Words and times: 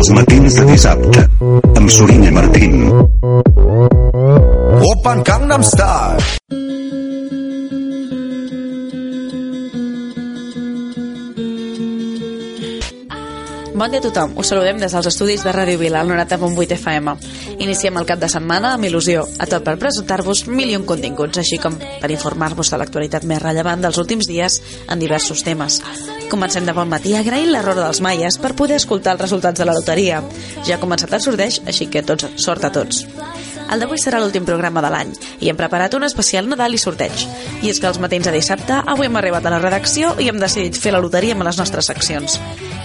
Els 0.00 0.08
matins 0.16 0.54
de 0.56 0.62
dissabte, 0.64 1.24
amb 1.76 1.90
Sorina 1.92 2.30
Martín. 2.32 2.86
Open 4.94 5.20
Gangnam 5.28 5.66
Style. 5.74 6.69
Bon 13.80 13.88
dia 13.88 13.96
a 13.96 14.04
tothom. 14.04 14.34
Us 14.36 14.50
saludem 14.52 14.76
des 14.76 14.92
dels 14.92 15.06
estudis 15.08 15.40
de 15.40 15.52
Ràdio 15.56 15.78
Vila, 15.80 16.02
al 16.02 16.10
90.8 16.10 16.74
FM. 16.74 17.14
Iniciem 17.64 17.96
el 17.96 18.04
cap 18.04 18.20
de 18.20 18.28
setmana 18.28 18.74
amb 18.76 18.84
il·lusió, 18.84 19.22
a 19.40 19.46
tot 19.48 19.64
per 19.64 19.78
presentar-vos 19.80 20.42
mil 20.52 20.68
i 20.68 20.76
un 20.76 20.84
continguts, 20.84 21.40
així 21.40 21.56
com 21.56 21.78
per 21.80 22.10
informar-vos 22.12 22.68
de 22.68 22.76
l'actualitat 22.76 23.24
més 23.24 23.40
rellevant 23.40 23.80
dels 23.80 23.96
últims 24.02 24.28
dies 24.28 24.58
en 24.84 25.00
diversos 25.00 25.40
temes. 25.48 25.80
Comencem 26.28 26.68
de 26.68 26.76
bon 26.76 26.92
matí 26.92 27.14
agraint 27.16 27.48
l'error 27.48 27.80
dels 27.80 28.02
maies 28.04 28.36
per 28.36 28.52
poder 28.52 28.76
escoltar 28.82 29.16
els 29.16 29.24
resultats 29.24 29.64
de 29.64 29.70
la 29.70 29.78
loteria. 29.78 30.20
Ja 30.60 30.76
ha 30.76 30.82
començat 30.84 31.16
el 31.16 31.24
sorteig, 31.24 31.62
així 31.64 31.88
que 31.88 32.04
tots, 32.04 32.28
sort 32.36 32.68
a 32.68 32.74
tots. 32.76 33.06
El 33.70 33.82
d'avui 33.82 34.00
serà 34.02 34.18
l'últim 34.18 34.46
programa 34.46 34.82
de 34.82 34.90
l'any 34.90 35.12
i 35.38 35.50
hem 35.50 35.58
preparat 35.58 35.94
un 35.94 36.06
especial 36.06 36.48
Nadal 36.50 36.74
i 36.74 36.80
sorteig. 36.82 37.24
I 37.62 37.70
és 37.70 37.78
que 37.78 37.86
els 37.90 38.00
matins 38.02 38.26
de 38.26 38.34
dissabte 38.34 38.80
avui 38.80 39.06
hem 39.06 39.18
arribat 39.20 39.46
a 39.46 39.52
la 39.54 39.60
redacció 39.62 40.16
i 40.18 40.26
hem 40.30 40.40
decidit 40.42 40.78
fer 40.78 40.94
la 40.94 41.02
loteria 41.02 41.36
amb 41.36 41.46
les 41.46 41.60
nostres 41.60 41.90
seccions. 41.92 42.38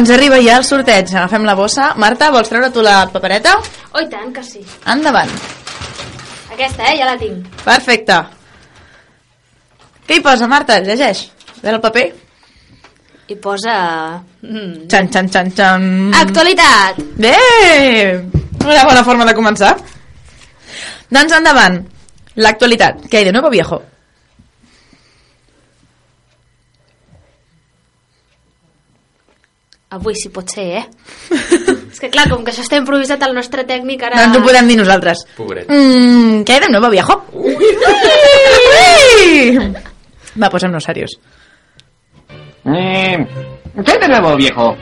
Doncs 0.00 0.14
arriba 0.14 0.38
ja 0.40 0.54
el 0.56 0.62
sorteig. 0.64 1.10
Agafem 1.12 1.42
la 1.44 1.52
bossa. 1.52 1.90
Marta, 2.00 2.30
vols 2.32 2.48
treure 2.48 2.70
tu 2.72 2.80
la 2.80 3.02
papereta? 3.12 3.50
Oh, 3.92 4.00
tant 4.08 4.30
que 4.32 4.40
sí. 4.40 4.62
Endavant. 4.88 5.28
Aquesta, 6.54 6.86
eh? 6.88 6.94
Ja 6.96 7.08
la 7.10 7.18
tinc. 7.20 7.50
Perfecte. 7.66 8.16
Què 10.08 10.16
hi 10.16 10.22
posa, 10.24 10.48
Marta? 10.48 10.78
Llegeix. 10.80 11.20
Ve 11.60 11.74
el 11.74 11.82
paper. 11.84 12.06
I 13.28 13.36
posa... 13.44 13.76
Mm. 14.40 14.88
Xan, 14.88 15.12
xan, 15.12 15.28
xan, 15.36 15.52
xan. 15.60 15.86
Actualitat! 16.22 17.04
Bé! 17.20 17.36
Una 18.64 18.88
bona 18.88 19.04
forma 19.04 19.28
de 19.28 19.36
començar. 19.36 19.74
Doncs 21.12 21.36
endavant. 21.42 21.76
L'actualitat. 22.40 23.04
Què 23.12 23.20
hi 23.20 23.28
de 23.28 23.36
nuevo, 23.36 23.52
viejo? 23.52 23.82
Avui 29.90 30.14
sí 30.14 30.28
pot 30.30 30.46
ser, 30.52 30.66
eh? 30.78 30.84
És 31.90 31.98
que 31.98 32.10
clar, 32.14 32.28
com 32.30 32.44
que 32.46 32.52
això 32.52 32.62
està 32.62 32.78
improvisat, 32.78 33.22
el 33.26 33.34
nostre 33.34 33.64
tècnic 33.66 34.04
ara... 34.06 34.20
Doncs 34.22 34.38
ho 34.38 34.42
podem 34.46 34.70
dir 34.70 34.76
nosaltres. 34.78 35.24
Pobret. 35.34 35.66
Mm, 35.66 36.44
què 36.46 36.60
de 36.62 36.68
nuevo, 36.70 36.90
viejo? 36.94 37.16
Ui! 37.34 37.58
Va, 40.38 40.46
posem-nos 40.46 40.86
serios. 40.86 41.18
Eh, 42.70 43.18
¿Qué 43.84 43.98
de 43.98 44.08
nuevo, 44.08 44.36
viejo? 44.36 44.76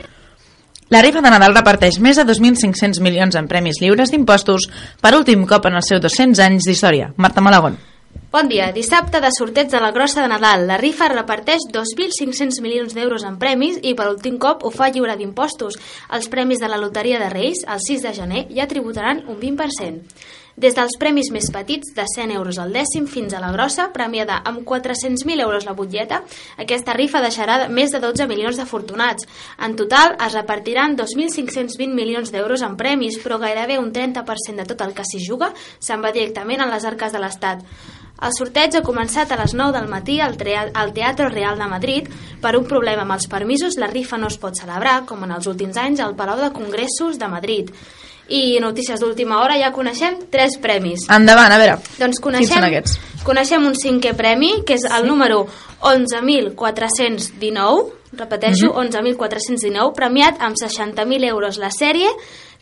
La 0.89 1.01
rifa 1.01 1.21
de 1.25 1.29
Nadal 1.33 1.57
reparteix 1.57 1.97
més 2.01 2.17
de 2.17 2.25
2.500 2.29 3.01
milions 3.01 3.35
en 3.37 3.49
premis 3.49 3.81
lliures 3.81 4.13
d'impostos 4.13 4.69
per 5.01 5.15
últim 5.17 5.45
cop 5.49 5.65
en 5.69 5.81
els 5.81 5.89
seus 5.89 6.01
200 6.05 6.41
anys 6.45 6.69
d'història. 6.69 7.11
Marta 7.17 7.41
Malagón. 7.41 7.81
Bon 8.31 8.45
dia. 8.45 8.67
Dissabte 8.69 9.17
de 9.23 9.31
sorteig 9.33 9.71
de 9.71 9.79
la 9.81 9.89
grossa 9.89 10.21
de 10.21 10.27
Nadal. 10.29 10.67
La 10.69 10.75
rifa 10.77 11.07
reparteix 11.09 11.63
2.500 11.73 12.59
milions 12.61 12.93
d'euros 12.93 13.23
en 13.25 13.39
premis 13.41 13.79
i 13.81 13.95
per 13.97 14.05
últim 14.11 14.35
cop 14.37 14.61
ho 14.61 14.69
fa 14.69 14.91
lliure 14.93 15.15
d'impostos. 15.17 15.79
Els 16.13 16.29
premis 16.29 16.61
de 16.61 16.69
la 16.69 16.77
Loteria 16.77 17.17
de 17.17 17.31
Reis, 17.33 17.63
el 17.65 17.81
6 17.81 18.03
de 18.05 18.11
gener, 18.13 18.43
ja 18.53 18.67
tributaran 18.69 19.23
un 19.25 19.39
20%. 19.41 20.13
Des 20.59 20.75
dels 20.77 20.93
premis 21.01 21.31
més 21.33 21.47
petits, 21.49 21.89
de 21.95 22.05
100 22.05 22.35
euros 22.35 22.59
al 22.61 22.75
dècim, 22.75 23.07
fins 23.09 23.33
a 23.33 23.41
la 23.41 23.49
grossa, 23.55 23.87
premiada 23.95 24.41
amb 24.45 24.61
400.000 24.67 25.41
euros 25.41 25.65
la 25.65 25.73
butlleta, 25.73 26.19
aquesta 26.61 26.93
rifa 26.93 27.23
deixarà 27.23 27.63
més 27.71 27.95
de 27.95 28.01
12 28.03 28.27
milions 28.29 28.59
d'afortunats. 28.59 29.25
En 29.57 29.73
total, 29.79 30.17
es 30.19 30.35
repartiran 30.37 30.93
2.520 30.99 31.95
milions 31.95 32.29
d'euros 32.35 32.61
en 32.61 32.77
premis, 32.77 33.17
però 33.23 33.39
gairebé 33.41 33.79
un 33.79 33.89
30% 33.95 34.61
de 34.61 34.67
tot 34.69 34.85
el 34.85 34.93
que 34.93 35.07
s'hi 35.07 35.23
juga 35.23 35.49
se'n 35.79 36.03
va 36.03 36.13
directament 36.13 36.61
a 36.61 36.69
les 36.69 36.85
arques 36.85 37.15
de 37.15 37.23
l'Estat. 37.23 37.65
El 38.21 38.33
sorteig 38.35 38.75
ha 38.75 38.81
començat 38.83 39.31
a 39.31 39.37
les 39.39 39.53
9 39.55 39.71
del 39.77 39.87
matí 39.87 40.19
al, 40.19 40.35
al 40.73 40.91
Teatre 40.93 41.29
Real 41.29 41.57
de 41.57 41.67
Madrid. 41.71 42.09
Per 42.41 42.55
un 42.57 42.65
problema 42.67 43.01
amb 43.03 43.11
els 43.15 43.27
permisos, 43.31 43.77
la 43.77 43.87
rifa 43.87 44.17
no 44.17 44.27
es 44.27 44.37
pot 44.37 44.55
celebrar, 44.59 45.05
com 45.05 45.23
en 45.23 45.31
els 45.31 45.47
últims 45.47 45.77
anys, 45.77 45.99
al 46.03 46.15
Palau 46.15 46.37
de 46.41 46.51
Congressos 46.51 47.17
de 47.19 47.27
Madrid. 47.31 47.69
I 48.29 48.59
notícies 48.61 48.99
d'última 49.01 49.39
hora, 49.41 49.55
ja 49.57 49.71
coneixem 49.73 50.19
tres 50.29 50.57
premis. 50.61 51.07
Endavant, 51.09 51.51
a 51.51 51.57
veure. 51.57 51.77
Doncs 51.97 52.19
Quins 52.19 52.21
coneixem, 52.21 52.57
són 52.59 52.63
aquests? 52.67 52.99
coneixem 53.25 53.65
un 53.65 53.73
cinquè 53.73 54.13
premi, 54.15 54.61
que 54.67 54.73
és 54.75 54.83
el 54.85 55.07
número 55.07 55.47
11.419, 55.81 57.91
repeteixo, 58.13 58.67
Mhm. 58.67 58.77
11.419, 58.79 59.93
premiat 59.95 60.35
amb 60.41 60.55
60.000 60.57 61.23
euros 61.23 61.57
la 61.57 61.71
sèrie, 61.71 62.07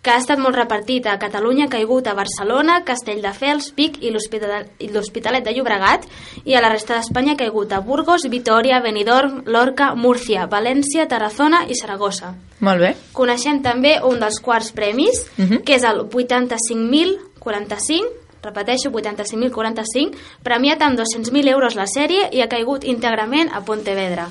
que 0.02 0.12
ha 0.12 0.18
estat 0.18 0.40
molt 0.40 0.56
repartit 0.56 1.06
a 1.08 1.18
Catalunya, 1.20 1.66
ha 1.66 1.70
caigut 1.70 2.08
a 2.08 2.14
Barcelona, 2.14 2.84
Castelldefels, 2.86 3.74
Vic 3.76 3.98
i 4.02 4.10
l'Hospital- 4.12 4.68
i 4.80 4.88
l'Hospitalet 4.88 5.44
de 5.44 5.52
Llobregat, 5.52 6.06
i 6.46 6.54
a 6.54 6.62
la 6.62 6.70
resta 6.70 6.96
d'Espanya 6.96 7.34
ha 7.34 7.38
caigut 7.38 7.74
a 7.74 7.80
Burgos, 7.82 8.22
Vitoria, 8.30 8.80
Benidorm, 8.80 9.44
Lorca, 9.46 9.96
Múrcia, 9.96 10.48
València, 10.48 11.08
Tarazona 11.08 11.66
i 11.68 11.76
Saragossa. 11.76 12.36
Molt 12.60 12.80
bé. 12.80 12.96
Coneixem 13.14 13.62
també 13.62 14.00
un 14.04 14.20
dels 14.20 14.40
quarts 14.40 14.72
premis, 14.72 15.26
Mhm. 15.38 15.64
que 15.64 15.76
és 15.76 15.84
el 15.84 16.08
85.045, 16.08 18.06
repeteixo, 18.44 18.92
85.045, 18.92 20.16
premiat 20.44 20.82
amb 20.82 20.98
200.000 21.00 21.48
euros 21.50 21.76
la 21.76 21.86
sèrie 21.86 22.30
i 22.32 22.42
ha 22.42 22.48
caigut 22.48 22.84
íntegrament 22.84 23.50
a 23.52 23.62
Pontevedra. 23.62 24.30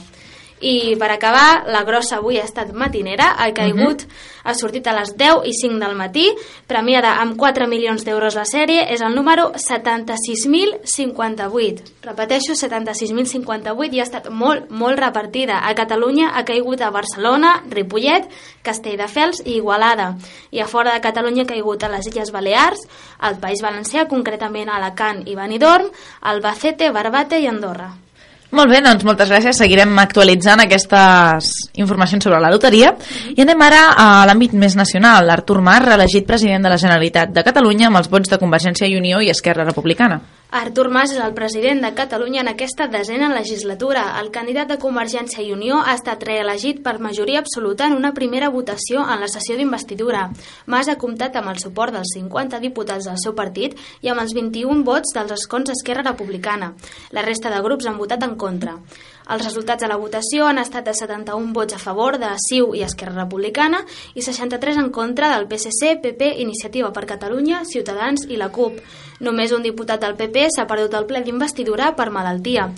I 0.61 0.97
per 0.97 1.11
acabar, 1.13 1.65
la 1.69 1.85
grossa 1.85 2.17
avui 2.17 2.39
ha 2.41 2.45
estat 2.45 2.73
matinera, 2.73 3.35
ha 3.37 3.53
caigut, 3.53 4.07
ha 4.43 4.55
sortit 4.57 4.87
a 4.89 4.95
les 4.97 5.17
10 5.19 5.45
i 5.45 5.53
5 5.53 5.79
del 5.83 5.95
matí, 5.99 6.37
premiada 6.67 7.21
amb 7.21 7.37
4 7.37 7.67
milions 7.69 8.05
d'euros 8.07 8.35
la 8.39 8.45
sèrie, 8.49 8.87
és 8.95 9.01
el 9.05 9.15
número 9.15 9.53
76.058. 9.53 11.83
Repeteixo, 12.07 12.55
76.058 12.57 13.93
i 13.93 14.01
ha 14.01 14.05
estat 14.09 14.31
molt, 14.31 14.71
molt 14.71 14.99
repartida. 15.03 15.59
A 15.61 15.75
Catalunya 15.77 16.31
ha 16.33 16.45
caigut 16.49 16.81
a 16.81 16.91
Barcelona, 16.95 17.63
Ripollet, 17.69 18.25
Castelldefels 18.65 19.45
i 19.45 19.61
Igualada. 19.61 20.17
I 20.57 20.61
a 20.65 20.67
fora 20.67 20.97
de 20.97 21.05
Catalunya 21.05 21.45
ha 21.45 21.53
caigut 21.53 21.85
a 21.85 21.93
les 21.93 22.09
Illes 22.09 22.33
Balears, 22.33 22.89
al 23.19 23.37
País 23.45 23.61
Valencià, 23.61 24.09
concretament 24.09 24.73
a 24.73 24.81
Alacant 24.81 25.21
i 25.29 25.37
Benidorm, 25.37 25.93
Albacete, 26.23 26.91
Barbate 26.97 27.45
i 27.45 27.49
Andorra. 27.53 28.06
Molt 28.55 28.71
bé, 28.71 28.79
doncs 28.79 29.03
moltes 29.03 29.31
gràcies. 29.33 29.59
Seguirem 29.59 29.97
actualitzant 29.99 30.63
aquestes 30.63 31.51
informacions 31.83 32.29
sobre 32.29 32.39
la 32.43 32.53
loteria. 32.53 32.93
I 33.35 33.43
anem 33.43 33.67
ara 33.67 33.83
a 33.99 34.07
l'àmbit 34.29 34.55
més 34.55 34.79
nacional. 34.79 35.31
Artur 35.35 35.59
Mas, 35.61 35.83
reelegit 35.83 36.29
president 36.29 36.63
de 36.63 36.71
la 36.71 36.79
Generalitat 36.79 37.35
de 37.35 37.43
Catalunya 37.47 37.91
amb 37.91 37.99
els 38.03 38.11
vots 38.13 38.31
de 38.31 38.39
Convergència 38.39 38.87
i 38.87 38.95
Unió 39.01 39.21
i 39.21 39.33
Esquerra 39.35 39.67
Republicana. 39.67 40.23
Artur 40.57 40.87
Mas 40.95 41.11
és 41.11 41.19
el 41.19 41.35
president 41.35 41.83
de 41.83 41.91
Catalunya 41.99 42.41
en 42.45 42.49
aquesta 42.49 42.87
desena 42.87 43.27
legislatura. 43.35 44.05
El 44.21 44.31
candidat 44.31 44.71
de 44.71 44.79
Convergència 44.79 45.43
i 45.43 45.51
Unió 45.53 45.81
ha 45.83 45.97
estat 45.99 46.23
reelegit 46.23 46.85
per 46.85 47.01
majoria 47.03 47.41
absoluta 47.43 47.89
en 47.91 47.97
una 47.97 48.13
primera 48.15 48.49
votació 48.55 49.03
en 49.03 49.21
la 49.21 49.29
sessió 49.29 49.57
d'investidura. 49.59 50.29
Mas 50.71 50.89
ha 50.89 50.97
comptat 51.03 51.35
amb 51.37 51.51
el 51.51 51.59
suport 51.59 51.93
dels 51.93 52.15
50 52.15 52.63
diputats 52.63 53.11
del 53.11 53.19
seu 53.19 53.35
partit 53.35 53.75
i 54.07 54.13
amb 54.13 54.23
els 54.23 54.37
21 54.39 54.87
vots 54.87 55.13
dels 55.19 55.35
escons 55.35 55.67
d'Esquerra 55.67 56.07
Republicana. 56.07 56.73
La 57.11 57.27
resta 57.27 57.51
de 57.51 57.61
grups 57.67 57.91
han 57.91 57.99
votat 57.99 58.23
en 58.23 58.36
contra. 58.37 58.77
Els 59.27 59.43
resultats 59.43 59.83
de 59.83 59.89
la 59.91 59.97
votació 59.99 60.47
han 60.47 60.61
estat 60.63 60.87
de 60.87 60.93
71 60.95 61.51
vots 61.55 61.75
a 61.75 61.81
favor 61.83 62.15
de 62.23 62.29
CiU 62.45 62.77
i 62.79 62.85
Esquerra 62.87 63.25
Republicana 63.25 63.81
i 64.15 64.23
63 64.23 64.79
en 64.85 64.93
contra 64.95 65.33
del 65.35 65.49
PSC, 65.51 65.97
PP, 66.05 66.29
Iniciativa 66.45 66.93
per 66.95 67.09
Catalunya, 67.11 67.65
Ciutadans 67.67 68.29
i 68.31 68.39
la 68.39 68.53
CUP. 68.55 68.79
Només 69.27 69.57
un 69.57 69.67
diputat 69.67 70.05
del 70.05 70.15
PP 70.15 70.47
s'ha 70.55 70.69
perdut 70.71 70.95
el 70.95 71.09
ple 71.11 71.25
d'investidura 71.27 71.91
per 71.99 72.13
malaltia. 72.15 72.69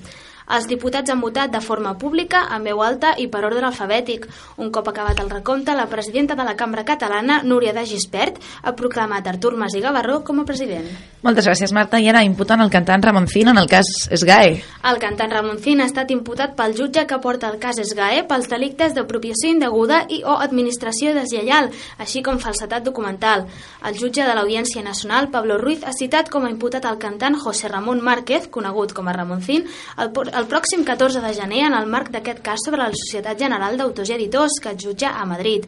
Els 0.48 0.66
diputats 0.68 1.10
han 1.10 1.20
votat 1.20 1.50
de 1.52 1.60
forma 1.60 1.96
pública, 1.98 2.46
en 2.56 2.64
veu 2.64 2.80
alta 2.82 3.14
i 3.20 3.26
per 3.28 3.44
ordre 3.44 3.66
alfabètic. 3.66 4.26
Un 4.56 4.70
cop 4.72 4.88
acabat 4.88 5.18
el 5.20 5.28
recompte, 5.30 5.74
la 5.76 5.86
presidenta 5.86 6.34
de 6.34 6.44
la 6.44 6.56
Cambra 6.56 6.84
Catalana, 6.84 7.42
Núria 7.42 7.72
de 7.72 7.84
Gispert, 7.86 8.38
ha 8.62 8.72
proclamat 8.74 9.26
Artur 9.26 9.56
Mas 9.56 9.74
i 9.74 9.80
Gavarró 9.84 10.22
com 10.24 10.40
a 10.40 10.44
president. 10.48 10.86
Moltes 11.22 11.46
gràcies, 11.46 11.72
Marta. 11.74 11.98
I 12.00 12.08
ara 12.08 12.22
imputant 12.24 12.60
el 12.62 12.70
cantant 12.70 13.02
Ramoncín 13.02 13.48
en 13.48 13.58
el 13.58 13.68
cas 13.68 13.86
SGAE. 14.08 14.62
El 14.88 14.98
cantant 15.02 15.32
Ramoncín 15.32 15.80
ha 15.82 15.86
estat 15.90 16.10
imputat 16.14 16.54
pel 16.56 16.74
jutge 16.78 17.04
que 17.06 17.18
porta 17.18 17.48
el 17.50 17.58
cas 17.58 17.76
SGAE 17.82 18.24
pels 18.28 18.48
delictes 18.48 18.94
d'apropiació 18.94 19.50
indeguda 19.52 20.04
i 20.08 20.22
o 20.24 20.38
administració 20.38 21.12
deslleial, 21.14 21.70
així 21.98 22.22
com 22.22 22.38
falsetat 22.38 22.84
documental. 22.86 23.46
El 23.84 23.98
jutge 23.98 24.24
de 24.24 24.34
l'Audiència 24.34 24.82
Nacional, 24.82 25.28
Pablo 25.30 25.58
Ruiz, 25.58 25.84
ha 25.84 25.92
citat 25.92 26.30
com 26.30 26.46
a 26.46 26.50
imputat 26.50 26.84
el 26.88 26.98
cantant 26.98 27.36
José 27.38 27.68
Ramón 27.68 28.00
Márquez, 28.00 28.48
conegut 28.48 28.94
com 28.94 29.08
a 29.08 29.12
Ramoncín, 29.12 29.66
el, 29.98 30.12
por- 30.12 30.30
el 30.38 30.46
pròxim 30.46 30.84
14 30.86 31.18
de 31.18 31.32
gener 31.34 31.64
en 31.66 31.74
el 31.74 31.88
marc 31.90 32.12
d'aquest 32.14 32.38
cas 32.46 32.62
sobre 32.62 32.78
la 32.78 32.94
Societat 32.94 33.34
General 33.42 33.74
d'Autors 33.76 34.12
i 34.12 34.14
Editors 34.14 34.60
que 34.62 34.70
es 34.70 34.84
jutja 34.84 35.08
a 35.18 35.24
Madrid. 35.26 35.64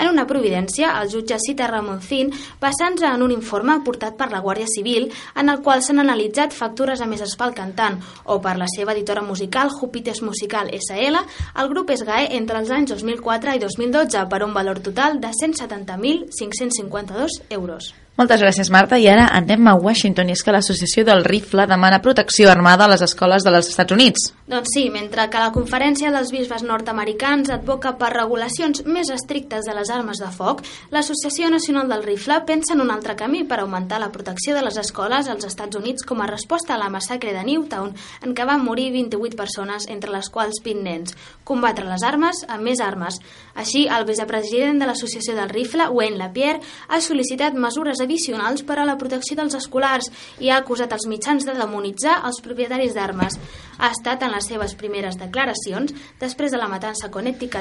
En 0.00 0.08
una 0.08 0.24
providència, 0.26 0.94
el 1.00 1.10
jutge 1.12 1.36
cita 1.44 1.66
Ramoncín 1.68 2.32
basant-se 2.62 3.04
en 3.04 3.22
un 3.22 3.30
informe 3.34 3.74
aportat 3.74 4.16
per 4.16 4.30
la 4.32 4.40
Guàrdia 4.40 4.66
Civil 4.70 5.12
en 5.36 5.48
el 5.52 5.60
qual 5.66 5.82
s'han 5.84 6.00
analitzat 6.00 6.56
factures 6.56 7.02
emeses 7.04 7.36
pel 7.36 7.52
cantant 7.58 8.00
o 8.24 8.40
per 8.40 8.56
la 8.56 8.68
seva 8.76 8.92
editora 8.96 9.22
musical 9.22 9.70
Jupites 9.74 10.22
Musical 10.22 10.70
SL 10.72 11.16
al 11.52 11.68
grup 11.74 11.92
SGAE 11.92 12.32
entre 12.38 12.58
els 12.62 12.70
anys 12.70 12.90
2004 12.94 13.58
i 13.58 13.60
2012 13.66 14.24
per 14.32 14.42
un 14.48 14.56
valor 14.56 14.80
total 14.80 15.20
de 15.20 15.28
170.552 15.36 17.28
euros. 17.50 18.03
Moltes 18.14 18.38
gràcies, 18.38 18.68
Marta. 18.70 18.94
I 18.94 19.08
ara 19.10 19.24
anem 19.34 19.66
a 19.66 19.72
Washington, 19.74 20.28
i 20.30 20.36
és 20.36 20.42
que 20.46 20.52
l'Associació 20.54 21.02
del 21.02 21.24
Rifle 21.26 21.64
demana 21.66 21.98
protecció 21.98 22.46
armada 22.46 22.84
a 22.86 22.90
les 22.92 23.02
escoles 23.02 23.42
dels 23.42 23.72
Estats 23.72 23.90
Units. 23.90 24.28
Doncs 24.46 24.70
sí, 24.70 24.84
mentre 24.94 25.24
que 25.32 25.40
la 25.42 25.50
Conferència 25.50 26.12
dels 26.14 26.30
Bisbes 26.30 26.62
Nord-Americans 26.62 27.50
advoca 27.50 27.96
per 27.98 28.12
regulacions 28.14 28.84
més 28.86 29.10
estrictes 29.10 29.66
de 29.66 29.74
les 29.74 29.90
armes 29.90 30.20
de 30.22 30.28
foc, 30.30 30.62
l'Associació 30.94 31.50
Nacional 31.50 31.90
del 31.90 32.04
Rifle 32.06 32.36
pensa 32.46 32.76
en 32.76 32.84
un 32.84 32.92
altre 32.94 33.16
camí 33.18 33.42
per 33.42 33.58
augmentar 33.64 33.98
la 33.98 34.12
protecció 34.14 34.54
de 34.54 34.62
les 34.62 34.78
escoles 34.78 35.26
als 35.26 35.48
Estats 35.50 35.74
Units 35.74 36.06
com 36.06 36.22
a 36.22 36.30
resposta 36.30 36.76
a 36.76 36.78
la 36.78 36.92
massacre 36.94 37.34
de 37.34 37.42
Newtown, 37.42 37.96
en 38.22 38.36
què 38.38 38.46
van 38.46 38.62
morir 38.62 38.92
28 38.94 39.34
persones, 39.34 39.88
entre 39.90 40.14
les 40.14 40.30
quals 40.30 40.62
20 40.62 40.86
nens. 40.86 41.18
Combatre 41.42 41.90
les 41.90 42.06
armes 42.06 42.46
amb 42.46 42.62
més 42.70 42.78
armes. 42.78 43.18
Així, 43.54 43.84
el 43.86 44.04
vicepresident 44.04 44.80
de 44.80 44.86
l'Associació 44.88 45.36
del 45.36 45.48
Rifle, 45.48 45.88
Wayne 45.94 46.18
Lapierre, 46.18 46.60
ha 46.88 47.00
sol·licitat 47.00 47.54
mesures 47.54 48.00
addicionals 48.02 48.64
per 48.66 48.80
a 48.80 48.86
la 48.88 48.96
protecció 48.98 49.36
dels 49.38 49.54
escolars 49.54 50.10
i 50.40 50.50
ha 50.50 50.58
acusat 50.58 50.92
els 50.92 51.06
mitjans 51.06 51.46
de 51.46 51.54
demonitzar 51.54 52.20
els 52.26 52.40
propietaris 52.42 52.94
d'armes. 52.94 53.38
Ha 53.78 53.90
estat 53.94 54.22
en 54.22 54.34
les 54.34 54.46
seves 54.50 54.74
primeres 54.74 55.18
declaracions 55.20 55.94
després 56.20 56.50
de 56.50 56.58
la 56.58 56.68
matança 56.68 57.06
a 57.06 57.10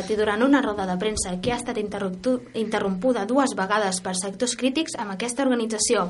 i 0.10 0.16
durant 0.16 0.42
una 0.42 0.62
roda 0.62 0.86
de 0.90 0.98
premsa 0.98 1.38
que 1.42 1.52
ha 1.54 1.60
estat 1.62 1.78
interrompu- 1.78 2.40
interrompuda 2.54 3.26
dues 3.26 3.54
vegades 3.56 4.02
per 4.02 4.16
sectors 4.16 4.56
crítics 4.56 4.98
amb 4.98 5.14
aquesta 5.14 5.44
organització. 5.44 6.10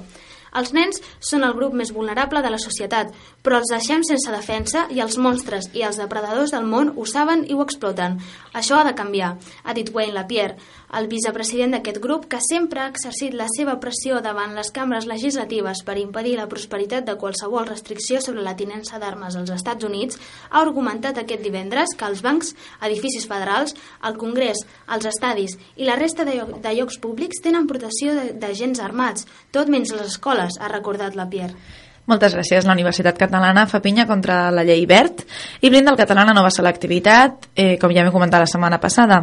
Els 0.53 0.73
nens 0.73 1.01
són 1.19 1.43
el 1.43 1.53
grup 1.57 1.73
més 1.73 1.91
vulnerable 1.93 2.41
de 2.45 2.51
la 2.53 2.59
societat, 2.61 3.13
però 3.43 3.57
els 3.59 3.71
deixem 3.73 4.03
sense 4.07 4.31
defensa 4.31 4.85
i 4.93 4.99
els 5.01 5.17
monstres 5.17 5.69
i 5.73 5.81
els 5.87 5.97
depredadors 5.97 6.51
del 6.53 6.65
món 6.69 6.93
ho 6.95 7.05
saben 7.09 7.45
i 7.49 7.53
ho 7.53 7.63
exploten. 7.63 8.19
Això 8.53 8.79
ha 8.79 8.83
de 8.87 8.95
canviar, 8.95 9.35
ha 9.63 9.73
dit 9.73 9.89
Wayne 9.93 10.13
Lapierre, 10.13 10.57
el 10.93 11.07
vicepresident 11.09 11.71
d'aquest 11.73 11.97
grup 12.03 12.27
que 12.29 12.37
sempre 12.43 12.83
ha 12.83 12.89
exercit 12.91 13.33
la 13.33 13.47
seva 13.49 13.79
pressió 13.81 14.19
davant 14.21 14.53
les 14.53 14.69
cambres 14.71 15.07
legislatives 15.09 15.81
per 15.87 15.97
impedir 15.97 16.35
la 16.37 16.45
prosperitat 16.51 17.07
de 17.07 17.15
qualsevol 17.17 17.65
restricció 17.65 18.21
sobre 18.21 18.43
la 18.45 18.53
tinença 18.55 18.99
d'armes 19.01 19.35
als 19.39 19.49
Estats 19.55 19.83
Units, 19.87 20.19
ha 20.51 20.61
argumentat 20.61 21.17
aquest 21.17 21.41
divendres 21.41 21.95
que 21.97 22.05
els 22.05 22.21
bancs, 22.21 22.53
edificis 22.85 23.25
federals, 23.25 23.73
el 24.05 24.17
Congrés, 24.21 24.61
els 24.93 25.05
estadis 25.09 25.57
i 25.77 25.87
la 25.89 25.95
resta 25.97 26.25
de, 26.27 26.35
lloc- 26.37 26.59
de 26.61 26.75
llocs 26.77 26.99
públics 27.01 27.41
tenen 27.41 27.65
protecció 27.65 28.13
d'agents 28.37 28.79
armats, 28.83 29.25
tot 29.51 29.71
menys 29.73 29.95
les 29.95 30.11
escoles, 30.13 30.42
ha 30.59 30.71
recordat 30.71 31.15
Lapierre. 31.15 31.55
Moltes 32.05 32.33
gràcies. 32.35 32.65
La 32.67 32.75
Universitat 32.75 33.15
Catalana 33.15 33.63
fa 33.71 33.79
pinya 33.79 34.03
contra 34.05 34.49
la 34.51 34.65
llei 34.67 34.83
verd 34.85 35.21
i 35.63 35.69
blinda 35.71 35.93
el 35.93 35.99
català 35.99 36.25
la 36.27 36.35
nova 36.35 36.49
selectivitat, 36.51 37.47
eh, 37.55 37.77
com 37.79 37.93
ja 37.95 38.03
m'he 38.03 38.11
comentat 38.11 38.43
la 38.43 38.49
setmana 38.49 38.79
passada. 38.79 39.21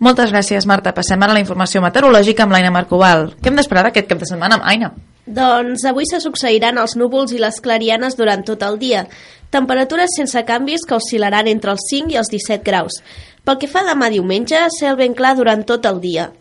Moltes 0.00 0.32
gràcies, 0.32 0.66
Marta. 0.66 0.92
Passem 0.92 1.22
ara 1.22 1.30
a 1.30 1.38
la 1.38 1.44
informació 1.44 1.80
meteorològica 1.82 2.42
amb 2.42 2.52
l'Aina 2.52 2.72
Marcoval. 2.74 3.36
Què 3.38 3.48
hem 3.52 3.56
d'esperar 3.56 3.84
d'aquest 3.84 4.08
cap 4.08 4.18
de 4.18 4.26
setmana 4.26 4.58
amb 4.58 4.66
Aina? 4.66 4.92
Doncs 5.26 5.84
avui 5.84 6.04
se 6.06 6.20
succeiran 6.20 6.78
els 6.78 6.96
núvols 6.96 7.32
i 7.32 7.38
les 7.38 7.60
clarianes 7.60 8.16
durant 8.16 8.42
tot 8.42 8.62
el 8.62 8.78
dia. 8.78 9.06
Temperatures 9.50 10.10
sense 10.18 10.42
canvis 10.44 10.82
que 10.86 10.98
oscil·laran 10.98 11.46
entre 11.46 11.70
els 11.70 11.86
5 11.90 12.10
i 12.10 12.18
els 12.18 12.30
17 12.30 12.66
graus. 12.66 13.02
Pel 13.46 13.58
que 13.58 13.70
fa 13.70 13.84
a 13.84 13.92
demà 13.92 14.10
diumenge, 14.10 14.58
cel 14.74 14.96
ben 14.98 15.14
clar 15.14 15.36
durant 15.38 15.62
tot 15.62 15.86
el 15.86 16.00
dia. 16.02 16.32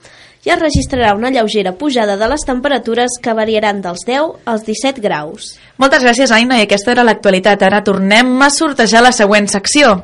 Ja 0.46 0.54
es 0.54 0.62
registrarà 0.62 1.16
una 1.18 1.32
lleugera 1.34 1.72
pujada 1.74 2.20
de 2.22 2.28
les 2.30 2.44
temperatures 2.46 3.16
que 3.22 3.34
variaran 3.34 3.80
dels 3.82 4.04
10 4.06 4.44
als 4.46 4.66
17 4.68 5.02
graus. 5.02 5.56
Moltes 5.82 6.04
gràcies, 6.06 6.30
Aina, 6.30 6.60
i 6.60 6.68
aquesta 6.68 6.94
era 6.94 7.06
l'actualitat. 7.08 7.64
Ara 7.66 7.82
tornem 7.84 8.30
a 8.46 8.52
sortejar 8.54 9.02
la 9.02 9.10
següent 9.16 9.50
secció. 9.50 9.96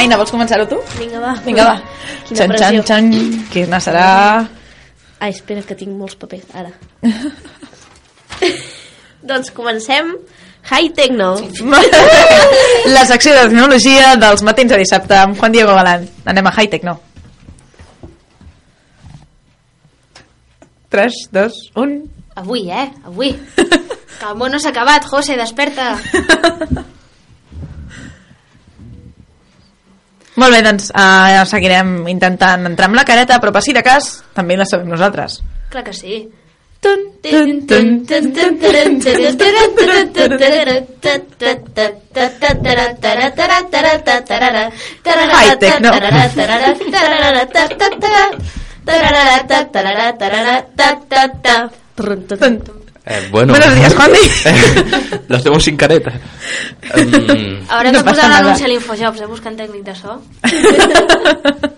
Aina, 0.00 0.16
vols 0.16 0.32
començar-ho 0.32 0.64
tu? 0.70 0.78
Vinga, 0.96 1.20
va. 1.20 1.34
Vinga, 1.44 1.66
va. 1.68 1.76
Quina 2.30 2.40
Xan, 2.40 2.54
pressió. 2.54 2.86
xan, 2.88 3.12
xan. 3.12 3.44
Quina 3.52 3.82
serà... 3.84 4.06
Ai, 5.20 5.34
espera, 5.34 5.60
que 5.68 5.76
tinc 5.76 5.92
molts 5.92 6.16
papers, 6.16 6.48
ara. 6.56 6.72
doncs 9.28 9.52
comencem. 9.52 10.14
Hi 10.70 10.88
Tecno. 10.96 11.34
la 12.96 13.04
secció 13.08 13.36
de 13.36 13.44
tecnologia 13.48 14.14
dels 14.20 14.40
matins 14.46 14.72
de 14.72 14.80
dissabte 14.80 15.20
amb 15.20 15.36
Juan 15.36 15.52
Diego 15.52 15.76
Galán. 15.76 16.08
Anem 16.24 16.48
a 16.48 16.56
Hightech, 16.56 16.88
no? 16.88 16.96
3, 20.90 21.28
2, 21.32 21.58
1... 21.74 22.00
Avui, 22.40 22.70
eh? 22.70 22.90
Avui. 23.06 23.32
Que 24.20 24.28
el 24.28 24.36
món 24.36 24.52
no 24.52 24.58
s'ha 24.60 24.72
acabat, 24.74 25.06
José, 25.08 25.36
desperta. 25.38 25.94
Molt 30.40 30.54
bé, 30.54 30.60
doncs 30.64 30.90
uh, 30.94 31.44
seguirem 31.48 32.08
intentant 32.08 32.66
entrar 32.68 32.88
amb 32.88 32.98
la 32.98 33.04
careta, 33.08 33.38
però 33.42 33.52
per 33.54 33.62
si 33.64 33.72
de 33.76 33.82
cas 33.84 34.10
també 34.36 34.56
la 34.58 34.66
sabem 34.68 34.88
nosaltres. 34.92 35.40
Clar 35.72 35.84
que 35.86 35.94
sí. 35.96 36.20
Tun, 36.80 37.02
Hi-tech, 45.50 45.76
no? 45.84 45.92
Eh, 53.06 53.28
bueno. 53.30 53.52
Buenos 53.54 53.74
días, 53.74 53.94
Juanmi. 53.94 54.18
Lo 55.28 55.36
hacemos 55.36 55.64
sin 55.64 55.76
careta. 55.76 56.12
Mm, 56.94 57.68
Haurem 57.70 57.92
No 57.92 57.98
de 57.98 58.04
passa 58.04 58.22
posar 58.22 58.28
nada. 58.28 58.42
l'anunci 58.42 58.64
a 58.64 58.68
l'Infojobs, 58.68 59.20
eh? 59.20 59.26
Buscant 59.26 59.56
tècnic 59.56 59.82
de 59.84 59.94
so. 59.94 60.20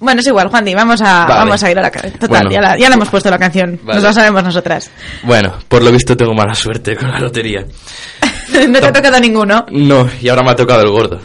Bueno, 0.00 0.20
es 0.20 0.26
igual, 0.26 0.48
Juan 0.48 0.66
vamos 0.76 1.00
a, 1.00 1.24
Vale. 1.24 1.34
vamos 1.40 1.62
a 1.62 1.70
ir 1.70 1.78
a 1.78 1.82
la 1.82 1.90
careta. 1.90 2.18
Total, 2.18 2.28
Bueno. 2.28 2.50
ya, 2.50 2.60
la, 2.60 2.76
ya 2.76 2.90
la 2.90 2.96
hemos 2.96 3.08
puesto 3.08 3.30
la 3.30 3.38
canción. 3.38 3.80
Vale. 3.84 3.94
Nos 3.94 4.02
la 4.02 4.12
sabemos 4.12 4.44
nosotras. 4.44 4.90
bueno, 5.22 5.54
por 5.66 5.82
lo 5.82 5.90
visto 5.90 6.14
tengo 6.14 6.34
mala 6.34 6.54
suerte 6.54 6.94
con 6.94 7.10
la 7.10 7.18
lotería. 7.20 7.64
no 8.68 8.80
te 8.80 8.86
ha 8.86 8.92
tocado 8.92 9.18
ninguno. 9.18 9.64
No, 9.70 10.06
y 10.20 10.28
ahora 10.28 10.42
me 10.42 10.50
ha 10.50 10.56
tocado 10.56 10.82
el 10.82 10.90
gordo. 10.90 11.20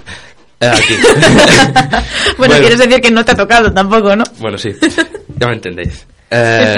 Aquí. 0.60 0.94
bueno, 2.38 2.56
quieres 2.60 2.80
decir 2.80 3.02
que 3.02 3.12
no 3.12 3.24
te 3.24 3.32
ha 3.32 3.36
tocado 3.36 3.72
tampoco, 3.72 4.16
¿no? 4.16 4.24
Bueno, 4.40 4.58
sí, 4.58 4.72
ya 5.38 5.48
me 5.48 5.54
entendéis. 5.54 6.06
Eh, 6.32 6.76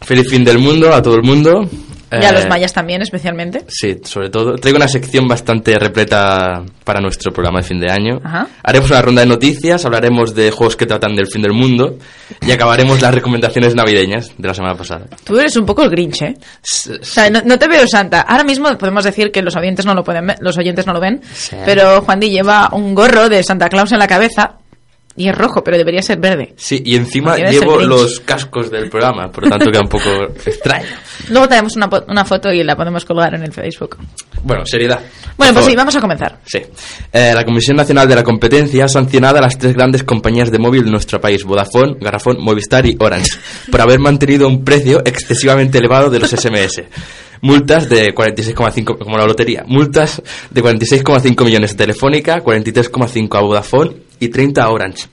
feliz 0.00 0.30
fin 0.30 0.42
del 0.42 0.58
mundo 0.58 0.94
a 0.94 1.02
todo 1.02 1.16
el 1.16 1.22
mundo. 1.22 1.68
Y 2.12 2.24
a 2.24 2.28
Eh, 2.28 2.32
los 2.32 2.48
mayas 2.48 2.72
también, 2.72 3.00
especialmente. 3.02 3.64
Sí, 3.68 3.98
sobre 4.04 4.28
todo. 4.30 4.56
Traigo 4.56 4.76
una 4.76 4.88
sección 4.88 5.26
bastante 5.26 5.78
repleta 5.78 6.62
para 6.84 7.00
nuestro 7.00 7.32
programa 7.32 7.60
de 7.60 7.64
fin 7.66 7.80
de 7.80 7.90
año. 7.90 8.20
Ajá. 8.22 8.46
Haremos 8.62 8.90
una 8.90 9.02
ronda 9.02 9.20
de 9.22 9.26
noticias, 9.28 9.84
hablaremos 9.84 10.34
de 10.34 10.50
juegos 10.50 10.76
que 10.76 10.86
tratan 10.86 11.14
del 11.14 11.26
fin 11.26 11.42
del 11.42 11.52
mundo 11.52 11.96
y 12.46 12.50
acabaremos 12.52 13.00
las 13.00 13.14
recomendaciones 13.14 13.74
navideñas 13.74 14.30
de 14.36 14.48
la 14.48 14.54
semana 14.54 14.74
pasada. 14.74 15.06
Tú 15.24 15.38
eres 15.38 15.56
un 15.56 15.64
poco 15.66 15.82
el 15.82 15.90
Grinch, 15.90 16.22
¿eh? 16.22 16.34
S- 16.62 16.92
O 17.00 17.04
sea, 17.04 17.30
no, 17.30 17.40
no 17.44 17.58
te 17.58 17.68
veo 17.68 17.86
santa. 17.86 18.22
Ahora 18.22 18.44
mismo 18.44 18.76
podemos 18.78 19.04
decir 19.04 19.30
que 19.30 19.42
los 19.42 19.56
oyentes 19.56 19.86
no 19.86 19.94
lo 19.94 20.04
pueden 20.04 20.26
ver, 20.26 20.36
los 20.40 20.56
oyentes 20.58 20.86
no 20.86 20.92
lo 20.92 21.00
ven, 21.00 21.20
Sí. 21.32 21.56
pero 21.64 22.02
Juan 22.02 22.20
Di 22.20 22.30
lleva 22.30 22.68
un 22.72 22.94
gorro 22.94 23.28
de 23.28 23.42
Santa 23.42 23.68
Claus 23.68 23.92
en 23.92 23.98
la 23.98 24.06
cabeza 24.06 24.56
y 25.22 25.28
es 25.28 25.38
rojo, 25.38 25.62
pero 25.62 25.78
debería 25.78 26.02
ser 26.02 26.18
verde. 26.18 26.52
Sí, 26.56 26.82
y 26.84 26.96
encima 26.96 27.36
llevo 27.36 27.80
los 27.80 28.18
cascos 28.20 28.72
del 28.72 28.90
programa, 28.90 29.30
por 29.30 29.44
lo 29.44 29.50
tanto 29.50 29.70
queda 29.70 29.82
un 29.82 29.88
poco 29.88 30.10
extraño. 30.46 30.88
Luego 31.28 31.48
tenemos 31.48 31.76
una, 31.76 31.88
una 32.08 32.24
foto 32.24 32.52
y 32.52 32.64
la 32.64 32.74
podemos 32.74 33.04
colgar 33.04 33.32
en 33.36 33.44
el 33.44 33.52
Facebook. 33.52 33.98
Bueno, 34.42 34.66
seriedad. 34.66 34.98
Bueno, 35.36 35.54
pues 35.54 35.54
favor. 35.54 35.70
sí, 35.70 35.76
vamos 35.76 35.94
a 35.94 36.00
comenzar. 36.00 36.40
Sí. 36.44 36.58
Eh, 37.12 37.32
la 37.32 37.44
Comisión 37.44 37.76
Nacional 37.76 38.08
de 38.08 38.16
la 38.16 38.24
Competencia 38.24 38.84
ha 38.84 38.88
sancionado 38.88 39.38
a 39.38 39.42
las 39.42 39.56
tres 39.56 39.74
grandes 39.74 40.02
compañías 40.02 40.50
de 40.50 40.58
móvil 40.58 40.84
de 40.84 40.90
nuestro 40.90 41.20
país, 41.20 41.44
Vodafone, 41.44 41.98
Garrafón, 42.00 42.38
Movistar 42.40 42.84
y 42.84 42.96
Orange, 42.98 43.38
por 43.70 43.80
haber 43.80 44.00
mantenido 44.00 44.48
un 44.48 44.64
precio 44.64 45.02
excesivamente 45.04 45.78
elevado 45.78 46.10
de 46.10 46.18
los 46.18 46.30
SMS. 46.30 46.82
Multas 47.42 47.88
de 47.88 48.12
46,5, 48.12 48.98
como 48.98 49.18
la 49.18 49.26
lotería, 49.26 49.62
multas 49.66 50.20
de 50.50 50.62
46,5 50.62 51.44
millones 51.44 51.74
a 51.74 51.76
Telefónica, 51.76 52.38
43,5 52.38 53.36
a 53.36 53.40
Vodafone 53.40 54.11
y 54.22 54.28
30 54.28 54.62
a 54.62 54.70
Orange. 54.70 55.06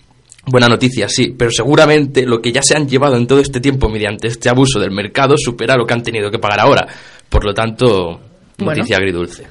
Buena 0.45 0.67
noticia, 0.67 1.07
sí, 1.09 1.35
pero 1.37 1.51
seguramente 1.51 2.25
lo 2.25 2.41
que 2.41 2.51
ya 2.51 2.61
se 2.61 2.75
han 2.75 2.87
llevado 2.87 3.17
en 3.17 3.27
todo 3.27 3.39
este 3.39 3.59
tiempo 3.59 3.89
mediante 3.89 4.27
este 4.27 4.49
abuso 4.49 4.79
del 4.79 4.91
mercado 4.91 5.35
supera 5.37 5.75
lo 5.75 5.85
que 5.85 5.93
han 5.93 6.01
tenido 6.03 6.31
que 6.31 6.39
pagar 6.39 6.59
ahora. 6.61 6.87
Por 7.27 7.43
lo 7.45 7.53
tanto, 7.53 8.19
Bueno. 8.57 8.71
noticia 8.77 8.97
agridulce. 8.97 9.45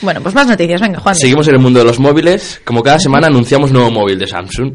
Bueno, 0.00 0.20
pues 0.22 0.32
más 0.34 0.46
noticias, 0.46 0.80
venga, 0.80 1.00
Juan. 1.00 1.14
Seguimos 1.16 1.48
en 1.48 1.54
el 1.56 1.60
mundo 1.60 1.80
de 1.80 1.84
los 1.84 1.98
móviles. 1.98 2.60
Como 2.64 2.82
cada 2.84 3.00
semana 3.00 3.26
anunciamos 3.26 3.72
nuevo 3.72 3.90
móvil 3.90 4.16
de 4.18 4.26
Samsung. 4.28 4.72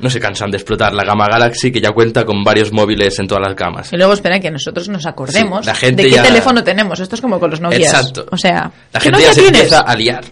No 0.00 0.10
se 0.10 0.20
cansan 0.20 0.50
de 0.50 0.58
explotar 0.58 0.92
la 0.92 1.02
gama 1.02 1.26
Galaxy 1.30 1.72
que 1.72 1.80
ya 1.80 1.92
cuenta 1.92 2.24
con 2.26 2.44
varios 2.44 2.70
móviles 2.70 3.18
en 3.18 3.26
todas 3.26 3.42
las 3.46 3.56
gamas. 3.56 3.92
Y 3.92 3.96
luego 3.96 4.12
espera 4.12 4.38
que 4.38 4.50
nosotros 4.50 4.88
nos 4.90 5.06
acordemos 5.06 5.60
Sí, 5.64 5.66
la 5.66 5.74
gente 5.74 6.02
de 6.04 6.10
qué 6.10 6.18
teléfono 6.20 6.62
tenemos. 6.62 7.00
Esto 7.00 7.14
es 7.14 7.20
como 7.22 7.40
con 7.40 7.50
los 7.50 7.60
Nokia. 7.60 7.78
Exacto. 7.78 8.26
O 8.30 8.36
sea, 8.36 8.70
La 8.92 9.00
¿qué 9.00 9.04
gente 9.10 9.22
ya 9.22 9.32
se 9.32 9.40
tienes? 9.40 9.60
empieza 9.62 9.80
a 9.80 9.96
liar. 9.96 10.24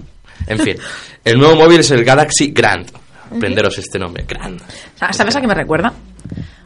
En 0.47 0.59
fin, 0.59 0.76
el 1.25 1.38
nuevo 1.38 1.57
móvil 1.57 1.80
es 1.80 1.90
el 1.90 2.04
Galaxy 2.04 2.49
Grand. 2.52 2.87
Aprenderos 3.35 3.78
este 3.78 3.99
nombre, 3.99 4.25
Grand. 4.26 4.61
Ah, 5.00 5.12
¿Sabes 5.12 5.37
a 5.37 5.40
qué 5.40 5.47
me 5.47 5.54
recuerda? 5.54 5.92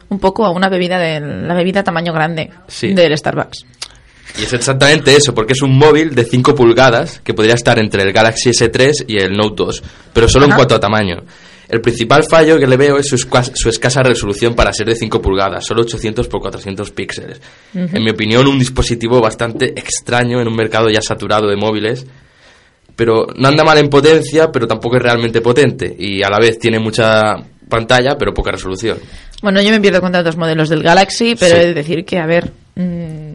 Un 0.09 0.19
poco 0.19 0.45
a 0.45 0.51
una 0.51 0.69
bebida 0.69 0.99
de 0.99 1.19
la 1.19 1.53
bebida 1.55 1.83
tamaño 1.83 2.13
grande 2.13 2.49
Sí. 2.67 2.93
del 2.93 3.17
Starbucks. 3.17 3.65
Y 4.39 4.43
es 4.43 4.53
exactamente 4.53 5.15
eso, 5.15 5.33
porque 5.35 5.53
es 5.53 5.61
un 5.61 5.77
móvil 5.77 6.15
de 6.15 6.23
5 6.23 6.55
pulgadas 6.55 7.19
que 7.23 7.33
podría 7.33 7.53
estar 7.55 7.77
entre 7.77 8.01
el 8.03 8.11
Galaxy 8.13 8.49
S3 8.51 9.05
y 9.07 9.17
el 9.17 9.33
Note 9.33 9.55
2, 9.63 9.83
pero 10.13 10.27
solo 10.27 10.45
en 10.45 10.51
cuanto 10.53 10.75
a 10.75 10.79
tamaño. 10.79 11.17
El 11.69 11.81
principal 11.81 12.23
fallo 12.23 12.59
que 12.59 12.67
le 12.67 12.77
veo 12.77 12.97
es 12.97 13.07
su, 13.07 13.17
su 13.17 13.69
escasa 13.69 14.03
resolución 14.03 14.53
para 14.55 14.71
ser 14.73 14.87
de 14.87 14.95
5 14.95 15.21
pulgadas, 15.21 15.65
solo 15.65 15.81
800 15.81 16.27
por 16.27 16.41
400 16.41 16.91
píxeles. 16.91 17.41
En 17.73 18.03
mi 18.03 18.11
opinión, 18.11 18.47
un 18.47 18.59
dispositivo 18.59 19.19
bastante 19.21 19.67
extraño 19.79 20.39
en 20.41 20.47
un 20.47 20.55
mercado 20.55 20.89
ya 20.89 21.01
saturado 21.01 21.47
de 21.47 21.55
móviles, 21.55 22.05
pero 22.95 23.27
no 23.35 23.47
anda 23.47 23.63
mal 23.63 23.77
en 23.77 23.89
potencia, 23.89 24.51
pero 24.51 24.67
tampoco 24.67 24.97
es 24.97 25.01
realmente 25.03 25.41
potente, 25.41 25.95
y 25.97 26.21
a 26.23 26.29
la 26.29 26.39
vez 26.39 26.57
tiene 26.59 26.79
mucha 26.79 27.35
pantalla, 27.69 28.15
pero 28.17 28.33
poca 28.33 28.51
resolución. 28.51 28.97
Bueno, 29.41 29.61
yo 29.61 29.71
me 29.71 29.79
pierdo 29.81 29.99
con 30.01 30.11
tantos 30.11 30.37
modelos 30.37 30.69
del 30.69 30.83
Galaxy, 30.83 31.35
pero 31.39 31.55
Sí. 31.55 31.61
he 31.61 31.65
de 31.67 31.73
decir 31.73 32.05
que, 32.05 32.17
a 32.19 32.25
ver, 32.25 32.51
mm, 32.75 33.33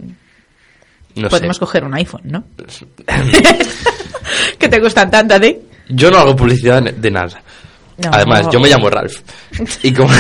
No 1.17 1.29
podemos 1.29 1.57
sé. 1.57 1.61
coger 1.61 1.85
un 1.85 1.95
iPhone, 1.95 2.23
¿no? 2.25 2.45
que 4.59 4.69
te 4.69 4.81
gustan 4.81 5.11
tanto 5.11 5.35
a 5.35 5.41
ti. 5.41 5.57
Yo 5.89 6.11
no 6.11 6.19
hago 6.19 6.37
publicidad 6.37 6.83
de 6.83 7.11
nada. 7.11 7.43
No. 8.05 8.11
Además, 8.13 8.47
yo 8.53 8.61
me 8.61 8.69
llamo 8.71 8.89
Ralph. 8.89 9.21
Y 9.83 9.93
como, 9.93 10.13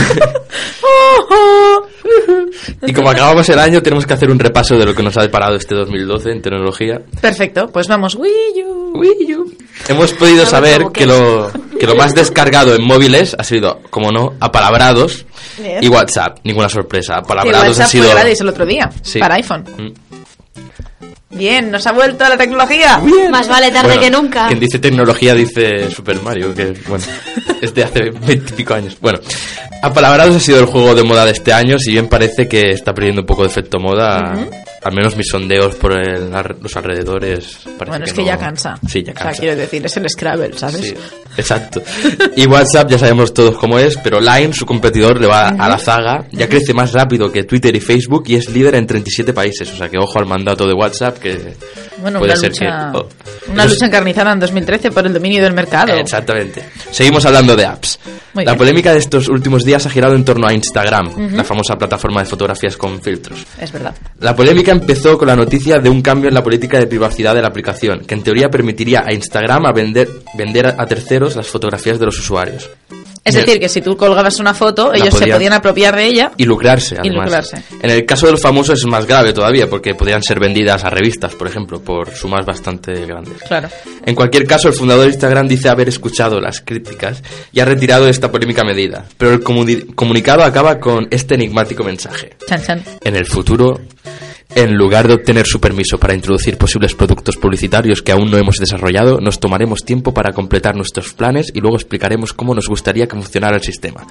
y 2.86 2.92
como 2.92 3.10
acabamos 3.10 3.48
el 3.48 3.58
año, 3.58 3.82
tenemos 3.82 4.06
que 4.06 4.14
hacer 4.14 4.30
un 4.30 4.38
repaso 4.38 4.76
de 4.78 4.84
lo 4.86 4.94
que 4.94 5.02
nos 5.02 5.16
ha 5.16 5.22
deparado 5.22 5.56
este 5.56 5.74
2012 5.74 6.30
en 6.30 6.42
tecnología. 6.42 7.00
Perfecto, 7.20 7.68
pues 7.72 7.86
vamos. 7.88 8.14
Wii 8.14 8.64
U. 8.64 8.92
Wii 8.98 9.34
U. 9.34 9.52
Hemos 9.88 10.12
podido 10.14 10.44
saber 10.46 10.86
que 10.92 11.06
lo, 11.06 11.50
que 11.78 11.86
lo 11.86 11.94
más 11.94 12.14
descargado 12.14 12.74
en 12.74 12.84
móviles 12.84 13.34
ha 13.38 13.44
sido, 13.44 13.80
como 13.90 14.10
no, 14.10 14.34
apalabrados 14.40 15.24
Bien. 15.58 15.82
y 15.82 15.88
WhatsApp. 15.88 16.38
Ninguna 16.44 16.68
sorpresa. 16.68 17.16
Apalabrados 17.18 17.68
WhatsApp 17.68 17.86
ha 17.86 17.88
sido... 17.88 18.04
fue 18.04 18.14
gratis 18.14 18.40
el 18.40 18.48
otro 18.48 18.66
día 18.66 18.90
Sí. 19.02 19.18
para 19.18 19.36
iPhone. 19.36 19.64
Mm. 19.76 20.07
Bien, 21.30 21.70
nos 21.70 21.87
ha 21.87 21.92
vuelto 21.92 22.26
la 22.26 22.38
tecnología. 22.38 23.00
Más 23.30 23.49
vale 23.49 23.70
tarde 23.70 23.88
Bueno, 23.88 24.00
que 24.00 24.11
nunca. 24.11 24.49
Quien 24.49 24.61
dice 24.61 24.78
tecnología 24.78 25.35
dice 25.35 25.90
Super 25.90 26.23
Mario, 26.23 26.54
que 26.54 26.75
bueno, 26.88 27.04
es 27.61 27.75
de 27.75 27.85
hace 27.85 28.11
veintipico 28.11 28.75
años. 28.75 28.97
Bueno, 29.00 29.20
Apalabrados 29.82 30.37
ha 30.37 30.40
sido 30.40 30.58
el 30.58 30.66
juego 30.66 30.94
de 30.94 31.04
moda 31.04 31.25
de 31.25 31.32
este 31.32 31.52
año, 31.52 31.78
si 31.78 31.92
bien 31.92 32.08
parece 32.08 32.49
que 32.49 32.73
está 32.73 32.94
perdiendo 32.94 33.20
un 33.20 33.26
poco 33.26 33.42
de 33.42 33.49
efecto 33.49 33.78
moda, 33.78 34.35
al 34.88 34.95
menos 34.95 35.16
mis 35.16 35.28
sondeos 35.28 35.75
por 35.76 35.92
el- 35.92 36.30
los 36.61 36.76
alrededores. 36.76 37.59
Bueno, 37.87 38.04
es 38.04 38.12
que 38.12 38.25
ya 38.25 38.35
no- 38.35 38.40
cansa. 38.40 38.78
Sí, 38.88 39.02
ya 39.02 39.12
O 39.12 39.14
sea, 39.16 39.25
cansa. 39.26 39.40
quiero 39.40 39.57
decir, 39.57 39.85
es 39.85 39.97
el 39.97 40.09
Scrabble, 40.11 40.57
¿sabes? 40.57 40.80
Sí, 40.83 40.95
exacto. 41.37 41.83
Y 42.37 42.47
WhatsApp 42.47 42.90
ya 42.90 42.99
sabemos 42.99 43.33
todos 43.35 43.57
cómo 43.59 43.78
es, 43.78 43.97
pero 43.99 44.21
Line, 44.21 44.52
su 44.52 44.64
competidor, 44.66 45.21
le 45.21 45.26
va 45.26 45.49
a 45.49 45.68
la 45.68 45.78
zaga. 45.78 46.26
Ya 46.33 46.49
crece 46.49 46.73
más 46.75 46.92
rápido 46.92 47.30
que 47.30 47.45
Twitter 47.45 47.75
y 47.76 47.80
Facebook 47.80 48.25
y 48.26 48.37
es 48.37 48.49
líder 48.50 48.75
en 48.76 48.87
37 48.87 49.33
países. 49.33 49.71
O 49.73 49.76
sea 49.76 49.88
que 49.88 49.99
ojo 49.99 50.18
al 50.18 50.26
mandato 50.26 50.66
de 50.66 50.75
WhatsApp 50.75 51.18
que 51.18 51.54
Bueno, 52.00 52.18
puede 52.18 52.33
una 52.33 52.40
ser 52.40 52.50
lucha, 52.50 52.90
que... 52.92 52.99
oh. 52.99 53.09
una 53.52 53.64
Eso 53.64 53.75
lucha 53.75 53.87
encarnizada 53.87 54.33
en 54.33 54.40
2013 54.40 54.90
por 54.90 55.07
el 55.07 55.12
dominio 55.12 55.42
del 55.42 55.52
mercado. 55.52 55.92
Exactamente. 55.95 56.64
Seguimos 56.90 57.25
hablando 57.26 57.54
de 57.57 57.66
apps. 57.66 57.99
Muy 58.35 58.45
la 58.45 58.52
bien. 58.52 58.59
polémica 58.59 58.92
de 58.92 58.99
estos 58.99 59.28
últimos 59.28 59.64
días 59.64 59.85
ha 59.87 59.90
girado 59.90 60.14
en 60.14 60.25
torno 60.25 60.47
a 60.47 60.52
Instagram, 60.52 61.35
la 61.35 61.45
famosa 61.45 61.76
plataforma 61.76 62.21
de 62.23 62.26
fotografías 62.28 62.76
con 62.76 63.00
filtros. 63.00 63.38
Es 63.61 63.73
verdad. 63.73 63.95
La 64.21 64.37
polémica 64.37 64.77
empezó 64.78 65.18
con 65.18 65.28
la 65.28 65.37
noticia 65.37 65.78
de 65.78 65.88
un 65.90 66.02
cambio 66.02 66.28
en 66.28 66.35
la 66.35 66.42
política 66.42 66.78
de 66.78 66.87
privacidad 66.87 67.35
de 67.35 67.42
la 67.42 67.49
aplicación, 67.49 68.00
que 68.00 68.14
en 68.14 68.23
teoría 68.23 68.49
permitiría 68.49 69.04
a 69.06 69.12
Instagram 69.12 69.66
a 69.66 69.73
vender, 69.73 70.08
vender 70.35 70.66
a 70.78 70.87
terceros 70.87 71.37
las 71.37 71.47
fotografías 71.49 71.99
de 71.99 72.06
los 72.06 72.18
usuarios. 72.18 72.70
Es 73.25 73.35
Bien. 73.35 73.44
decir, 73.44 73.61
que 73.61 73.68
si 73.68 73.82
tú 73.82 73.94
colgabas 73.94 74.38
una 74.40 74.54
foto, 74.54 74.94
ellos 74.94 75.12
se 75.12 75.20
podían- 75.20 75.37
podían 75.37 75.52
apropiar 75.52 75.94
de 75.94 76.06
ella. 76.06 76.32
Y 76.38 76.44
lucrarse, 76.47 76.94
Y 76.94 76.99
además. 77.08 77.26
lucrarse. 77.26 77.62
En 77.82 77.90
el 77.90 78.06
caso 78.06 78.25
de 78.25 78.32
los 78.32 78.40
famosos 78.40 78.78
es 78.78 78.87
más 78.87 79.04
grave 79.06 79.35
todavía, 79.35 79.68
porque 79.68 79.94
podrían 79.94 80.23
ser 80.23 80.40
vendidas 80.40 80.82
a 80.85 80.88
revistas, 80.88 81.35
por 81.35 81.47
ejemplo, 81.47 81.78
por 81.82 82.11
sumas 82.14 82.47
bastante 82.47 83.04
grandes. 83.04 83.42
Claro. 83.47 83.68
En 84.06 84.14
cualquier 84.14 84.47
caso, 84.47 84.68
el 84.68 84.75
fundador 84.75 85.02
de 85.04 85.11
Instagram 85.11 85.47
dice 85.47 85.68
haber 85.68 85.90
escuchado 85.90 86.40
las 86.40 86.62
críticas 86.62 87.23
y 87.52 87.61
ha 87.61 87.66
retirado 87.66 88.08
esta 88.08 88.30
polémica 88.32 88.64
medida. 88.64 89.04
Pero 89.18 89.32
el 89.32 89.44
comuni- 89.44 89.94
comunicado 89.94 90.42
acaba 90.42 90.78
con 90.80 91.06
este 91.11 91.35
enigmático 91.35 91.85
mensaje. 91.85 92.30
Chan, 92.49 92.62
chan. 92.62 92.82
En 93.04 93.14
el 93.14 93.26
futuro, 93.26 93.78
en 94.54 94.74
lugar 94.76 95.08
de 95.08 95.14
obtener 95.14 95.46
su 95.46 95.60
permiso 95.60 95.98
para 95.98 96.14
introducir 96.14 96.56
posibles 96.56 96.94
productos 96.94 97.36
publicitarios 97.36 98.02
que 98.02 98.12
aún 98.12 98.30
no 98.30 98.38
hemos 98.38 98.56
desarrollado, 98.56 99.20
nos 99.20 99.40
tomaremos 99.40 99.84
tiempo 99.84 100.14
para 100.14 100.32
completar 100.32 100.74
nuestros 100.74 101.12
planes 101.12 101.52
y 101.54 101.60
luego 101.60 101.76
explicaremos 101.76 102.32
cómo 102.32 102.54
nos 102.54 102.68
gustaría 102.68 103.06
que 103.06 103.16
funcionara 103.16 103.56
el 103.56 103.62
sistema. 103.62 104.06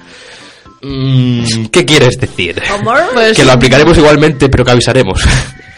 Mm, 0.82 1.66
¿Qué 1.66 1.84
quieres 1.84 2.18
decir? 2.20 2.60
Pues- 3.14 3.36
que 3.36 3.44
lo 3.44 3.52
aplicaremos 3.52 3.96
igualmente, 3.98 4.48
pero 4.48 4.64
que 4.64 4.70
avisaremos. 4.72 5.22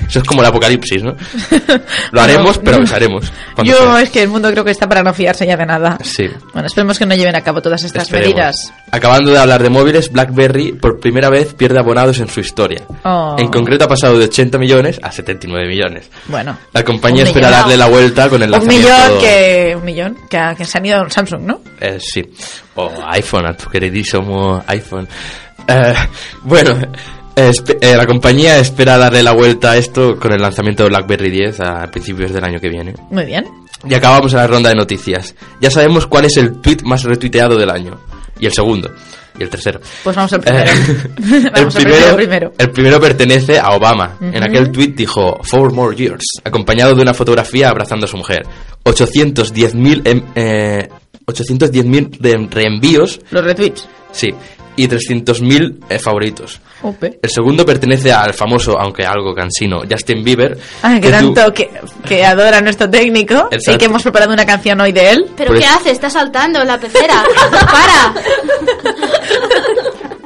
Eso 0.09 0.19
es 0.19 0.25
como 0.25 0.40
el 0.40 0.49
apocalipsis, 0.49 1.04
¿no? 1.04 1.14
Lo 2.11 2.21
haremos, 2.21 2.59
pero 2.59 2.78
avisaremos. 2.78 3.30
Yo 3.62 3.76
sea. 3.76 4.02
es 4.02 4.11
que 4.11 4.23
el 4.23 4.28
mundo 4.28 4.50
creo 4.50 4.64
que 4.64 4.73
está 4.73 4.88
para 4.88 5.04
no 5.04 5.14
fiarse 5.14 5.47
ya 5.47 5.57
de 5.57 5.64
nada. 5.66 5.99
Sí. 6.02 6.25
Bueno, 6.52 6.66
esperemos 6.66 6.99
que 6.99 7.07
no 7.07 7.14
lleven 7.14 7.37
a 7.37 7.42
cabo 7.42 7.62
todas 7.62 7.85
estas 7.85 8.04
Esperemos. 8.04 8.35
medidas. 8.35 8.73
Acabando 8.90 9.30
de 9.30 9.38
hablar 9.38 9.62
de 9.62 9.71
móviles, 9.71 10.11
BlackBerry 10.11 10.73
por 10.73 10.99
primera 10.99 11.30
vez 11.30 11.54
pierde 11.54 11.78
abonados 11.78 12.19
en 12.19 12.28
su 12.28 12.40
historia. 12.40 12.83
Oh. 13.04 13.37
En 13.38 13.49
concreto 13.52 13.85
ha 13.85 13.88
pasado 13.88 14.19
de 14.19 14.25
80 14.25 14.59
millones 14.59 14.99
a 15.00 15.12
79 15.12 15.69
millones. 15.69 16.11
Bueno. 16.26 16.59
La 16.73 16.83
compañía 16.85 17.23
Un 17.23 17.28
espera 17.28 17.47
millón. 17.49 17.61
darle 17.61 17.76
la 17.76 17.87
vuelta 17.87 18.28
con 18.28 18.42
el 18.42 18.49
Un 18.49 18.52
lanzamiento... 18.52 18.88
millón 18.88 19.21
que... 19.21 19.75
Un 19.76 19.85
millón 19.85 20.16
que, 20.28 20.54
que 20.59 20.64
se 20.64 20.78
han 20.78 20.87
ido 20.87 21.02
a 21.02 21.09
Samsung, 21.11 21.42
¿no? 21.42 21.61
Eh, 21.80 21.99
sí. 22.00 22.25
O 22.76 22.90
iPhone, 23.08 23.46
a 23.46 23.56
tu 23.56 23.68
queridísimo 23.68 24.62
iPhone. 24.66 25.06
Eh, 25.66 25.95
bueno, 26.42 26.78
eh, 27.36 27.52
la 27.97 28.06
compañía 28.06 28.58
espera 28.58 28.97
darle 28.99 29.23
la 29.23 29.32
vuelta 29.32 29.73
a 29.73 29.76
esto 29.76 30.16
con 30.16 30.32
el 30.32 30.40
lanzamiento 30.40 30.82
de 30.84 30.90
BlackBerry 30.90 31.30
10 31.30 31.60
a 31.60 31.86
principios 31.90 32.32
del 32.32 32.45
año 32.45 32.58
que 32.60 32.68
viene. 32.68 32.95
Muy 33.10 33.25
bien. 33.25 33.45
Y 33.88 33.95
acabamos 33.95 34.32
la 34.34 34.47
ronda 34.47 34.68
de 34.71 34.76
noticias. 34.76 35.34
Ya 35.60 35.71
sabemos 35.71 36.06
cuál 36.06 36.26
es 36.26 36.36
el 36.36 36.60
tweet 36.60 36.78
más 36.84 37.02
retuiteado 37.04 37.56
del 37.56 37.71
año. 37.71 37.99
Y 38.38 38.47
el 38.47 38.52
segundo. 38.52 38.90
Y 39.38 39.42
el 39.42 39.49
tercero. 39.49 39.80
Pues 40.04 40.14
vamos 40.16 40.32
al 40.32 40.40
primero. 40.40 40.71
Eh, 40.71 40.75
el, 41.45 41.50
Vamos 41.50 41.76
al 41.76 41.82
primero, 41.82 42.16
primero. 42.16 42.52
el 42.58 42.71
primero 42.71 43.00
pertenece 43.00 43.58
a 43.58 43.71
Obama. 43.71 44.16
En 44.21 44.42
aquel 44.42 44.71
tweet 44.71 44.88
dijo 44.95 45.38
Four 45.42 45.73
more 45.73 45.97
years, 45.97 46.25
acompañado 46.45 46.95
de 46.95 47.02
una 47.02 47.14
fotografía 47.14 47.68
abrazando 47.71 48.04
a 48.06 48.08
su 48.08 48.16
mujer. 48.16 48.42
810.000 48.84 50.02
em- 50.04 50.23
eh, 50.34 50.88
810.000 51.32 52.19
de 52.19 52.49
reenvíos, 52.50 53.21
Los 53.30 53.45
retweets. 53.45 53.88
sí, 54.12 54.28
y 54.76 54.88
300.000 54.88 55.78
eh, 55.90 55.99
favoritos. 55.99 56.60
Ope. 56.82 57.19
El 57.21 57.28
segundo 57.28 57.66
pertenece 57.66 58.12
al 58.12 58.32
famoso, 58.32 58.78
aunque 58.80 59.04
algo 59.04 59.34
cansino, 59.34 59.82
Justin 59.90 60.25
Bieber. 60.25 60.56
Ah, 60.82 60.99
que, 61.02 61.10
tanto 61.10 61.52
que, 61.52 61.69
que 62.08 62.25
adora 62.25 62.62
nuestro 62.62 62.88
técnico 62.88 63.49
Exacto. 63.50 63.73
y 63.73 63.78
que 63.78 63.84
hemos 63.86 64.02
preparado 64.02 64.32
una 64.32 64.47
canción 64.47 64.80
hoy 64.80 64.93
de 64.93 65.10
él. 65.10 65.26
¿Pero 65.36 65.50
Por 65.50 65.58
qué 65.60 65.66
hace? 65.66 65.90
Está 65.90 66.08
saltando 66.08 66.62
en 66.62 66.69
la 66.69 66.78
pecera. 66.78 67.23
¡Para! 67.50 68.14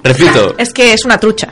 Repito, 0.05 0.55
Es 0.59 0.73
que 0.73 0.93
es 0.93 1.05
una 1.05 1.19
trucha. 1.19 1.49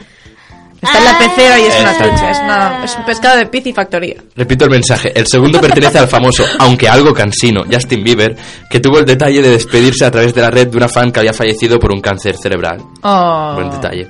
Está 0.83 0.99
en 0.99 1.05
la 1.05 1.19
pecera 1.19 1.59
y 1.61 1.63
es 1.63 1.81
una 1.81 1.93
Exacto. 1.93 2.09
trucha. 2.09 2.31
Es, 2.31 2.39
una- 2.41 2.85
es 2.85 2.97
un 2.97 3.05
pescado 3.05 3.39
de 3.39 3.47
piscifactoría. 3.47 4.17
Repito 4.37 4.65
el 4.65 4.71
mensaje. 4.73 5.13
El 5.19 5.27
segundo 5.29 5.61
pertenece 5.61 5.99
al 5.99 6.09
famoso, 6.09 6.45
aunque 6.59 6.89
algo 6.89 7.15
cansino, 7.15 7.63
Justin 7.71 8.03
Bieber, 8.03 8.37
que 8.69 8.81
tuvo 8.81 8.99
el 8.99 9.05
detalle 9.07 9.41
de 9.41 9.51
despedirse 9.51 10.05
a 10.05 10.11
través 10.11 10.35
de 10.35 10.41
la 10.43 10.51
red 10.51 10.67
de 10.69 10.77
una 10.77 10.89
fan 10.89 11.13
que 11.13 11.21
había 11.21 11.33
fallecido 11.33 11.79
por 11.79 11.93
un 11.93 12.01
cáncer 12.01 12.37
cerebral. 12.37 12.83
Oh. 13.03 13.53
Buen 13.55 13.71
detalle. 13.71 14.09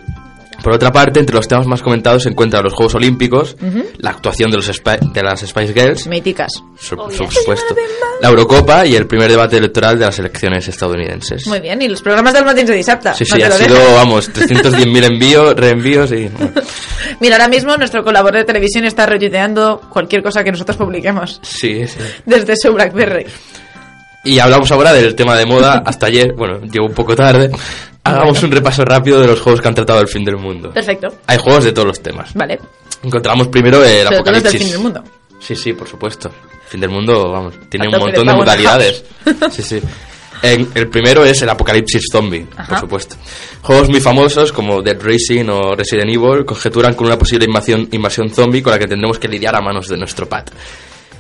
Por 0.63 0.73
otra 0.75 0.93
parte, 0.93 1.21
entre 1.21 1.35
los 1.37 1.49
temas 1.49 1.67
más 1.67 1.83
comentados 1.83 2.23
se 2.23 2.29
encuentran 2.29 2.63
los 2.63 2.73
Juegos 2.73 2.95
Olímpicos, 2.95 3.57
la 3.99 4.11
actuación 4.11 4.51
de, 4.51 4.57
los 4.59 4.67
de 4.67 5.23
las 5.23 5.41
Spice 5.41 5.73
Girls, 5.75 6.07
Míticas. 6.07 6.53
su- 6.79 6.97
por 6.97 7.13
supuesto, 7.13 7.75
la 8.21 8.29
Eurocopa 8.29 8.87
y 8.87 8.95
el 8.95 9.07
primer 9.07 9.31
debate 9.31 9.57
electoral 9.57 9.99
de 9.99 10.07
las 10.07 10.19
elecciones 10.19 10.69
estadounidenses. 10.69 11.47
Muy 11.47 11.61
bien. 11.61 11.83
Y 11.83 11.89
los 11.89 12.01
programas 12.03 12.33
del 12.35 12.45
Matins 12.45 12.69
de 12.69 12.77
Disapta. 12.77 13.15
Sí, 13.15 13.25
No 13.29 13.37
sí, 13.37 13.43
ha 13.43 13.51
sido, 13.51 13.77
vamos, 13.95 14.31
310.000 14.33 15.05
envíos, 15.05 15.55
reenvíos 15.57 16.13
y... 16.13 16.29
bueno, 16.29 16.53
Mira, 17.21 17.37
ahora 17.37 17.49
mismo 17.49 17.77
nuestro 17.77 18.03
colaborador 18.05 18.43
de 18.47 18.53
televisión 18.53 18.85
está 18.85 19.07
retuiteando 19.07 19.81
cualquier 19.91 20.23
cosa 20.23 20.45
que 20.45 20.53
nosotros 20.53 20.77
publiquemos 20.77 21.41
sí, 21.43 21.87
sí. 21.87 21.99
desde 22.25 22.55
su 22.57 22.73
BlackBerry. 22.73 23.27
Y 24.25 24.39
hablamos 24.39 24.71
ahora 24.71 24.93
del 24.93 25.15
tema 25.17 25.37
de 25.37 25.45
moda 25.47 25.83
hasta 25.85 26.07
ayer, 26.07 26.33
bueno, 26.35 26.61
llevo 26.61 26.87
un 26.87 26.95
poco 26.95 27.17
tarde. 27.17 27.51
Hagamos 28.05 28.43
un 28.43 28.51
repaso 28.51 28.85
rápido 28.85 29.21
de 29.21 29.27
los 29.29 29.41
juegos 29.41 29.61
que 29.61 29.69
han 29.69 29.75
tratado 29.75 30.01
el 30.01 30.09
fin 30.09 30.25
del 30.25 30.37
mundo. 30.37 30.73
Perfecto. 30.73 31.09
Hay 31.27 31.39
juegos 31.39 31.65
de 31.65 31.73
todos 31.73 31.87
los 31.89 32.01
temas. 32.03 32.35
Vale. 32.35 32.59
Encontramos 33.03 33.49
primero 33.49 33.79
el 33.85 33.91
Pero 33.91 34.11
del 34.11 34.15
apocalipsis. 34.15 34.61
fin 34.61 34.71
del 34.71 34.79
mundo. 34.81 35.05
Sí, 35.41 35.55
sí, 35.57 35.73
por 35.73 35.89
supuesto. 35.89 36.29
El 36.65 36.69
fin 36.69 36.81
del 36.81 36.91
mundo, 36.91 37.31
vamos, 37.31 37.55
tiene 37.69 37.89
un 37.89 37.99
montón 38.01 38.27
de 38.27 38.35
modalidades. 38.35 39.05
Sí, 39.51 39.63
sí. 39.63 39.81
En- 40.43 40.69
el 40.75 40.89
primero 40.89 41.25
es 41.25 41.41
el 41.43 41.49
apocalipsis 41.51 42.07
zombie, 42.11 42.47
Ajá. 42.57 42.69
por 42.71 42.79
supuesto. 42.81 43.17
Juegos 43.63 43.89
muy 43.89 44.01
famosos 44.01 44.51
como 44.53 44.83
Dead 44.83 45.01
Racing 45.01 45.49
o 45.49 45.75
Resident 45.77 46.11
Evil 46.11 46.45
conjeturan 46.45 46.95
con 46.95 47.07
una 47.07 47.17
posible 47.17 47.45
invasión, 47.45 47.89
invasión 47.93 48.29
zombie 48.31 48.61
con 48.63 48.73
la 48.73 48.79
que 48.81 48.89
tendremos 48.89 49.21
que 49.21 49.29
lidiar 49.29 49.55
a 49.55 49.61
manos 49.61 49.87
de 49.89 49.97
nuestro 49.97 50.29
pad. 50.29 50.45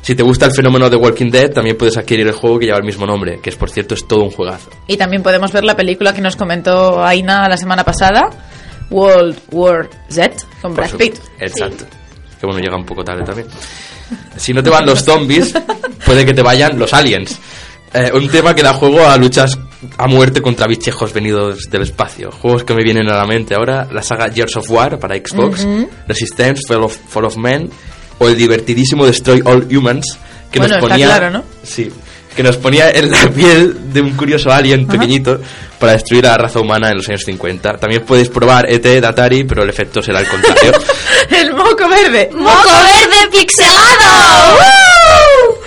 Si 0.02 0.16
te 0.16 0.22
gusta 0.24 0.46
el 0.46 0.52
fenómeno 0.52 0.90
de 0.90 0.96
Walking 0.96 1.30
Dead, 1.30 1.52
también 1.52 1.76
puedes 1.76 1.96
adquirir 1.96 2.26
el 2.26 2.32
juego 2.32 2.58
que 2.58 2.66
lleva 2.66 2.78
el 2.78 2.84
mismo 2.84 3.06
nombre, 3.06 3.38
que 3.40 3.50
es 3.50 3.56
por 3.56 3.70
cierto 3.70 3.94
es 3.94 4.06
todo 4.08 4.24
un 4.24 4.30
juegazo. 4.30 4.68
Y 4.88 4.96
también 4.96 5.22
podemos 5.22 5.52
ver 5.52 5.62
la 5.62 5.76
película 5.76 6.12
que 6.12 6.20
nos 6.20 6.34
comentó 6.34 7.04
Aina 7.04 7.48
la 7.48 7.56
semana 7.56 7.84
pasada, 7.84 8.28
World 8.90 9.38
War 9.52 9.88
Z, 10.08 10.44
con 10.60 10.74
Brad 10.74 10.90
Pitt. 10.96 11.18
Exacto. 11.38 11.84
Que 12.40 12.46
bueno, 12.46 12.60
llega 12.60 12.76
un 12.76 12.84
poco 12.84 13.04
tarde 13.04 13.22
también. 13.22 13.46
Si 14.36 14.52
no 14.52 14.60
te 14.60 14.70
van 14.70 14.84
los 14.84 15.04
zombies, 15.04 15.54
puede 16.04 16.26
que 16.26 16.34
te 16.34 16.42
vayan 16.42 16.76
los 16.76 16.92
aliens. 16.92 17.38
Eh, 17.94 18.10
un 18.12 18.28
tema 18.28 18.54
que 18.56 18.62
da 18.62 18.72
juego 18.72 19.06
a 19.06 19.16
luchas 19.16 19.56
a 19.98 20.06
muerte 20.08 20.42
contra 20.42 20.66
bichejos 20.66 21.12
venidos 21.12 21.70
del 21.70 21.82
espacio. 21.82 22.32
Juegos 22.32 22.64
que 22.64 22.74
me 22.74 22.82
vienen 22.82 23.08
a 23.08 23.16
la 23.16 23.26
mente 23.26 23.54
ahora, 23.54 23.86
la 23.92 24.02
saga 24.02 24.30
Gears 24.32 24.56
of 24.56 24.70
War 24.70 24.98
para 24.98 25.14
Xbox, 25.14 25.66
Resistance, 26.08 26.62
Fall 26.66 26.82
of, 26.82 26.96
Fall 27.08 27.26
of 27.26 27.36
Men 27.36 27.70
o 28.22 28.28
el 28.28 28.37
divertidísimo 28.37 29.04
Destroy 29.06 29.42
All 29.44 29.66
Humans 29.74 30.18
que 30.50 30.58
Bueno, 30.58 30.74
nos 30.74 30.85
está 30.85 30.94
ponía 30.94 31.06
claro, 31.06 31.30
¿no? 31.30 31.44
Sí, 31.62 31.90
que 32.37 32.42
nos 32.42 32.56
ponía 32.56 32.90
en 32.90 33.11
la 33.11 33.28
piel 33.35 33.92
de 33.92 34.00
un 34.00 34.12
curioso 34.16 34.50
alien 34.50 34.87
pequeñito 34.87 35.40
para 35.78 35.92
destruir 35.92 36.26
a 36.26 36.30
la 36.30 36.38
raza 36.38 36.61
humana 36.61 36.90
en 36.90 36.98
los 36.98 37.08
años 37.08 37.24
50. 37.24 37.78
También 37.78 38.04
podéis 38.04 38.28
probar 38.28 38.70
ET 38.70 38.82
de 38.82 39.06
Atari, 39.06 39.44
pero 39.44 39.62
el 39.62 39.70
efecto 39.70 40.02
será 40.02 40.20
el 40.20 40.28
contrario. 40.28 40.72
¡El 41.30 41.54
moco 41.54 41.88
verde! 41.88 42.30
¡Moco 42.32 42.68
verde 42.68 43.38
pixelado! 43.38 44.58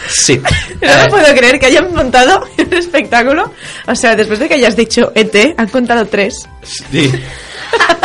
Sí. 0.07 0.41
No 0.81 1.03
me 1.03 1.09
puedo 1.09 1.35
creer 1.35 1.59
que 1.59 1.65
hayan 1.65 1.93
montado 1.93 2.47
un 2.57 2.73
espectáculo. 2.73 3.51
O 3.87 3.95
sea, 3.95 4.15
después 4.15 4.39
de 4.39 4.47
que 4.47 4.53
hayas 4.53 4.75
dicho 4.75 5.11
ET, 5.15 5.35
han 5.57 5.67
contado 5.67 6.05
tres. 6.05 6.47
Sí. 6.63 7.11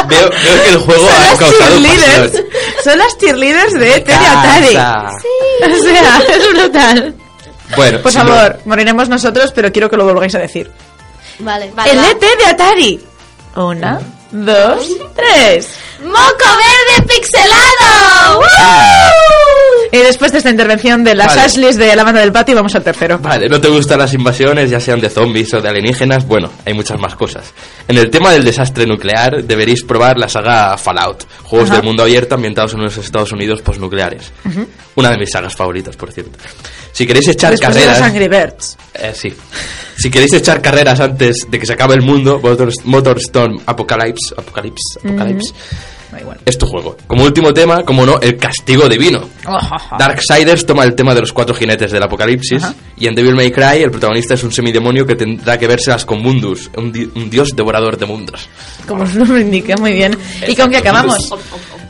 Veo, 0.09 0.29
veo 0.31 0.63
que 0.65 0.71
el 0.71 0.79
juego 0.79 1.07
Son 1.07 1.17
ha 1.17 1.21
las 1.27 1.39
causado 1.39 1.71
cheerleaders. 1.71 2.31
pasión. 2.33 2.47
Son 2.85 2.99
las 2.99 3.19
cheerleaders 3.19 3.73
de 3.75 3.89
ET 3.97 4.05
de 4.07 4.13
Casa. 4.13 4.41
Atari. 4.41 4.67
O 5.73 5.83
sea, 5.83 6.23
es 6.29 6.49
brutal. 6.53 7.15
Bueno, 7.77 8.03
Por 8.03 8.11
si 8.13 8.19
no- 8.19 8.25
favor, 8.27 8.61
moriremos 8.65 9.09
nosotros, 9.09 9.53
pero 9.55 9.71
quiero 9.71 9.89
que 9.89 9.97
lo 9.97 10.05
volváis 10.05 10.35
a 10.35 10.39
decir. 10.39 10.71
Vale. 11.39 11.73
el 11.87 11.99
ET 12.05 12.21
de 12.21 12.45
Atari. 12.47 13.01
Una, 13.57 14.01
dos, 14.33 14.87
tres. 15.15 15.69
¡Moco 16.03 16.45
verde 16.45 17.07
pixelado! 17.07 18.41
Y 19.93 19.99
después 19.99 20.31
de 20.31 20.39
esta 20.39 20.51
intervención 20.51 21.03
de 21.03 21.15
las 21.17 21.29
Vale. 21.29 21.41
Ashleys 21.43 21.77
de 21.77 21.97
la 21.97 22.05
banda 22.05 22.21
del 22.21 22.31
patio, 22.31 22.55
vamos 22.55 22.75
al 22.77 22.83
tercero. 22.83 23.19
Vale, 23.19 23.49
no 23.49 23.61
te 23.61 23.69
gustan 23.69 23.99
las 23.99 24.15
invasiones, 24.15 24.71
ya 24.71 24.79
sean 24.79 25.01
de 25.01 25.11
zombies 25.11 25.53
o 25.55 25.61
de 25.61 25.69
alienígenas, 25.69 26.27
bueno, 26.27 26.51
hay 26.65 26.75
muchas 26.75 27.01
más 27.01 27.17
cosas. 27.17 27.53
En 27.89 27.99
el 27.99 28.09
tema 28.09 28.31
del 28.33 28.45
desastre 28.45 28.87
nuclear, 28.87 29.43
deberéis 29.45 29.83
probar 29.83 30.17
la 30.17 30.29
saga 30.29 30.77
Fallout, 30.77 31.25
juegos 31.43 31.71
Ajá. 31.71 31.79
del 31.79 31.87
mundo 31.87 32.05
abierto 32.05 32.37
ambientados 32.37 32.75
en 32.75 32.83
los 32.83 32.97
Estados 32.97 33.33
Unidos 33.33 33.63
postnucleares. 33.63 34.31
Una 34.95 35.11
de 35.11 35.19
mis 35.19 35.31
sagas 35.31 35.57
favoritas, 35.57 35.97
por 35.97 36.13
cierto. 36.13 36.39
Si 36.93 37.07
queréis 37.07 37.29
echar 37.29 37.51
Después 37.51 37.75
de 37.75 37.81
carreras... 37.81 37.99
los 38.01 38.09
Angry 38.09 38.29
Birds. 38.29 38.77
Eh, 38.95 39.13
sí. 39.15 39.35
Si 39.97 40.11
queréis 40.11 40.33
echar 40.35 40.63
carreras 40.63 41.01
antes 41.01 41.47
de 41.51 41.59
que 41.59 41.67
se 41.67 41.73
acabe 41.73 41.95
el 41.95 42.03
mundo, 42.03 42.41
Motor, 42.43 42.71
Motorstorm 42.85 43.61
Apocalypse, 43.67 44.35
Apocalypse, 44.37 44.99
Apocalypse 45.05 45.53
Da 46.13 46.21
igual. 46.21 46.39
es 46.45 46.59
tu 46.59 46.67
juego. 46.67 46.97
Como 47.07 47.25
último 47.25 47.53
tema, 47.55 47.83
como 47.85 48.05
no, 48.05 48.19
el 48.21 48.37
castigo 48.37 48.89
divino. 48.89 49.29
Darksiders 49.99 50.67
toma 50.67 50.85
el 50.85 50.95
tema 50.95 51.15
de 51.15 51.21
los 51.21 51.33
cuatro 51.33 51.55
jinetes 51.55 51.91
del 51.93 52.03
apocalipsis 52.03 52.63
y 52.97 53.07
en 53.07 53.15
Devil 53.15 53.35
May 53.35 53.51
Cry 53.51 53.83
el 53.83 53.91
protagonista 53.91 54.35
es 54.35 54.43
un 54.43 54.53
semidemonio 54.53 55.07
que 55.07 55.15
tendrá 55.17 55.59
que 55.59 55.67
vérselas 55.67 56.05
con 56.05 56.21
Mundus, 56.23 56.71
un, 56.77 56.93
di- 56.93 57.11
un 57.15 57.31
dios 57.31 57.55
devorador 57.55 57.97
de 57.97 58.07
mundos. 58.07 58.49
Como 58.89 59.07
su 59.07 59.19
nombre 59.19 59.41
indica, 59.41 59.77
muy 59.77 59.93
bien. 59.93 60.17
¿Y 60.47 60.55
con 60.57 60.71
qué 60.71 60.79
acabamos? 60.79 61.33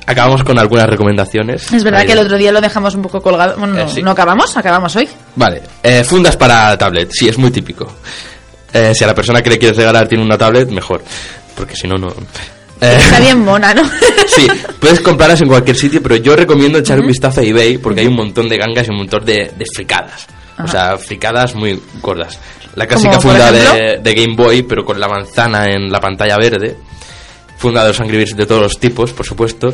Acabamos 0.06 0.42
con 0.44 0.59
algunas 0.59 0.87
recomendaciones. 0.87 1.72
Es 1.72 1.85
verdad 1.85 2.00
Ahí. 2.00 2.06
que 2.06 2.12
el 2.14 2.18
otro 2.18 2.37
día 2.37 2.50
lo 2.52 2.61
dejamos 2.61 2.94
un 2.94 3.02
poco 3.02 3.20
colgado. 3.20 3.56
Bueno, 3.59 3.74
no, 3.74 3.80
Eh, 3.80 3.88
sí. 3.88 4.02
¿no 4.02 4.11
acabamos? 4.11 4.56
Acabamos 4.56 4.94
hoy. 4.96 5.09
Vale, 5.37 5.62
eh, 5.83 6.02
fundas 6.04 6.37
para 6.37 6.76
tablet, 6.76 7.11
sí, 7.12 7.28
es 7.28 7.38
muy 7.38 7.50
típico. 7.50 7.87
Eh, 8.72 8.92
si 8.94 9.04
a 9.04 9.06
la 9.06 9.14
persona 9.14 9.40
que 9.42 9.50
le 9.50 9.59
quieres 9.59 9.76
regalar 9.76 10.09
tiene 10.09 10.24
una 10.24 10.37
tablet, 10.38 10.68
mejor, 10.70 11.02
porque 11.56 11.74
si 11.76 11.87
no, 11.88 11.96
no... 11.96 12.12
Eh, 12.81 12.97
Está 12.99 13.21
bien 13.21 13.40
mona, 13.45 13.75
¿no? 13.75 13.83
Sí, 14.27 14.47
puedes 14.79 15.01
comprarlas 15.03 15.40
en 15.43 15.49
cualquier 15.49 15.77
sitio, 15.77 16.03
pero 16.03 16.16
yo 16.16 16.37
recomiendo 16.37 16.79
echar 16.79 17.01
un 17.01 17.07
vistazo 17.09 17.40
a 17.40 17.45
eBay 17.45 17.79
porque 17.79 18.01
hay 18.01 18.07
un 18.07 18.14
montón 18.16 18.49
de 18.49 18.57
gangas 18.57 18.87
y 18.87 18.90
un 18.90 18.99
montón 18.99 19.25
de, 19.25 19.53
de 19.57 19.64
fricadas. 19.75 20.27
O 20.62 20.69
sea, 20.69 20.97
fricadas 20.99 21.55
muy 21.55 21.81
gordas. 22.03 22.38
La 22.75 22.87
clásica 22.87 23.16
¿Como, 23.16 23.23
por 23.23 23.33
funda 23.33 23.51
de, 23.99 24.14
Game 24.14 24.37
Boy, 24.37 24.62
pero 24.62 24.85
con 24.85 25.01
la 25.01 25.09
manzana 25.09 25.64
en 25.64 25.90
la 25.90 25.99
pantalla 26.01 26.37
verde. 26.37 26.77
Funda 27.57 27.83
de 27.83 27.88
los 27.88 28.01
Angry 28.01 28.19
Birds 28.19 28.37
de 28.37 28.47
todos 28.47 28.62
los 28.62 28.79
tipos, 28.79 29.12
por 29.12 29.27
supuesto. 29.27 29.73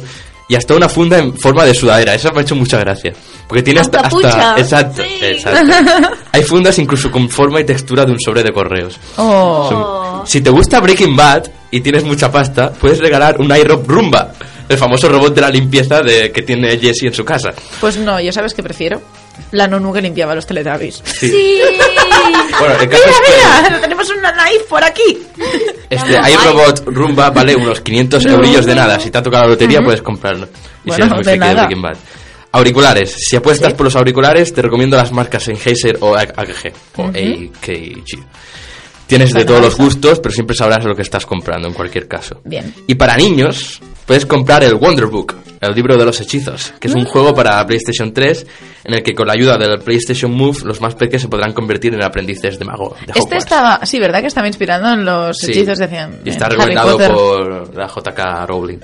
Y 0.49 0.55
hasta 0.55 0.75
una 0.75 0.89
funda 0.89 1.19
en 1.19 1.37
forma 1.37 1.65
de 1.65 1.75
sudadera. 1.75 2.15
Eso 2.15 2.31
me 2.33 2.39
ha 2.39 2.43
hecho 2.43 2.55
mucha 2.55 2.79
gracia. 2.79 3.13
Porque 3.49 3.63
tiene 3.65 3.81
hasta... 3.81 4.01
hasta 4.01 4.59
exacto, 4.59 5.03
Sí. 5.03 5.25
exacto. 5.25 5.75
Hay 6.33 6.43
fundas 6.45 6.79
incluso 6.79 7.11
con 7.11 7.29
forma 7.29 7.61
y 7.61 7.65
textura 7.65 8.05
de 8.05 8.13
un 8.13 8.21
sobre 8.21 8.43
de 8.45 8.53
correos. 8.53 8.99
Oh. 9.17 9.67
Son- 9.69 10.06
Si 10.27 10.41
te 10.41 10.51
gusta 10.51 10.81
Breaking 10.81 11.15
Bad 11.17 11.45
y 11.71 11.81
tienes 11.81 12.05
mucha 12.05 12.31
pasta, 12.31 12.73
puedes 12.73 12.99
regalar 12.99 13.41
un 13.41 13.55
iRobot 13.55 13.87
Roomba, 13.87 14.33
el 14.69 14.77
famoso 14.77 15.09
robot 15.09 15.35
de 15.35 15.41
la 15.41 15.51
limpieza 15.51 16.03
de, 16.03 16.33
que 16.33 16.43
tiene 16.43 16.77
Jesse 16.79 17.05
en 17.05 17.15
su 17.15 17.25
casa. 17.25 17.53
Pues 17.81 17.97
no, 17.97 18.21
yo 18.21 18.33
sabes 18.33 18.53
que 18.53 18.63
prefiero. 18.63 19.01
La 19.53 19.69
nonu 19.69 19.93
que 19.93 20.01
limpiaba 20.01 20.35
los 20.35 20.47
Teletubbies. 20.47 21.03
Sí. 21.05 21.61
Bueno, 22.59 22.75
el 22.81 22.89
caso 22.89 23.03
Mira, 23.05 23.11
es 23.11 23.21
que 23.21 23.69
mira, 23.71 23.81
tenemos 23.81 24.11
una 24.11 24.33
knife 24.33 24.65
por 24.69 24.83
aquí. 24.83 25.19
este 25.91 26.13
iRobot 26.33 26.85
Roomba 26.87 27.31
vale 27.31 27.55
unos 27.55 27.81
500 27.81 28.25
eurillos 28.27 28.67
de 28.67 28.75
nada. 28.75 28.99
Si 28.99 29.11
te 29.11 29.19
ha 29.19 29.23
tocado 29.23 29.45
la 29.45 29.51
lotería, 29.51 29.81
puedes 29.83 30.03
comprarlo. 30.03 30.49
Y 30.85 30.91
si 30.91 30.97
Bueno, 31.03 31.05
eres 31.05 31.11
muy 31.15 31.19
de 31.19 31.31
friki 31.31 31.39
de 31.39 31.55
nada. 31.55 31.67
Breaking 31.67 31.83
Bad. 31.83 31.97
Auriculares. 32.53 33.13
Si 33.13 33.37
apuestas 33.37 33.75
por 33.75 33.85
los 33.85 33.97
auriculares, 33.97 34.53
te 34.55 34.63
recomiendo 34.63 34.97
las 34.97 35.13
marcas 35.13 35.43
Sennheiser 35.45 35.99
o 36.01 36.17
AKG. 36.17 36.73
O 36.97 37.05
AKG. 37.05 38.25
Tienes 39.07 39.33
de 39.33 39.45
todos 39.45 39.61
los 39.61 39.77
gustos, 39.77 40.19
pero 40.21 40.35
siempre 40.35 40.57
sabrás 40.57 40.85
lo 40.85 40.95
que 40.95 41.03
estás 41.03 41.25
comprando 41.27 41.69
en 41.69 41.75
cualquier 41.75 42.09
caso. 42.09 42.41
Bien. 42.45 42.75
Y 42.87 42.95
para 42.97 43.17
niños, 43.17 43.81
puedes 44.05 44.27
comprar 44.27 44.65
el 44.65 44.75
Wonder 44.75 45.07
Book, 45.07 45.35
el 45.61 45.75
libro 45.75 45.97
de 45.97 46.05
los 46.05 46.21
hechizos, 46.21 46.73
que 46.81 46.89
es 46.89 46.95
un 46.95 47.05
juego 47.05 47.33
para 47.35 47.65
PlayStation 47.67 48.13
3 48.13 48.47
en 48.85 48.95
el 48.95 49.03
que 49.03 49.15
con 49.15 49.27
la 49.29 49.35
ayuda 49.35 49.57
del 49.59 49.79
PlayStation 49.79 50.33
Move 50.33 50.59
los 50.65 50.81
más 50.81 50.95
pequeños 50.97 51.23
se 51.23 51.29
podrán 51.29 51.53
convertir 51.53 51.95
en 51.95 52.03
aprendices 52.03 52.59
de 52.59 52.65
mago. 52.65 52.97
De 53.07 53.13
Este 53.15 53.37
estaba, 53.37 53.81
sí, 53.87 53.99
¿verdad? 54.01 54.21
Que 54.21 54.27
estaba 54.27 54.49
inspirado 54.49 54.93
en 54.93 55.05
los 55.05 55.37
Sí. 55.39 55.53
hechizos 55.53 55.79
de 55.79 55.87
de 55.87 56.09
Y 56.25 56.31
está 56.31 56.49
recomendado 56.49 56.99
por 56.99 57.75
la 57.77 57.87
JK 57.87 58.47
Rowling. 58.47 58.79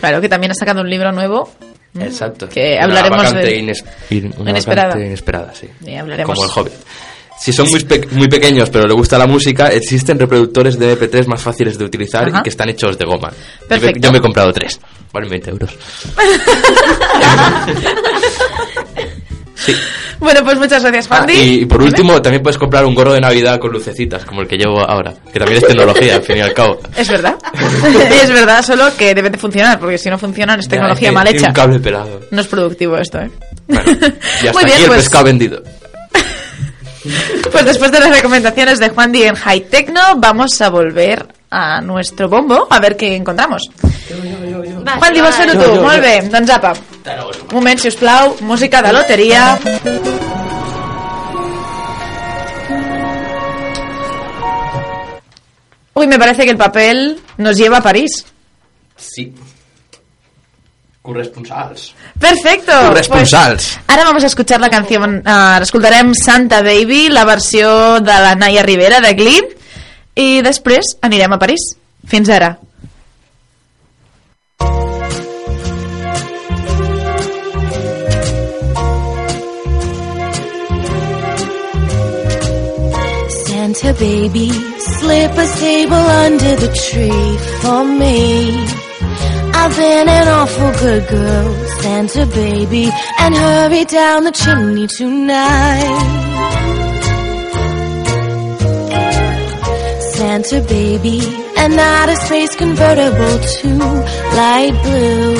Claro, 0.00 0.20
que 0.22 0.28
también 0.28 0.52
ha 0.52 0.54
sacado 0.54 0.80
un 0.80 0.88
libro 0.90 1.12
nuevo. 1.12 1.50
Exacto. 1.98 2.48
Que 2.48 2.74
Una 2.76 2.84
hablaremos 2.84 3.18
vacante 3.24 3.46
de- 3.46 3.58
ines- 3.58 3.84
una 4.38 4.50
Inesperada. 4.50 4.88
vacante 4.88 5.06
inesperada, 5.06 5.54
sí. 5.54 5.68
Y 5.86 5.94
hablaremos- 5.96 6.34
Como 6.34 6.44
el 6.44 6.50
Hobbit. 6.54 6.74
Si 7.38 7.52
son 7.52 7.68
muy, 7.70 7.80
pe- 7.84 8.08
muy 8.12 8.28
pequeños 8.28 8.70
pero 8.70 8.86
le 8.86 8.94
gusta 8.94 9.18
la 9.18 9.26
música, 9.26 9.68
existen 9.68 10.18
reproductores 10.18 10.78
de 10.78 10.98
MP3 10.98 11.26
más 11.26 11.42
fáciles 11.42 11.76
de 11.78 11.84
utilizar 11.84 12.28
Ajá. 12.28 12.40
y 12.40 12.42
que 12.42 12.48
están 12.50 12.68
hechos 12.70 12.96
de 12.98 13.04
goma. 13.04 13.28
Yo 13.30 13.36
me, 13.60 13.66
Perfecto. 13.68 14.00
yo 14.00 14.12
me 14.12 14.18
he 14.18 14.20
comprado 14.20 14.52
tres. 14.52 14.80
Valen 15.12 15.30
20 15.30 15.50
euros. 15.50 15.70
sí. 19.54 19.74
Bueno, 20.18 20.40
pues 20.44 20.58
muchas 20.58 20.82
gracias, 20.82 21.06
Ah, 21.10 21.24
Juan 21.24 21.30
y 21.36 21.66
por 21.66 21.82
último, 21.82 22.22
también 22.22 22.42
puedes 22.42 22.56
comprar 22.56 22.86
un 22.86 22.94
gorro 22.94 23.12
de 23.12 23.20
Navidad 23.20 23.58
con 23.60 23.70
lucecitas, 23.70 24.24
como 24.24 24.40
el 24.40 24.48
que 24.48 24.56
llevo 24.56 24.80
ahora. 24.80 25.12
Que 25.30 25.38
también 25.38 25.58
es 25.60 25.68
tecnología, 25.68 26.16
al 26.16 26.22
fin 26.22 26.38
y 26.38 26.40
al 26.40 26.54
cabo. 26.54 26.80
Es 26.96 27.06
verdad. 27.10 27.36
es 28.22 28.30
verdad, 28.30 28.64
solo 28.64 28.86
que 28.96 29.14
debe 29.14 29.28
de 29.28 29.36
funcionar, 29.36 29.78
porque 29.78 29.98
si 29.98 30.08
no 30.08 30.16
funciona 30.18 30.54
es 30.54 30.66
tecnología 30.68 31.08
Ya, 31.08 31.12
mal 31.12 31.28
hecha. 31.28 31.48
un 31.48 31.52
cable 31.52 31.80
pelado. 31.80 32.22
No 32.30 32.40
es 32.40 32.46
productivo 32.46 32.96
esto, 32.96 33.18
¿eh? 33.20 33.30
Bueno, 33.68 33.82
y 34.42 34.46
hasta 34.46 34.52
Muy 34.54 34.62
aquí 34.62 34.64
bien, 34.64 34.80
el 34.80 34.86
pues, 34.86 35.00
pescado 35.02 35.24
vendido. 35.24 35.62
pues 37.52 37.64
después 37.64 37.92
de 37.92 38.00
las 38.00 38.10
recomendaciones 38.10 38.78
de 38.78 38.88
Juan 38.90 39.12
Di 39.12 39.24
en 39.24 39.34
High 39.34 39.68
Techno, 39.68 40.00
vamos 40.16 40.60
a 40.60 40.68
volver 40.68 41.26
a 41.50 41.80
nuestro 41.80 42.28
bombo 42.28 42.66
a 42.70 42.80
ver 42.80 42.96
qué 42.96 43.14
encontramos. 43.16 43.62
Va, 44.86 44.96
Juan 44.98 45.12
Di, 45.12 45.20
vols 45.20 45.36
fer-ho 45.36 45.56
tu? 45.58 45.80
Molt 45.82 46.02
bé, 46.02 46.14
doncs 46.30 46.52
apa. 46.54 46.74
Un 47.46 47.54
moment, 47.54 47.78
si 47.78 47.88
us 47.88 47.96
plau, 47.98 48.36
música 48.46 48.82
de 48.82 48.92
loteria. 48.92 49.58
Uy, 55.94 56.06
me 56.06 56.18
parece 56.18 56.44
que 56.44 56.50
el 56.50 56.58
papel 56.58 57.20
nos 57.38 57.56
lleva 57.56 57.78
a 57.78 57.82
París. 57.82 58.26
Sí. 58.96 59.32
Corresponsals. 61.06 61.94
Perfecto. 62.18 62.72
Corresponsals. 62.88 63.78
Pues, 63.78 63.84
ara 63.86 64.04
vamos 64.04 64.24
a 64.24 64.26
escuchar 64.26 64.60
la 64.60 64.68
canción, 64.68 65.22
uh, 65.24 65.62
escoltarem 65.62 66.12
Santa 66.14 66.62
Baby, 66.62 67.08
la 67.08 67.24
versió 67.24 68.00
de 68.00 68.12
la 68.12 68.34
Naya 68.34 68.64
Rivera 68.64 69.00
de 69.00 69.14
Glee, 69.14 69.56
i 70.16 70.42
després 70.42 70.96
anirem 71.06 71.32
a 71.32 71.38
París. 71.38 71.76
Fins 72.10 72.28
ara. 72.28 72.56
Santa 83.46 83.92
baby, 84.00 84.50
slip 84.78 85.38
a 85.38 85.46
table 85.60 86.06
under 86.26 86.56
the 86.56 86.70
tree 86.74 87.38
for 87.62 87.84
me. 87.84 88.85
I've 89.66 89.76
been 89.76 90.08
an 90.08 90.28
awful 90.28 90.72
good 90.78 91.08
girl, 91.08 91.54
Santa 91.80 92.24
baby, 92.26 92.88
and 93.18 93.34
hurry 93.34 93.84
down 93.84 94.22
the 94.22 94.30
chimney 94.30 94.86
tonight. 94.86 96.02
Santa 100.14 100.60
baby, 100.68 101.18
an 101.56 101.76
outer 101.76 102.14
space 102.14 102.54
convertible 102.54 103.38
to 103.58 103.68
light 104.38 104.76
blue. 104.84 105.34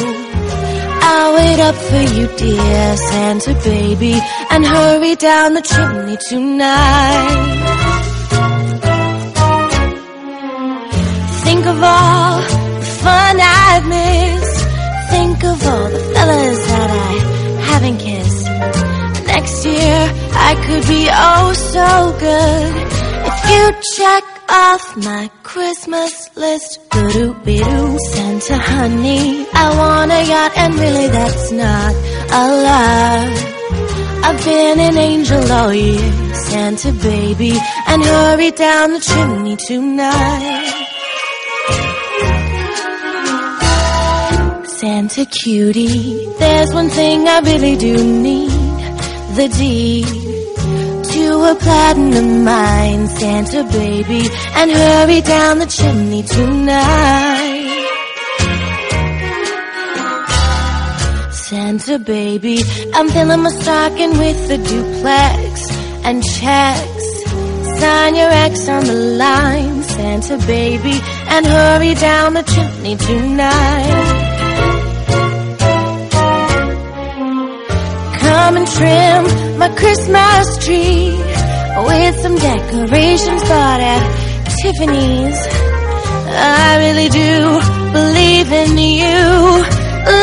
I'll 1.08 1.34
wait 1.36 1.60
up 1.60 1.76
for 1.76 2.02
you, 2.16 2.26
dear 2.36 2.96
Santa 2.96 3.54
baby, 3.62 4.20
and 4.50 4.66
hurry 4.66 5.14
down 5.14 5.54
the 5.54 5.62
chimney 5.62 6.16
tonight. 6.28 7.76
Think 11.44 11.64
of 11.66 11.80
all 11.80 12.55
I've 13.76 13.86
missed. 13.88 14.64
Think 15.10 15.44
of 15.44 15.66
all 15.66 15.88
the 15.90 16.00
fellas 16.14 16.60
that 16.72 16.90
I 17.08 17.12
haven't 17.70 17.98
kissed. 17.98 18.46
Next 19.26 19.66
year 19.66 19.98
I 20.48 20.52
could 20.64 20.84
be 20.88 21.02
oh 21.12 21.52
so 21.74 21.88
good 22.26 22.72
if 23.28 23.38
you 23.52 23.62
check 23.98 24.24
off 24.48 24.96
my 24.96 25.30
Christmas 25.42 26.34
list. 26.36 26.80
Doo-doo-be-doo. 26.90 27.98
Santa 28.12 28.56
honey, 28.56 29.46
I 29.52 29.66
want 29.76 30.10
a 30.10 30.22
yacht 30.24 30.52
and 30.56 30.74
really 30.74 31.08
that's 31.08 31.52
not 31.52 31.92
a 32.40 32.44
lot. 32.66 33.28
I've 34.24 34.42
been 34.42 34.80
an 34.80 34.96
angel 34.96 35.52
all 35.52 35.74
year, 35.74 36.34
Santa 36.48 36.92
baby, 36.92 37.52
and 37.88 38.02
hurry 38.02 38.52
down 38.52 38.94
the 38.94 39.00
chimney 39.00 39.56
tonight. 39.56 40.85
Santa 45.08 45.30
cutie, 45.30 46.26
there's 46.40 46.74
one 46.74 46.88
thing 46.88 47.28
I 47.28 47.38
really 47.38 47.76
do 47.76 47.94
need, 47.94 48.50
the 49.36 49.46
D 49.56 50.02
to 50.02 51.52
a 51.52 51.54
platinum 51.54 52.42
mine, 52.42 53.06
Santa 53.06 53.62
baby, 53.70 54.26
and 54.56 54.68
hurry 54.72 55.20
down 55.20 55.60
the 55.60 55.66
chimney 55.66 56.24
tonight. 56.24 57.86
Santa 61.30 62.00
baby, 62.00 62.64
I'm 62.92 63.08
filling 63.08 63.42
my 63.42 63.50
stocking 63.50 64.10
with 64.18 64.48
the 64.48 64.58
duplex 64.58 65.70
and 66.04 66.20
checks. 66.24 67.06
Sign 67.78 68.16
your 68.16 68.30
ex 68.30 68.68
on 68.68 68.84
the 68.84 68.94
line, 69.22 69.84
Santa 69.84 70.36
baby, 70.48 70.98
and 71.28 71.46
hurry 71.46 71.94
down 71.94 72.34
the 72.34 72.42
chimney 72.42 72.96
tonight. 72.96 74.25
Come 78.36 78.58
and 78.58 78.68
trim 78.68 79.58
my 79.58 79.70
Christmas 79.80 80.46
tree 80.64 81.16
with 81.88 82.14
some 82.20 82.36
decorations 82.36 83.42
bought 83.48 83.80
at 83.80 84.04
Tiffany's. 84.58 85.38
I 86.28 86.76
really 86.84 87.08
do 87.08 87.32
believe 87.98 88.48
in 88.62 88.72
you. 88.76 89.24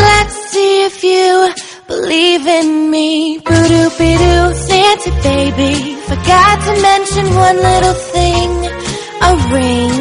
Let's 0.05 0.35
see 0.51 0.85
if 0.89 1.03
you 1.03 1.53
believe 1.87 2.45
in 2.45 2.91
me. 2.91 3.39
Boo-doo-be-doo, 3.39 4.43
Santa 4.67 5.11
baby. 5.29 5.95
Forgot 6.11 6.55
to 6.67 6.73
mention 6.89 7.25
one 7.45 7.57
little 7.69 7.97
thing. 8.13 8.49
A 9.29 9.31
ring. 9.57 9.95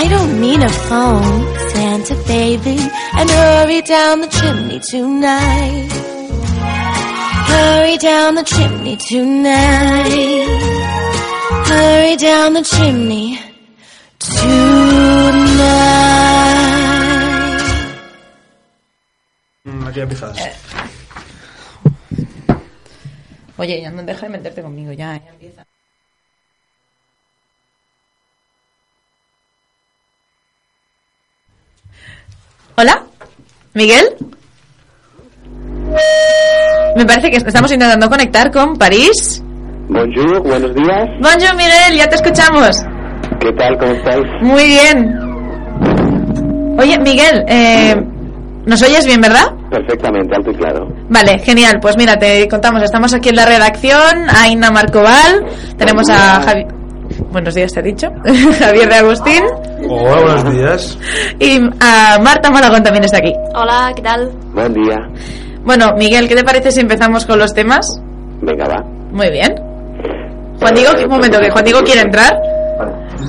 I 0.00 0.06
don't 0.10 0.38
mean 0.38 0.60
a 0.62 0.68
phone, 0.68 1.40
Santa 1.70 2.16
baby. 2.26 2.78
And 3.18 3.30
hurry 3.30 3.80
down 3.80 4.20
the 4.20 4.28
chimney 4.28 4.80
tonight. 4.80 6.23
Hurry 7.54 7.96
down 7.98 8.34
the 8.34 8.42
chimney 8.42 8.96
tonight. 8.96 10.48
Hurry 11.70 12.16
down 12.16 12.54
the 12.54 12.62
chimney 12.62 13.38
tonight. 14.18 14.74
Aquí 19.86 20.00
empiezas. 20.00 20.36
Oye, 23.56 23.80
ya 23.80 23.90
no 23.90 24.02
deja 24.02 24.26
de 24.26 24.30
meterte 24.30 24.60
conmigo, 24.62 24.92
ya, 24.92 25.16
ya 25.24 25.30
empieza. 25.30 25.64
¿Hola? 32.76 33.06
¿Miguel? 33.74 34.16
Me 36.96 37.04
parece 37.04 37.30
que 37.30 37.36
estamos 37.36 37.72
intentando 37.72 38.08
conectar 38.08 38.50
con 38.50 38.76
París. 38.76 39.42
Bonjour, 39.88 40.42
buenos 40.42 40.74
días. 40.74 41.08
Bonjour, 41.20 41.56
Miguel, 41.56 41.96
ya 41.96 42.08
te 42.08 42.14
escuchamos. 42.14 42.80
¿Qué 43.40 43.52
tal? 43.52 43.76
¿Cómo 43.78 43.92
estáis? 43.92 44.24
Muy 44.42 44.66
bien. 44.66 45.18
Oye, 46.78 46.98
Miguel, 46.98 47.44
eh, 47.48 47.94
¿nos 48.66 48.82
oyes 48.82 49.06
bien, 49.06 49.20
verdad? 49.20 49.52
Perfectamente, 49.70 50.34
alto 50.36 50.50
y 50.50 50.54
claro. 50.54 50.88
Vale, 51.08 51.38
genial. 51.40 51.78
Pues 51.80 51.96
mira, 51.96 52.16
te 52.16 52.48
contamos, 52.48 52.82
estamos 52.82 53.12
aquí 53.12 53.28
en 53.28 53.36
la 53.36 53.46
redacción, 53.46 54.28
Aina 54.28 54.70
Marcoval, 54.70 55.44
tenemos 55.76 56.08
a 56.10 56.40
Javi... 56.42 56.64
Buenos 57.30 57.54
días, 57.54 57.72
te 57.72 57.80
he 57.80 57.82
dicho. 57.82 58.08
Javier 58.58 58.88
de 58.88 58.94
Agustín. 58.94 59.42
Hola, 59.88 60.22
buenos 60.22 60.52
días. 60.52 60.98
Y 61.38 61.58
a 61.80 62.18
Marta 62.22 62.50
Malagón 62.50 62.82
también 62.82 63.04
está 63.04 63.18
aquí. 63.18 63.32
Hola, 63.54 63.92
¿qué 63.94 64.02
tal? 64.02 64.30
Buen 64.52 64.72
día. 64.72 64.96
Bueno, 65.64 65.94
Miguel, 65.96 66.28
¿qué 66.28 66.36
te 66.36 66.44
parece 66.44 66.70
si 66.70 66.80
empezamos 66.80 67.24
con 67.26 67.38
los 67.38 67.54
temas? 67.54 67.86
Venga, 68.42 68.66
va. 68.66 68.82
Muy 69.12 69.30
bien. 69.30 69.54
Juan 70.58 70.74
Diego, 70.74 70.92
un 71.04 71.10
momento, 71.10 71.40
que 71.40 71.50
Juan 71.50 71.64
Diego 71.64 71.80
quiere 71.80 72.02
entrar. 72.02 72.34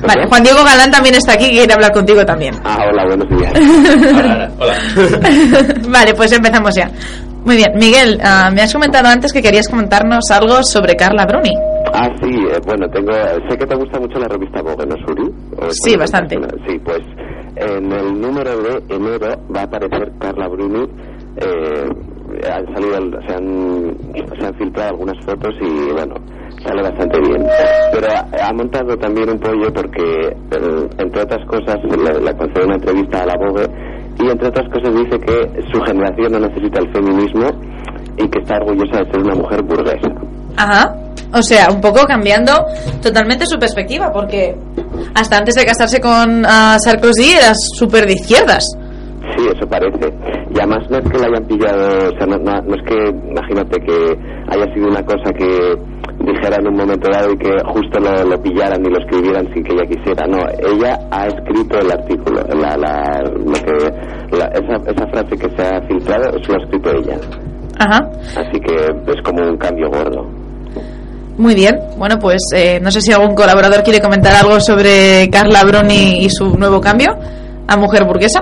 Vale, 0.05 0.27
Juan 0.27 0.43
Diego 0.43 0.63
Galán 0.63 0.91
también 0.91 1.15
está 1.15 1.33
aquí 1.33 1.45
y 1.45 1.51
quiere 1.51 1.73
hablar 1.73 1.91
contigo 1.91 2.25
también. 2.25 2.53
Ah, 2.63 2.77
hola, 2.89 3.05
buenos 3.05 3.27
días. 3.29 3.53
vale, 5.89 6.13
pues 6.13 6.31
empezamos 6.31 6.75
ya. 6.75 6.89
Muy 7.45 7.57
bien, 7.57 7.71
Miguel, 7.75 8.19
ah, 8.23 8.49
me 8.51 8.63
has 8.63 8.73
comentado 8.73 9.07
antes 9.07 9.31
que 9.31 9.41
querías 9.41 9.69
comentarnos 9.69 10.29
algo 10.31 10.63
sobre 10.63 10.95
Carla 10.95 11.25
Bruni. 11.25 11.53
Ah, 11.93 12.09
sí, 12.21 12.29
eh, 12.29 12.59
bueno, 12.65 12.87
tengo, 12.89 13.11
sé 13.47 13.57
que 13.57 13.65
te 13.65 13.75
gusta 13.75 13.99
mucho 13.99 14.19
la 14.19 14.27
revista 14.27 14.61
Vogue, 14.61 14.85
¿no, 14.85 14.95
Sí, 15.69 15.95
bastante. 15.95 16.37
persona? 16.37 16.63
Sí, 16.67 16.79
pues 16.79 16.99
en 17.55 17.91
el 17.91 18.19
número 18.19 18.57
de 18.57 18.95
enero 18.95 19.39
va 19.55 19.61
a 19.61 19.63
aparecer 19.63 20.11
Carla 20.19 20.47
Bruni. 20.47 20.83
Eh, 21.37 21.89
han 22.43 22.65
salido, 22.73 23.21
se 23.27 23.33
han, 23.35 23.97
se 24.39 24.45
han 24.45 24.55
filtrado 24.55 24.89
algunas 24.89 25.25
fotos 25.25 25.53
y 25.61 25.91
bueno, 25.91 26.15
sale 26.63 26.81
bastante 26.81 27.19
bien. 27.21 27.45
Pero 27.91 28.07
ha, 28.41 28.53
montado 28.53 28.97
también 28.97 29.29
un 29.29 29.39
pollo 29.39 29.71
porque, 29.73 30.35
entre 30.97 31.21
otras 31.21 31.45
cosas, 31.47 31.77
le, 31.83 32.19
le 32.19 32.37
concede 32.37 32.65
una 32.65 32.75
entrevista 32.75 33.23
a 33.23 33.25
la 33.25 33.35
Vogue 33.37 33.65
y 34.19 34.29
entre 34.29 34.47
otras 34.47 34.67
cosas 34.69 34.93
dice 34.95 35.19
que 35.19 35.63
su 35.73 35.81
generación 35.81 36.31
no 36.31 36.39
necesita 36.39 36.79
el 36.79 36.91
feminismo 36.93 37.47
y 38.17 38.27
que 38.29 38.39
está 38.39 38.55
orgullosa 38.57 39.03
de 39.03 39.11
ser 39.11 39.21
una 39.21 39.35
mujer 39.35 39.61
burguesa. 39.63 40.09
Ajá. 40.57 40.95
O 41.33 41.41
sea, 41.41 41.67
un 41.69 41.81
poco 41.81 42.05
cambiando 42.05 42.65
totalmente 43.01 43.45
su 43.45 43.57
perspectiva, 43.57 44.11
porque 44.13 44.55
hasta 45.13 45.37
antes 45.37 45.55
de 45.55 45.65
casarse 45.65 45.99
con 45.99 46.45
ah, 46.45 46.77
Sarkozy 46.79 47.33
eras 47.33 47.57
súper 47.73 48.05
de 48.05 48.13
izquierdas. 48.13 48.65
Sí, 49.37 49.47
eso 49.55 49.67
parece. 49.67 50.13
Y 50.53 50.57
además 50.59 50.89
no 50.89 50.97
es 50.97 51.09
que 51.09 51.17
la 51.17 51.27
hayan 51.27 51.45
pillado, 51.45 51.87
o 52.09 52.17
sea, 52.17 52.27
no, 52.27 52.37
no- 52.37 52.61
no 52.61 52.75
es 52.75 52.81
que, 52.87 53.09
imagínate 53.31 53.79
que 53.81 54.17
haya 54.49 54.73
sido 54.73 54.87
una 54.87 55.03
cosa 55.03 55.31
que 55.37 55.75
dijera 56.23 56.55
en 56.59 56.67
un 56.67 56.75
momento 56.77 57.09
dado 57.11 57.31
y 57.31 57.37
que 57.37 57.49
justo 57.65 57.99
lo, 57.99 58.23
lo 58.23 58.41
pillaran 58.41 58.83
y 58.85 58.89
lo 58.89 58.99
escribieran 58.99 59.47
sin 59.53 59.63
que 59.63 59.73
ella 59.73 59.85
quisiera. 59.89 60.25
No, 60.27 60.37
ella 60.59 60.97
ha 61.11 61.27
escrito 61.27 61.77
el 61.79 61.91
artículo, 61.91 62.41
la, 62.55 62.77
la, 62.77 63.21
lo 63.33 63.53
que, 63.53 64.37
la- 64.37 64.47
esa, 64.53 64.91
esa 64.91 65.07
frase 65.07 65.37
que 65.37 65.49
se 65.57 65.63
ha 65.63 65.81
filtrado, 65.87 66.29
eso 66.37 66.51
lo 66.53 66.59
ha 66.59 66.63
escrito 66.63 66.91
ella. 66.91 67.17
Ajá. 67.79 68.09
Así 68.37 68.59
que 68.59 68.75
es 68.75 69.21
como 69.23 69.43
un 69.49 69.57
cambio 69.57 69.89
gordo. 69.89 70.25
Muy 71.37 71.53
bien. 71.53 71.75
Bueno, 71.97 72.17
pues 72.17 72.41
eh, 72.55 72.79
no 72.81 72.89
sé 72.91 73.01
si 73.01 73.11
algún 73.11 73.35
colaborador 73.35 73.83
quiere 73.83 73.99
comentar 73.99 74.33
algo 74.35 74.59
sobre 74.61 75.29
Carla 75.29 75.63
Bruni 75.65 76.19
y 76.23 76.29
su 76.29 76.57
nuevo 76.57 76.79
cambio 76.79 77.09
a 77.67 77.75
mujer 77.75 78.05
burguesa. 78.05 78.39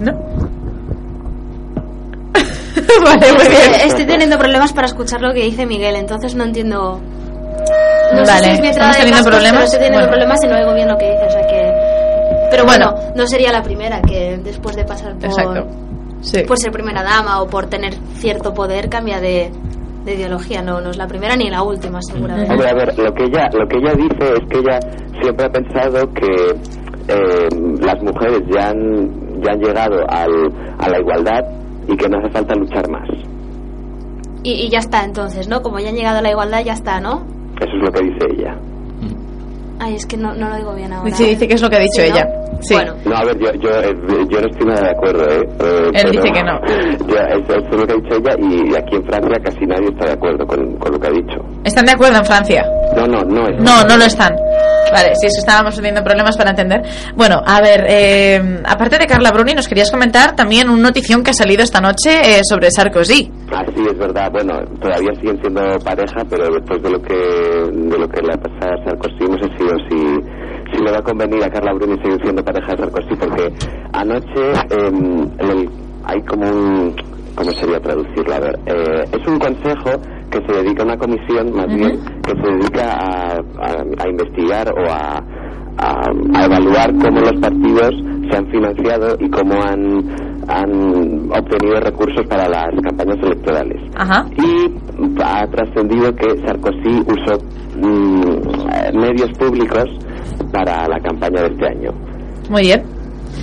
¿No? 0.00 0.12
vale, 3.04 3.32
muy 3.32 3.48
bien. 3.48 3.72
Estoy, 3.72 3.88
estoy 3.88 4.06
teniendo 4.06 4.38
problemas 4.38 4.72
para 4.72 4.86
escuchar 4.86 5.20
lo 5.20 5.32
que 5.32 5.42
dice 5.44 5.66
Miguel, 5.66 5.96
entonces 5.96 6.34
no 6.34 6.44
entiendo. 6.44 7.00
No 8.14 8.24
sé 8.24 8.32
Vale, 8.32 8.44
si 8.46 8.50
es 8.52 8.60
mi 8.60 8.68
¿estamos 8.68 8.96
teniendo 8.96 9.16
cascos, 9.16 9.30
problemas? 9.32 9.52
pero 9.52 9.64
estoy 9.64 9.78
teniendo 9.80 9.98
Bueno. 9.98 10.12
problemas 10.12 10.44
y 10.44 10.46
no 10.46 10.56
oigo 10.56 10.74
bien 10.74 10.88
lo 10.88 10.96
que 10.98 11.10
dice, 11.10 11.24
o 11.26 11.30
sea 11.30 11.46
que. 11.46 11.72
Pero 12.50 12.64
Bueno. 12.64 12.92
bueno, 12.92 13.12
no 13.16 13.26
sería 13.26 13.50
la 13.52 13.62
primera 13.62 14.00
que 14.02 14.38
después 14.42 14.76
de 14.76 14.84
pasar 14.84 15.14
por, 15.16 15.24
Exacto. 15.24 15.66
Sí. 16.20 16.42
por 16.46 16.58
ser 16.58 16.70
primera 16.72 17.02
dama 17.02 17.42
o 17.42 17.48
por 17.48 17.66
tener 17.66 17.94
cierto 18.14 18.54
poder 18.54 18.88
cambia 18.88 19.20
de, 19.20 19.50
de 20.04 20.14
ideología. 20.14 20.62
No, 20.62 20.80
no 20.80 20.90
es 20.90 20.96
la 20.96 21.06
primera 21.08 21.34
ni 21.36 21.50
la 21.50 21.62
última, 21.62 22.00
seguramente. 22.02 22.52
Hombre, 22.52 22.68
a 22.68 22.74
ver, 22.74 22.96
lo 22.98 23.12
que 23.12 23.24
ella, 23.24 23.48
lo 23.52 23.66
que 23.66 23.78
ella 23.78 23.94
dice 23.94 24.32
es 24.34 24.40
que 24.50 24.58
ella 24.58 24.78
siempre 25.20 25.46
ha 25.46 25.50
pensado 25.50 26.08
que 26.12 26.26
eh, 27.08 27.48
las 27.80 28.00
mujeres 28.02 28.40
ya 28.54 28.68
han, 28.68 29.25
ya 29.42 29.52
han 29.52 29.60
llegado 29.60 29.96
al, 30.08 30.30
a 30.78 30.88
la 30.88 30.98
igualdad 31.00 31.40
y 31.88 31.96
que 31.96 32.08
no 32.08 32.18
hace 32.18 32.30
falta 32.30 32.54
luchar 32.54 32.88
más. 32.90 33.08
Y, 34.42 34.52
y 34.52 34.70
ya 34.70 34.78
está, 34.78 35.04
entonces, 35.04 35.48
¿no? 35.48 35.62
Como 35.62 35.78
ya 35.80 35.88
han 35.88 35.96
llegado 35.96 36.18
a 36.18 36.22
la 36.22 36.30
igualdad, 36.30 36.62
ya 36.64 36.72
está, 36.74 37.00
¿no? 37.00 37.24
Eso 37.60 37.70
es 37.76 37.82
lo 37.84 37.90
que 37.92 38.04
dice 38.04 38.26
ella. 38.36 38.56
Ay, 39.78 39.94
es 39.96 40.06
que 40.06 40.16
no, 40.16 40.34
no 40.34 40.48
lo 40.48 40.56
digo 40.56 40.74
bien 40.74 40.92
ahora. 40.92 41.10
Sí, 41.14 41.24
dice 41.26 41.46
que 41.46 41.54
es 41.54 41.62
lo 41.62 41.68
que 41.68 41.76
ha 41.76 41.80
dicho 41.80 42.00
Sí, 42.00 42.08
¿no? 42.08 42.14
ella. 42.14 42.26
Sí. 42.60 42.74
Bueno, 42.74 42.94
No, 43.04 43.16
a 43.16 43.24
ver, 43.24 43.38
yo, 43.38 43.52
yo, 43.60 43.68
eh, 43.68 43.94
yo 44.30 44.40
no 44.40 44.46
estoy 44.48 44.66
nada 44.66 44.80
de 44.80 44.90
acuerdo, 44.90 45.22
¿eh? 45.28 45.46
Eh, 45.60 45.90
Él 45.92 46.10
dice 46.12 46.32
que 46.32 46.42
no. 46.42 46.58
Yo, 47.06 47.16
eso, 47.16 47.54
eso 47.54 47.68
es 47.70 47.76
lo 47.80 47.86
que 47.86 47.92
ha 47.92 47.96
dicho 47.96 48.16
ella 48.16 48.34
y 48.40 48.74
aquí 48.74 48.96
en 48.96 49.04
Francia 49.04 49.38
casi 49.44 49.66
nadie 49.66 49.88
está 49.88 50.06
de 50.06 50.12
acuerdo 50.12 50.46
con, 50.46 50.76
con 50.76 50.92
lo 50.92 50.98
que 50.98 51.06
ha 51.06 51.10
dicho. 51.10 51.36
¿Están 51.64 51.84
de 51.84 51.92
acuerdo 51.92 52.16
en 52.18 52.24
Francia? 52.24 52.64
No, 52.96 53.06
no, 53.06 53.22
no 53.24 53.46
es. 53.48 53.60
No, 53.60 53.82
no 53.86 53.96
lo 53.98 54.04
están. 54.04 54.34
Vale, 54.92 55.12
sí, 55.16 55.26
eso 55.26 55.40
estábamos 55.40 55.74
teniendo 55.74 56.02
problemas 56.02 56.36
para 56.36 56.50
entender. 56.50 56.80
Bueno, 57.16 57.42
a 57.44 57.60
ver, 57.60 57.84
eh, 57.88 58.62
aparte 58.64 58.98
de 58.98 59.06
Carla 59.06 59.32
Bruni, 59.32 59.52
nos 59.52 59.66
querías 59.68 59.90
comentar 59.90 60.36
también 60.36 60.70
una 60.70 60.80
notición 60.82 61.22
que 61.24 61.30
ha 61.32 61.34
salido 61.34 61.62
esta 61.64 61.80
noche 61.80 62.10
eh, 62.38 62.40
sobre 62.48 62.70
Sarkozy. 62.70 63.30
Ah, 63.52 63.64
sí, 63.74 63.82
es 63.90 63.98
verdad. 63.98 64.30
Bueno, 64.30 64.54
todavía 64.80 65.10
siguen 65.20 65.38
siendo 65.40 65.60
pareja, 65.84 66.24
pero 66.30 66.44
después 66.54 66.80
de 66.82 66.90
lo 66.90 67.02
que 67.02 67.14
de 67.14 67.98
lo 67.98 68.08
que 68.08 68.22
le 68.22 68.32
ha 68.32 68.36
pasado 68.38 68.72
a 68.74 68.84
Sarkozy, 68.84 69.24
no 69.28 69.38
sé 69.38 69.48
si, 69.58 69.64
si, 69.88 70.76
si 70.76 70.82
le 70.84 70.92
va 70.92 70.98
a 70.98 71.02
convenir 71.02 71.42
a 71.44 71.50
Carla 71.50 71.72
Bruni 71.74 72.00
seguir 72.02 72.20
siendo 72.22 72.42
pareja 72.44 72.72
de 72.72 72.78
Sarkozy, 72.78 73.16
porque 73.18 73.52
anoche 73.92 74.52
en 74.70 75.32
el- 75.40 75.70
hay 76.08 76.22
como 76.22 76.48
un... 76.48 76.94
¿cómo 77.36 77.50
sería 77.52 77.80
traducirlo? 77.80 78.34
A 78.34 78.40
ver, 78.40 78.58
eh, 78.66 79.04
es 79.12 79.26
un 79.28 79.38
consejo 79.38 79.90
que 80.30 80.40
se 80.46 80.52
dedica 80.62 80.82
a 80.82 80.86
una 80.86 80.96
comisión, 80.98 81.52
más 81.54 81.66
bien, 81.68 82.00
que 82.24 82.32
se 82.32 82.52
dedica 82.52 82.92
a, 82.94 83.32
a- 83.36 84.04
a 84.04 84.08
investigar 84.08 84.72
o 84.76 84.90
a, 84.90 85.22
a- 85.78 86.10
a 86.34 86.44
evaluar 86.44 86.92
cómo 86.98 87.20
los 87.20 87.34
partidos 87.40 87.90
se 88.30 88.36
han 88.36 88.46
financiado 88.50 89.16
y 89.20 89.30
cómo 89.30 89.54
han, 89.62 90.04
han 90.48 91.30
obtenido 91.30 91.80
recursos 91.80 92.26
para 92.26 92.48
las 92.48 92.74
campañas 92.82 93.16
electorales. 93.22 93.80
Ajá. 93.94 94.26
Y 94.36 94.72
ha 95.22 95.46
trascendido 95.46 96.12
que 96.16 96.26
Sarkozy 96.44 97.00
usó 97.06 97.38
mm, 97.78 98.22
eh, 98.72 98.92
medios 98.94 99.30
públicos 99.38 99.84
para 100.52 100.88
la 100.88 100.98
campaña 101.00 101.42
de 101.42 101.48
este 101.48 101.66
año. 101.68 101.90
Muy 102.50 102.62
bien. 102.62 102.82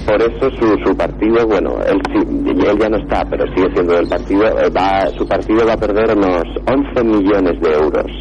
Por 0.05 0.21
eso 0.21 0.49
su, 0.59 0.75
su 0.83 0.97
partido, 0.97 1.47
bueno, 1.47 1.77
él, 1.85 1.99
él 2.13 2.77
ya 2.79 2.89
no 2.89 2.97
está, 2.97 3.23
pero 3.29 3.45
sigue 3.55 3.71
siendo 3.73 3.93
del 3.93 4.07
partido, 4.07 4.43
eh, 4.47 4.69
va, 4.69 5.07
su 5.17 5.25
partido 5.27 5.65
va 5.65 5.73
a 5.73 5.77
perder 5.77 6.17
unos 6.17 6.43
11 6.67 7.03
millones 7.03 7.61
de 7.61 7.71
euros. 7.71 8.11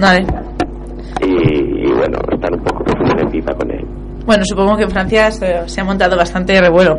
Vale. 0.00 0.26
Y, 1.22 1.88
y 1.88 1.92
bueno, 1.92 2.18
están 2.32 2.54
un 2.54 2.64
poco 2.64 2.84
en 3.20 3.30
pipa 3.30 3.54
con 3.54 3.70
él. 3.70 3.84
Bueno, 4.26 4.42
supongo 4.44 4.76
que 4.76 4.84
en 4.84 4.90
Francia 4.90 5.30
se, 5.30 5.68
se 5.68 5.80
ha 5.80 5.84
montado 5.84 6.16
bastante 6.16 6.60
revuelo. 6.60 6.98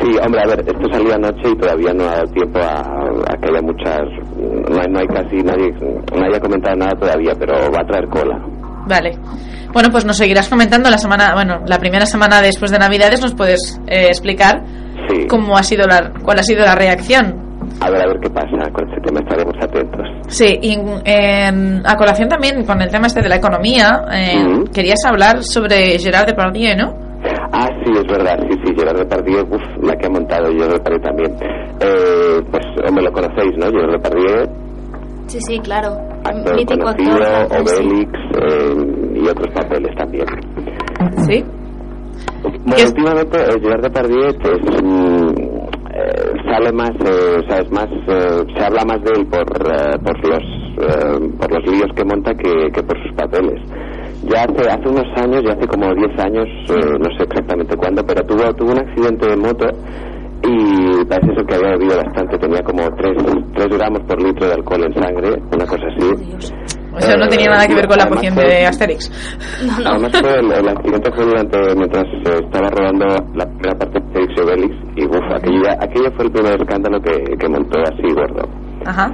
Sí, 0.00 0.16
hombre, 0.24 0.40
a 0.42 0.48
ver, 0.48 0.60
esto 0.60 0.88
salió 0.90 1.14
anoche 1.14 1.50
y 1.50 1.56
todavía 1.58 1.92
no 1.92 2.04
ha 2.04 2.16
dado 2.16 2.32
tiempo 2.32 2.58
a, 2.58 2.80
a 2.80 3.36
que 3.36 3.48
haya 3.50 3.60
muchas... 3.62 4.00
No 4.36 4.80
hay, 4.80 4.90
no 4.90 4.98
hay 4.98 5.06
casi 5.08 5.36
nadie... 5.44 5.70
Nadie 6.14 6.36
ha 6.36 6.40
comentado 6.40 6.76
nada 6.76 6.92
todavía, 6.98 7.34
pero 7.38 7.54
va 7.70 7.82
a 7.82 7.86
traer 7.86 8.08
cola. 8.08 8.40
Vale. 8.90 9.16
Bueno, 9.72 9.88
pues 9.90 10.04
nos 10.04 10.16
seguirás 10.18 10.48
comentando 10.48 10.90
la 10.90 10.98
semana, 10.98 11.32
bueno, 11.34 11.62
la 11.66 11.78
primera 11.78 12.04
semana 12.04 12.42
después 12.42 12.70
de 12.72 12.78
Navidades 12.78 13.20
nos 13.22 13.34
puedes 13.34 13.80
eh, 13.86 14.06
explicar 14.08 14.62
Sí. 15.08 15.26
cómo 15.28 15.56
ha 15.56 15.62
sido 15.62 15.86
la, 15.86 16.12
cuál 16.22 16.38
ha 16.40 16.42
sido 16.42 16.64
la 16.64 16.74
reacción. 16.74 17.48
A 17.80 17.88
ver, 17.90 18.02
a 18.02 18.06
ver 18.06 18.18
qué 18.20 18.28
pasa 18.30 18.48
con 18.72 18.88
este 18.88 19.00
tema, 19.06 19.20
estaremos 19.20 19.54
atentos. 19.62 20.06
Sí, 20.28 20.58
y 20.60 20.76
en- 21.04 21.82
a 21.86 21.96
colación 21.96 22.28
también 22.28 22.64
con 22.64 22.80
el 22.82 22.90
tema 22.90 23.06
este 23.06 23.22
de 23.22 23.28
la 23.28 23.36
economía, 23.36 24.02
eh, 24.12 24.44
Ujú. 24.44 24.64
querías 24.72 24.98
hablar 25.06 25.42
sobre 25.42 25.98
Gerard 25.98 26.26
Depardieu, 26.26 26.76
¿no? 26.76 26.94
Ah, 27.52 27.68
sí, 27.84 27.92
es 27.94 28.06
verdad, 28.06 28.36
sí, 28.50 28.58
sí, 28.64 28.72
Gerard 28.76 28.98
Depardieu, 28.98 29.42
uff, 29.50 29.84
la 29.84 29.94
que 29.96 30.06
ha 30.06 30.10
montado 30.10 30.50
Gerard 30.52 30.72
Depardieu 30.74 31.02
también. 31.02 31.32
Eh, 31.80 32.40
pues, 32.50 32.64
hombre, 32.88 33.04
lo 33.04 33.12
conocéis, 33.12 33.52
¿no? 33.56 33.66
Gerard 33.70 33.92
Depardieu, 33.92 34.46
Sí, 35.30 35.38
sí, 35.42 35.60
claro. 35.60 35.90
actor 36.24 36.56
Mítico 36.56 36.86
conocido, 36.86 37.22
actor. 37.22 37.60
Obelix 37.62 38.10
eh, 38.34 39.14
y 39.14 39.28
otros 39.28 39.54
papeles 39.54 39.94
también. 39.96 40.26
Sí. 41.18 41.44
Bueno, 42.42 42.84
últimamente 42.84 43.38
eh, 43.38 43.60
Gerard 43.62 43.82
Depardieu 43.82 44.34
pues, 44.42 44.58
mm, 44.82 45.28
eh, 45.94 46.32
sale 46.50 46.72
más, 46.72 46.90
eh, 46.90 47.38
o 47.38 47.48
sea, 47.48 47.58
es 47.60 47.70
más, 47.70 47.86
eh, 47.86 48.42
se 48.56 48.64
habla 48.64 48.84
más 48.84 49.00
de 49.04 49.10
él 49.20 49.26
por, 49.28 49.46
eh, 49.70 49.98
por 50.02 50.28
los 50.28 50.42
eh, 50.82 51.30
por 51.38 51.52
los 51.52 51.72
líos 51.72 51.90
que 51.94 52.04
monta 52.04 52.34
que, 52.34 52.72
que 52.74 52.82
por 52.82 53.00
sus 53.00 53.14
papeles. 53.14 53.60
Ya 54.24 54.42
hace 54.42 54.68
hace 54.68 54.88
unos 54.88 55.06
años, 55.16 55.42
ya 55.46 55.52
hace 55.52 55.68
como 55.68 55.94
10 55.94 56.18
años, 56.24 56.48
eh, 56.70 56.98
no 56.98 57.08
sé 57.16 57.22
exactamente 57.22 57.76
cuándo, 57.76 58.02
pero 58.04 58.26
tuvo 58.26 58.52
tuvo 58.54 58.72
un 58.72 58.78
accidente 58.80 59.28
de 59.28 59.36
moto 59.36 59.66
y 60.42 61.04
parece 61.04 61.32
eso 61.32 61.44
que 61.46 61.54
había 61.54 61.76
bebido 61.76 61.96
bastante, 61.98 62.38
tenía 62.38 62.60
como 62.62 62.82
3, 62.96 63.16
3 63.54 63.66
gramos 63.78 64.00
por 64.08 64.22
litro 64.22 64.46
de 64.46 64.54
alcohol 64.54 64.84
en 64.84 64.94
sangre, 65.02 65.30
una 65.54 65.66
cosa 65.66 65.84
así. 65.96 66.66
O 66.92 67.00
sea, 67.00 67.16
no 67.16 67.24
Eh, 67.24 67.28
tenía 67.28 67.50
nada 67.50 67.66
que 67.68 67.74
ver 67.74 67.86
con 67.86 67.98
la 67.98 68.06
poción 68.08 68.34
de 68.34 68.66
Asterix. 68.66 69.10
Además 69.86 70.12
fue 70.20 70.34
el, 70.40 70.52
el 70.52 70.68
accidente 70.68 71.12
fue 71.12 71.24
durante 71.24 71.58
mientras 71.76 72.04
eh, 72.04 72.40
estaba 72.44 72.68
rodando 72.68 73.06
la 73.34 73.46
primera 73.46 73.78
parte 73.78 74.00
de 74.00 74.06
Asterix 74.06 74.32
y 74.36 74.40
Obelix 74.40 74.74
y 74.96 75.04
uf, 75.06 75.34
aquello, 75.34 75.62
aquello 75.80 76.10
fue 76.16 76.24
el 76.26 76.32
primer 76.32 76.60
escándalo 76.60 77.00
que, 77.00 77.36
que 77.38 77.48
montó 77.48 77.78
así 77.80 78.12
gordo. 78.12 78.42
Ajá. 78.86 79.10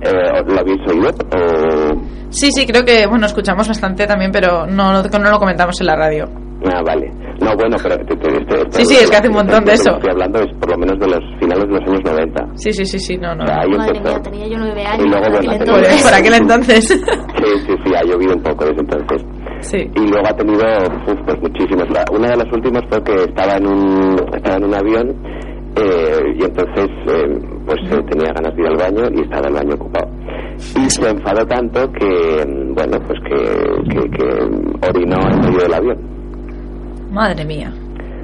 Eh, 0.00 0.42
¿Lo 0.46 0.60
habéis 0.60 0.78
oído? 0.88 1.10
O... 1.10 2.28
Sí, 2.30 2.50
sí, 2.52 2.66
creo 2.66 2.84
que, 2.84 3.06
bueno, 3.06 3.26
escuchamos 3.26 3.66
bastante 3.66 4.06
también, 4.06 4.30
pero 4.30 4.66
no, 4.66 4.92
lo- 4.92 5.18
no 5.18 5.30
lo 5.30 5.38
comentamos 5.38 5.80
en 5.80 5.86
la 5.86 5.96
radio. 5.96 6.26
Ah, 6.66 6.82
vale. 6.84 7.08
No, 7.40 7.54
bueno, 7.54 7.76
pero 7.80 7.96
te- 7.98 8.16
te- 8.16 8.72
Sí, 8.72 8.84
sí, 8.84 8.94
es 8.96 9.08
que 9.10 9.16
hace 9.16 9.28
un 9.28 9.34
montón 9.34 9.60
de 9.64 9.70
que 9.70 9.74
eso. 9.76 9.90
Estoy 9.92 10.10
hablando 10.10 10.40
es 10.40 10.52
por 10.58 10.70
lo 10.72 10.76
menos 10.78 10.98
de 10.98 11.06
los 11.06 11.20
finales 11.38 11.64
de 11.64 11.70
los 11.70 11.80
años 11.88 12.00
90. 12.04 12.46
Sí, 12.56 12.72
sí, 12.72 12.84
sí, 12.84 12.98
sí, 12.98 13.16
no, 13.16 13.32
no. 13.34 13.44
Ahí 13.44 13.70
Madre 13.70 13.96
empezó. 13.98 14.14
mía, 14.14 14.22
tenía 14.22 14.46
yo 14.48 14.58
nueve 14.58 14.84
años 14.84 15.06
Y 15.06 15.08
luego, 15.08 15.24
por 15.24 15.32
bueno, 15.36 15.38
aquel 15.38 15.54
ha 15.54 15.58
tenido- 15.58 15.72
Por, 15.74 15.84
entonces. 15.84 16.02
por 16.02 16.14
aquel 16.14 16.34
entonces. 16.34 16.88
Sí, 17.38 17.44
sí, 17.66 17.72
sí, 17.84 17.92
ha 17.94 18.02
llovido 18.02 18.34
un 18.34 18.42
poco 18.42 18.64
desde 18.66 18.80
entonces. 18.80 19.24
Sí. 19.60 19.78
Y 19.94 20.08
luego 20.10 20.26
ha 20.26 20.34
tenido 20.36 20.64
uf, 21.06 21.18
pues 21.24 21.40
muchísimas. 21.40 21.88
La- 21.90 22.04
Una 22.12 22.28
de 22.30 22.36
las 22.36 22.52
últimas 22.52 22.82
fue 22.90 23.02
que 23.04 23.14
estaba 23.14 23.52
en 23.56 23.66
un, 23.66 24.16
estaba 24.34 24.56
en 24.56 24.64
un 24.64 24.74
avión 24.74 25.08
eh, 25.76 26.34
y 26.36 26.42
entonces 26.42 26.88
eh, 27.06 27.38
pues 27.64 27.78
eh, 27.92 28.02
tenía 28.10 28.32
ganas 28.34 28.54
de 28.56 28.62
ir 28.62 28.67
baño 28.92 29.08
y 29.14 29.20
estaba 29.22 29.48
el 29.48 29.54
baño 29.54 29.74
ocupado. 29.74 30.08
Y 30.76 30.90
se 30.90 31.08
enfadó 31.08 31.46
tanto 31.46 31.80
que, 31.92 32.44
mm, 32.46 32.74
bueno, 32.74 32.98
pues 33.06 33.18
que, 33.28 33.94
que, 33.94 34.10
que 34.10 34.88
orinó 34.88 35.16
en 35.30 35.40
medio 35.40 35.58
del 35.62 35.74
avión. 35.74 35.98
Madre 37.12 37.44
mía. 37.44 37.72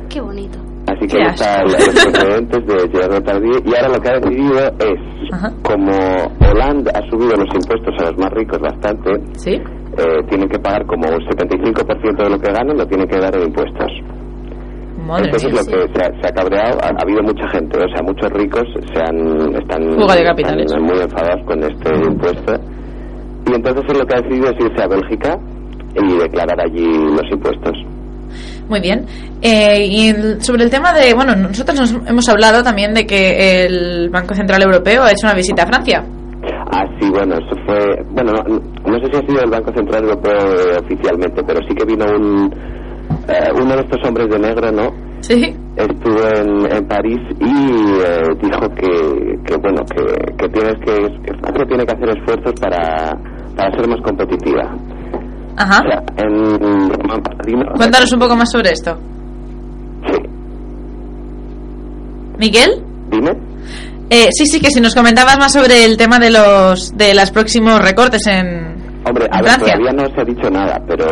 Qué 0.08 0.20
bonito. 0.20 0.58
Así 0.86 1.06
que 1.06 1.22
está 1.22 1.62
el- 1.62 1.72
los 1.72 2.04
precedentes 2.04 2.66
de 2.66 2.90
Gerard 2.92 3.14
Depardieu 3.14 3.60
y 3.64 3.74
ahora 3.74 3.88
lo 3.88 4.00
que 4.00 4.08
ha 4.10 4.20
decidido 4.20 4.58
es, 4.58 5.32
Ajá. 5.32 5.50
como 5.62 5.92
Hollande 6.40 6.90
ha 6.94 7.00
subido 7.10 7.32
los 7.36 7.48
impuestos 7.54 7.94
a 8.00 8.10
los 8.10 8.18
más 8.18 8.30
ricos 8.32 8.58
bastante, 8.60 9.10
¿Sí? 9.38 9.52
eh, 9.54 10.22
tienen 10.28 10.48
que 10.48 10.58
pagar 10.58 10.84
como 10.86 11.08
un 11.08 11.20
75% 11.24 12.22
de 12.24 12.30
lo 12.30 12.38
que 12.38 12.52
ganan, 12.52 12.76
lo 12.76 12.86
tienen 12.86 13.08
que 13.08 13.18
dar 13.18 13.34
en 13.36 13.44
impuestos. 13.48 13.90
Madre 15.04 15.24
Entonces 15.26 15.52
mía. 15.52 15.60
lo 15.60 15.66
que 15.86 15.94
se 15.94 16.02
ha, 16.04 16.20
se 16.20 16.28
ha 16.28 16.32
cabreado, 16.32 16.78
ha, 16.82 16.86
ha 16.88 17.02
habido 17.02 17.22
mucha 17.22 17.48
gente, 17.50 17.78
o 17.78 17.88
sea, 17.94 18.02
muchos 18.02 18.30
ricos 18.32 18.64
se 18.92 19.00
han, 19.00 19.54
están, 19.54 19.92
Fuga 20.00 20.16
de 20.16 20.24
capitales. 20.24 20.66
están 20.66 20.82
muy 20.82 20.98
enfadados 20.98 21.44
con 21.46 21.62
este 21.62 21.94
impuesto. 22.08 22.52
Y 23.46 23.54
entonces 23.54 23.84
él 23.88 23.98
lo 23.98 24.06
que 24.06 24.14
ha 24.16 24.20
decidido 24.22 24.46
es 24.50 24.64
irse 24.64 24.82
a 24.82 24.88
Bélgica 24.88 25.38
y 25.94 26.18
declarar 26.18 26.60
allí 26.60 26.86
los 26.86 27.30
impuestos. 27.30 27.72
Muy 28.68 28.80
bien. 28.80 29.04
Eh, 29.42 29.86
y 29.86 30.08
el- 30.08 30.40
sobre 30.42 30.64
el 30.64 30.70
tema 30.70 30.92
de, 30.94 31.12
bueno, 31.14 31.36
nosotros 31.36 31.78
nos 31.78 32.08
hemos 32.08 32.26
hablado 32.30 32.62
también 32.62 32.94
de 32.94 33.06
que 33.06 33.64
el 33.66 34.08
Banco 34.10 34.34
Central 34.34 34.62
Europeo 34.62 35.02
ha 35.02 35.10
hecho 35.10 35.26
una 35.26 35.34
visita 35.34 35.64
a 35.64 35.66
Francia. 35.66 36.02
Ah, 36.72 36.84
sí, 36.98 37.08
bueno, 37.10 37.34
eso 37.34 37.54
fue... 37.66 38.02
Bueno, 38.12 38.32
no, 38.32 38.90
no 38.90 38.98
sé 38.98 39.04
si 39.12 39.16
ha 39.18 39.26
sido 39.28 39.42
el 39.44 39.50
Banco 39.50 39.70
Central 39.76 40.04
Europeo 40.04 40.34
eh, 40.34 40.78
oficialmente, 40.82 41.42
pero 41.46 41.60
sí 41.68 41.74
que 41.74 41.84
vino 41.84 42.04
un, 42.06 42.50
eh, 43.28 43.50
uno 43.60 43.76
de 43.76 43.82
estos 43.82 43.98
hombres 44.06 44.28
de 44.28 44.38
negro, 44.38 44.72
¿no? 44.72 44.92
Sí. 45.20 45.56
Estuvo 45.76 46.22
en, 46.36 46.70
en 46.70 46.86
París 46.86 47.18
y 47.40 47.44
eh, 47.44 48.22
dijo 48.42 48.68
que, 48.74 49.38
que 49.46 49.56
bueno, 49.56 49.82
que, 49.86 50.04
que 50.36 50.48
tienes 50.50 50.74
que, 50.84 50.94
que 51.22 51.38
Francia 51.40 51.64
tiene 51.66 51.86
que 51.86 51.92
hacer 51.94 52.10
esfuerzos 52.18 52.52
para, 52.60 53.16
para 53.56 53.76
ser 53.76 53.88
más 53.88 54.00
competitiva. 54.02 54.76
Ajá. 55.56 55.80
O 55.80 55.88
sea, 55.88 56.02
en 56.18 56.90
Román 56.90 57.22
Paladino... 57.22 57.72
Cuéntanos 57.76 58.12
un 58.12 58.18
poco 58.18 58.36
más 58.36 58.50
sobre 58.50 58.70
esto. 58.70 58.98
Sí. 60.06 60.18
Miguel. 62.38 62.84
Dime. 63.10 63.30
Eh, 64.10 64.28
sí, 64.30 64.46
sí, 64.46 64.60
que 64.60 64.70
si 64.70 64.80
nos 64.80 64.94
comentabas 64.94 65.38
más 65.38 65.52
sobre 65.52 65.84
el 65.84 65.96
tema 65.96 66.18
de 66.18 66.30
los 66.30 66.94
de 66.96 67.14
los 67.14 67.30
próximos 67.30 67.80
recortes 67.80 68.26
en, 68.26 68.73
Hombre, 69.06 69.26
a 69.30 69.42
ver, 69.42 69.58
todavía 69.58 69.92
no 69.92 70.06
se 70.14 70.20
ha 70.20 70.24
dicho 70.24 70.50
nada, 70.50 70.82
pero 70.88 71.04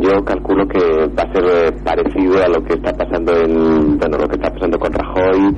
yo 0.00 0.24
calculo 0.24 0.66
que 0.66 0.80
va 1.12 1.24
a 1.24 1.32
ser 1.32 1.44
eh, 1.44 1.72
parecido 1.84 2.42
a 2.42 2.48
lo 2.48 2.64
que 2.64 2.74
está 2.74 2.90
pasando 2.92 3.32
en, 3.36 3.98
bueno, 3.98 4.16
lo 4.16 4.28
que 4.28 4.36
está 4.36 4.50
pasando 4.50 4.78
con 4.78 4.92
Rajoy 4.92 5.54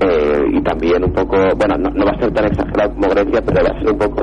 eh, 0.00 0.42
y 0.52 0.62
también 0.62 1.02
un 1.04 1.12
poco, 1.12 1.36
bueno, 1.56 1.76
no, 1.78 1.90
no 1.90 2.04
va 2.04 2.12
a 2.12 2.20
ser 2.20 2.30
tan 2.32 2.44
exagerado 2.44 2.94
como 2.94 3.08
Grecia, 3.08 3.40
pero 3.46 3.64
va 3.64 3.76
a 3.76 3.80
ser 3.80 3.92
un 3.92 3.98
poco 3.98 4.22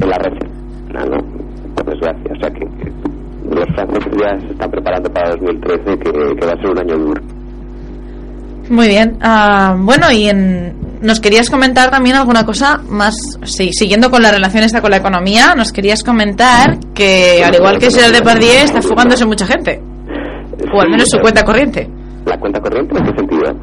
en 0.00 0.10
la 0.10 0.18
receta, 0.18 1.04
¿no? 1.06 1.74
Por 1.76 1.86
desgracia, 1.86 2.32
o 2.32 2.40
sea 2.40 2.50
que, 2.50 2.60
que 2.60 2.92
los 3.54 3.66
franceses 3.74 4.12
ya 4.18 4.40
se 4.40 4.52
están 4.52 4.70
preparando 4.70 5.08
para 5.12 5.30
2013, 5.30 5.98
que, 5.98 6.10
que 6.10 6.46
va 6.46 6.52
a 6.52 6.60
ser 6.60 6.70
un 6.70 6.78
año 6.78 6.98
duro. 6.98 7.22
Muy 8.72 8.88
bien. 8.88 9.18
Ah, 9.20 9.76
bueno, 9.78 10.10
y 10.10 10.30
en, 10.30 10.98
nos 11.02 11.20
querías 11.20 11.50
comentar 11.50 11.90
también 11.90 12.16
alguna 12.16 12.46
cosa 12.46 12.80
más, 12.88 13.14
sí, 13.42 13.68
siguiendo 13.70 14.10
con 14.10 14.22
la 14.22 14.32
relación 14.32 14.64
esta 14.64 14.80
con 14.80 14.90
la 14.90 14.96
economía, 14.96 15.54
nos 15.54 15.72
querías 15.72 16.02
comentar 16.02 16.78
que 16.94 17.44
al 17.44 17.54
igual 17.54 17.78
que 17.78 17.90
Gerard 17.90 18.14
Depardieu 18.14 18.64
está 18.64 18.80
fugándose 18.80 19.26
mucha 19.26 19.44
gente, 19.44 19.78
o 20.72 20.80
al 20.80 20.88
menos 20.88 21.06
su 21.10 21.18
cuenta 21.18 21.44
corriente. 21.44 21.86
¿La 22.24 22.38
cuenta 22.40 22.60
corriente 22.62 22.96
en 22.96 23.04
qué 23.04 23.12
sentido? 23.14 23.54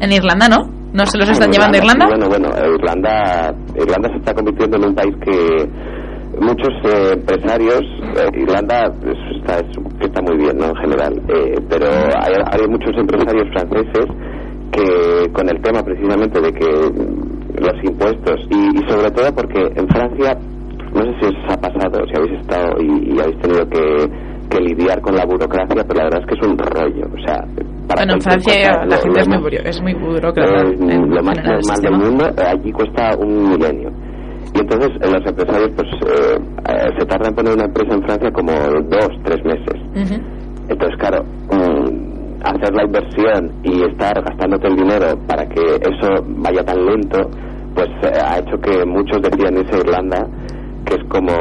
En 0.00 0.12
Irlanda, 0.12 0.48
¿no? 0.48 0.68
¿No 0.92 1.06
se 1.06 1.18
los 1.18 1.28
están 1.28 1.52
llevando 1.52 1.76
a 1.76 1.80
Irlanda? 1.80 2.06
bueno, 2.08 2.28
bueno, 2.28 2.48
Irlanda, 2.74 3.54
Irlanda 3.76 4.08
se 4.10 4.16
está 4.16 4.34
convirtiendo 4.34 4.76
en 4.78 4.84
un 4.86 4.94
país 4.96 5.14
que 5.24 5.68
muchos 6.40 6.70
eh, 6.84 7.12
empresarios, 7.14 7.82
eh, 8.16 8.28
Irlanda 8.40 8.92
pues, 9.00 9.16
está, 9.38 9.58
es- 9.58 9.78
está 10.06 10.22
muy 10.22 10.36
bien, 10.36 10.56
¿no? 10.58 10.66
En 10.66 10.76
general, 10.76 11.12
eh, 11.28 11.54
pero 11.68 11.86
hay, 11.86 12.32
hay 12.52 12.68
muchos 12.68 12.90
empresarios 12.96 13.46
franceses 13.52 14.06
que 14.72 15.32
con 15.32 15.48
el 15.48 15.60
tema 15.62 15.82
precisamente 15.82 16.40
de 16.40 16.52
que 16.52 16.66
los 16.66 17.84
impuestos 17.84 18.36
y, 18.50 18.78
y 18.78 18.88
sobre 18.88 19.10
todo 19.10 19.32
porque 19.34 19.60
en 19.74 19.88
Francia 19.88 20.36
no 20.92 21.02
sé 21.02 21.10
si 21.20 21.26
os 21.26 21.52
ha 21.52 21.56
pasado, 21.60 22.04
si 22.06 22.16
habéis 22.20 22.40
estado 22.40 22.76
y, 22.80 23.14
y 23.14 23.20
habéis 23.20 23.38
tenido 23.40 23.68
que, 23.68 24.08
que 24.50 24.60
lidiar 24.60 25.00
con 25.00 25.14
la 25.14 25.24
burocracia, 25.24 25.82
pero 25.86 25.94
la 25.98 26.04
verdad 26.04 26.20
es 26.20 26.26
que 26.26 26.34
es 26.40 26.46
un 26.46 26.56
rollo. 26.58 27.06
O 27.06 27.26
sea, 27.26 27.38
para 27.88 28.00
Bueno, 28.02 28.14
en 28.14 28.20
Francia 28.20 28.84
la 28.86 28.96
gente 28.98 29.20
es 29.20 29.28
muy, 29.28 29.94
burócrata. 29.94 30.64
lo 30.64 31.22
más 31.22 31.36
normal 31.36 31.80
del 31.82 31.92
mundo, 31.92 32.24
allí 32.46 32.72
cuesta 32.72 33.16
un 33.18 33.50
milenio. 33.50 33.90
Y 34.56 34.60
entonces 34.60 34.90
los 35.02 35.26
empresarios 35.26 35.70
pues 35.76 35.88
eh, 36.08 36.38
eh, 36.68 36.88
se 36.98 37.04
tardan 37.04 37.28
en 37.28 37.34
poner 37.34 37.52
una 37.54 37.64
empresa 37.64 37.94
en 37.94 38.02
Francia 38.04 38.30
como 38.32 38.52
dos, 38.88 39.08
tres 39.22 39.44
meses. 39.44 39.76
Entonces, 40.68 40.96
claro, 40.98 41.22
mm, 41.52 42.40
hacer 42.42 42.72
la 42.74 42.84
inversión 42.84 43.52
y 43.62 43.82
estar 43.82 44.14
gastándote 44.22 44.68
el 44.68 44.76
dinero 44.76 45.06
para 45.26 45.46
que 45.46 45.60
eso 45.60 46.24
vaya 46.40 46.62
tan 46.64 46.86
lento, 46.86 47.20
pues 47.74 47.88
eh, 48.02 48.18
ha 48.24 48.38
hecho 48.38 48.56
que 48.62 48.84
muchos 48.86 49.20
decían 49.20 49.58
irse 49.58 49.76
a 49.76 49.80
Irlanda, 49.80 50.26
que 50.86 50.94
es 50.94 51.04
como 51.08 51.32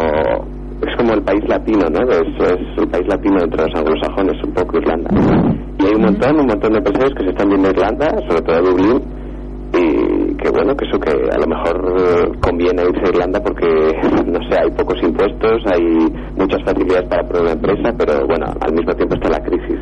es 0.82 0.98
como 0.98 1.14
el 1.14 1.24
país 1.24 1.42
latino, 1.48 1.88
¿no? 1.90 2.02
Es, 2.12 2.52
es 2.52 2.78
el 2.78 2.88
país 2.90 3.08
latino 3.08 3.40
entre 3.42 3.64
los 3.64 3.80
anglosajones, 3.80 4.44
un 4.44 4.54
poco 4.54 4.78
Irlanda. 4.78 5.10
Y 5.80 5.86
hay 5.86 5.94
un 5.96 6.02
montón, 6.02 6.38
un 6.38 6.48
montón 6.48 6.74
de 6.74 6.78
empresarios 6.80 7.14
que 7.18 7.24
se 7.24 7.30
están 7.30 7.48
viendo 7.48 7.70
a 7.70 7.72
Irlanda, 7.72 8.08
sobre 8.28 8.42
todo 8.42 8.56
a 8.58 8.62
Dublín, 8.62 9.15
bueno, 10.56 10.76
que 10.76 10.86
eso 10.86 11.00
que 11.00 11.12
a 11.12 11.38
lo 11.38 11.48
mejor 11.48 12.00
eh, 12.00 12.40
conviene 12.42 12.84
irse 12.84 13.06
a 13.06 13.10
Irlanda 13.10 13.40
porque, 13.42 13.68
no 14.26 14.40
sé, 14.50 14.58
hay 14.64 14.72
pocos 14.72 14.98
impuestos, 15.04 15.62
hay 15.72 15.84
muchas 16.38 16.64
facilidades 16.64 17.10
para 17.10 17.42
una 17.42 17.52
empresa, 17.52 17.92
pero 17.98 18.26
bueno, 18.26 18.46
al 18.62 18.74
mismo 18.74 18.94
tiempo 18.94 19.16
está 19.16 19.30
la 19.30 19.40
crisis. 19.40 19.80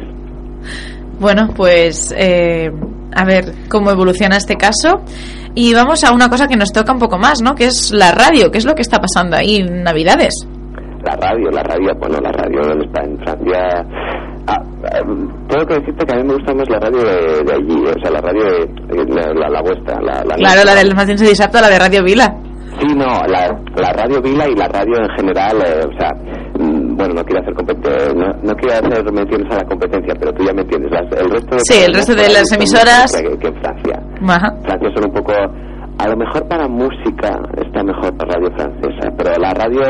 Bueno, 1.20 1.50
pues 1.56 2.14
eh, 2.18 2.72
a 3.16 3.26
ver 3.26 3.46
cómo 3.70 3.92
evoluciona 3.92 4.38
este 4.38 4.56
caso. 4.56 5.02
Y 5.56 5.74
vamos 5.74 6.04
a 6.04 6.12
una 6.12 6.30
cosa 6.30 6.48
que 6.48 6.56
nos 6.56 6.74
toca 6.74 6.92
un 6.92 7.00
poco 7.00 7.20
más, 7.20 7.42
¿no? 7.42 7.54
Que 7.54 7.66
es 7.66 7.92
la 7.92 8.12
radio. 8.12 8.50
¿Qué 8.50 8.58
es 8.58 8.66
lo 8.66 8.74
que 8.74 8.82
está 8.82 9.00
pasando 9.00 9.38
ahí 9.38 9.58
en 9.58 9.84
Navidades? 9.84 10.48
La 11.06 11.16
radio, 11.16 11.52
la 11.52 11.62
radio, 11.62 11.94
bueno, 12.00 12.18
la 12.20 12.32
radio 12.32 12.72
en 12.72 12.82
España, 12.82 13.12
en 13.12 13.18
Francia... 13.20 14.13
Ah, 14.48 14.62
eh, 14.84 15.02
tengo 15.48 15.66
que 15.66 15.74
decirte 15.76 16.06
que 16.06 16.14
a 16.14 16.16
mí 16.18 16.24
me 16.28 16.34
gusta 16.34 16.54
más 16.54 16.68
la 16.70 16.80
radio 16.80 17.00
de, 17.00 17.44
de 17.44 17.54
allí, 17.54 17.84
o 17.86 18.02
sea, 18.02 18.12
la 18.12 18.20
radio 18.22 18.44
de, 18.44 19.06
la, 19.16 19.34
la- 19.34 19.50
la 19.50 19.62
vuestra, 19.62 20.02
la, 20.02 20.24
la 20.26 20.36
Claro, 20.36 20.64
la 20.66 20.76
del 20.76 20.94
Martín 20.96 21.18
Sedisapta, 21.18 21.62
la 21.62 21.70
de 21.70 21.80
Radio 21.80 22.04
Vila. 22.04 22.36
Sí, 22.82 22.88
no, 22.96 23.06
la, 23.28 23.48
la 23.78 23.94
radio 23.94 24.20
Vila 24.22 24.48
y 24.50 24.56
la 24.56 24.68
radio 24.68 24.96
en 25.00 25.10
general, 25.16 25.58
eh, 25.66 25.86
o 25.88 26.00
sea, 26.00 26.10
mm, 26.60 26.96
bueno, 26.98 27.14
no 27.14 27.24
quiero 27.24 27.42
hacer 27.42 27.54
compet- 27.54 28.16
no, 28.16 28.34
no 28.44 28.54
quiero 28.56 28.74
hacer 28.76 29.14
menciones 29.14 29.54
a 29.54 29.58
la 29.60 29.64
competencia, 29.66 30.14
pero 30.20 30.34
tú 30.34 30.44
ya 30.44 30.54
me 30.54 30.62
entiendes. 30.62 30.92
Las- 30.92 31.22
el 31.22 31.30
resto 31.32 31.56
de 31.56 31.62
Sí, 31.64 31.84
el 31.86 31.94
resto 31.94 32.16
de 32.16 32.30
las 32.30 32.52
emisoras- 32.52 33.16
Que, 33.16 33.38
que 33.38 33.48
en 33.48 33.56
Francia. 33.62 34.04
Ajá. 34.28 34.52
Francia 34.64 34.90
son 34.96 35.06
un 35.08 35.14
poco, 35.14 35.34
a 36.00 36.08
lo 36.10 36.18
mejor 36.18 36.48
para 36.50 36.68
música 36.68 37.40
está 37.64 37.84
mejor 37.84 38.12
la 38.18 38.26
radio 38.26 38.50
francesa, 38.58 39.08
pero 39.18 39.30
la 39.40 39.54
radio 39.54 39.82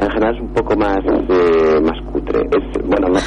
en 0.00 0.10
general 0.12 0.34
es 0.36 0.40
un 0.40 0.52
poco 0.54 0.76
más, 0.76 0.96
eh, 1.04 1.80
más 1.82 2.00
cutre. 2.12 2.40
Es, 2.40 2.82
bueno, 2.86 3.08
no, 3.08 3.18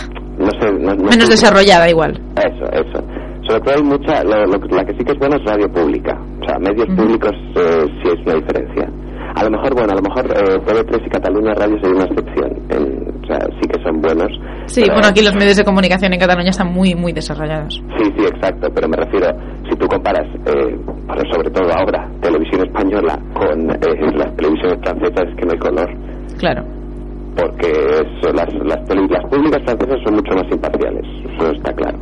no 0.41 0.51
sé, 0.59 0.71
no, 0.73 0.93
no 0.95 1.03
Menos 1.03 1.25
sé- 1.25 1.31
desarrollada 1.31 1.89
igual. 1.89 2.11
eso, 2.37 2.65
eso. 2.71 3.03
Sobre 3.47 3.59
todo 3.61 3.75
hay 3.75 3.83
mucha, 3.83 4.23
lo- 4.23 4.45
lo- 4.45 4.75
la 4.75 4.85
que 4.85 4.93
sí 4.97 5.03
que 5.03 5.11
es 5.13 5.19
buena 5.19 5.35
es 5.37 5.43
radio 5.45 5.67
pública. 5.71 6.17
O 6.41 6.45
sea, 6.45 6.57
medios 6.59 6.87
públicos 6.95 7.31
eh, 7.55 7.85
sí 8.03 8.09
es 8.09 8.19
una 8.25 8.35
diferencia. 8.35 8.89
A 9.35 9.43
lo 9.45 9.49
mejor, 9.51 9.73
bueno, 9.73 9.93
a 9.93 9.95
lo 9.95 10.01
mejor 10.01 10.25
eh, 10.27 10.59
TV3 10.65 11.05
y 11.05 11.09
Cataluña 11.09 11.53
Radio 11.53 11.77
sería 11.81 11.95
una 11.95 12.05
excepción. 12.05 12.51
En- 12.69 13.01
o 13.23 13.27
sea, 13.27 13.39
sí 13.61 13.67
que 13.69 13.81
son 13.83 14.01
buenos. 14.01 14.27
Sí, 14.65 14.81
pero- 14.81 14.93
bueno, 14.95 15.07
aquí 15.07 15.23
los 15.23 15.33
medios 15.35 15.57
de 15.57 15.63
comunicación 15.63 16.13
en 16.13 16.19
Cataluña 16.19 16.49
están 16.49 16.71
muy, 16.71 16.95
muy 16.95 17.13
desarrollados. 17.13 17.81
Sí, 17.97 18.03
sí, 18.17 18.25
exacto, 18.25 18.67
pero 18.75 18.87
me 18.89 18.97
refiero, 18.97 19.27
si 19.69 19.75
tú 19.77 19.87
comparas, 19.87 20.27
eh, 20.45 20.75
bueno, 20.85 21.21
sobre 21.31 21.49
todo 21.49 21.71
ahora, 21.73 22.09
televisión 22.21 22.61
española 22.67 23.17
con 23.33 23.71
eh, 23.71 24.11
las 24.17 24.35
televisiones 24.35 24.77
francesas, 24.83 25.25
es 25.29 25.35
que 25.35 25.45
no 25.45 25.51
hay 25.53 25.59
color. 25.59 25.89
Claro. 26.37 26.63
Porque 27.35 27.69
es- 27.71 28.33
las, 28.35 28.53
las, 28.65 28.79
las 29.09 29.25
públicas 29.29 29.61
francesas 29.65 29.99
son 30.05 30.15
mucho 30.15 30.35
más 30.35 30.51
imparciales, 30.51 31.03
eso 31.37 31.51
está 31.51 31.73
claro. 31.73 31.97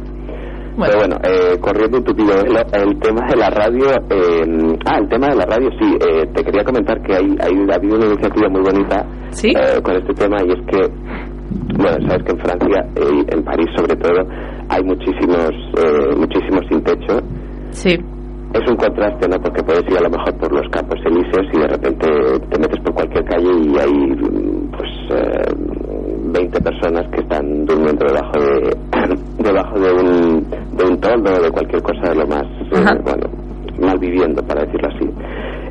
Bueno. 0.76 0.94
Pero 0.94 1.00
bueno, 1.00 1.16
eh, 1.24 1.60
corriendo 1.60 1.98
un 1.98 2.04
tupido 2.06 2.30
velo, 2.42 2.60
el 2.72 3.00
tema 3.00 3.28
de 3.28 3.36
la 3.36 3.50
radio, 3.50 3.86
eh, 4.10 4.78
ah, 4.86 4.98
el 5.00 5.10
tema 5.10 5.28
de 5.28 5.36
la 5.36 5.46
radio, 5.46 5.70
sí, 5.80 5.98
eh, 6.00 6.26
te 6.34 6.44
quería 6.44 6.64
comentar 6.64 7.02
que 7.02 7.16
hay, 7.16 7.26
hay, 7.42 7.54
ha 7.70 7.76
habido 7.76 7.98
una 7.98 8.06
iniciativa 8.06 8.48
muy 8.50 8.62
bonita 8.62 9.06
¿Sí? 9.32 9.50
eh, 9.50 9.82
con 9.84 9.96
este 9.98 10.14
tema 10.14 10.38
y 10.46 10.52
es 10.52 10.66
que, 10.68 10.88
bueno, 11.78 12.08
sabes 12.08 12.24
que 12.24 12.32
en 12.32 12.40
Francia, 12.40 12.86
eh, 12.96 13.26
en 13.28 13.44
París 13.44 13.68
sobre 13.76 13.96
todo, 13.98 14.22
hay 14.70 14.84
muchísimos, 14.84 15.50
eh, 15.84 16.16
muchísimos 16.16 16.62
sin 16.70 16.82
techo. 16.84 17.20
Sí. 17.72 17.98
Es 18.54 18.68
un 18.68 18.78
contraste, 18.78 19.28
¿no? 19.28 19.38
Porque 19.42 19.62
puedes 19.62 19.84
ir 19.92 19.98
a 19.98 20.02
lo 20.02 20.10
mejor 20.10 20.34
por 20.40 20.52
los 20.52 20.68
campos 20.72 20.98
elíseos 21.06 21.46
y 21.54 21.60
de 21.60 21.68
repente 21.68 22.08
te 22.50 22.60
metes 22.60 22.80
por 22.84 22.94
cualquier 22.96 23.24
calle 23.26 23.52
y 23.62 23.78
hay, 23.78 24.16
pues, 24.80 24.92
eh, 25.12 25.54
20 26.32 26.62
personas 26.62 27.06
que 27.12 27.22
están 27.22 27.66
durmiendo 27.66 28.06
debajo 28.06 28.40
de, 28.40 28.78
debajo 29.44 29.80
de 29.80 29.92
un, 29.92 30.50
de 30.78 30.84
un 30.86 31.00
toldo 31.02 31.34
o 31.34 31.44
de 31.44 31.52
cualquier 31.52 31.82
cosa 31.82 32.10
de 32.10 32.16
lo 32.16 32.28
más, 32.28 32.46
eh, 32.72 33.02
bueno, 33.04 33.30
mal 33.82 34.00
viviendo, 34.00 34.42
para 34.44 34.64
decirlo 34.64 34.88
así. 34.96 35.10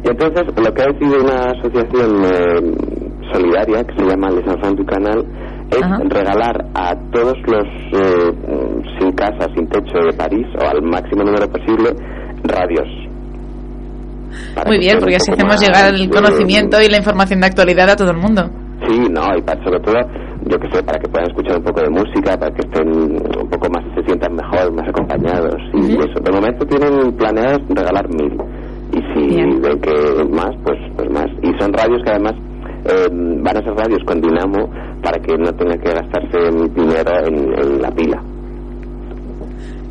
Y 0.05 0.09
entonces, 0.11 0.45
lo 0.57 0.73
que 0.75 0.83
ha 0.83 0.87
decidido 0.87 1.25
una 1.25 1.41
asociación 1.57 2.25
eh, 2.25 3.33
solidaria 3.33 3.85
que 3.85 3.95
se 3.99 4.11
llama 4.11 4.31
Les 4.31 4.47
Enfants 4.47 4.77
du 4.77 4.85
Canal 4.85 5.25
es 5.71 5.83
Ajá. 5.83 5.99
regalar 6.05 6.65
a 6.75 6.95
todos 7.13 7.37
los 7.47 7.67
eh, 7.93 8.33
sin 8.99 9.13
casa, 9.13 9.47
sin 9.55 9.67
techo 9.69 9.99
de 10.05 10.13
París, 10.17 10.47
o 10.61 10.67
al 10.67 10.83
máximo 10.83 11.25
número 11.25 11.49
posible, 11.49 11.91
radios. 12.45 12.89
Muy 14.67 14.79
bien, 14.79 14.99
porque 14.99 15.17
así 15.17 15.33
hacemos 15.33 15.61
llegar 15.61 15.95
el 15.95 16.03
eh, 16.03 16.11
conocimiento 16.11 16.81
y 16.81 16.89
la 16.89 16.99
información 16.99 17.41
de 17.41 17.47
actualidad 17.47 17.91
a 17.91 17.97
todo 17.97 18.11
el 18.11 18.19
mundo. 18.19 18.51
Sí, 18.87 18.99
no, 19.11 19.23
y 19.37 19.43
para, 19.43 19.63
sobre 19.65 19.81
todo, 19.81 19.95
yo 20.47 20.59
que 20.59 20.71
sé, 20.73 20.83
para 20.83 20.99
que 20.99 21.09
puedan 21.09 21.29
escuchar 21.29 21.59
un 21.59 21.65
poco 21.65 21.81
de 21.81 21.91
música, 21.91 22.37
para 22.39 22.55
que 22.55 22.61
estén 22.61 22.89
un 22.89 23.49
poco 23.51 23.69
más, 23.71 23.85
se 23.95 24.03
sientan 24.05 24.35
mejor, 24.35 24.73
más 24.73 24.89
acompañados 24.89 25.57
y 25.75 25.97
eso. 25.97 26.21
De 26.23 26.33
momento 26.33 26.65
tienen 26.67 27.13
planeados 27.17 27.61
regalar 27.69 28.09
mil. 28.09 28.33
Y 28.93 29.01
si 29.13 29.35
Bien. 29.35 29.61
ven 29.61 29.81
que 29.81 30.25
más, 30.31 30.51
pues, 30.65 30.79
pues 30.97 31.11
más. 31.11 31.27
Y 31.43 31.51
son 31.61 31.73
radios 31.73 32.01
que 32.05 32.11
además 32.11 32.35
eh, 32.85 33.09
van 33.11 33.57
a 33.57 33.61
ser 33.61 33.75
radios 33.75 34.01
con 34.07 34.21
dinamo 34.21 34.71
para 35.03 35.21
que 35.21 35.37
no 35.37 35.53
tenga 35.53 35.77
que 35.77 35.91
gastarse 35.93 36.39
dinero 36.75 37.13
en, 37.27 37.37
en 37.59 37.83
la 37.83 37.91
pila. 37.91 38.23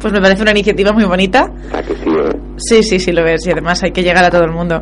Pues 0.02 0.14
me 0.14 0.22
parece 0.22 0.42
una 0.44 0.52
iniciativa 0.52 0.92
muy 0.94 1.06
bonita. 1.06 1.52
O 1.68 1.70
sea 1.72 1.82
que 1.82 1.94
sí, 1.96 2.10
¿eh? 2.10 2.40
Sí, 2.58 2.84
sí, 2.84 3.00
sí 3.00 3.12
lo 3.12 3.24
ves. 3.24 3.46
Y 3.48 3.52
además 3.52 3.84
hay 3.84 3.92
que 3.92 4.04
llegar 4.04 4.24
a 4.24 4.30
todo 4.30 4.44
el 4.46 4.52
mundo. 4.52 4.82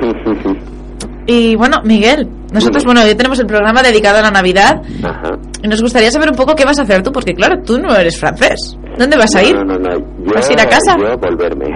Y 1.26 1.54
bueno, 1.56 1.76
Miguel, 1.84 2.28
nosotros, 2.52 2.84
bueno, 2.84 3.02
hoy 3.02 3.14
tenemos 3.14 3.38
el 3.38 3.46
programa 3.46 3.82
dedicado 3.82 4.18
a 4.18 4.22
la 4.22 4.30
Navidad 4.30 4.82
Ajá. 5.04 5.38
y 5.62 5.68
nos 5.68 5.80
gustaría 5.82 6.10
saber 6.10 6.30
un 6.30 6.36
poco 6.36 6.54
qué 6.54 6.64
vas 6.64 6.78
a 6.78 6.82
hacer 6.82 7.02
tú, 7.02 7.12
porque 7.12 7.34
claro, 7.34 7.62
tú 7.64 7.78
no 7.78 7.94
eres 7.94 8.18
francés. 8.18 8.76
¿Dónde 8.98 9.16
vas 9.16 9.34
a 9.36 9.42
ir? 9.42 9.54
No, 9.54 9.64
no, 9.64 9.74
no. 9.78 9.96
Yo, 10.24 10.34
¿Vas 10.34 10.50
a 10.50 10.52
ir 10.52 10.60
a 10.60 10.66
casa? 10.66 10.96
Yo 10.98 11.16
volverme. 11.18 11.66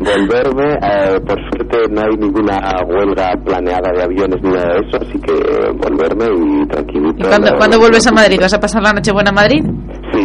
volverme. 0.00 0.72
eh, 0.82 1.20
por 1.26 1.38
suerte 1.50 1.78
no 1.90 2.00
hay 2.00 2.16
ninguna 2.16 2.58
huelga 2.88 3.32
planeada 3.44 3.90
de 3.94 4.02
aviones 4.04 4.36
ni 4.42 4.50
nada 4.50 4.74
de 4.74 4.78
eso, 4.88 4.96
así 5.02 5.18
que 5.20 5.34
volverme 5.76 6.24
y 6.24 6.66
tranquilito. 6.68 7.28
¿Y 7.28 7.56
cuándo, 7.58 7.78
vuelves 7.78 8.06
a 8.06 8.12
Madrid? 8.12 8.38
¿Vas 8.40 8.54
a 8.54 8.60
pasar 8.60 8.82
la 8.82 8.92
noche 8.92 9.12
buena 9.12 9.30
a 9.30 9.34
Madrid? 9.34 9.62
Sí, 10.12 10.22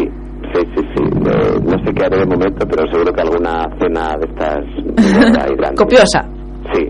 sí, 0.53 0.61
sí, 0.75 0.81
sí. 0.95 1.03
Eh, 1.03 1.59
no 1.63 1.85
sé 1.85 1.93
qué 1.93 2.05
haré 2.05 2.19
de 2.19 2.25
momento, 2.25 2.65
pero 2.69 2.89
seguro 2.91 3.11
que 3.13 3.21
alguna 3.21 3.65
cena 3.79 4.15
de 4.17 4.27
estas. 4.29 5.75
Copiosa. 5.75 6.27
Sí. 6.73 6.87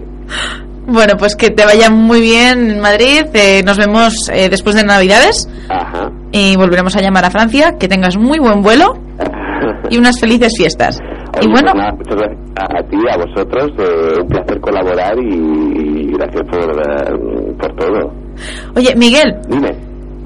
Bueno, 0.88 1.13
pues 1.17 1.36
que 1.36 1.49
te 1.51 1.63
vaya 1.65 1.89
muy 1.89 2.21
bien 2.21 2.71
en 2.71 2.79
Madrid. 2.82 3.25
eh, 3.34 3.61
nos 3.63 3.77
vemos 3.77 4.13
eh, 4.34 4.49
después 4.49 4.75
de 4.75 4.84
Navidades 4.84 5.47
Ajá. 5.69 6.11
y 6.32 6.55
volveremos 6.55 6.95
a 6.95 7.01
llamar 7.01 7.23
a 7.25 7.29
Francia. 7.32 7.75
Que 7.79 7.88
tengas 7.88 8.17
muy 8.17 8.39
buen 8.39 8.61
vuelo 8.61 8.93
y 9.89 9.97
unas 9.97 10.19
felices 10.19 10.53
fiestas. 10.57 10.97
Oye, 11.38 11.47
y 11.47 11.51
bueno, 11.51 11.71
pues 11.71 11.75
nada, 11.75 11.93
muchas 11.95 12.15
gracias 12.15 12.39
a, 12.57 12.77
a 12.79 12.84
ti, 12.89 12.97
a 13.09 13.17
vosotros. 13.17 13.71
eh, 13.77 14.21
un 14.21 14.27
placer 14.27 14.59
colaborar 14.59 15.13
y, 15.17 15.34
y 15.34 16.11
gracias 16.13 16.43
por, 16.51 16.82
eh, 16.82 17.53
por 17.57 17.75
todo. 17.77 18.13
oye, 18.75 18.93
Miguel, 18.97 19.36
Dime. 19.47 19.75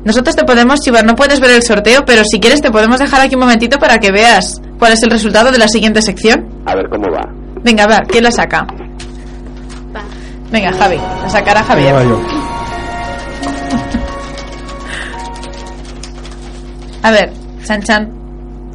nosotros 0.03 0.35
te 0.35 0.45
podemos 0.45 0.79
chivar. 0.81 1.05
No 1.05 1.13
puedes 1.15 1.39
ver 1.41 1.51
el 1.51 1.61
sorteo, 1.63 2.03
pero 2.07 2.23
si 2.23 2.39
quieres 2.39 2.61
te 2.61 2.71
podemos 2.71 2.97
dejar 2.99 3.21
aquí 3.21 3.35
un 3.35 3.41
momentito 3.41 3.77
para 3.77 3.99
que 3.99 4.11
veas 4.11 4.61
cuál 4.79 4.93
es 4.93 5.03
el 5.03 5.11
resultado 5.11 5.51
de 5.51 5.59
la 5.59 5.67
siguiente 5.67 6.01
sección. 6.01 6.47
A 6.65 6.75
ver 6.75 6.89
cómo 6.89 7.05
va. 7.13 7.29
Venga, 7.63 7.85
va, 7.87 7.99
¿quién 8.07 8.23
la 8.23 8.31
saca? 8.31 8.65
Venga, 10.51 10.71
Javi, 10.73 10.97
la 10.97 11.29
sacará 11.29 11.63
Javier. 11.63 11.95
Venga, 11.95 12.09
yo. 12.09 12.21
A 17.03 17.11
ver, 17.11 17.31
Chan 17.63 17.81
Chan. 17.83 18.09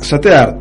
Satear. 0.00 0.56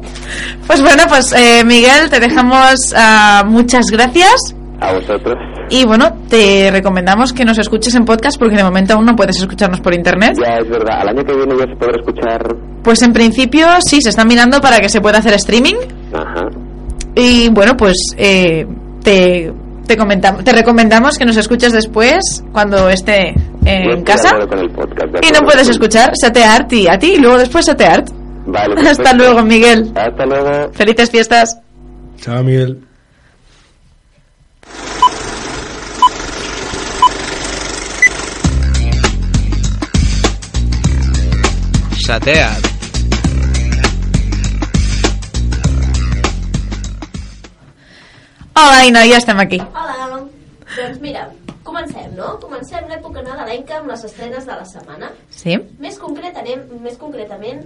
Pues 0.68 0.82
bueno, 0.82 1.04
pues 1.08 1.32
eh, 1.34 1.64
Miguel, 1.64 2.10
te 2.10 2.20
dejamos 2.20 2.94
ah, 2.96 3.44
muchas 3.46 3.86
gracias. 3.92 4.56
A 4.82 4.94
vosotros. 4.94 5.36
Y 5.70 5.86
bueno, 5.86 6.18
te 6.30 6.72
recomendamos 6.72 7.32
que 7.32 7.46
nos 7.46 7.60
escuches 7.60 7.94
en 7.96 8.06
podcast 8.06 8.40
porque 8.40 8.56
de 8.56 8.64
momento 8.64 8.96
aún 8.96 9.06
no 9.06 9.16
puedes 9.16 9.38
escucharnos 9.38 9.82
por 9.82 9.94
internet. 9.94 10.34
Ya 10.40 10.58
es 10.58 10.70
verdad, 10.70 11.02
al 11.02 11.10
año 11.10 11.24
que 11.24 11.36
viene 11.36 11.56
ya 11.58 11.66
se 11.66 11.76
podrá 11.76 12.00
escuchar. 12.00 12.56
Pues 12.84 13.02
en 13.04 13.14
principio 13.14 13.68
sí, 13.86 14.02
se 14.02 14.10
están 14.10 14.28
mirando 14.28 14.62
para 14.62 14.80
que 14.80 14.90
se 14.90 15.00
pueda 15.00 15.20
hacer 15.20 15.34
streaming. 15.34 15.76
Ajá. 16.14 16.48
Y 17.16 17.50
bueno, 17.50 17.78
pues 17.78 17.98
eh, 18.18 18.66
te, 19.04 19.54
te, 19.96 20.52
recomendamos 20.52 21.18
que 21.18 21.26
nos 21.26 21.38
escuches 21.38 21.74
después 21.74 22.44
cuando 22.52 22.90
esté 22.90 23.34
en 23.66 24.04
casa. 24.04 24.30
podcast. 24.76 25.24
Y 25.24 25.32
no 25.32 25.42
puedes 25.42 25.68
escuchar 25.70 26.12
Sateart 26.16 26.72
y 26.74 26.88
a 26.88 27.00
ti 27.00 27.14
y 27.14 27.18
luego 27.18 27.38
después 27.38 27.66
Sateart. 27.66 28.10
Vale, 28.46 28.76
Hasta 28.90 29.14
luego, 29.14 29.44
Miguel. 29.44 29.92
Hasta 29.96 30.26
luego. 30.26 30.72
Felices 30.74 31.10
fiestas. 31.10 31.60
Chao, 32.18 32.44
Miguel. 32.44 32.84
Satea't. 42.06 42.69
Hola, 48.60 48.80
Aina, 48.84 49.06
ja 49.08 49.18
estem 49.22 49.40
aquí. 49.40 49.58
Hola, 49.72 50.18
doncs 50.76 50.98
mira, 51.00 51.22
comencem, 51.64 52.10
no? 52.18 52.34
Comencem 52.42 52.90
l'època 52.92 53.22
nadalenca 53.24 53.78
amb 53.78 53.88
les 53.88 54.02
estrenes 54.04 54.44
de 54.50 54.58
la 54.58 54.66
setmana. 54.68 55.14
Sí? 55.32 55.56
Més, 55.80 55.96
concretarem, 56.02 56.66
més 56.84 56.98
concretament, 57.00 57.62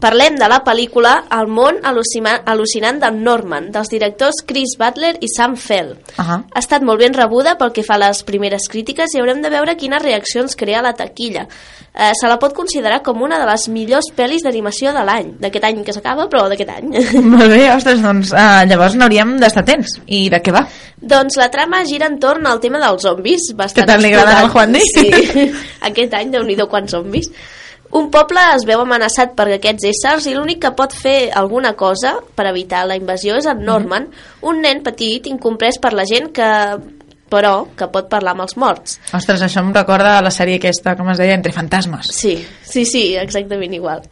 parlem 0.00 0.36
de 0.36 0.48
la 0.50 0.58
pel·lícula 0.64 1.12
El 1.32 1.48
món 1.48 1.78
al·lucinant 1.86 3.00
del 3.00 3.16
Norman, 3.24 3.70
dels 3.72 3.88
directors 3.92 4.42
Chris 4.46 4.76
Butler 4.78 5.14
i 5.24 5.30
Sam 5.32 5.56
Fell. 5.56 5.94
Ahà. 6.20 6.42
Ha 6.52 6.62
estat 6.62 6.84
molt 6.84 7.00
ben 7.00 7.16
rebuda 7.16 7.56
pel 7.56 7.72
que 7.72 7.84
fa 7.86 7.96
a 7.96 8.02
les 8.06 8.22
primeres 8.28 8.68
crítiques 8.72 9.14
i 9.14 9.22
haurem 9.22 9.40
de 9.44 9.52
veure 9.52 9.76
quines 9.80 10.02
reaccions 10.02 10.56
crea 10.56 10.84
la 10.84 10.92
taquilla. 10.96 11.46
Eh, 11.96 12.12
se 12.12 12.28
la 12.28 12.36
pot 12.38 12.52
considerar 12.52 13.00
com 13.02 13.22
una 13.24 13.38
de 13.40 13.48
les 13.48 13.68
millors 13.72 14.10
pel·lis 14.16 14.44
d'animació 14.44 14.92
de 14.92 15.04
l'any, 15.08 15.32
d'aquest 15.40 15.64
any 15.64 15.82
que 15.84 15.96
s'acaba, 15.96 16.28
però 16.28 16.44
d'aquest 16.52 16.74
any. 16.76 16.92
Molt 17.32 17.48
bé, 17.48 17.62
ostres, 17.72 18.02
doncs 18.04 18.34
uh, 18.36 18.66
llavors 18.68 18.98
n'hauríem 19.00 19.38
d'estar 19.40 19.64
atents. 19.64 19.96
I 20.06 20.26
de 20.32 20.42
què 20.44 20.52
va? 20.52 20.66
Doncs 21.00 21.40
la 21.40 21.48
trama 21.52 21.84
gira 21.88 22.10
entorn 22.12 22.44
al 22.48 22.60
tema 22.60 22.82
dels 22.84 23.04
zombis. 23.04 23.48
Bastant 23.56 23.86
Que 23.86 23.92
tant 23.94 24.04
li 24.04 24.12
agraden 24.12 24.42
al 24.44 24.52
Juan. 24.52 24.76
Sí. 24.92 25.08
Aquest 25.88 26.20
any, 26.20 26.34
déu 26.36 26.44
nhi 26.44 26.58
quants 26.68 26.92
zombis. 26.92 27.32
Un 27.94 28.08
poble 28.10 28.42
es 28.56 28.64
veu 28.66 28.80
amenaçat 28.82 29.36
per 29.38 29.46
aquests 29.54 29.86
éssers 29.92 30.26
i 30.26 30.34
l'únic 30.34 30.58
que 30.64 30.72
pot 30.74 30.94
fer 30.94 31.30
alguna 31.38 31.74
cosa 31.78 32.16
per 32.34 32.48
evitar 32.50 32.82
la 32.86 32.96
invasió 32.98 33.36
és 33.38 33.46
en 33.46 33.62
Norman, 33.64 34.08
un 34.42 34.60
nen 34.64 34.82
petit 34.82 35.28
incomprès 35.30 35.78
per 35.78 35.92
la 35.94 36.06
gent 36.08 36.32
que 36.34 36.48
però 37.30 37.66
que 37.76 37.88
pot 37.92 38.08
parlar 38.10 38.34
amb 38.36 38.44
els 38.46 38.56
morts. 38.60 38.98
Ostres, 39.16 39.42
això 39.42 39.62
em 39.64 39.72
recorda 39.74 40.16
a 40.18 40.22
la 40.24 40.32
sèrie 40.34 40.60
aquesta, 40.60 40.96
com 40.98 41.10
es 41.12 41.18
deia, 41.18 41.34
Entre 41.36 41.52
fantasmes. 41.52 42.08
Sí, 42.14 42.36
sí, 42.64 42.84
sí, 42.88 43.02
exactament 43.18 43.74
igual. 43.74 44.02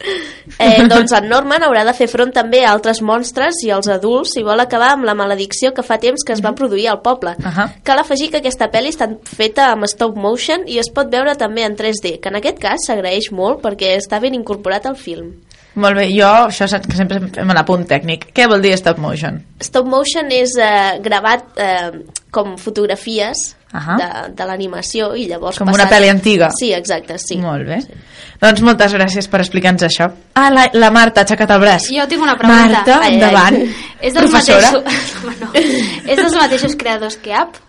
Eh, 0.59 0.83
doncs 0.91 1.13
en 1.15 1.29
Norman 1.31 1.63
haurà 1.63 1.85
de 1.87 1.93
fer 1.97 2.07
front 2.11 2.33
també 2.35 2.63
a 2.65 2.73
altres 2.75 3.01
monstres 3.01 3.63
i 3.65 3.71
als 3.73 3.89
adults 3.91 4.35
si 4.35 4.43
vol 4.45 4.61
acabar 4.61 4.91
amb 4.93 5.07
la 5.07 5.15
maledicció 5.17 5.73
que 5.73 5.85
fa 5.85 5.97
temps 6.01 6.25
que 6.25 6.35
es 6.35 6.43
va 6.45 6.55
produir 6.55 6.89
al 6.91 7.01
poble. 7.01 7.35
Uh 7.39 7.45
-huh. 7.45 7.69
Cal 7.83 7.99
afegir 7.99 8.29
que 8.31 8.37
aquesta 8.37 8.69
pel·li 8.71 8.91
està 8.91 9.09
feta 9.23 9.71
amb 9.71 9.85
stop 9.85 10.15
motion 10.15 10.67
i 10.67 10.79
es 10.79 10.89
pot 10.89 11.09
veure 11.09 11.35
també 11.35 11.63
en 11.63 11.75
3D, 11.75 12.19
que 12.19 12.29
en 12.29 12.35
aquest 12.35 12.59
cas 12.59 12.85
s'agraeix 12.85 13.31
molt 13.31 13.61
perquè 13.61 13.95
està 13.97 14.19
ben 14.19 14.33
incorporat 14.33 14.85
al 14.85 14.95
film. 14.95 15.44
Molt 15.75 15.97
bé, 15.99 16.05
jo 16.15 16.27
això 16.47 16.67
saps 16.71 16.87
que 16.87 16.95
sempre 16.95 17.19
fem 17.35 17.49
l'apunt 17.51 17.83
tècnic. 17.89 18.29
Què 18.35 18.45
vol 18.47 18.61
dir 18.63 18.71
stop 18.79 18.97
motion? 19.03 19.41
Stop 19.63 19.87
motion 19.91 20.29
és 20.31 20.53
eh, 20.61 20.97
gravat 21.03 21.59
eh, 21.59 21.89
com 22.31 22.53
fotografies 22.59 23.49
Ahà. 23.75 23.97
de, 23.99 24.07
de 24.39 24.47
l'animació 24.47 25.09
i 25.19 25.25
llavors... 25.27 25.59
Com 25.59 25.71
una 25.73 25.87
pel·li 25.91 26.07
antiga. 26.11 26.47
Sí, 26.55 26.71
exacte, 26.75 27.17
sí. 27.19 27.37
Molt 27.43 27.67
bé. 27.67 27.81
Doncs 28.39 28.63
moltes 28.63 28.95
gràcies 28.95 29.27
per 29.31 29.41
explicar-nos 29.43 29.83
això. 29.89 30.07
Ah, 30.39 30.47
la, 30.51 30.65
la 30.75 30.91
Marta 30.95 31.23
ha 31.23 31.27
aixecat 31.27 31.51
el 31.55 31.61
braç. 31.63 31.89
Jo 31.91 32.07
tinc 32.11 32.23
una 32.23 32.37
pregunta. 32.39 32.71
Marta, 32.79 32.97
Ai, 33.01 33.09
ai. 33.09 33.13
endavant. 33.19 33.59
És 33.99 34.15
dels 34.15 34.31
Professora. 34.31 34.71
mateixos... 34.79 35.15
Home, 35.25 35.35
no. 35.43 35.51
És 36.07 36.19
dels 36.23 36.35
mateixos 36.39 36.75
creadors 36.79 37.19
que 37.23 37.35
App? 37.35 37.59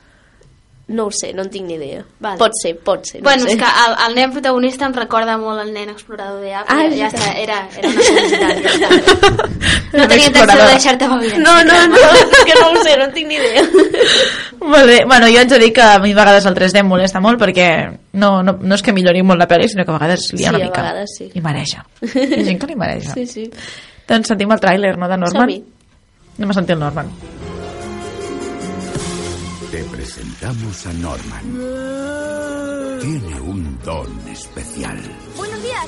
No 0.88 1.06
ho 1.08 1.10
sé, 1.10 1.32
no 1.34 1.42
en 1.42 1.48
tinc 1.50 1.66
ni 1.66 1.74
idea. 1.74 2.04
Vale. 2.22 2.38
Pot 2.38 2.52
ser, 2.62 2.76
pot 2.78 3.02
ser. 3.04 3.18
No 3.18 3.24
bueno, 3.26 3.42
sé. 3.42 3.56
és 3.56 3.58
que 3.58 3.66
el, 3.66 3.94
el 4.06 4.12
nen 4.14 4.30
protagonista 4.30 4.86
em 4.86 4.92
recorda 4.94 5.34
molt 5.36 5.58
el 5.64 5.72
nen 5.74 5.88
explorador 5.90 6.38
de 6.44 6.52
App. 6.54 6.68
Ah, 6.70 6.84
ja, 6.86 6.94
ja 7.00 7.08
està, 7.10 7.32
era, 7.42 7.56
era 7.74 7.88
una 7.90 8.04
curiositat. 8.06 8.60
Ja 8.62 8.70
està. 8.76 9.48
No 9.96 10.04
tenia 10.10 10.26
intenció 10.28 10.44
explorador. 10.44 10.66
de 10.66 10.72
deixar-te 10.76 11.08
beure. 11.08 11.38
No, 11.42 11.54
no, 11.64 11.76
no, 11.90 11.98
és 12.20 12.44
que 12.46 12.54
no 12.60 12.68
ho 12.70 12.82
sé, 12.84 12.94
no 13.00 13.04
en 13.08 13.12
tinc 13.16 13.28
ni 13.32 13.34
idea. 13.40 13.64
Molt 14.60 14.86
bé. 14.86 15.00
Bueno, 15.06 15.26
jo 15.32 15.38
haig 15.40 15.48
de 15.50 15.58
dir 15.62 15.72
que 15.72 15.82
a 15.82 15.98
mi 15.98 16.12
a 16.12 16.18
vegades 16.20 16.46
el 16.46 16.54
3D 16.54 16.78
em 16.84 16.88
molesta 16.90 17.20
molt 17.22 17.40
perquè 17.40 17.66
no, 18.14 18.30
no, 18.46 18.56
no 18.60 18.74
és 18.78 18.82
que 18.82 18.92
millori 18.94 19.22
molt 19.26 19.40
la 19.42 19.48
pel·li, 19.50 19.66
sinó 19.70 19.84
que 19.86 19.90
a 19.94 19.98
vegades 19.98 20.28
lia 20.34 20.50
Sí, 20.50 20.54
una 20.54 20.58
a 20.62 20.66
mica. 20.68 20.82
vegades 20.82 21.16
sí. 21.18 21.30
I 21.34 21.40
mareja. 21.40 21.82
Hi 22.02 22.26
ha 22.30 22.44
gent 22.50 22.60
que 22.62 22.66
li 22.70 22.76
mareja. 22.78 23.14
Sí, 23.14 23.26
sí. 23.26 23.46
Doncs 24.06 24.30
sentim 24.34 24.52
el 24.54 24.62
tràiler, 24.62 24.94
no, 24.98 25.08
de 25.10 25.18
Norman? 25.18 25.50
Som-hi. 25.50 25.62
Anem 26.38 26.50
a 26.54 26.58
sentir 26.60 26.74
el 26.78 26.82
Norman. 26.86 27.10
Te 29.70 29.82
presentamos 30.46 30.86
a 30.86 30.92
Norman. 30.92 31.42
Tiene 33.00 33.40
un 33.40 33.78
don 33.84 34.28
especial. 34.28 34.98
Buenos 35.36 35.62
días. 35.62 35.86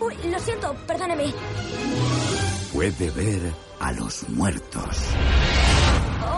Uy, 0.00 0.14
lo 0.30 0.38
siento, 0.38 0.74
perdóneme. 0.86 1.32
Puede 2.72 3.10
ver 3.10 3.52
a 3.80 3.92
los 3.92 4.28
muertos. 4.30 4.98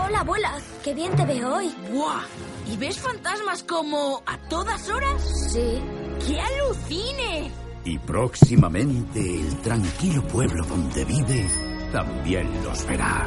Hola, 0.05 0.19
abuela. 0.19 0.53
Qué 0.83 0.93
bien 0.93 1.15
te 1.15 1.25
veo 1.25 1.55
hoy. 1.55 1.73
¡Buah! 1.91 2.23
¿Y 2.71 2.77
ves 2.77 2.99
fantasmas 2.99 3.63
como 3.63 4.21
a 4.25 4.37
todas 4.49 4.89
horas? 4.89 5.21
Sí. 5.51 5.81
¡Qué 6.25 6.39
alucine! 6.39 7.51
Y 7.85 7.97
próximamente 7.99 9.19
el 9.19 9.57
tranquilo 9.61 10.21
pueblo 10.23 10.65
donde 10.65 11.05
vive 11.05 11.47
también 11.91 12.51
los 12.63 12.85
verá. 12.85 13.25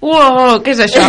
Uau, 0.00 0.62
què 0.64 0.72
és 0.72 0.78
això? 0.80 1.02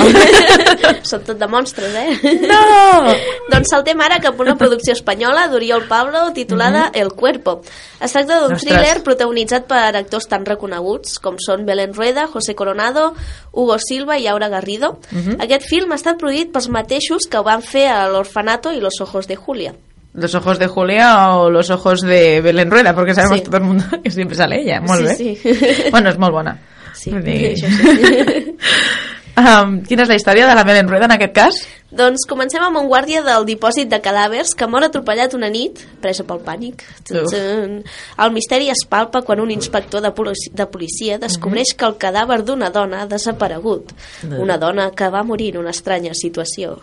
Són 1.10 1.22
tot 1.24 1.38
de 1.40 1.48
monstres, 1.48 1.94
eh? 1.96 2.32
No! 2.44 3.14
doncs 3.52 3.70
saltem 3.72 4.00
ara 4.04 4.18
cap 4.24 4.36
a 4.36 4.44
una 4.44 4.58
producció 4.60 4.92
espanyola 4.98 5.46
d'Oriol 5.52 5.86
Pablo 5.88 6.26
titulada 6.36 6.90
El 6.94 7.14
Cuerpo. 7.16 7.62
Es 8.04 8.12
tracta 8.12 8.42
d'un 8.44 8.58
thriller 8.60 8.98
protagonitzat 9.06 9.64
per 9.70 9.94
actors 9.96 10.28
tan 10.28 10.44
reconeguts 10.48 11.20
com 11.24 11.38
són 11.40 11.64
Belén 11.68 11.94
Rueda, 11.96 12.28
José 12.34 12.56
Coronado, 12.60 13.14
Hugo 13.54 13.78
Silva 13.80 14.18
i 14.20 14.28
Aura 14.28 14.50
Garrido. 14.52 14.98
Mhm. 15.12 15.40
Aquest 15.40 15.70
film 15.72 15.94
ha 15.96 16.00
estat 16.02 16.20
produït 16.20 16.52
pels 16.52 16.68
mateixos 16.68 17.30
que 17.32 17.40
ho 17.40 17.48
van 17.48 17.64
fer 17.64 17.88
a 17.94 18.04
l'Orfanato 18.12 18.74
i 18.76 18.82
Los 18.84 19.00
Ojos 19.00 19.28
de 19.28 19.38
Julia. 19.38 19.74
¿Los 20.14 20.36
ojos 20.36 20.60
de 20.60 20.68
Julia 20.68 21.38
o 21.38 21.50
los 21.50 21.70
ojos 21.70 22.02
de 22.02 22.42
Belén 22.42 22.70
Rueda? 22.70 22.94
Porque 22.94 23.14
sabemos 23.16 23.38
Sí. 23.40 23.46
todo 23.46 23.56
el 23.56 23.64
mundo 23.64 23.86
que 24.04 24.12
siempre 24.12 24.36
sale 24.36 24.60
ella. 24.62 24.82
Molt 24.82 25.04
bé. 25.08 25.16
Sí, 25.16 25.38
sí. 25.38 25.54
Bueno, 25.90 26.10
és 26.12 26.18
molt 26.20 26.34
bona. 26.36 26.58
Sí, 27.02 27.10
Vull 27.14 27.24
dir- 27.26 27.54
això 27.56 27.68
sí. 27.74 28.56
um, 29.42 29.78
quina 29.88 30.04
és 30.06 30.10
la 30.12 30.18
història 30.20 30.48
de 30.50 30.56
la 30.58 30.64
Belén 30.68 30.90
Rueda 30.92 31.08
en 31.10 31.16
aquest 31.16 31.34
cas? 31.34 31.62
Doncs 31.92 32.24
comencem 32.30 32.64
amb 32.64 32.78
un 32.80 32.88
guàrdia 32.88 33.20
del 33.26 33.44
dipòsit 33.50 33.90
de 33.92 33.98
cadàvers 34.04 34.54
que 34.56 34.68
mor 34.72 34.86
atropellat 34.86 35.34
una 35.36 35.50
nit, 35.52 35.82
presa 36.04 36.24
pel 36.28 36.40
pànic. 36.46 36.86
Uf. 37.12 37.34
El 37.36 38.32
misteri 38.32 38.70
es 38.72 38.86
palpa 38.88 39.24
quan 39.28 39.42
un 39.44 39.52
inspector 39.52 40.00
de, 40.06 40.14
policia, 40.16 40.54
de 40.56 40.68
policia 40.72 41.18
descobreix 41.20 41.74
que 41.76 41.90
el 41.90 41.98
cadàver 42.00 42.44
d'una 42.48 42.70
dona 42.72 43.02
ha 43.04 43.10
desaparegut. 43.12 43.92
Una 44.30 44.56
dona 44.62 44.92
que 44.96 45.10
va 45.12 45.26
morir 45.28 45.52
en 45.56 45.66
una 45.66 45.76
estranya 45.76 46.14
situació. 46.16 46.78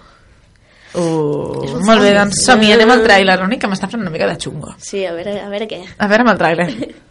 Uh, 0.92 1.80
molt 1.84 2.00
bé, 2.00 2.14
doncs 2.16 2.44
som-hi, 2.46 2.70
anem 2.72 2.90
al 2.92 3.02
tràiler. 3.04 3.34
L'únic 3.40 3.60
que 3.64 3.68
m'està 3.68 3.88
fent 3.92 4.00
una 4.04 4.12
mica 4.12 4.28
de 4.28 4.36
xungo. 4.40 4.74
Sí, 4.80 5.04
a 5.08 5.12
veure, 5.16 5.38
a 5.40 5.48
veure 5.52 5.68
què. 5.68 5.82
A 5.96 6.08
veure 6.08 6.24
amb 6.24 6.32
el 6.36 6.40
tràiler. 6.44 6.68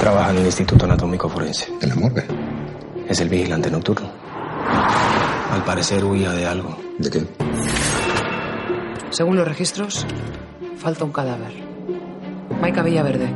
Trabaja 0.00 0.30
en 0.30 0.38
el 0.38 0.46
Instituto 0.46 0.84
Anatómico 0.84 1.28
Forense. 1.28 1.72
¿En 1.80 1.88
la 1.88 1.94
morgue? 1.94 2.24
Es 3.08 3.20
el 3.20 3.28
vigilante 3.28 3.70
nocturno. 3.70 4.10
Al 5.50 5.64
parecer 5.64 6.04
huía 6.04 6.32
de 6.32 6.46
algo. 6.46 6.76
¿De 6.98 7.10
qué? 7.10 7.26
Según 9.10 9.36
los 9.36 9.46
registros, 9.46 10.06
falta 10.76 11.04
un 11.04 11.12
cadáver. 11.12 11.52
Maika 12.60 12.82
Villaverde, 12.82 13.28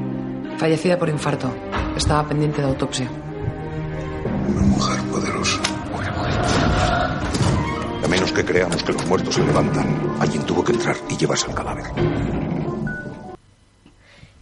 fallecida 0.58 0.98
por 0.98 1.08
infarto. 1.08 1.52
Estaba 1.96 2.26
pendiente 2.26 2.60
de 2.60 2.68
autopsia. 2.68 3.08
Una 4.48 4.62
mujer 4.62 5.00
poderosa. 5.10 5.60
A 8.04 8.08
menos 8.08 8.32
que 8.32 8.44
creamos 8.44 8.82
que 8.82 8.92
los 8.92 9.06
muertos 9.06 9.34
se 9.34 9.44
levantan, 9.44 10.16
alguien 10.20 10.42
tuvo 10.44 10.64
que 10.64 10.72
entrar 10.72 10.96
y 11.08 11.16
llevarse 11.16 11.46
el 11.48 11.54
cadáver. 11.54 11.84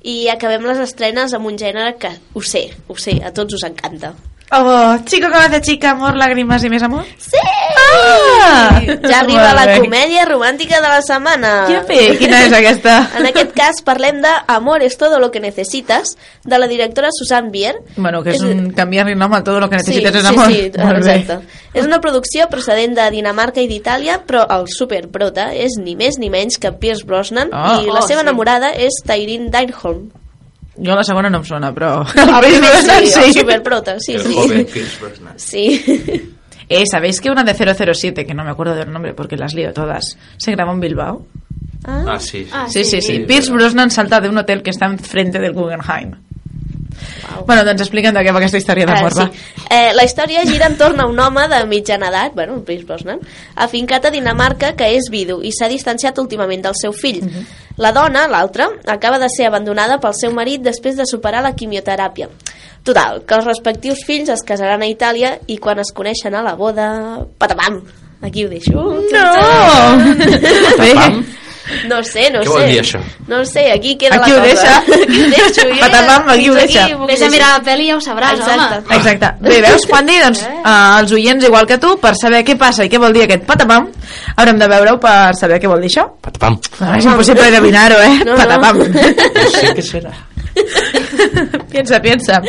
I 0.07 0.29
acabem 0.31 0.63
les 0.69 0.79
estrenes 0.79 1.33
amb 1.35 1.49
un 1.51 1.57
gènere 1.59 1.97
que, 1.99 2.13
ho 2.39 2.43
sé, 2.47 2.69
ho 2.87 2.95
sé, 2.95 3.17
a 3.27 3.33
tots 3.35 3.57
us 3.59 3.65
encanta. 3.67 4.13
Oh, 4.53 4.97
chico 5.05 5.27
que 5.29 5.35
hace 5.35 5.61
chica, 5.61 5.91
amor, 5.91 6.15
lágrimas 6.17 6.63
y 6.63 6.71
més 6.71 6.83
amor. 6.83 7.05
Sí! 7.19 7.37
Ah! 7.99 8.81
Ja 9.03 9.21
arriba 9.21 9.53
la 9.55 9.67
bé. 9.67 9.79
comèdia 9.81 10.25
romàntica 10.25 10.77
de 10.81 10.87
la 10.89 11.01
setmana. 11.03 11.67
Yupi, 11.69 12.17
quina 12.21 12.45
és 12.47 12.53
aquesta? 12.55 13.11
En 13.19 13.27
aquest 13.27 13.51
cas 13.57 13.81
parlem 13.85 14.21
de 14.23 14.31
Amor 14.47 14.83
es 14.87 14.97
todo 14.99 15.19
lo 15.19 15.33
que 15.33 15.41
necesitas, 15.41 16.17
de 16.45 16.59
la 16.61 16.69
directora 16.69 17.09
Susan 17.11 17.51
Bier. 17.51 17.75
Bueno, 17.97 18.23
que 18.23 18.31
és 18.31 18.37
És- 18.37 18.43
un 18.43 18.71
canviar 18.71 19.09
nom 19.17 19.35
a 19.35 19.43
todo 19.43 19.59
lo 19.59 19.69
que 19.69 19.77
necesites 19.77 20.13
sí, 20.13 20.19
és 20.19 20.25
amor. 20.25 20.47
Sí, 20.47 20.71
sí, 20.73 20.79
Molt 20.79 21.05
bé. 21.05 21.15
exacte. 21.17 21.47
És 21.75 21.85
una 21.85 22.01
producció 22.01 22.49
procedent 22.49 22.95
de 22.97 23.11
Dinamarca 23.11 23.61
i 23.61 23.67
d'Itàlia, 23.67 24.23
però 24.27 24.47
el 24.49 24.69
superprota 24.69 25.53
és 25.55 25.73
ni 25.83 25.97
més 25.97 26.19
ni 26.19 26.31
menys 26.31 26.59
que 26.59 26.71
Pierce 26.73 27.05
Brosnan 27.05 27.51
Oh. 27.53 27.83
i 27.83 27.87
la 27.91 27.99
Oh, 28.01 28.07
seva 28.07 28.21
sí. 28.21 28.27
enamorada 28.29 28.71
és 28.71 29.03
Tyreen 29.05 29.51
Dyrholm. 29.51 30.13
Jo 30.77 30.95
la 30.95 31.05
segona 31.05 31.31
no 31.31 31.39
em 31.41 31.45
sona, 31.49 31.73
però... 31.73 32.03
El 32.05 32.33
primer 32.45 32.61
Brosnan, 32.61 33.07
sí, 33.07 33.21
el 33.25 33.35
superprota, 33.35 33.97
sí, 33.99 34.15
El 34.15 34.23
sí. 34.23 34.35
joven 34.35 34.67
Pierce 34.73 34.99
Brosnan. 35.01 35.39
Sí. 35.39 36.33
Eh, 36.69 36.83
¿sabéis 36.91 37.21
que 37.21 37.31
una 37.31 37.45
de 37.45 37.55
007, 37.55 38.27
que 38.27 38.35
no 38.35 38.43
me 38.43 38.51
acuerdo 38.51 38.75
del 38.75 38.91
nombre 38.91 39.15
porque 39.15 39.37
las 39.37 39.55
lío 39.55 39.73
todas, 39.73 40.19
se 40.37 40.51
grabó 40.51 40.73
en 40.73 40.81
Bilbao? 40.81 41.25
Ah, 41.85 42.19
sí. 42.19 42.45
sí, 42.67 42.83
sí, 42.83 43.01
sí. 43.01 43.21
Pierce 43.21 43.53
Brosnan 43.53 43.89
salta 43.89 44.21
de 44.21 44.29
un 44.29 44.39
hotel 44.39 44.65
que 44.65 44.71
está 44.71 44.87
enfrente 44.87 45.39
del 45.39 45.53
Guggenheim. 45.53 46.17
Bueno, 47.47 47.65
doncs 47.65 47.83
explica'm 47.85 48.15
de 48.15 48.23
què 48.25 48.33
va 48.33 48.39
aquesta 48.41 48.59
història 48.59 48.87
Ah, 48.89 48.95
d'amor, 48.95 49.13
sí. 49.13 49.21
va. 49.21 49.67
eh, 49.71 49.93
la 49.95 50.05
història 50.05 50.45
gira 50.47 50.67
entorn 50.71 51.01
a 51.01 51.07
un 51.07 51.19
home 51.21 51.47
de 51.49 51.61
mitjana 51.67 52.09
edat, 52.09 52.35
bueno, 52.35 52.55
un 52.55 52.65
Pierce 52.65 52.85
Brosnan, 52.87 53.21
afincat 53.55 54.05
a 54.07 54.11
Dinamarca 54.11 54.75
que 54.77 54.89
és 54.97 55.11
vidu 55.11 55.41
i 55.43 55.53
s'ha 55.53 55.69
distanciat 55.69 56.19
últimament 56.19 56.63
del 56.63 56.75
seu 56.81 56.93
fill. 56.93 57.21
La 57.77 57.93
dona, 57.93 58.27
l'altra, 58.29 58.69
acaba 58.87 59.19
de 59.19 59.29
ser 59.29 59.47
abandonada 59.47 59.99
pel 60.01 60.15
seu 60.15 60.33
marit 60.33 60.63
després 60.63 60.97
de 60.97 61.05
superar 61.07 61.43
la 61.43 61.53
quimioteràpia. 61.55 62.29
Total, 62.87 63.23
que 63.27 63.35
els 63.35 63.45
respectius 63.45 64.05
fills 64.07 64.29
es 64.31 64.43
casaran 64.47 64.83
a 64.83 64.87
Itàlia 64.87 65.39
i 65.51 65.59
quan 65.59 65.79
es 65.83 65.91
coneixen 65.93 66.35
a 66.35 66.43
la 66.43 66.55
boda... 66.55 67.25
Patabam! 67.39 67.83
Aquí 68.23 68.47
ho 68.47 68.49
deixo. 68.49 68.73
No! 69.13 69.27
Bé. 70.79 70.95
No 71.89 71.97
sé, 72.05 72.29
no 72.31 72.41
Què 72.41 72.47
sé. 72.47 72.51
vol 72.53 72.67
dir 72.71 72.79
això? 72.81 73.01
No 73.27 73.45
sé, 73.45 73.65
aquí 73.73 73.97
queda 73.99 74.17
Aquí 74.21 74.31
la 74.31 74.37
ho 74.39 74.41
cosa. 74.41 74.53
deixa. 74.53 74.77
Aquí 75.07 75.23
ho 75.23 75.31
deixo. 75.31 75.63
jo 75.63 75.75
ja- 75.75 75.81
Patabam, 75.81 76.29
aquí 76.31 76.49
ho 76.51 76.55
fins 76.55 76.73
deixa. 76.75 76.85
puc 76.99 77.09
Vés 77.11 77.23
a 77.23 77.31
mirar 77.33 77.49
la 77.59 77.65
pel·li 77.67 77.87
i 77.87 77.89
ja 77.91 77.97
ho 77.97 78.01
sabràs, 78.05 78.39
Exacte. 78.39 78.79
home. 78.79 78.97
Exacte. 78.97 79.33
Bé, 79.41 79.61
veus, 79.67 79.87
Juan 79.91 80.07
Di? 80.07 80.19
Doncs 80.27 80.43
uh, 80.47 81.01
els 81.01 81.13
oients, 81.19 81.45
igual 81.51 81.67
que 81.67 81.79
tu, 81.83 81.97
per 81.99 82.15
saber 82.21 82.45
què 82.47 82.57
passa 82.59 82.85
i 82.87 82.89
què 82.93 82.99
vol 83.03 83.13
dir 83.17 83.25
aquest 83.27 83.45
patapam, 83.49 83.89
haurem 84.37 84.59
de 84.63 84.69
veure-ho 84.69 85.01
per 85.03 85.35
saber 85.35 85.59
què 85.61 85.67
vol 85.69 85.81
dir 85.83 85.91
això. 85.91 86.07
Patapam. 86.23 86.61
No, 86.81 86.95
és 86.97 87.05
impossible 87.11 87.49
adivinar-ho, 87.51 87.99
eh? 87.99 88.15
No, 88.25 88.33
no. 88.33 88.39
patapam. 88.39 88.79
No 88.87 89.51
sé 89.59 89.75
què 89.75 89.83
serà. 89.91 90.15
piensa, 91.73 92.01
piensa. 92.01 92.41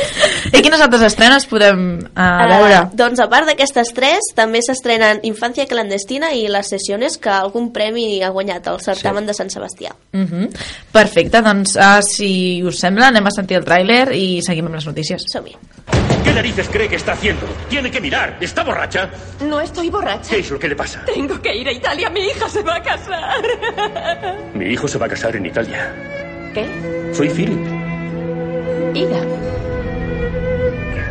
I 0.53 0.61
quines 0.61 0.81
altres 0.81 1.01
estrenes 1.09 1.45
podem 1.49 1.99
uh, 1.99 2.09
Ah, 2.15 2.47
veure? 2.49 2.79
doncs 2.93 3.19
a 3.19 3.27
part 3.29 3.47
d'aquestes 3.49 3.93
tres 3.95 4.31
també 4.35 4.61
s'estrenen 4.65 5.19
Infància 5.23 5.65
clandestina 5.67 6.31
i 6.33 6.47
Les 6.47 6.67
sessiones 6.69 7.17
que 7.17 7.29
algun 7.29 7.71
premi 7.73 8.21
ha 8.23 8.29
guanyat 8.29 8.67
al 8.67 8.79
certamen 8.81 9.25
de 9.27 9.33
Sant 9.33 9.49
Sebastià 9.53 9.91
Uh 10.13 10.19
-huh. 10.25 10.49
Perfecte, 10.91 11.41
doncs 11.41 11.75
uh, 11.75 12.01
si 12.01 12.61
us 12.63 12.79
sembla 12.79 13.07
anem 13.07 13.25
a 13.27 13.31
sentir 13.31 13.57
el 13.57 13.65
tràiler 13.65 14.11
i 14.15 14.41
seguim 14.41 14.65
amb 14.65 14.75
les 14.75 14.85
notícies. 14.85 15.21
Som-hi. 15.31 15.55
¿Qué 16.23 16.33
narices 16.33 16.67
cree 16.69 16.87
que 16.89 16.95
está 16.95 17.13
haciendo? 17.13 17.45
Tiene 17.69 17.89
que 17.91 18.01
mirar. 18.01 18.37
¿Está 18.41 18.63
borracha? 18.63 19.09
No 19.41 19.59
estoy 19.61 19.89
borracha. 19.89 20.29
¿Qué 20.29 20.39
es 20.39 20.49
lo 20.51 20.59
que 20.59 20.67
le 20.67 20.75
pasa? 20.75 21.01
Tengo 21.05 21.39
que 21.41 21.55
ir 21.55 21.67
a 21.67 21.71
Italia. 21.71 22.09
Mi 22.09 22.19
hija 22.21 22.49
se 22.49 22.61
va 22.63 22.75
a 22.75 22.81
casar. 22.83 23.41
Mi 24.53 24.65
hijo 24.73 24.87
se 24.87 24.97
va 24.97 25.05
a 25.05 25.09
casar 25.09 25.35
en 25.35 25.45
Italia. 25.45 25.93
¿Qué? 26.53 26.65
Soy 27.13 27.29
Philip. 27.29 27.86
Ida. 28.93 29.21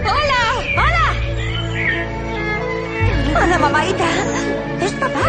¡Hola! 0.04 0.42
¡Hola! 0.82 1.06
Hola, 3.42 3.58
mamaita. 3.58 4.08
Es 4.80 4.92
papá. 4.92 5.20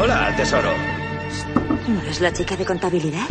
Hola, 0.00 0.34
tesoro. 0.36 0.70
¿No 1.88 2.00
eres 2.02 2.20
la 2.20 2.32
chica 2.32 2.56
de 2.56 2.64
contabilidad? 2.64 3.26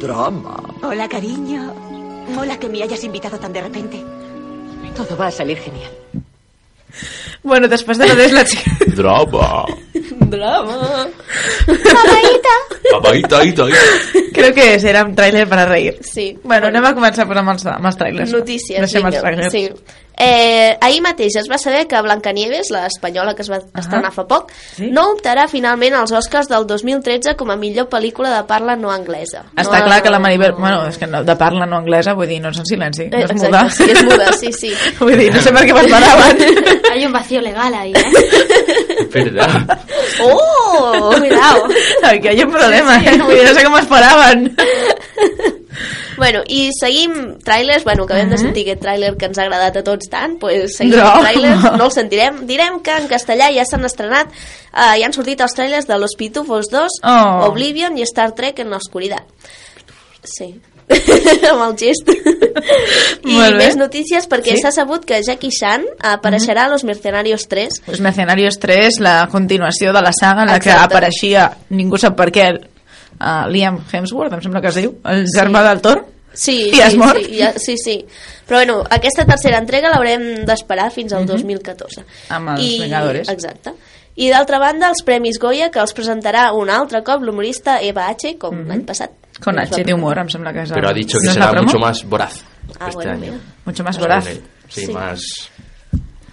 Drama. 0.00 0.62
Hola, 0.82 1.08
cariño. 1.08 1.72
Hola 2.36 2.58
que 2.58 2.68
me 2.68 2.82
hayas 2.82 3.04
invitado 3.04 3.38
tan 3.38 3.52
de 3.52 3.60
repente. 3.60 4.04
Todo 4.96 5.16
va 5.16 5.28
a 5.28 5.30
salir 5.30 5.58
genial. 5.58 5.92
Bueno, 7.44 7.68
després 7.68 7.98
de 8.00 8.06
lo 8.08 8.14
de 8.16 8.28
la 8.32 8.44
chica... 8.44 8.70
Drama. 8.98 9.64
Bravo! 10.32 10.78
Mamaita! 11.66 12.54
Apaita, 12.96 13.42
ita, 13.44 13.66
ita. 13.68 14.22
Creo 14.34 14.52
que 14.54 14.66
serà 14.82 15.04
un 15.06 15.14
tràiler 15.16 15.44
per 15.50 15.58
a 15.62 15.66
reír. 15.68 15.96
Sí. 16.04 16.30
Bueno, 16.42 16.68
anem 16.70 16.84
a 16.88 16.94
començar 16.96 17.26
per 17.28 17.38
amb 17.40 17.52
els, 17.54 17.66
amb 17.70 17.88
els 17.90 17.98
trailers. 18.00 18.32
Notícies, 18.34 18.80
Deixem 18.80 19.04
els 19.06 19.16
vinga. 19.16 19.22
trailers. 19.24 19.52
Sí. 19.52 19.68
Eh, 20.16 20.76
ahir 20.80 21.00
mateix 21.02 21.34
es 21.40 21.48
va 21.50 21.58
saber 21.58 21.88
que 21.90 22.00
Blancanieves, 22.00 22.70
l'espanyola 22.70 23.34
que 23.34 23.42
es 23.42 23.50
va 23.50 23.58
estrenar 23.58 24.12
fa 24.14 24.24
poc, 24.30 24.52
no 24.78 25.08
optarà 25.16 25.48
finalment 25.50 25.96
als 25.98 26.12
Oscars 26.14 26.46
del 26.48 26.66
2013 26.70 27.34
com 27.36 27.50
a 27.50 27.56
millor 27.58 27.88
pel·lícula 27.90 28.30
de 28.36 28.44
parla 28.46 28.76
no 28.76 28.92
anglesa. 28.94 29.42
Està 29.56 29.80
no, 29.80 29.86
clar 29.88 30.02
que 30.04 30.10
la 30.14 30.20
Maribel... 30.22 30.52
Bueno, 30.58 30.84
és 30.86 30.98
que 30.98 31.08
no, 31.10 31.24
de 31.26 31.34
parla 31.36 31.66
no 31.66 31.80
anglesa, 31.82 32.14
vull 32.14 32.28
dir, 32.30 32.38
no 32.44 32.52
és 32.54 32.58
en 32.62 32.66
silenci, 32.70 33.08
no 33.10 33.18
Eh, 33.18 33.24
és 33.24 33.30
exacte, 33.30 33.48
muda. 33.48 33.64
sí, 33.70 33.90
és 33.90 34.04
muda, 34.04 34.32
sí, 34.38 34.52
sí. 34.52 34.72
Vull 35.00 35.18
dir, 35.18 35.32
no 35.34 35.42
sé 35.42 35.50
per 35.52 35.64
què 35.66 35.74
m'esperaven. 35.74 36.44
Hay 36.92 37.06
un 37.06 37.12
vacío 37.12 37.40
legal 37.40 37.74
ahí, 37.74 37.92
¿eh? 37.92 39.06
Verdad. 39.12 39.80
¡Oh! 40.22 41.10
Cuidado. 41.18 41.68
Aquí 42.04 42.28
hay 42.28 42.40
un 42.42 42.52
problema, 42.52 42.96
eh? 42.98 43.18
Vull 43.18 43.34
dir, 43.34 43.44
no 43.48 43.54
sé 43.54 43.64
com 43.64 43.76
esperaven. 43.78 44.54
Bueno, 46.16 46.42
i 46.46 46.70
seguim 46.78 47.38
trailers, 47.44 47.84
bueno, 47.84 48.04
acabem 48.04 48.30
de 48.30 48.38
sentir 48.38 48.62
aquest 48.68 48.82
tràiler 48.84 49.16
que 49.18 49.26
ens 49.26 49.38
ha 49.38 49.46
agradat 49.46 49.76
a 49.80 49.84
tots 49.86 50.08
tant, 50.10 50.36
pues 50.38 50.76
seguim 50.76 50.96
No. 50.98 51.08
trailers, 51.20 51.62
no 51.78 51.84
el 51.88 51.92
sentirem. 51.92 52.44
Direm 52.46 52.80
que 52.82 52.94
en 52.96 53.08
castellà 53.10 53.48
ja 53.54 53.64
s'han 53.68 53.84
estrenat, 53.84 54.28
eh, 54.30 54.94
ja 55.00 55.06
han 55.06 55.12
sortit 55.16 55.40
els 55.40 55.54
trailers 55.56 55.86
de 55.90 55.98
Los 55.98 56.14
Pitufos 56.18 56.70
2, 56.70 57.00
Oh. 57.02 57.48
Oblivion 57.50 57.98
i 57.98 58.02
Star 58.06 58.32
Trek 58.34 58.58
en 58.60 58.70
l'oscuridad. 58.70 59.24
Sí. 60.24 60.54
amb 61.50 61.62
el 61.64 61.76
gest 61.80 62.08
i 63.24 63.32
Molt 63.32 63.54
bé. 63.54 63.56
més 63.56 63.76
notícies 63.80 64.26
perquè 64.28 64.52
Sí? 64.52 64.60
s'ha 64.60 64.70
sabut 64.74 65.04
que 65.08 65.22
Jackie 65.24 65.48
Chan 65.48 65.86
apareixerà 66.10 66.66
a 66.66 66.68
Los 66.68 66.84
Mercenarios 66.84 67.46
3 67.48 67.80
Los 67.86 68.00
Mercenarios 68.04 68.58
3, 68.60 69.00
la 69.00 69.26
continuació 69.32 69.94
de 69.94 70.02
la 70.04 70.12
saga 70.12 70.42
en 70.44 70.48
la 70.52 70.58
que 70.60 70.68
Exacte. 70.68 70.84
apareixia, 70.92 71.46
ningú 71.70 71.96
sap 71.96 72.18
per 72.18 72.28
què, 72.30 72.50
uh, 73.20 73.46
Liam 73.50 73.78
Hemsworth, 73.92 74.32
em 74.34 74.42
sembla 74.42 74.60
que 74.60 74.68
es 74.72 74.78
diu, 74.80 74.96
el 75.04 75.24
germà 75.34 75.62
del 75.68 75.80
Thor. 75.84 76.04
Sí, 76.34 76.70
I 76.74 76.80
has 76.82 76.92
sí, 76.92 76.98
mort? 76.98 77.18
sí, 77.22 77.36
ja, 77.38 77.52
sí, 77.56 77.76
sí. 77.78 78.04
Però 78.48 78.58
bueno, 78.58 78.80
aquesta 78.90 79.24
tercera 79.24 79.58
entrega 79.62 79.90
l'haurem 79.92 80.44
d'esperar 80.44 80.88
fins 80.90 81.12
al 81.14 81.26
2014. 81.26 82.02
Amb 82.34 82.56
els 82.56 82.78
Vengadores. 82.82 83.28
Exacte. 83.30 83.72
I 84.16 84.28
d'altra 84.30 84.58
banda, 84.62 84.88
els 84.90 85.02
Premis 85.06 85.38
Goya, 85.42 85.70
que 85.74 85.78
els 85.82 85.94
presentarà 85.94 86.48
un 86.54 86.70
altre 86.70 87.02
cop 87.06 87.22
l'humorista 87.22 87.80
Eva 87.82 88.08
H., 88.10 88.34
com 88.38 88.64
l'any 88.66 88.82
passat. 88.86 89.10
Con 89.42 89.58
H 89.58 89.82
de 89.86 89.94
humor, 89.94 90.18
em 90.22 90.28
sembla 90.30 90.52
que 90.54 90.62
és... 90.62 90.70
el- 90.70 90.74
Pero 90.74 90.88
ha 90.90 90.92
dicho 90.94 91.18
que 91.18 91.26
¿no 91.28 91.32
será 91.34 91.52
mucho 91.62 91.78
más 91.78 92.04
voraz 92.04 92.44
Ah, 92.78 92.86
este 92.88 92.94
bueno, 92.94 93.10
año. 93.12 93.20
mira. 93.20 93.36
Mucho 93.64 93.82
más 93.84 93.98
voraz. 93.98 94.24
Sí, 94.68 94.86
Sí. 94.86 94.92
más... 94.92 95.20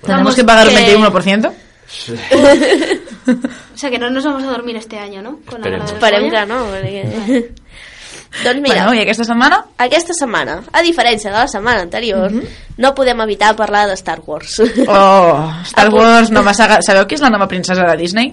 ¿Tenemos 0.03 0.35
que 0.35 0.43
pagar 0.43 0.67
un 0.67 0.75
que- 0.75 0.97
21%? 0.97 1.51
Sí. 1.91 2.15
O 3.73 3.77
sea 3.81 3.89
que 3.89 3.99
no 3.99 4.09
nos 4.09 4.23
vamos 4.25 4.43
a 4.43 4.47
dormir 4.47 4.75
este 4.75 4.97
año, 4.97 5.21
¿no? 5.21 5.39
Con 5.45 5.63
Esperem 5.65 6.29
que 6.29 6.45
no. 6.49 6.65
Perquè... 6.71 7.49
doncs 8.43 8.61
mira, 8.61 8.85
Bueno, 8.85 8.93
i 8.95 9.01
aquesta 9.01 9.23
setmana? 9.27 9.57
aquesta 9.77 10.13
setmana, 10.15 10.61
a 10.71 10.81
diferència 10.85 11.31
de 11.31 11.37
la 11.37 11.47
setmana 11.51 11.81
anterior, 11.83 12.31
no 12.77 12.93
podem 12.95 13.19
evitar 13.25 13.55
parlar 13.55 13.87
de 13.89 13.95
Star 13.99 14.21
Wars. 14.25 14.59
Oh, 14.87 15.51
Star. 15.65 15.89
Wars, 15.93 16.31
nova 16.31 16.53
saga. 16.53 16.81
Sabeu 16.81 17.05
qui 17.07 17.15
és 17.19 17.23
la 17.23 17.29
nova 17.33 17.47
princesa 17.51 17.83
de 17.89 17.97
Disney? 17.99 18.31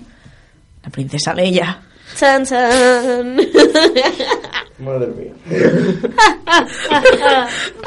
La 0.85 0.91
princesa 0.95 1.35
Leia. 1.35 1.73
San, 2.15 2.47
san. 2.47 3.37
Madre 4.79 5.09
mía. 5.17 5.35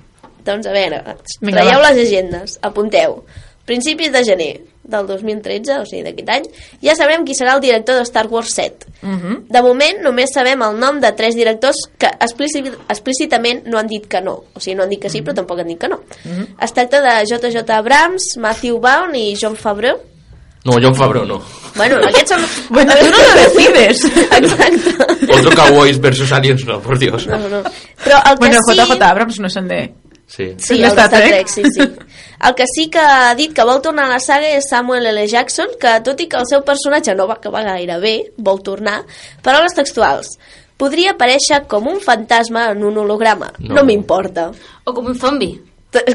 Doncs 0.45 0.67
a 0.69 0.73
veure, 0.77 1.01
Vinga, 1.41 1.57
traieu 1.59 1.81
va. 1.81 1.91
les 1.91 2.07
agendes, 2.07 2.59
apunteu. 2.63 3.23
Principis 3.65 4.11
de 4.13 4.21
gener 4.25 4.53
del 4.85 5.07
2013, 5.09 5.79
o 5.81 5.87
sigui, 5.89 6.03
d'aquest 6.05 6.29
any, 6.29 6.45
ja 6.85 6.93
sabrem 6.99 7.23
qui 7.25 7.33
serà 7.33 7.55
el 7.57 7.63
director 7.65 7.97
de 7.97 8.03
Star 8.05 8.27
Wars 8.29 8.53
7. 8.53 8.91
Mhm. 9.01 9.39
De 9.49 9.63
moment, 9.65 10.03
només 10.05 10.35
sabem 10.35 10.61
el 10.67 10.77
nom 10.79 11.01
de 11.01 11.11
tres 11.17 11.35
directors 11.35 11.87
que 11.97 12.11
explícit, 12.21 12.69
explícitament 12.93 13.65
no 13.65 13.79
han 13.81 13.89
dit 13.89 14.05
que 14.07 14.21
no. 14.21 14.43
O 14.53 14.61
sigui, 14.61 14.77
no 14.77 14.85
han 14.85 14.91
dit 14.93 15.01
que 15.01 15.09
sí, 15.09 15.23
però 15.25 15.33
tampoc 15.41 15.61
han 15.65 15.69
dit 15.73 15.81
que 15.81 15.89
no. 15.89 16.03
Es 16.61 16.73
tracta 16.77 17.01
de 17.01 17.25
J.J. 17.25 17.65
Abrams, 17.79 18.35
Matthew 18.37 18.79
Vaughn 18.85 19.17
i 19.17 19.35
John 19.41 19.57
Favreau. 19.57 19.97
No, 20.65 20.79
John 20.81 20.95
Favreau 20.97 21.25
no. 21.29 21.43
Bueno, 21.77 21.97
aquests 22.05 22.31
són... 22.33 22.45
Bueno, 22.71 22.93
tú 23.01 23.11
no 23.11 23.19
lo 23.19 23.35
decides. 23.41 24.05
Exacte. 24.05 25.33
Otro 25.33 25.51
Cowboys 25.57 25.99
versus 26.01 26.33
Aliens, 26.33 26.65
no, 26.65 26.81
por 26.81 26.99
Dios. 26.99 27.27
No, 27.27 27.37
no. 27.49 27.63
Però 28.05 28.17
el 28.25 28.39
que 28.39 28.39
Bueno, 28.39 28.61
sí... 28.69 28.75
JJ 28.75 29.03
Abrams 29.03 29.41
no 29.41 29.51
són 29.51 29.69
de... 29.69 29.83
Sí. 30.27 30.55
Sí, 30.59 30.75
el 30.75 30.85
Star 30.85 31.11
Trek. 31.11 31.29
Trek, 31.29 31.49
sí, 31.49 31.63
sí. 31.73 31.81
El 32.45 32.55
que 32.55 32.65
sí 32.67 32.89
que 32.91 32.99
ha 32.99 33.35
dit 33.35 33.55
que 33.57 33.65
vol 33.65 33.81
tornar 33.81 34.05
a 34.05 34.15
la 34.17 34.21
saga 34.21 34.51
és 34.53 34.67
Samuel 34.69 35.07
L. 35.09 35.23
Jackson, 35.31 35.71
que 35.81 35.95
tot 36.05 36.19
i 36.21 36.27
que 36.29 36.37
el 36.37 36.49
seu 36.51 36.61
personatge 36.67 37.15
no 37.17 37.29
va 37.31 37.39
acabar 37.39 37.63
gaire 37.65 37.97
bé, 38.03 38.15
vol 38.37 38.61
tornar, 38.67 38.99
paraules 39.47 39.77
textuals. 39.79 40.35
Podria 40.77 41.15
aparèixer 41.15 41.63
com 41.71 41.87
un 41.89 42.03
fantasma 42.05 42.67
en 42.75 42.83
un 42.85 42.99
holograma. 43.01 43.53
No. 43.61 43.79
No, 43.79 43.85
m'importa. 43.89 44.51
O 44.85 44.93
com 44.93 45.09
un 45.09 45.17
zombi. 45.17 45.55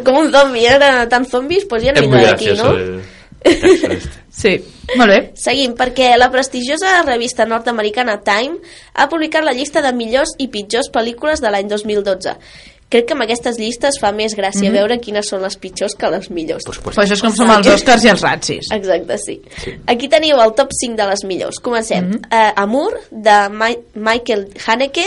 Com 0.05 0.19
un 0.19 0.29
zombi, 0.35 0.67
era 0.67 1.07
tant 1.09 1.25
zombis, 1.25 1.65
doncs 1.65 1.87
ja 1.87 1.95
muy 2.03 2.25
ha 2.25 2.35
aquí, 2.35 2.51
no? 2.59 2.73
el 2.75 2.99
este. 3.43 4.19
Sí, 4.39 4.53
molt 4.95 5.11
bé. 5.11 5.17
Seguim, 5.35 5.73
perquè 5.75 6.13
la 6.15 6.29
prestigiosa 6.31 7.01
revista 7.03 7.43
nord-americana 7.49 8.19
Time 8.23 8.59
ha 8.93 9.07
publicat 9.11 9.43
la 9.43 9.55
llista 9.57 9.81
de 9.83 9.91
millors 9.95 10.35
i 10.39 10.47
pitjors 10.53 10.87
pel·lícules 10.93 11.41
de 11.43 11.51
l'any 11.51 11.67
2012. 11.67 12.35
Crec 12.89 13.05
que 13.05 13.13
amb 13.13 13.21
aquestes 13.21 13.59
llistes 13.59 13.99
fa 14.01 14.11
més 14.11 14.33
gràcia 14.35 14.69
Mhm. 14.69 14.73
veure 14.73 14.99
quines 14.99 15.27
són 15.29 15.41
les 15.43 15.55
pitjors 15.57 15.93
que 15.95 16.09
les 16.09 16.29
millors. 16.31 16.63
Pues, 16.65 16.79
Pues 16.79 16.97
això 16.97 17.13
és 17.13 17.21
com 17.21 17.31
som 17.35 17.49
els 17.51 17.67
Oscars 17.67 18.03
i 18.03 18.07
els 18.09 18.21
Razzies. 18.21 18.65
Exacte, 18.71 19.17
sí. 19.19 19.41
Aquí 19.85 20.07
teniu 20.09 20.39
el 20.41 20.53
top 20.55 20.69
5 20.73 20.95
de 20.97 21.05
les 21.07 21.23
millors. 21.23 21.59
Comencem. 21.59 22.05
Mm 22.07 22.11
-hmm. 22.11 22.49
uh, 22.49 22.53
Amour, 22.55 22.99
de 23.11 23.49
Ma 23.49 23.69
Michael 23.93 24.47
Haneke, 24.65 25.05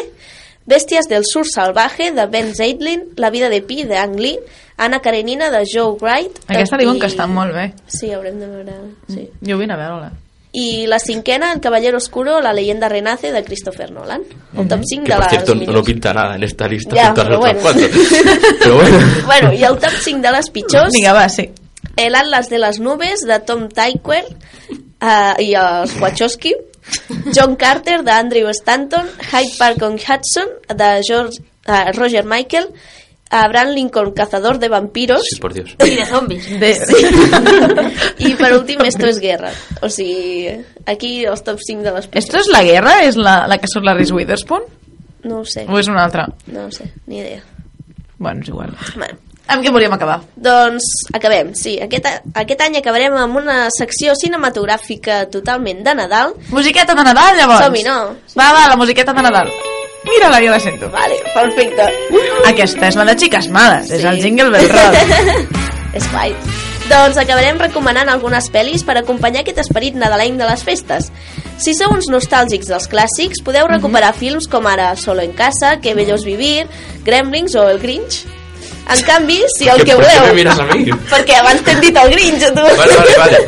Bèsties 0.64 1.08
del 1.08 1.24
Sur 1.24 1.44
Salvaje, 1.44 2.12
de 2.12 2.26
Ben 2.26 2.54
Zeitlin, 2.54 3.02
La 3.16 3.30
vida 3.30 3.48
de 3.48 3.62
Pi, 3.62 3.82
de 3.84 3.96
Ang 3.96 4.14
Lee, 4.20 4.38
Anna 4.76 5.00
Karenina, 5.00 5.50
de 5.50 5.64
Joe 5.66 5.96
Wright... 6.00 6.38
Aquesta 6.46 6.76
i- 6.76 6.78
diuen 6.84 7.00
que 7.00 7.06
està 7.08 7.26
molt 7.26 7.52
bé. 7.52 7.72
Sí, 7.88 8.12
haurem 8.12 8.38
de 8.38 8.46
veure... 8.46 8.72
Sí. 9.08 9.28
Jo 9.42 9.56
vull 9.56 9.64
anar 9.64 9.80
a 9.80 9.88
veure-la. 9.88 10.12
I 10.54 10.86
la 10.86 10.98
cinquena, 10.98 11.52
El 11.52 11.60
Caballero 11.60 11.96
Oscuro, 11.96 12.40
La 12.42 12.52
leyenda 12.52 12.88
renace, 12.88 13.32
de 13.32 13.42
Christopher 13.42 13.90
Nolan. 13.90 14.22
El 14.56 14.68
top 14.68 14.80
5 14.84 15.04
Que 15.04 15.08
de 15.10 15.14
por 15.16 15.24
las 15.24 15.30
cierto 15.32 15.54
millors. 15.54 15.78
no 15.78 15.82
pinta 15.84 16.12
nada 16.12 16.34
en 16.36 16.42
esta 16.42 16.68
lista 16.68 16.94
Ya, 16.94 17.06
junto 17.06 17.20
a 17.22 17.24
las 17.24 17.38
pero 17.38 17.40
otras 17.40 17.62
bueno. 17.62 17.88
cuatro. 17.90 18.56
Pero 18.60 18.74
bueno. 18.76 18.98
Bueno, 19.26 19.52
i 19.54 19.64
el 19.64 19.78
top 19.78 19.90
5 19.98 20.20
de 20.20 20.32
les 20.32 20.50
pitjors... 20.50 20.92
Vinga, 20.92 21.12
va, 21.14 21.28
sí. 21.28 21.50
El 21.96 22.14
Atlas 22.14 22.50
de 22.50 22.58
les 22.58 22.80
Nubes, 22.80 23.20
de 23.26 23.38
Tom 23.40 23.68
Tykwer 23.68 24.24
uh, 25.00 25.40
i 25.40 25.54
els 25.54 25.96
Wachowski. 26.00 26.54
John 27.34 27.56
Carter, 27.56 28.02
de 28.04 28.10
Andrew 28.10 28.48
Stanton. 28.50 29.08
Hyde 29.32 29.56
Park 29.58 29.82
on 29.82 29.94
Hudson, 29.94 30.48
de 30.68 31.00
George, 31.06 31.40
uh, 31.66 31.92
Roger 31.96 32.24
Michael. 32.24 32.68
Abraham 33.32 33.70
Lincoln, 33.74 34.12
Cazador 34.12 34.58
de 34.58 34.68
Vampiros. 34.68 35.22
Sí, 35.28 35.40
por 35.40 35.54
Dios. 35.54 35.74
I 35.80 35.96
de 35.96 36.06
zombis. 36.06 36.46
De... 36.60 36.72
I 38.18 38.34
per 38.38 38.52
últim, 38.54 38.80
Esto 38.84 39.06
es 39.06 39.18
Guerra. 39.18 39.50
O 39.80 39.88
sigui, 39.88 40.52
aquí 40.86 41.24
els 41.24 41.42
top 41.42 41.58
5 41.64 41.82
de 41.82 41.92
les 41.96 42.06
pitjors. 42.06 42.24
Esto 42.26 42.38
és 42.44 42.52
la 42.52 42.62
guerra? 42.62 42.98
És 43.08 43.16
la, 43.16 43.46
la 43.48 43.58
que 43.58 43.66
surt 43.72 43.84
la 43.88 43.94
Reese 43.96 44.12
Witherspoon? 44.14 44.62
No 45.24 45.40
ho 45.40 45.44
sé. 45.48 45.64
O 45.68 45.78
és 45.78 45.88
una 45.88 46.04
altra? 46.04 46.28
No 46.52 46.66
ho 46.66 46.70
sé, 46.74 46.90
ni 47.06 47.18
idea. 47.22 47.42
Bueno, 48.18 48.42
és 48.42 48.48
igual. 48.52 48.76
Bueno. 48.96 49.18
Amb 49.50 49.64
què 49.64 49.72
volíem 49.74 49.90
acabar? 49.92 50.20
Doncs 50.38 50.84
acabem, 51.12 51.48
sí. 51.58 51.74
Aquest, 51.82 52.06
a- 52.06 52.20
aquest 52.44 52.60
any 52.62 52.76
acabarem 52.78 53.16
amb 53.18 53.40
una 53.40 53.64
secció 53.74 54.14
cinematogràfica 54.14 55.24
totalment 55.34 55.82
de 55.82 55.94
Nadal. 55.98 56.36
Musiqueta 56.54 56.94
de 56.94 57.02
Nadal, 57.08 57.36
llavors? 57.36 57.64
Som-hi, 57.66 57.82
no? 57.82 57.96
Va, 58.38 58.52
va, 58.54 58.68
la 58.70 58.76
musiqueta 58.78 59.12
de 59.12 59.22
Nadal. 59.26 59.50
Mira-la, 60.04 60.40
jo 60.42 60.50
la 60.50 60.60
sento. 60.60 60.90
Vale, 60.90 61.18
perfecte. 61.34 61.86
Aquesta 62.48 62.88
és 62.88 62.98
la 62.98 63.06
de 63.06 63.16
Xiques 63.18 63.48
Males, 63.54 63.92
és 63.94 64.04
el 64.08 64.20
jingle 64.22 64.50
del 64.54 64.68
rock. 64.72 65.50
És 65.98 66.06
guai. 66.08 66.32
Doncs 66.88 67.18
acabarem 67.20 67.60
recomanant 67.60 68.08
algunes 68.10 68.48
pel·lis 68.52 68.82
per 68.84 68.96
acompanyar 68.98 69.42
aquest 69.44 69.60
esperit 69.62 69.94
nadalenc 69.96 70.40
de 70.40 70.48
les 70.48 70.64
festes. 70.66 71.10
Si 71.62 71.76
sou 71.78 71.92
uns 71.94 72.08
nostàlgics 72.10 72.70
dels 72.72 72.88
clàssics, 72.90 73.42
podeu 73.44 73.68
recuperar 73.70 74.14
films 74.16 74.48
com 74.50 74.66
ara 74.66 74.90
Solo 74.96 75.22
en 75.22 75.32
casa, 75.36 75.76
Que 75.80 75.94
bello 75.94 76.16
es 76.16 76.24
vivir, 76.24 76.66
Gremlins 77.04 77.54
o 77.54 77.68
El 77.68 77.78
Grinch. 77.78 78.24
En 78.90 79.00
canvi, 79.04 79.42
si 79.56 79.68
el 79.68 79.82
que 79.84 79.94
¿Por 79.94 80.04
qué 80.04 80.12
me 80.12 80.18
voleu... 80.20 80.34
miras 80.34 80.58
a 80.58 80.64
mí? 80.64 80.84
Perquè 81.10 81.36
abans 81.38 81.62
t'hem 81.64 81.78
dit 81.80 81.96
el 81.96 82.10
Grinch, 82.10 82.42
tu. 82.52 82.60
Vale, 82.60 82.96
vale, 82.96 83.16
vale. 83.16 83.38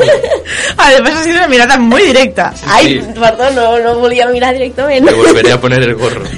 Además 0.78 1.12
ha 1.16 1.22
sido 1.24 1.36
una 1.36 1.48
mirada 1.48 1.76
muy 1.78 2.02
directa. 2.02 2.54
Ai, 2.66 3.00
Sí. 3.00 3.06
perdó, 3.20 3.50
no, 3.50 3.78
no 3.80 3.96
volia 3.98 4.26
mirar 4.28 4.54
directament. 4.54 5.04
Me 5.04 5.12
volveré 5.12 5.52
a 5.52 5.60
poner 5.60 5.82
el 5.82 5.94
gorro. 5.96 6.22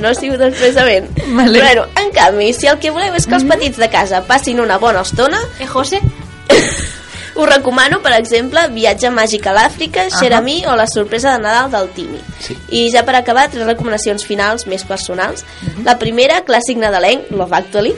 No 0.00 0.08
ha 0.08 0.14
sigut 0.14 0.40
expressament. 0.40 1.08
Vale. 1.28 1.58
Bueno, 1.60 1.86
en 1.96 2.10
canvi, 2.12 2.52
si 2.52 2.66
el 2.66 2.78
que 2.78 2.90
voleu 2.90 3.14
és 3.16 3.26
que 3.26 3.34
els 3.38 3.44
petits 3.48 3.78
de 3.80 3.88
casa 3.88 4.22
passin 4.26 4.60
una 4.60 4.76
bona 4.78 5.00
estona, 5.00 5.38
Eh, 5.60 5.66
José? 5.66 6.00
us 7.34 7.48
recomano, 7.48 8.00
per 8.00 8.12
exemple, 8.16 8.66
Viatge 8.70 9.10
màgic 9.10 9.46
a 9.46 9.54
l'Àfrica, 9.56 10.08
Xeramí 10.10 10.62
o 10.70 10.76
La 10.78 10.86
sorpresa 10.86 11.34
de 11.34 11.42
Nadal 11.42 11.70
del 11.72 11.88
Timi. 11.96 12.20
Sí. 12.40 12.56
I 12.70 12.88
ja 12.92 13.04
per 13.04 13.16
acabar, 13.18 13.48
tres 13.50 13.66
recomanacions 13.66 14.24
finals 14.24 14.68
més 14.70 14.84
personals. 14.86 15.44
La 15.84 15.98
primera, 15.98 16.42
clàssic 16.46 16.78
nadalenc, 16.78 17.30
Love 17.30 17.58
Actually. 17.58 17.94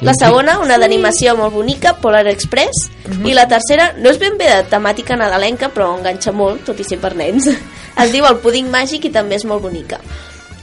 La 0.00 0.14
segona, 0.16 0.56
una 0.64 0.78
d'animació 0.80 1.34
molt 1.36 1.52
bonica, 1.52 1.92
Polar 2.00 2.24
Express. 2.30 2.88
I 3.20 3.34
la 3.36 3.46
tercera, 3.50 3.90
no 3.98 4.08
és 4.08 4.18
ben 4.18 4.38
bé 4.40 4.48
de 4.48 4.62
temàtica 4.72 5.18
nadalenca, 5.20 5.68
però 5.68 5.90
enganxa 5.98 6.32
molt, 6.32 6.64
tot 6.64 6.80
i 6.80 6.86
ser 6.88 6.98
per 7.02 7.14
nens. 7.18 7.50
Es 8.00 8.12
diu 8.14 8.24
El 8.24 8.38
púding 8.40 8.70
màgic 8.72 9.08
i 9.08 9.10
també 9.12 9.36
és 9.36 9.44
molt 9.44 9.60
bonica. 9.66 9.98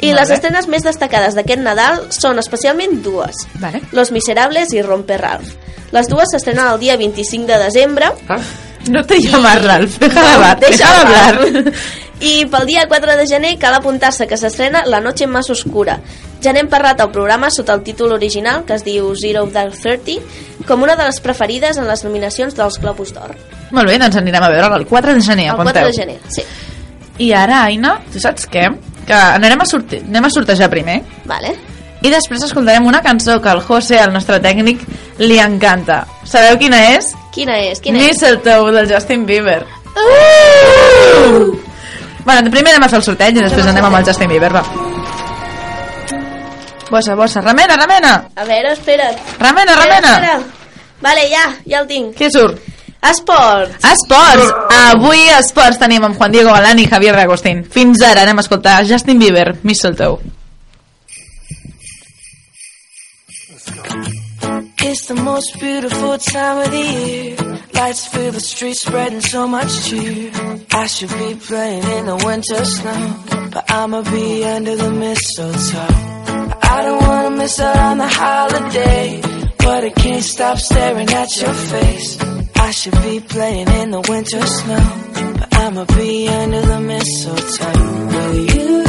I 0.01 0.11
Molt 0.11 0.19
les 0.19 0.29
bé. 0.29 0.35
estrenes 0.35 0.67
més 0.67 0.83
destacades 0.85 1.33
d'aquest 1.35 1.59
Nadal 1.65 2.03
són 2.13 2.37
especialment 2.39 3.01
dues. 3.03 3.35
Vale. 3.59 3.81
Los 3.91 4.11
Miserables 4.11 4.73
i 4.73 4.81
Romper 4.85 5.19
Ralph. 5.21 5.55
Les 5.91 6.07
dues 6.07 6.29
s'estrenen 6.31 6.67
el 6.67 6.79
dia 6.79 6.97
25 6.97 7.47
de 7.47 7.57
desembre. 7.63 8.11
Ah, 8.29 8.39
No 8.87 9.03
te 9.03 9.17
llamas 9.19 9.61
Ralph, 9.65 9.97
deja 9.99 10.21
de 10.21 10.27
hablar, 10.29 10.59
deixa 10.59 11.01
hablar. 11.01 11.73
I 12.21 12.45
pel 12.49 12.65
dia 12.65 12.85
4 12.87 13.15
de 13.17 13.25
gener 13.27 13.57
cal 13.59 13.73
apuntar-se 13.75 14.25
que 14.27 14.37
s'estrena 14.37 14.85
La 14.85 15.01
noche 15.01 15.27
más 15.27 15.49
oscura. 15.49 15.99
Ja 16.41 16.53
n'hem 16.53 16.69
parlat 16.69 17.01
al 17.01 17.11
programa 17.11 17.49
sota 17.51 17.73
el 17.73 17.81
títol 17.83 18.11
original, 18.13 18.63
que 18.65 18.75
es 18.77 18.83
diu 18.85 19.09
Zero 19.17 19.45
Dark 19.47 19.73
Thirty, 19.81 20.19
com 20.67 20.83
una 20.85 20.95
de 20.95 21.03
les 21.03 21.19
preferides 21.19 21.77
en 21.77 21.87
les 21.87 22.03
nominacions 22.05 22.55
dels 22.55 22.77
Globus 22.79 23.11
d'Or. 23.13 23.33
Molt 23.71 23.89
bé, 23.89 23.97
doncs 23.99 24.15
anirem 24.21 24.43
a 24.45 24.49
veure 24.53 24.69
el 24.77 24.85
4 24.87 25.13
de 25.17 25.21
gener, 25.21 25.45
El 25.49 25.55
apunteu. 25.55 25.73
4 25.73 25.87
de 25.87 25.93
gener, 25.93 26.19
sí. 26.29 26.43
I 27.17 27.31
ara, 27.33 27.63
Aina, 27.65 27.97
tu 28.13 28.19
saps 28.21 28.45
què? 28.47 28.69
Que 29.07 29.15
anirem 29.15 29.61
a, 29.63 29.65
sortir, 29.69 30.01
anem 30.03 30.25
a 30.27 30.29
sortejar 30.33 30.67
primer 30.69 30.97
Vale. 31.25 31.53
i 32.03 32.09
després 32.11 32.43
escoltarem 32.43 32.85
una 32.85 32.99
cançó 33.01 33.37
que 33.41 33.49
al 33.49 33.61
José, 33.63 34.01
el 34.03 34.11
nostre 34.13 34.37
tècnic, 34.43 34.83
li 35.23 35.39
encanta. 35.39 36.01
Sabeu 36.27 36.57
quina 36.59 36.81
és? 36.97 37.13
Quina 37.33 37.55
és? 37.69 37.79
Quina 37.79 38.01
és? 38.03 38.11
Mistletoe, 38.11 38.73
del 38.75 38.89
Justin 38.91 39.25
Bieber. 39.25 39.63
Uh! 39.95 41.55
Bueno, 42.25 42.51
primer 42.51 42.73
anem 42.73 42.83
a 42.83 42.89
fer 42.91 42.99
el 42.99 43.05
sorteig 43.07 43.37
i 43.39 43.43
després 43.45 43.65
anem 43.71 43.85
amb 43.87 43.97
el 44.01 44.05
Justin 44.11 44.29
Bieber, 44.29 44.51
va. 44.53 44.63
Bossa, 46.91 47.15
bossa, 47.19 47.41
remena, 47.43 47.75
remena! 47.79 48.13
A 48.35 48.45
veure, 48.47 48.71
espera't. 48.75 49.17
Remena, 49.39 49.73
Espera, 49.73 49.83
remena! 49.83 50.11
espera. 50.15 50.37
Vale, 51.01 51.25
ja, 51.31 51.45
ja 51.67 51.81
el 51.81 51.87
tinc. 51.89 52.13
Què 52.19 52.29
surt? 52.31 52.61
Esport. 53.01 53.69
Esports! 53.85 54.49
Avui 54.73 55.29
a 55.29 55.37
Esports 55.39 55.77
tenim 55.77 56.03
amb 56.03 56.17
Juan 56.17 56.33
Diego 56.33 56.49
Galán 56.49 56.79
i 56.81 56.87
Javier 56.89 57.15
Agustín. 57.21 57.63
Fins 57.63 58.01
ara 58.01 58.25
anem 58.25 58.41
a 58.41 58.45
escoltar 58.45 58.83
Justin 58.85 59.19
Bieber, 59.21 59.55
Mistletoe. 59.63 60.19
It's 64.79 65.05
the 65.07 65.15
most 65.15 65.59
beautiful 65.59 66.17
time 66.17 66.65
of 66.65 66.71
the 66.71 66.77
year. 66.77 67.35
Lights 67.73 68.07
fill 68.07 68.31
the 68.31 68.39
streets, 68.39 68.81
spreading 68.81 69.21
so 69.21 69.47
much 69.47 69.83
cheer. 69.85 70.31
I 70.71 70.87
should 70.87 71.09
be 71.09 71.35
playing 71.35 71.83
in 71.83 72.05
the 72.05 72.15
winter 72.25 72.63
snow, 72.65 73.49
but 73.51 73.69
I'ma 73.69 74.01
be 74.03 74.45
under 74.45 74.75
the 74.75 74.91
mistletoe. 74.91 75.87
I 76.63 76.81
don't 76.83 77.01
wanna 77.01 77.31
miss 77.31 77.59
out 77.59 77.77
on 77.77 77.97
the 77.97 78.07
holiday, 78.07 79.21
but 79.57 79.83
I 79.83 79.89
can't 79.89 80.23
stop 80.23 80.57
staring 80.57 81.09
at 81.09 81.29
your 81.41 81.53
face. 81.53 82.36
I 82.67 82.71
should 82.71 83.01
be 83.01 83.21
playing 83.21 83.69
in 83.69 83.91
the 83.91 84.01
winter 84.09 84.45
snow, 84.45 84.85
but 85.39 85.55
I'ma 85.55 85.85
be 85.85 86.27
under 86.27 86.61
the 86.61 86.79
mistletoe 86.81 88.07
with 88.11 88.55
you. 88.55 88.83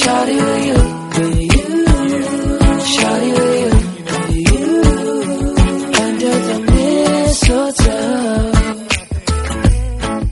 Shawty 0.00 0.38
with 0.46 0.64
you, 0.68 0.80
with 1.18 1.36
you. 1.52 1.66
Shawty 2.92 3.30
with 3.36 3.52
you, 3.60 3.74
with 4.08 4.36
you. 4.48 4.66
Under 6.06 6.34
the 6.48 6.58
mistletoe. 6.72 8.52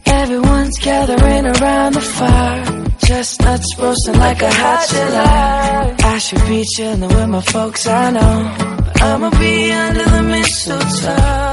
Everyone's 0.07 0.79
gathering 0.79 1.45
around 1.45 1.93
the 1.93 2.01
fire. 2.01 2.65
Chestnuts 3.05 3.79
roasting 3.79 4.19
like 4.19 4.41
a 4.41 4.51
hot 4.51 4.89
July. 4.89 5.95
I 6.15 6.17
should 6.17 6.45
be 6.49 6.65
chilling 6.75 7.03
with 7.03 7.29
my 7.29 7.43
folks, 7.43 7.87
I 7.87 8.11
know. 8.13 8.55
But 8.79 9.03
I'ma 9.03 9.29
be 9.29 9.73
under 9.73 10.05
the 10.05 10.23
mistletoe. 10.23 11.51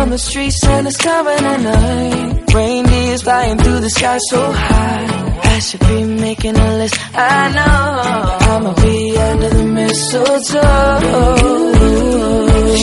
On 0.00 0.08
the 0.08 0.16
street, 0.16 0.50
Santa's 0.52 0.96
coming 0.96 1.44
at 1.44 1.60
night. 1.60 2.54
Reindeer's 2.54 3.20
flying 3.20 3.58
through 3.58 3.80
the 3.80 3.90
sky 3.90 4.16
so 4.30 4.50
high. 4.50 5.40
I 5.44 5.58
should 5.58 5.80
be 5.80 6.04
making 6.04 6.56
a 6.56 6.76
list, 6.78 6.96
I 7.14 7.52
know. 7.52 8.46
I'ma 8.50 8.72
be 8.82 9.14
under 9.18 9.50
the 9.50 9.64
mistletoe. 9.66 10.60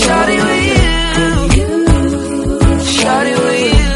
Shawty 0.02 0.38
with 0.46 0.64
you. 1.58 1.66
Shawty 3.02 3.34
with 3.46 3.82
you. 3.82 3.87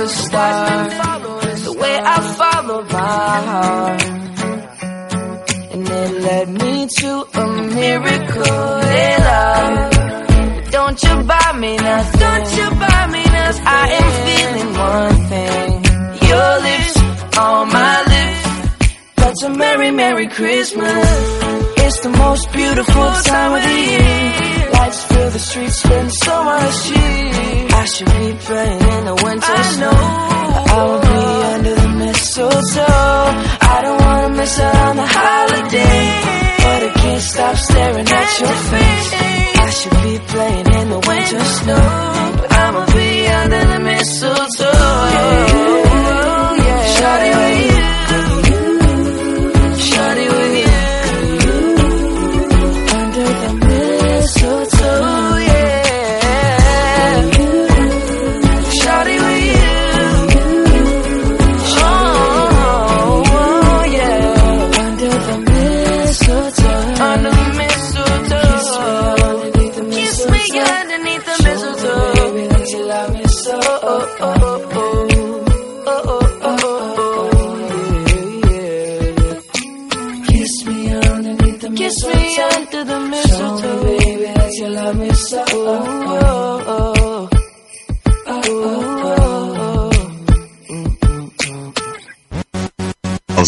the 0.00 0.08
star, 0.08 0.88
the 0.88 1.72
way 1.78 1.96
I 2.02 2.16
follow 2.40 2.82
my 2.84 3.34
heart. 3.50 4.02
And 5.72 5.88
it 5.88 6.12
led 6.26 6.48
me 6.48 6.88
to 7.00 7.10
a 7.34 7.46
miracle. 7.78 8.70
It 9.02 9.18
love. 9.28 9.90
But 10.54 10.70
don't 10.72 11.02
you 11.02 11.14
buy 11.32 11.52
me 11.58 11.76
nothing. 11.76 12.20
Don't 12.20 12.48
you 12.56 12.66
buy 12.84 13.02
me 13.14 13.24
nothing. 13.38 13.66
I 13.66 13.84
am 14.00 14.08
feeling 14.26 14.70
one 14.90 15.16
thing. 15.32 15.68
Your 16.30 16.52
lips 16.66 16.96
on 17.38 17.68
my 17.78 17.96
lips. 18.12 18.42
That's 19.16 19.42
a 19.42 19.50
merry, 19.50 19.90
merry 19.90 20.28
Christmas. 20.28 21.08
It's 21.84 22.00
the 22.00 22.10
most 22.24 22.50
beautiful 22.52 23.10
time 23.32 23.52
of 23.52 23.62
the 23.68 23.80
year. 23.90 24.59
Lights 24.90 25.04
fill 25.04 25.30
the 25.30 25.38
streets, 25.38 25.76
spend 25.76 26.12
so 26.12 26.42
much 26.42 26.88
cheer. 26.88 27.66
I 27.70 27.84
should 27.84 28.06
be 28.06 28.34
playing 28.44 28.82
in 28.94 29.04
the 29.04 29.14
winter 29.22 29.62
snow. 29.74 29.90
But 29.90 30.68
I 30.68 30.84
will 30.84 31.00
be 31.00 31.22
under 31.54 31.74
the 31.76 31.88
mistletoe. 32.02 32.86
I 33.74 33.82
don't 33.84 34.00
wanna 34.00 34.30
miss 34.30 34.58
out 34.58 34.74
on 34.88 34.96
the 34.96 35.06
holiday. 35.06 36.02
But 36.64 36.82
I 36.88 36.92
can't 37.02 37.22
stop 37.22 37.56
staring 37.56 38.08
at 38.08 38.40
your 38.40 38.56
face. 38.72 39.14
I 39.66 39.70
should 39.78 39.98
be 40.02 40.18
playing 40.26 40.66
in 40.80 40.88
the 40.90 41.00
winter 41.06 41.44
snow. 41.58 41.86
But 42.40 42.52
I'ma 42.52 42.86
be 42.86 43.28
under 43.28 43.64
the 43.72 43.78
mistletoe. 43.78 45.49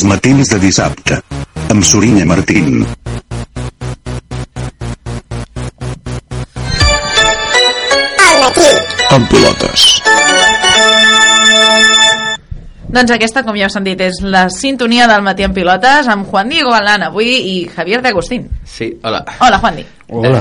Els 0.03 0.11
matins 0.11 0.48
de 0.50 0.57
dissabte. 0.59 1.16
Amb 1.70 1.84
Sorinya 1.86 2.24
Martín. 2.26 2.80
Amb 9.14 9.30
pilotes. 9.30 9.84
Doncs 12.90 13.14
aquesta, 13.14 13.44
com 13.46 13.55
ja 13.55 13.70
us 13.70 13.78
han 13.78 13.86
dit, 13.86 14.03
és 14.03 14.18
la 14.26 14.48
sintonia 14.50 15.07
del 15.07 15.22
matí 15.22 15.46
en 15.46 15.55
pilotes 15.55 16.11
amb 16.11 16.26
Juan 16.26 16.50
Diego 16.50 16.74
Galán 16.74 17.07
avui 17.07 17.30
i 17.53 17.57
Javier 17.70 18.03
de 18.03 18.11
Agustín. 18.11 18.50
Sí, 18.66 18.90
hola. 19.05 19.22
Hola, 19.38 19.62
Juan 19.62 19.78
Di. 19.78 19.86
Eh, 19.86 20.34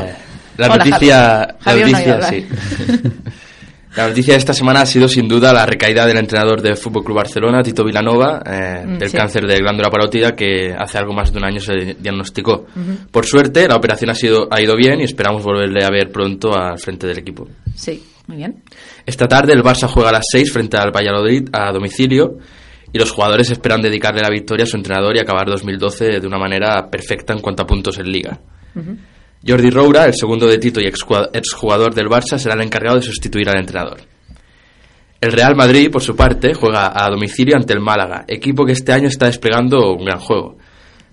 la 0.58 0.72
Hola, 0.72 0.82
noticia, 0.82 1.22
Javier. 1.62 1.92
la 1.92 2.02
Javier 2.02 2.18
no 2.18 2.34
sí. 2.34 3.38
La 3.96 4.08
noticia 4.08 4.34
de 4.34 4.38
esta 4.40 4.54
semana 4.54 4.82
ha 4.82 4.86
sido 4.86 5.08
sin 5.10 5.28
duda 5.28 5.52
la 5.52 5.66
recaída 5.66 6.06
del 6.06 6.18
entrenador 6.18 6.62
del 6.62 6.78
Fútbol 6.78 7.04
Club 7.04 7.18
Barcelona, 7.18 7.62
Tito 7.62 7.84
Vilanova, 7.84 8.42
eh, 8.46 8.84
Mm, 8.86 8.98
del 8.98 9.10
sí. 9.10 9.18
cáncer 9.18 9.46
de 9.46 9.58
glándula 9.58 9.90
parótida 9.90 10.34
que 10.34 10.74
hace 10.78 10.98
algo 10.98 11.14
más 11.14 11.32
de 11.34 11.40
un 11.40 11.46
año 11.46 11.60
se 11.60 11.96
diagnosticó. 12.00 12.66
Por 13.12 13.26
suerte, 13.26 13.68
la 13.68 13.76
operación 13.76 14.10
ha 14.10 14.16
sido 14.16 14.48
ha 14.50 14.62
ido 14.62 14.76
bien 14.78 15.02
y 15.02 15.04
esperamos 15.04 15.44
volverle 15.44 15.84
a 15.84 15.90
ver 15.90 16.10
pronto 16.10 16.56
al 16.58 16.80
frente 16.80 17.06
del 17.06 17.18
equipo. 17.18 17.48
Sí, 17.76 18.02
muy 18.28 18.38
bien. 18.38 18.64
Esta 19.06 19.28
tarde 19.28 19.52
el 19.52 19.62
Barça 19.62 19.88
juega 19.88 20.10
a 20.10 20.14
las 20.14 20.26
6 20.32 20.54
frente 20.54 20.78
al 20.78 20.92
Valladolid 20.92 21.50
a 21.52 21.72
domicilio 21.74 22.38
y 22.94 22.98
los 22.98 23.12
jugadores 23.12 23.52
esperan 23.52 23.82
dedicarle 23.82 24.22
la 24.22 24.30
victoria 24.30 24.64
a 24.64 24.68
su 24.68 24.78
entrenador 24.78 25.18
y 25.18 25.20
acabar 25.20 25.48
2012 25.48 26.20
de 26.22 26.28
una 26.28 26.38
manera 26.38 26.90
perfecta 26.90 27.34
en 27.34 27.40
cuanto 27.40 27.64
a 27.64 27.68
puntos 27.68 27.98
en 28.00 28.10
liga. 28.10 28.40
Jordi 29.46 29.72
Roura, 29.72 30.06
el 30.06 30.14
segundo 30.14 30.46
de 30.46 30.60
Tito 30.60 30.80
y 30.80 30.86
exjugador 30.86 31.96
del 31.96 32.08
Barça, 32.08 32.38
será 32.38 32.54
el 32.54 32.62
encargado 32.62 32.98
de 32.98 33.04
sustituir 33.04 33.50
al 33.50 33.60
entrenador. 33.60 34.00
El 35.20 35.32
Real 35.32 35.56
Madrid, 35.56 35.90
por 35.92 36.02
su 36.02 36.16
parte, 36.16 36.54
juega 36.54 36.92
a 36.94 37.10
domicilio 37.10 37.56
ante 37.56 37.74
el 37.74 37.80
Málaga, 37.80 38.26
equipo 38.28 38.66
que 38.66 38.74
este 38.74 38.92
año 38.92 39.08
está 39.08 39.26
desplegando 39.26 39.94
un 39.94 40.06
gran 40.06 40.20
juego. 40.20 40.58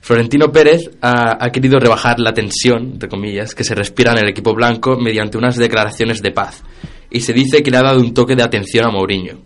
Florentino 0.00 0.52
Pérez 0.52 0.90
ha, 1.00 1.42
ha 1.42 1.50
querido 1.50 1.78
rebajar 1.78 2.20
la 2.20 2.32
tensión, 2.32 2.92
entre 2.92 3.08
comillas, 3.08 3.54
que 3.54 3.64
se 3.64 3.74
respira 3.74 4.12
en 4.12 4.18
el 4.18 4.28
equipo 4.28 4.54
blanco 4.54 4.96
mediante 4.98 5.38
unas 5.38 5.56
declaraciones 5.56 6.22
de 6.22 6.30
paz, 6.30 6.62
y 7.10 7.20
se 7.20 7.32
dice 7.32 7.62
que 7.62 7.70
le 7.70 7.78
ha 7.78 7.82
dado 7.82 8.00
un 8.00 8.12
toque 8.12 8.36
de 8.36 8.42
atención 8.42 8.86
a 8.86 8.90
Mourinho. 8.90 9.40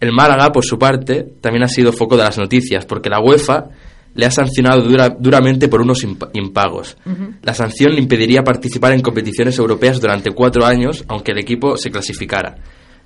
El 0.00 0.12
Málaga, 0.12 0.52
por 0.52 0.64
su 0.64 0.78
parte, 0.78 1.26
también 1.40 1.64
ha 1.64 1.68
sido 1.68 1.92
foco 1.92 2.16
de 2.16 2.24
las 2.24 2.36
noticias, 2.38 2.84
porque 2.84 3.08
la 3.08 3.20
UEFA 3.20 3.68
le 4.16 4.26
ha 4.26 4.30
sancionado 4.30 4.82
dura- 4.82 5.16
duramente 5.18 5.68
por 5.68 5.80
unos 5.82 6.04
imp- 6.04 6.30
impagos. 6.32 6.96
La 7.42 7.54
sanción 7.54 7.92
le 7.92 8.00
impediría 8.00 8.42
participar 8.42 8.92
en 8.92 9.02
competiciones 9.02 9.58
europeas 9.58 10.00
durante 10.00 10.30
cuatro 10.32 10.64
años, 10.64 11.04
aunque 11.08 11.32
el 11.32 11.38
equipo 11.38 11.76
se 11.76 11.90
clasificara. 11.90 12.56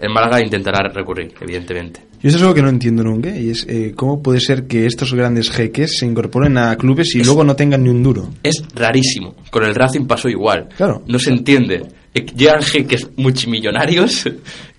El 0.01 0.11
Málaga 0.11 0.43
intentará 0.43 0.89
recurrir, 0.89 1.33
evidentemente. 1.41 2.01
Y 2.23 2.27
eso 2.29 2.37
es 2.37 2.43
algo 2.43 2.55
que 2.55 2.63
no 2.63 2.69
entiendo 2.69 3.03
nunca, 3.03 3.35
y 3.35 3.51
es 3.51 3.67
eh, 3.69 3.93
cómo 3.97 4.23
puede 4.23 4.41
ser 4.41 4.67
que 4.67 4.85
estos 4.87 5.15
grandes 5.15 5.51
jeques 5.51 5.99
se 5.99 6.07
incorporen 6.07 6.59
a 6.59 6.77
clubes 6.77 7.15
y 7.15 7.25
luego 7.25 7.45
no 7.45 7.57
tengan 7.57 7.83
ni 7.83 7.89
un 7.89 8.03
duro. 8.03 8.29
Es 8.43 8.63
rarísimo. 8.75 9.35
Con 9.51 9.65
el 9.65 9.75
Racing 9.75 10.07
pasó 10.07 10.29
igual. 10.29 10.69
Claro. 10.77 11.03
No 11.07 11.19
se 11.19 11.31
entiende. 11.31 11.83
Eh, 12.13 12.27
Llegan 12.37 12.61
jeques 12.63 13.09
multimillonarios 13.17 14.29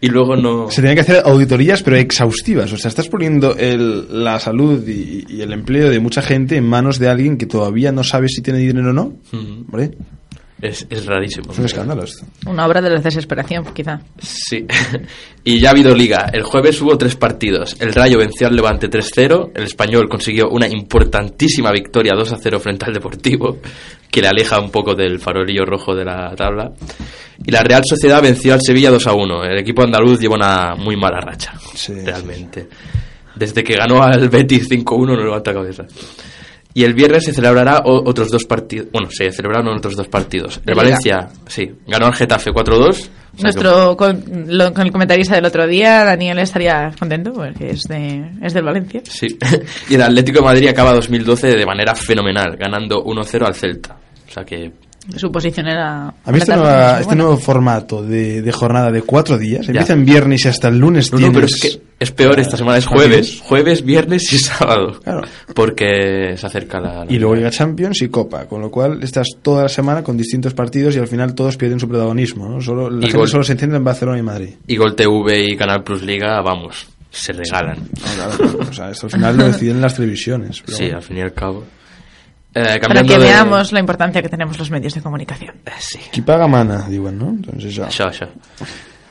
y 0.01 0.07
luego 0.07 0.35
no... 0.35 0.69
Se 0.69 0.81
tienen 0.81 0.95
que 0.95 1.01
hacer 1.01 1.21
auditorías, 1.25 1.81
pero 1.81 1.95
exhaustivas. 1.97 2.71
O 2.73 2.77
sea, 2.77 2.89
estás 2.89 3.07
poniendo 3.07 3.55
el- 3.57 4.23
la 4.23 4.39
salud 4.39 4.87
y, 4.87 5.25
y 5.27 5.41
el 5.41 5.51
empleo 5.53 5.89
de 5.89 5.99
mucha 5.99 6.21
gente 6.21 6.57
en 6.57 6.65
manos 6.67 6.99
de 6.99 7.07
alguien 7.09 7.37
que 7.37 7.45
todavía 7.45 7.91
no 7.91 8.03
sabe 8.03 8.27
si 8.27 8.41
tiene 8.41 8.59
dinero 8.59 8.89
o 8.89 8.93
no. 8.93 9.03
Ujú. 9.33 9.65
Hombre, 9.67 9.91
Es, 10.61 10.85
es 10.89 11.05
rarísimo. 11.07 11.51
es 11.51 11.59
un 11.59 11.65
escándalo 11.65 12.03
esto. 12.03 12.23
Una 12.45 12.67
obra 12.67 12.81
de 12.81 12.91
la 12.91 12.99
desesperación, 12.99 13.65
quizá. 13.73 13.99
Sí. 14.19 14.65
y 15.43 15.59
ya 15.59 15.69
ha 15.69 15.71
habido 15.71 15.95
liga. 15.95 16.29
El 16.31 16.43
jueves 16.43 16.79
hubo 16.81 16.97
tres 16.97 17.15
partidos. 17.15 17.75
El 17.79 17.93
Rayo 17.93 18.19
venció 18.19 18.47
al 18.47 18.55
Levante 18.55 18.87
3-0. 18.87 19.51
El 19.55 19.63
Español 19.63 20.07
consiguió 20.07 20.49
una 20.49 20.67
importantísima 20.67 21.71
victoria 21.71 22.13
2-0 22.13 22.59
frente 22.59 22.85
al 22.85 22.93
Deportivo, 22.93 23.57
que 24.11 24.21
le 24.21 24.27
aleja 24.27 24.59
un 24.59 24.69
poco 24.69 24.93
del 24.93 25.19
farolillo 25.19 25.65
rojo 25.65 25.95
de 25.95 26.05
la 26.05 26.35
tabla. 26.35 26.71
Y 27.43 27.49
la 27.49 27.63
Real 27.63 27.81
Sociedad 27.83 28.21
venció 28.21 28.53
al 28.53 28.61
Sevilla 28.61 28.91
2-1. 28.91 29.45
El 29.49 29.57
equipo 29.57 29.81
andaluz 29.81 30.19
lleva 30.19 30.35
una 30.35 30.75
muy 30.75 30.95
mala 30.95 31.19
racha, 31.21 31.53
realmente. 32.05 32.67
Desde 33.35 33.63
que 33.63 33.75
ganó 33.75 34.03
al 34.03 34.29
Betis 34.29 34.69
5-1 34.69 35.07
no 35.07 35.15
levanta 35.15 35.53
cabeza. 35.53 35.85
Y 36.73 36.83
el 36.83 36.93
viernes 36.93 37.25
se 37.25 37.33
celebrará 37.33 37.81
otros 37.85 38.29
dos 38.29 38.45
partidos. 38.45 38.87
Bueno, 38.91 39.09
se 39.11 39.29
celebraron 39.31 39.75
otros 39.77 39.95
dos 39.95 40.07
partidos. 40.07 40.61
El. 40.65 40.75
Valencia, 40.75 41.27
sí, 41.47 41.69
ganó 41.87 42.05
al 42.07 42.13
Getafe 42.15 42.51
4-2. 42.51 42.87
O 42.89 42.91
sea 42.93 43.03
que- 43.35 43.43
Nuestro, 43.43 43.95
con, 43.97 44.23
lo- 44.47 44.73
con 44.73 44.85
el 44.85 44.91
comentarista 44.91 45.35
del 45.35 45.45
otro 45.45 45.65
día, 45.67 46.03
Daniel 46.03 46.39
estaría 46.39 46.91
contento 46.97 47.31
porque 47.33 47.71
es, 47.71 47.83
de, 47.83 48.25
es 48.41 48.53
del 48.53 48.63
Valencia. 48.63 49.01
Sí. 49.05 49.27
y 49.89 49.95
el 49.95 50.01
Atlético 50.01 50.39
de 50.39 50.45
Madrid 50.45 50.67
acaba 50.69 50.93
2012 50.93 51.47
de 51.55 51.65
manera 51.65 51.93
fenomenal, 51.95 52.55
ganando 52.57 53.03
1-0 53.03 53.45
al 53.47 53.55
Celta. 53.55 53.97
O 54.27 54.31
sea 54.31 54.43
que 54.45 54.71
Su 55.17 55.31
posición 55.31 55.67
era... 55.67 56.09
A 56.09 56.31
mí 56.31 56.37
este, 56.37 56.55
nueva- 56.55 56.99
este 56.99 57.15
nuevo 57.15 57.35
formato 57.37 58.03
de, 58.03 58.41
de 58.43 58.51
jornada 58.51 58.91
de 58.91 59.01
cuatro 59.01 59.37
días, 59.37 59.65
Ya. 59.65 59.71
empieza 59.71 59.93
en 59.93 60.05
viernes 60.05 60.45
y 60.45 60.47
hasta 60.47 60.67
el 60.67 60.77
lunes 60.77 61.11
No, 61.11 61.19
no, 61.19 61.27
pero 61.33 61.47
tienes- 61.47 61.53
es 61.55 61.61
que 61.77 61.81
es 61.99 62.11
peor 62.11 62.39
esta 62.39 62.55
semana, 62.57 62.77
es 62.77 62.85
jueves, 62.85 63.41
jueves, 63.43 63.83
viernes 63.83 64.31
y 64.31 64.37
sábado. 64.39 64.99
Porque 65.55 66.35
se 66.37 66.45
acerca 66.45 66.79
la... 66.79 67.05
la- 67.05 67.11
Y 67.11 67.17
luego 67.19 67.35
llega 67.35 67.49
Champions 67.51 68.01
y 68.01 68.09
Copa, 68.09 68.45
con 68.47 68.61
lo 68.61 68.69
cual 68.71 69.01
estás 69.03 69.27
toda 69.41 69.63
la 69.63 69.69
semana 69.69 70.03
con 70.03 70.17
distintos 70.17 70.53
partidos 70.53 70.95
y 70.95 70.99
al 70.99 71.07
final 71.07 71.33
todos 71.35 71.57
pierden 71.57 71.79
su 71.79 71.87
protagonismo. 71.87 72.47
¿no? 72.47 72.61
Solo, 72.61 72.89
la 72.89 72.99
Y 72.99 73.01
gente 73.03 73.17
gol. 73.17 73.27
solo 73.27 73.43
se 73.43 73.55
centra 73.55 73.77
en 73.77 73.83
Barcelona 73.83 74.19
y 74.19 74.23
Madrid. 74.23 74.49
Y 74.67 74.77
Gol 74.77 74.95
TV 74.95 75.45
y 75.51 75.57
Canal 75.57 75.83
Plus 75.83 76.01
Liga, 76.03 76.41
vamos, 76.41 76.87
se 77.09 77.33
regalan. 77.33 77.77
o 78.69 78.73
sea, 78.73 78.91
esto 78.91 79.07
al 79.07 79.11
final 79.11 79.37
lo 79.37 79.45
deciden 79.47 79.81
las 79.81 79.95
televisiones. 79.95 80.61
pero 80.65 80.77
Sí, 80.77 80.83
bueno. 80.85 80.97
al 80.97 81.03
fin 81.03 81.17
y 81.17 81.21
al 81.21 81.33
cabo. 81.33 81.63
Eh, 82.53 82.79
Para 82.81 83.01
que 83.03 83.13
de- 83.13 83.19
veamos 83.19 83.71
la 83.71 83.79
importancia 83.79 84.21
que 84.21 84.27
tenemos 84.29 84.57
los 84.59 84.69
medios 84.69 84.93
de 84.93 85.01
comunicación. 85.01 85.55
Qui 86.11 86.21
paga 86.21 86.47
mana, 86.47 86.85
diuen, 86.89 87.17
¿no? 87.17 87.29
Entonces 87.29 87.73
ya. 87.75 87.87
Això, 87.87 88.09
això. 88.09 88.27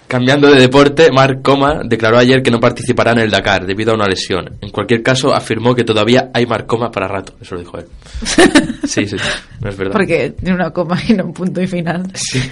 Cambiando 0.06 0.50
de 0.50 0.58
deporte, 0.60 1.10
Marc 1.12 1.40
Coma 1.40 1.82
declaró 1.84 2.18
ayer 2.18 2.42
que 2.42 2.50
no 2.50 2.58
participará 2.58 3.12
en 3.12 3.20
el 3.20 3.30
Dakar 3.30 3.64
debido 3.64 3.92
a 3.92 3.94
una 3.94 4.06
lesión. 4.06 4.58
En 4.60 4.70
cualquier 4.70 5.02
caso, 5.04 5.32
afirmó 5.32 5.72
que 5.74 5.84
todavía 5.84 6.30
hay 6.34 6.46
Marc 6.46 6.66
Coma 6.66 6.90
para 6.90 7.06
rato. 7.06 7.36
Eso 7.40 7.54
lo 7.54 7.60
dijo 7.60 7.78
él. 7.78 7.86
Sí, 8.90 9.06
sí, 9.06 9.14
no 9.60 9.70
es 9.70 9.76
verdad. 9.76 9.92
Porque 9.92 10.30
tiene 10.30 10.54
una 10.56 10.70
coma 10.70 10.98
y 11.08 11.12
no 11.12 11.26
un 11.26 11.32
punto 11.32 11.62
y 11.62 11.68
final. 11.68 12.10
Sí. 12.14 12.42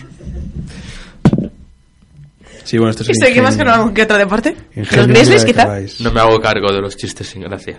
Sí, 2.64 2.76
bueno, 2.76 2.90
esto 2.90 3.02
es 3.02 3.10
¿Y 3.10 3.14
seguimos 3.14 3.56
con 3.56 3.66
algún 3.68 3.94
que 3.94 4.02
otro 4.02 4.18
deporte? 4.18 4.54
¿Los 4.76 5.06
Grizzlies, 5.06 5.44
quizá? 5.44 5.66
No 6.00 6.12
me 6.12 6.20
hago 6.20 6.38
cargo 6.38 6.70
de 6.72 6.80
los 6.80 6.96
chistes 6.96 7.26
sin 7.26 7.42
gracia. 7.42 7.78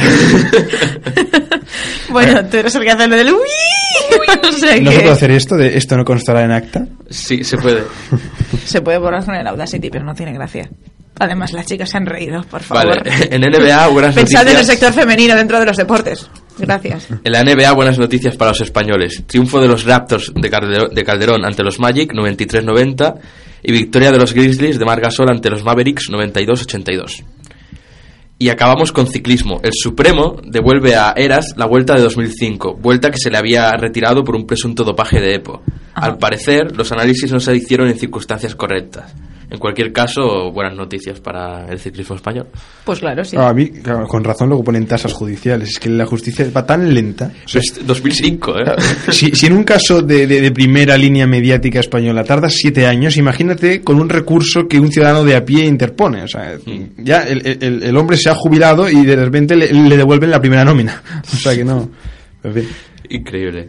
Bueno, 2.10 2.44
tú 2.46 2.56
eres 2.58 2.74
el 2.74 2.82
que 2.82 2.90
hace 2.90 3.08
lo 3.08 3.16
del 3.16 3.32
uy. 3.32 3.38
o 4.48 4.52
sea 4.52 4.78
¿No 4.80 4.92
se 4.92 5.00
puede 5.00 5.12
hacer 5.12 5.30
esto 5.30 5.56
de 5.56 5.76
esto 5.78 5.96
no 5.96 6.04
constará 6.04 6.44
en 6.44 6.52
acta? 6.52 6.86
Sí, 7.08 7.44
se 7.44 7.56
puede. 7.56 7.84
se 8.64 8.80
puede 8.82 8.98
borrar 8.98 9.24
con 9.24 9.34
el 9.34 9.46
Audacity, 9.46 9.88
pero 9.90 10.04
no 10.04 10.14
tiene 10.14 10.32
gracia. 10.32 10.68
Además, 11.18 11.52
las 11.52 11.66
chicas 11.66 11.90
se 11.90 11.98
han 11.98 12.06
reído, 12.06 12.42
por 12.44 12.62
favor. 12.62 13.02
Vale, 13.04 13.28
en 13.30 13.42
NBA 13.42 13.86
buenas 13.88 14.14
Pensad 14.14 14.42
en 14.42 14.48
el 14.48 14.54
noticias. 14.54 14.78
sector 14.78 14.92
femenino 14.92 15.36
dentro 15.36 15.60
de 15.60 15.66
los 15.66 15.76
deportes. 15.76 16.28
Gracias. 16.58 17.06
En 17.22 17.32
la 17.32 17.44
NBA 17.44 17.70
buenas 17.72 17.98
noticias 17.98 18.36
para 18.36 18.50
los 18.50 18.60
españoles. 18.60 19.22
Triunfo 19.26 19.60
de 19.60 19.68
los 19.68 19.84
Raptors 19.84 20.32
de 20.34 20.50
Calderón, 20.50 20.94
de 20.94 21.04
Calderón 21.04 21.44
ante 21.44 21.62
los 21.62 21.78
Magic 21.78 22.12
93-90 22.12 23.14
y 23.62 23.72
victoria 23.72 24.10
de 24.10 24.18
los 24.18 24.32
Grizzlies 24.34 24.78
de 24.78 24.84
Margasol 24.84 25.30
ante 25.30 25.50
los 25.50 25.62
Mavericks 25.62 26.10
92-82. 26.10 27.22
Y 28.42 28.50
acabamos 28.50 28.90
con 28.90 29.06
ciclismo. 29.06 29.60
El 29.62 29.70
Supremo 29.72 30.34
devuelve 30.44 30.96
a 30.96 31.12
Eras 31.16 31.54
la 31.56 31.64
vuelta 31.64 31.94
de 31.94 32.02
2005, 32.02 32.74
vuelta 32.74 33.12
que 33.12 33.18
se 33.18 33.30
le 33.30 33.38
había 33.38 33.70
retirado 33.70 34.24
por 34.24 34.34
un 34.34 34.48
presunto 34.48 34.82
dopaje 34.82 35.20
de 35.20 35.36
EPO. 35.36 35.62
Al 35.94 36.18
parecer, 36.18 36.76
los 36.76 36.90
análisis 36.90 37.30
no 37.30 37.38
se 37.38 37.54
hicieron 37.54 37.86
en 37.86 37.96
circunstancias 37.96 38.56
correctas. 38.56 39.14
En 39.52 39.58
cualquier 39.58 39.92
caso, 39.92 40.50
buenas 40.50 40.74
noticias 40.74 41.20
para 41.20 41.66
el 41.70 41.78
ciclismo 41.78 42.16
español. 42.16 42.46
Pues 42.84 43.00
claro, 43.00 43.22
sí. 43.22 43.36
Ah, 43.38 43.50
a 43.50 43.52
mí, 43.52 43.68
claro, 43.68 44.08
con 44.08 44.24
razón, 44.24 44.48
luego 44.48 44.64
ponen 44.64 44.86
tasas 44.86 45.12
judiciales. 45.12 45.68
Es 45.68 45.78
que 45.78 45.90
la 45.90 46.06
justicia 46.06 46.46
va 46.56 46.64
tan 46.64 46.92
lenta. 46.94 47.30
O 47.44 47.48
sea, 47.48 47.60
Es 47.60 47.86
2005, 47.86 48.58
¿eh? 48.58 48.64
si, 49.10 49.30
si 49.32 49.46
en 49.46 49.52
un 49.52 49.64
caso 49.64 50.00
de, 50.00 50.26
de- 50.26 50.40
de 50.40 50.50
primera 50.52 50.96
línea 50.96 51.26
mediática 51.26 51.80
española 51.80 52.24
tardas 52.24 52.54
siete 52.56 52.86
años, 52.86 53.18
imagínate 53.18 53.82
con 53.82 54.00
un 54.00 54.08
recurso 54.08 54.66
que 54.66 54.80
un 54.80 54.90
ciudadano 54.90 55.22
de 55.22 55.36
a 55.36 55.44
pie 55.44 55.66
interpone. 55.66 56.22
O 56.22 56.28
sea, 56.28 56.56
ya 56.96 57.20
el, 57.24 57.46
el- 57.46 57.82
el 57.82 57.96
hombre 57.98 58.16
se 58.16 58.30
ha 58.30 58.34
jubilado 58.34 58.88
y 58.88 59.04
de 59.04 59.16
repente 59.16 59.54
le, 59.54 59.70
le 59.70 59.96
devuelven 59.98 60.30
la 60.30 60.40
primera 60.40 60.64
nómina. 60.64 61.02
O 61.30 61.36
sea 61.36 61.54
que 61.54 61.62
no. 61.64 61.90
En 62.42 62.54
fin. 62.54 62.68
Increíble. 63.10 63.68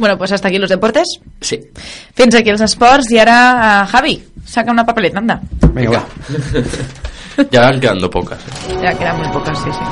Bueno, 0.00 0.16
pues 0.16 0.32
hasta 0.32 0.48
aquí 0.48 0.56
los 0.56 0.70
deportes. 0.70 1.20
Sí. 1.42 1.60
Fins 2.16 2.34
aquí 2.34 2.48
els 2.48 2.62
esports 2.64 3.10
i 3.12 3.18
ara, 3.20 3.36
uh, 3.52 3.88
Javi, 3.92 4.14
saca 4.48 4.72
una 4.72 4.86
papeleta, 4.88 5.20
anda. 5.20 5.36
Venga, 5.74 6.00
va. 6.00 6.06
ya 7.52 7.66
van 7.66 7.78
quedando 7.78 8.08
pocas. 8.08 8.40
Ja 8.80 8.94
queden 8.96 9.18
muy 9.18 9.28
pocas, 9.28 9.58
sí, 9.60 9.68
sí. 9.70 9.84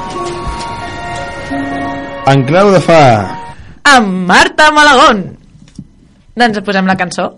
En 2.25 2.45
clau 2.49 2.73
de 2.73 2.81
fa... 2.81 3.03
Amb 3.85 4.25
Marta 4.33 4.71
Malagón. 4.73 5.21
Doncs 6.41 6.65
posem 6.65 6.89
la 6.89 6.97
cançó. 6.97 7.29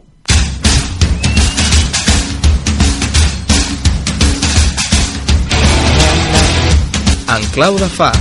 En 7.34 7.50
clau 7.50 7.74
de 7.82 7.90
fa. 7.98 8.14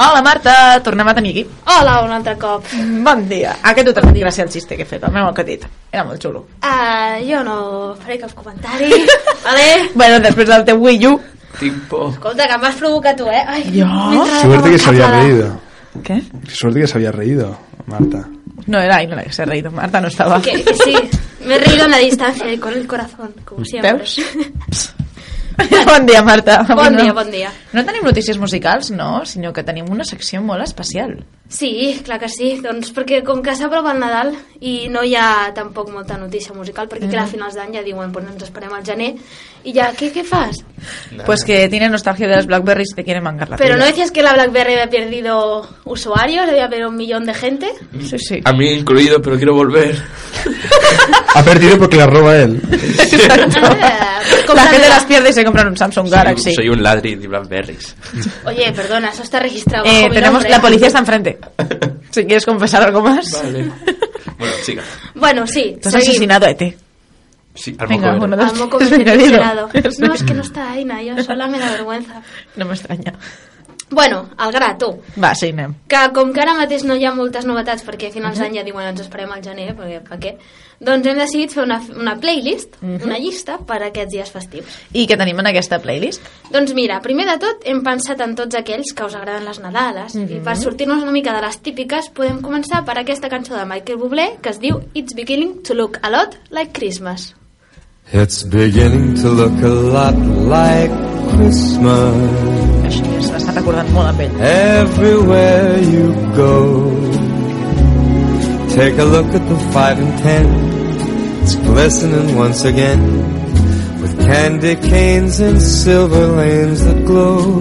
Hola, 0.00 0.22
Marta, 0.22 0.80
tornem 0.80 1.06
a 1.08 1.12
tenir 1.14 1.30
aquí. 1.30 1.42
Hola, 1.66 2.00
un 2.00 2.10
altre 2.10 2.32
cop. 2.40 2.64
Bon 3.04 3.20
dia. 3.28 3.50
Aquest 3.68 3.90
no 3.90 3.92
t'ha 3.92 4.00
va 4.08 4.30
ser 4.32 4.46
el 4.46 4.52
xiste 4.54 4.78
que 4.78 4.86
he 4.86 4.88
fet, 4.88 5.02
el 5.04 5.12
meu 5.12 5.26
alcatit. 5.28 5.66
Era 5.92 6.04
molt 6.08 6.22
xulo. 6.24 6.46
Uh, 6.64 7.18
jo 7.26 7.42
no 7.44 7.56
faré 8.00 8.16
cap 8.22 8.32
comentari. 8.32 8.88
vale? 9.44 9.66
Bueno, 9.92 10.22
després 10.24 10.48
del 10.48 10.64
teu 10.64 10.80
Wii 10.80 11.06
U. 11.06 11.20
Tipo. 11.58 12.08
Escolta, 12.14 12.46
que 12.48 12.56
em 12.56 12.64
vas 12.64 12.80
provocar 12.80 13.12
tu, 13.18 13.28
eh? 13.28 13.44
Ai, 13.46 13.66
Jo? 13.76 14.24
Suerte 14.40 14.70
que 14.70 14.78
se 14.78 14.88
había 14.88 15.04
enfadada. 15.04 15.22
reído. 15.22 15.60
¿Qué? 16.02 16.22
Suerte 16.48 16.80
que 16.80 16.86
se 16.86 16.96
había 16.96 17.12
reído, 17.12 17.58
Marta. 17.84 18.24
No 18.66 18.80
era 18.80 18.96
ahí, 18.96 19.06
no 19.06 19.16
la 19.16 19.24
que 19.24 19.32
se 19.34 19.42
ha 19.42 19.44
reído. 19.44 19.70
Marta 19.70 20.00
no 20.00 20.08
estaba. 20.08 20.40
Que, 20.40 20.64
que 20.64 20.74
sí, 20.76 20.96
me 21.44 21.56
he 21.56 21.58
reído 21.58 21.84
en 21.84 21.90
la 21.90 21.98
distancia 21.98 22.50
y 22.50 22.56
con 22.56 22.72
el 22.72 22.86
corazón, 22.86 23.34
como 23.44 23.66
siempre. 23.66 23.92
Veus? 23.92 24.18
bon 25.90 26.06
dia, 26.06 26.22
Marta. 26.22 26.60
Bon 26.68 26.96
dia, 26.96 27.12
bon 27.16 27.30
dia. 27.32 27.50
No 27.76 27.84
tenim 27.86 28.06
notícies 28.06 28.38
musicals, 28.40 28.90
no, 28.94 29.24
sinó 29.26 29.52
que 29.52 29.64
tenim 29.66 29.90
una 29.92 30.06
secció 30.08 30.42
molt 30.44 30.64
especial. 30.64 31.18
Sí, 31.50 32.00
clar 32.06 32.20
que 32.22 32.28
sí, 32.30 32.60
doncs 32.62 32.92
perquè 32.94 33.24
com 33.26 33.40
que 33.42 33.56
s'aprova 33.58 33.90
el 33.90 33.98
Nadal 33.98 34.28
i 34.62 34.86
no 34.88 35.02
hi 35.02 35.16
ha 35.18 35.50
tampoc 35.52 35.88
molta 35.90 36.14
notícia 36.16 36.54
musical, 36.54 36.86
perquè 36.86 37.08
clar, 37.10 37.24
a 37.24 37.30
finals 37.32 37.56
d'any 37.58 37.74
ja 37.74 37.82
diuen, 37.82 38.12
pues 38.14 38.24
ens 38.30 38.44
esperem 38.46 38.70
al 38.76 38.84
gener, 38.86 39.16
i 39.64 39.74
ja, 39.74 39.88
¿qué, 39.98 40.12
qué 40.14 40.22
fas? 40.22 40.62
Pues 41.26 41.42
que 41.44 41.68
tiene 41.68 41.88
nostalgia 41.88 42.28
de 42.28 42.36
las 42.36 42.46
Blackberries 42.46 42.92
y 42.92 42.94
te 42.94 43.02
quiere 43.04 43.20
mangar 43.20 43.50
la 43.50 43.56
Pero 43.56 43.74
no 43.74 43.80
tuya. 43.80 43.90
decías 43.90 44.12
que 44.12 44.22
la 44.22 44.32
BlackBerry 44.34 44.74
había 44.74 44.90
perdido 44.90 45.68
usuarios, 45.84 46.48
había 46.48 46.68
perdido 46.68 46.88
un 46.88 46.96
millón 46.96 47.26
de 47.26 47.34
gente. 47.34 47.68
Sí, 48.08 48.18
sí. 48.18 48.40
A 48.44 48.52
mí 48.52 48.70
incluido, 48.70 49.20
pero 49.20 49.36
quiero 49.36 49.54
volver. 49.54 50.00
Ha 51.32 51.44
perdido 51.44 51.78
porque 51.78 51.96
la 51.96 52.06
roba 52.06 52.36
él. 52.36 52.60
la 54.54 54.62
gente 54.66 54.88
las 54.88 55.04
pierde 55.04 55.30
y 55.30 55.32
se 55.32 55.44
compran 55.44 55.68
un 55.68 55.76
Samsung 55.76 56.10
Galaxy. 56.10 56.52
Soy 56.52 56.68
un 56.68 56.82
ladri 56.82 57.14
de 57.14 57.28
Blackberries. 57.28 57.94
Oye, 58.44 58.72
perdona, 58.72 59.10
eso 59.10 59.22
está 59.22 59.38
registrado. 59.38 59.84
Eh, 59.86 60.02
bajo 60.02 60.14
tenemos, 60.14 60.32
nombre. 60.34 60.50
la 60.50 60.60
policía 60.60 60.88
está 60.88 60.98
enfrente. 60.98 61.38
Si 62.10 62.24
quieres 62.24 62.44
confesar 62.44 62.82
algo 62.82 63.02
más. 63.02 63.40
Vale. 63.40 63.70
Bueno, 64.36 64.54
siga. 64.64 64.82
Bueno, 65.14 65.46
sí, 65.46 65.76
Tú 65.80 65.88
has 65.88 65.94
asesinado 65.94 66.46
a 66.46 66.50
ET. 66.50 66.76
Sí, 67.54 67.76
al 67.78 67.86
Venga, 67.88 68.12
moco 68.12 68.24
uno, 68.24 68.36
dos, 68.36 68.50
Al 68.50 68.58
moco. 68.58 68.78
No, 69.98 70.14
es 70.14 70.22
que 70.22 70.34
no 70.34 70.42
está 70.42 70.72
Aina, 70.72 71.02
yo 71.02 71.22
sola 71.22 71.46
me 71.46 71.58
da 71.58 71.70
vergüenza. 71.70 72.22
No 72.56 72.64
m'estranya. 72.64 73.14
Bueno, 73.90 74.28
al 74.36 74.52
gra, 74.52 74.76
tu. 74.78 74.92
Va, 75.18 75.34
sí, 75.34 75.48
anem. 75.50 75.74
Que 75.90 76.00
com 76.14 76.30
que 76.32 76.42
ara 76.44 76.54
mateix 76.54 76.84
no 76.86 76.94
hi 76.94 77.04
ha 77.08 77.14
moltes 77.14 77.46
novetats 77.48 77.82
perquè 77.86 78.10
a 78.10 78.14
finals 78.14 78.38
d'any 78.38 78.60
ja 78.60 78.66
diuen 78.66 78.86
ens 78.86 79.02
esperem 79.02 79.32
al 79.34 79.42
gener, 79.42 79.72
perquè 79.74 79.98
per 80.06 80.18
què? 80.22 80.34
Doncs 80.80 81.08
hem 81.10 81.18
decidit 81.18 81.52
fer 81.52 81.64
una, 81.66 81.80
una 81.98 82.14
playlist, 82.16 82.78
una 82.80 83.18
llista 83.20 83.58
per 83.66 83.80
a 83.82 83.88
aquests 83.90 84.14
dies 84.14 84.30
festius. 84.32 84.78
I 84.94 85.04
què 85.10 85.18
tenim 85.18 85.42
en 85.42 85.50
aquesta 85.50 85.80
playlist? 85.82 86.24
Doncs 86.54 86.72
mira, 86.78 87.00
primer 87.04 87.26
de 87.32 87.36
tot 87.42 87.66
hem 87.68 87.82
pensat 87.84 88.22
en 88.24 88.36
tots 88.38 88.56
aquells 88.56 88.94
que 88.96 89.04
us 89.10 89.18
agraden 89.18 89.44
les 89.48 89.60
Nadales 89.60 90.16
i 90.16 90.40
per 90.40 90.56
sortir-nos 90.56 91.02
una 91.02 91.12
mica 91.12 91.34
de 91.36 91.42
les 91.44 91.60
típiques 91.60 92.08
podem 92.16 92.40
començar 92.40 92.84
per 92.86 92.96
aquesta 92.96 93.28
cançó 93.28 93.58
de 93.58 93.66
Michael 93.68 94.00
Bublé 94.00 94.30
que 94.40 94.54
es 94.54 94.62
diu 94.62 94.80
It's 94.94 95.18
Beginning 95.18 95.60
to 95.66 95.74
Look 95.74 95.98
a 96.00 96.14
Lot 96.14 96.38
Like 96.48 96.72
Christmas. 96.78 97.34
It's 98.12 98.42
beginning 98.42 99.14
to 99.22 99.28
look 99.28 99.62
a 99.62 99.68
lot 99.68 100.16
like 100.48 100.90
Christmas 101.36 102.69
Molt 103.92 104.08
amb 104.08 104.20
ell. 104.20 104.40
everywhere 104.40 105.78
you 105.78 106.14
go. 106.36 106.54
Take 108.74 108.98
a 108.98 109.04
look 109.04 109.26
at 109.34 109.48
the 109.48 109.58
five 109.72 109.98
and 109.98 110.18
ten. 110.18 110.46
It's 111.42 111.56
glistening 111.56 112.36
once 112.36 112.64
again 112.64 113.02
with 114.00 114.18
candy 114.20 114.76
canes 114.76 115.40
and 115.40 115.60
silver 115.60 116.26
lanes 116.38 116.84
that 116.84 117.04
glow. 117.04 117.60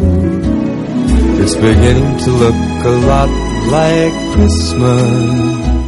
It's 1.41 1.55
beginning 1.55 2.17
to 2.25 2.31
look 2.31 2.55
a 2.85 2.95
lot 3.07 3.29
like 3.71 4.13
Christmas. 4.35 5.78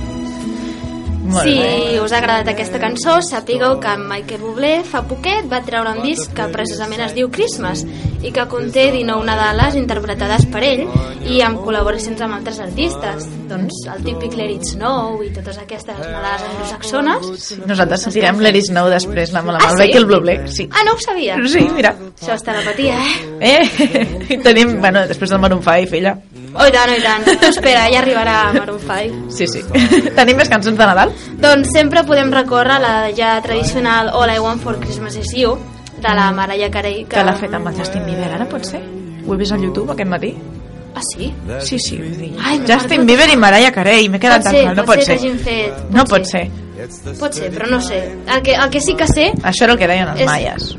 Molt 1.32 1.48
si 1.48 1.56
bé. 1.58 2.00
us 2.04 2.12
ha 2.14 2.20
agradat 2.20 2.50
aquesta 2.52 2.80
cançó, 2.82 3.18
sapigueu 3.24 3.80
que 3.80 3.88
en 3.96 4.08
Michael 4.10 4.42
Bublé 4.44 4.72
fa 4.88 5.02
poquet 5.08 5.48
va 5.52 5.62
treure 5.66 5.94
un 5.96 6.02
disc 6.04 6.34
que 6.36 6.48
precisament 6.54 7.02
es 7.08 7.14
diu 7.16 7.30
Christmas 7.32 7.86
i 8.22 8.30
que 8.36 8.44
conté 8.52 8.90
19 8.94 9.26
Nadales 9.26 9.76
interpretades 9.80 10.46
per 10.52 10.62
ell 10.68 10.84
i 11.26 11.40
amb 11.42 11.62
col·laboracions 11.64 12.22
amb 12.22 12.36
altres 12.38 12.60
artistes. 12.62 13.26
Doncs 13.50 13.82
el 13.94 14.04
típic 14.06 14.36
Let 14.38 14.52
It 14.58 14.68
Snow 14.76 15.24
i 15.26 15.32
totes 15.34 15.58
aquestes 15.64 15.98
Nadales 15.98 16.46
anglosaxones. 16.52 17.32
Nosaltres 17.66 18.06
sentirem 18.08 18.40
Let 18.44 18.60
It 18.60 18.70
Snow 18.70 18.90
després, 18.94 19.32
la, 19.34 19.42
la, 19.42 19.58
Ah, 19.62 19.72
sí? 19.76 19.82
Michael 19.84 20.06
Bublé. 20.06 20.38
Sí. 20.52 20.68
Ah, 20.72 20.84
no 20.86 20.94
ho 20.94 21.00
sabia? 21.02 21.38
Sí, 21.48 21.66
mira. 21.76 21.96
Això 22.22 22.36
és 22.36 22.44
telepatia, 22.46 22.98
eh? 23.40 23.58
Eh, 23.58 24.38
tenim, 24.46 24.78
bueno, 24.82 25.08
després 25.10 25.30
del 25.34 25.40
Maroon 25.42 25.64
5, 25.64 25.96
ella. 25.98 26.16
Oh, 26.54 26.66
i 26.68 26.72
tant, 26.76 26.90
oh, 26.92 26.98
i 26.98 27.02
tant. 27.04 27.24
Tu 27.40 27.48
espera, 27.48 27.86
ja 27.94 28.00
arribarà 28.02 28.38
Maroon 28.54 28.80
5. 28.80 29.32
Sí, 29.32 29.48
sí. 29.48 29.62
tenim 30.18 30.36
més 30.42 30.50
cançons 30.52 30.76
de 30.78 30.88
Nadal? 30.90 31.14
Doncs 31.40 31.72
sempre 31.72 32.04
podem 32.08 32.32
recórrer 32.34 32.76
a 32.76 32.80
la 32.84 32.96
ja 33.16 33.38
tradicional 33.46 34.10
All 34.14 34.34
I 34.36 34.40
Want 34.44 34.62
for 34.64 34.76
Christmas 34.82 35.16
is 35.16 35.32
You, 35.38 35.54
de 36.02 36.16
la 36.18 36.32
Mariah 36.36 36.70
Carey. 36.74 37.06
Que 37.08 37.24
l'ha 37.24 37.36
fet 37.40 37.54
amb 37.56 37.72
el 37.72 37.78
Justin 37.80 38.04
Bieber, 38.10 38.32
ara 38.36 38.48
pot 38.52 38.66
ser? 38.68 38.82
Ho 39.28 39.34
he 39.36 39.38
vist 39.38 39.54
al 39.56 39.64
YouTube 39.64 39.94
aquest 39.94 40.10
matí? 40.12 40.34
Ah, 40.94 41.00
sí? 41.08 41.30
Sí, 41.64 41.78
sí, 41.80 41.96
vull 42.02 42.18
dir. 42.20 42.34
Ai, 42.44 42.58
Justin. 42.68 43.06
Bieber 43.08 43.30
i 43.32 43.38
Mariah 43.40 43.72
Carey, 43.72 44.10
m'he 44.12 44.20
quedat 44.20 44.42
Pot 44.44 44.50
tan 44.50 44.58
ser, 44.58 44.66
mal, 44.68 44.76
no 44.76 44.84
pot 44.84 44.98
pot 44.98 45.06
ser 45.08 45.18
ser. 45.20 45.32
que 45.32 45.44
fet, 45.46 45.84
No 45.96 46.04
pot 46.04 46.18
pot 46.18 46.32
ser. 46.34 46.46
Pot 47.20 47.38
ser, 47.38 47.52
però 47.54 47.70
no 47.70 47.80
sé. 47.80 48.02
El 48.28 48.42
que, 48.44 48.56
el 48.58 48.70
que 48.74 48.82
sí 48.82 48.96
que 49.00 49.08
sé... 49.08 49.30
Això 49.46 49.64
era 49.70 49.78
el 49.78 49.80
que 49.80 49.88
deien 49.88 50.10
els 50.10 50.20
És- 50.26 50.28
maies. 50.28 50.72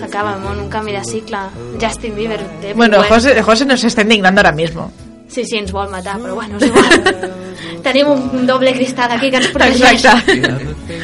S'acaba 0.00 0.34
el 0.34 0.40
món, 0.42 0.58
un 0.64 0.68
canvi 0.72 0.92
de 0.96 1.04
cicle. 1.04 1.38
Justin 1.80 2.14
Bieber... 2.16 2.40
té 2.62 2.72
Bueno, 2.74 2.98
buen- 2.98 3.08
José, 3.10 3.42
José 3.42 3.66
nos 3.66 3.84
está 3.84 4.02
indignando 4.02 4.40
ahora 4.40 4.52
mismo. 4.52 4.90
Sí, 5.28 5.44
sí, 5.44 5.58
ens 5.60 5.70
vol 5.70 5.88
matar, 5.92 6.16
però 6.18 6.34
bueno, 6.34 6.56
és 6.58 6.66
igual. 6.66 7.28
Tenim 7.84 8.08
un 8.10 8.46
doble 8.48 8.72
cristal 8.74 9.12
aquí 9.14 9.30
que 9.30 9.36
ens 9.38 9.46
protegeix. 9.54 10.00
Exacte. 10.02 10.40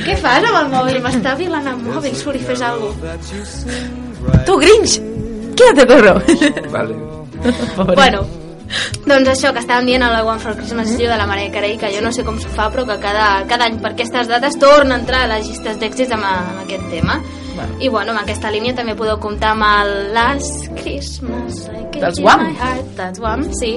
Què 0.02 0.16
fas 0.18 0.42
amb 0.48 0.58
el 0.64 0.72
mòbil? 0.72 0.98
M'està 1.04 1.36
violant 1.38 1.68
el 1.70 1.78
mòbil, 1.84 2.16
surt 2.18 2.40
i 2.40 2.42
fes 2.42 2.64
alguna 2.66 3.14
cosa. 3.20 3.76
Tu, 4.48 4.56
Grinch, 4.58 4.96
quédate, 5.56 5.86
corro. 5.86 6.16
Vale. 6.72 6.96
Bueno, 7.94 8.24
doncs 9.06 9.28
això 9.30 9.52
que 9.54 9.60
estàvem 9.62 9.86
dient 9.86 10.02
a 10.02 10.08
la 10.10 10.22
One 10.26 10.40
for 10.42 10.56
Christmas 10.58 10.88
is 10.90 10.98
You 10.98 11.06
de 11.06 11.16
la 11.20 11.26
Mariah 11.28 11.52
Carey, 11.54 11.76
que 11.78 11.92
jo 11.94 12.00
no 12.02 12.10
sé 12.10 12.24
com 12.26 12.40
s'ho 12.42 12.48
fa, 12.50 12.66
però 12.72 12.82
que 12.88 12.96
cada, 12.98 13.44
cada 13.46 13.68
any 13.68 13.76
per 13.78 13.92
aquestes 13.92 14.26
dates 14.26 14.56
torna 14.58 14.96
a 14.96 14.98
entrar 15.04 15.20
a 15.26 15.28
les 15.36 15.46
llistes 15.46 15.78
d'èxits 15.78 16.10
amb, 16.16 16.24
amb 16.26 16.64
aquest 16.64 16.88
tema. 16.90 17.20
I 17.80 17.88
bueno, 17.88 18.12
amb 18.12 18.22
aquesta 18.22 18.50
línia 18.50 18.74
també 18.76 18.96
podeu 18.98 19.18
comptar 19.22 19.54
amb 19.54 19.66
el 19.68 19.92
Last 20.16 20.68
Christmas 20.80 21.66
Dels 22.00 22.20
Wham. 22.20 22.44
heart, 22.56 22.90
dels 22.96 23.20
Wham, 23.20 23.46
sí. 23.56 23.76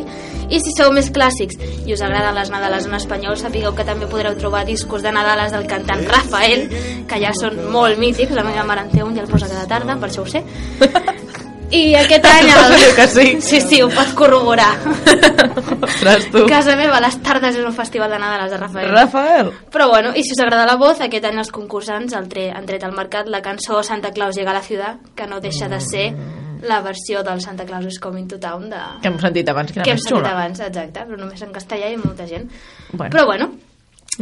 I 0.50 0.60
si 0.64 0.74
sou 0.74 0.92
més 0.92 1.12
clàssics 1.14 1.60
i 1.86 1.94
us 1.94 2.02
agraden 2.02 2.36
les 2.36 2.50
Nadales 2.52 2.88
en 2.90 2.98
espanyol, 2.98 3.38
sapigueu 3.38 3.76
que 3.78 3.86
també 3.88 4.10
podreu 4.10 4.36
trobar 4.40 4.66
discos 4.66 5.06
de 5.06 5.14
Nadales 5.14 5.54
del 5.54 5.68
cantant 5.70 6.04
Rafael, 6.10 6.68
que 7.08 7.22
ja 7.22 7.32
són 7.38 7.60
molt 7.72 8.02
mítics, 8.02 8.34
la 8.36 8.44
meva 8.48 8.66
mare 8.68 8.88
en 8.88 8.92
té 8.92 9.06
un 9.06 9.16
i 9.16 9.24
el 9.24 9.30
posa 9.30 9.48
cada 9.52 9.68
tarda, 9.70 10.00
per 10.02 10.10
això 10.10 10.26
ho 10.26 10.30
sé. 10.30 10.44
I 11.72 11.82
aquest 12.00 12.26
any... 12.26 12.50
El... 12.56 12.96
Que 12.98 13.08
sí. 13.08 13.28
Sí, 13.46 13.62
sí, 13.62 13.82
ho 13.86 13.90
pot 13.94 14.14
corroborar. 14.18 14.72
Ostres, 15.86 16.30
tu. 16.34 16.46
Casa 16.50 16.76
meva, 16.80 16.98
a 16.98 17.04
les 17.04 17.20
tardes 17.26 17.60
és 17.60 17.66
un 17.66 17.76
festival 17.78 18.10
de 18.14 18.20
Nadales 18.22 18.52
de 18.54 18.58
Rafael. 18.58 18.90
Rafael. 18.96 19.54
Però 19.74 19.90
bueno, 19.92 20.16
i 20.18 20.26
si 20.26 20.34
us 20.34 20.42
agrada 20.44 20.66
la 20.70 20.80
voz, 20.82 21.02
aquest 21.06 21.30
any 21.30 21.38
els 21.42 21.54
concursants 21.54 22.18
el 22.18 22.28
tre 22.32 22.50
han 22.56 22.66
tret 22.70 22.84
al 22.88 22.98
mercat 22.98 23.30
la 23.30 23.44
cançó 23.46 23.84
Santa 23.86 24.12
Claus 24.16 24.38
llega 24.38 24.52
a 24.52 24.58
la 24.58 24.66
ciutat, 24.66 25.14
que 25.16 25.30
no 25.30 25.40
deixa 25.44 25.70
de 25.70 25.80
ser 25.84 26.10
la 26.66 26.82
versió 26.82 27.24
del 27.24 27.40
Santa 27.42 27.66
Claus 27.66 27.86
is 27.86 28.00
coming 28.00 28.28
to 28.28 28.40
town 28.40 28.70
de... 28.70 28.82
Que 29.02 29.08
hem 29.08 29.20
sentit 29.22 29.48
abans, 29.48 29.72
que 29.72 29.80
era 29.80 29.86
que 29.86 29.94
hem 29.94 30.02
més 30.02 30.10
sentit 30.10 30.26
xula. 30.26 30.34
abans, 30.36 30.60
exacte, 30.66 31.06
però 31.08 31.22
només 31.22 31.46
en 31.46 31.54
castellà 31.56 31.94
i 31.94 31.98
molta 32.02 32.28
gent. 32.28 32.50
Bueno. 32.92 33.12
Però 33.14 33.26
bueno, 33.30 33.52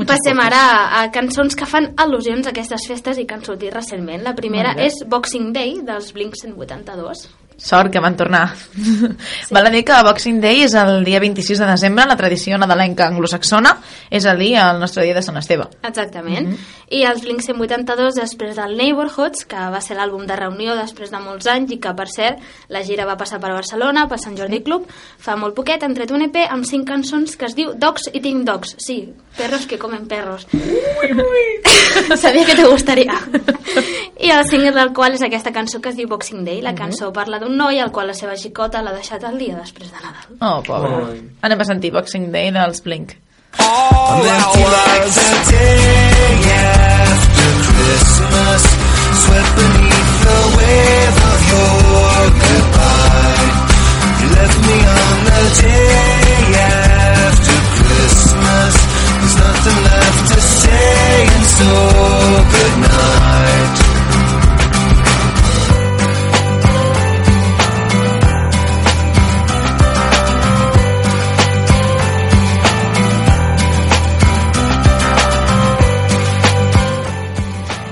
passem 0.05 0.37
ara 0.43 0.61
a, 0.99 1.01
cançons 1.13 1.57
que 1.57 1.65
fan 1.65 1.93
al·lusions 1.97 2.45
a 2.45 2.53
aquestes 2.53 2.85
festes 2.89 3.17
i 3.17 3.25
que 3.25 3.37
han 3.37 3.45
sortit 3.47 3.73
recentment. 3.73 4.21
La 4.27 4.35
primera 4.37 4.75
és 4.77 5.01
Boxing 5.09 5.53
Day, 5.55 5.79
dels 5.87 6.13
Blink 6.13 6.37
182. 6.37 7.46
Sort 7.57 7.91
que 7.91 7.99
van 7.99 8.15
tornar. 8.15 8.55
Sí. 8.55 9.07
Val 9.51 9.65
a 9.65 9.71
dir 9.73 9.83
que 9.85 9.97
Boxing 10.05 10.39
Day 10.41 10.61
és 10.67 10.75
el 10.77 11.03
dia 11.05 11.19
26 11.19 11.59
de 11.63 11.69
desembre, 11.71 12.05
la 12.05 12.17
tradició 12.17 12.57
nadalenca 12.61 13.07
anglosaxona, 13.09 13.73
és 14.13 14.25
el 14.29 14.37
dia, 14.37 14.69
el 14.71 14.79
nostre 14.79 15.03
dia 15.03 15.15
de 15.17 15.23
Sant 15.25 15.39
Esteve. 15.41 15.65
Exactament. 15.81 16.53
I 16.93 17.01
els 17.09 17.23
Blink 17.25 17.41
182 17.43 18.15
després 18.15 18.55
del 18.55 18.77
Neighborhoods, 18.77 19.47
que 19.49 19.67
va 19.73 19.81
ser 19.83 19.97
l'àlbum 19.97 20.27
de 20.29 20.37
reunió 20.39 20.77
després 20.77 21.11
de 21.11 21.19
molts 21.19 21.49
anys 21.51 21.73
i 21.73 21.79
que, 21.83 21.93
per 21.97 22.07
cert, 22.13 22.43
la 22.69 22.83
gira 22.85 23.07
va 23.09 23.17
passar 23.19 23.41
per 23.43 23.51
Barcelona, 23.55 24.05
per 24.07 24.21
Sant 24.21 24.37
Jordi 24.37 24.61
Club, 24.63 24.85
fa 25.17 25.35
molt 25.35 25.57
poquet, 25.57 25.83
han 25.83 25.97
tret 25.97 26.13
un 26.13 26.27
EP 26.29 26.43
amb 26.45 26.67
cinc 26.67 26.87
cançons 26.87 27.35
que 27.35 27.49
es 27.49 27.57
diu 27.57 27.73
Dogs 27.73 28.11
Eating 28.13 28.45
Dogs. 28.45 28.77
Sí, 28.77 29.01
perros 29.37 29.65
que 29.65 29.79
comen 29.79 30.07
perros. 30.07 30.47
Sabia 32.17 32.45
que 32.45 32.55
te 32.55 32.65
gustaria. 32.65 33.13
I 34.19 34.31
el 34.33 34.47
single 34.49 34.73
del 34.75 34.93
qual 34.97 35.13
és 35.13 35.21
aquesta 35.23 35.53
cançó 35.53 35.79
que 35.79 35.91
es 35.93 35.97
diu 35.97 36.09
Boxing 36.09 36.43
Day. 36.43 36.61
La 36.65 36.73
cançó 36.75 37.11
parla 37.13 37.39
d'un 37.39 37.46
noi 37.49 37.79
al 37.79 37.91
qual 37.91 38.07
la 38.11 38.15
seva 38.17 38.35
xicota 38.37 38.81
l'ha 38.81 38.93
deixat 38.95 39.23
el 39.29 39.37
dia 39.37 39.55
després 39.55 39.91
de 39.91 40.01
Nadal. 40.03 40.37
Oh, 40.41 40.61
pobre. 40.65 41.21
Anem 41.47 41.63
a 41.63 41.67
sentir 41.69 41.91
Boxing 41.95 42.31
Day 42.31 42.51
dels 42.51 42.81
Blink. 42.85 43.15
All 43.59 44.21
like 44.23 45.09
the 45.17 45.31
day 45.49 46.37
after 46.53 47.49
Christmas, 47.67 48.63
swept 49.23 49.51
beneath 49.57 50.13
the 50.25 50.39
wave 50.57 51.17
of 51.31 51.39
your 51.51 52.21
goodbye. 52.43 53.49
You 54.21 54.27
left 54.37 54.59
me 54.67 54.77
on 55.01 55.17
the 55.29 55.43
day 55.63 56.53
after 56.67 57.57
Christmas. 57.79 58.73
There's 59.19 59.37
nothing 59.41 59.79
left 59.89 60.21
to 60.33 60.39
say, 60.41 61.27
and 61.35 61.45
so 61.57 61.71
good 62.53 63.86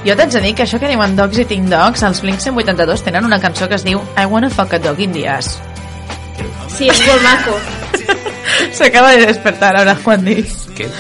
Jo 0.06 0.14
t'haig 0.14 0.36
de 0.36 0.42
dir 0.44 0.54
que 0.54 0.66
això 0.68 0.78
que 0.78 0.90
diuen 0.92 1.16
Dogs 1.18 1.40
Eating 1.42 1.66
Dogs, 1.72 2.04
els 2.06 2.22
Blink 2.22 2.44
182 2.44 3.02
tenen 3.08 3.26
una 3.26 3.40
cançó 3.42 3.66
que 3.66 3.80
es 3.80 3.86
diu 3.88 4.04
I 4.14 4.28
Wanna 4.30 4.52
Fuck 4.54 4.78
a 4.78 4.80
Dog 4.84 5.02
in 5.02 5.16
the 5.16 5.26
Ass. 5.26 5.58
Sí, 6.70 6.92
és 6.92 7.02
molt 7.08 7.26
maco. 7.26 7.58
S'acaba 8.78 9.16
de 9.16 9.26
despertar 9.26 9.74
ara, 9.82 9.98
Juan 10.04 10.28
Di. 10.28 10.44
Què? 10.78 10.92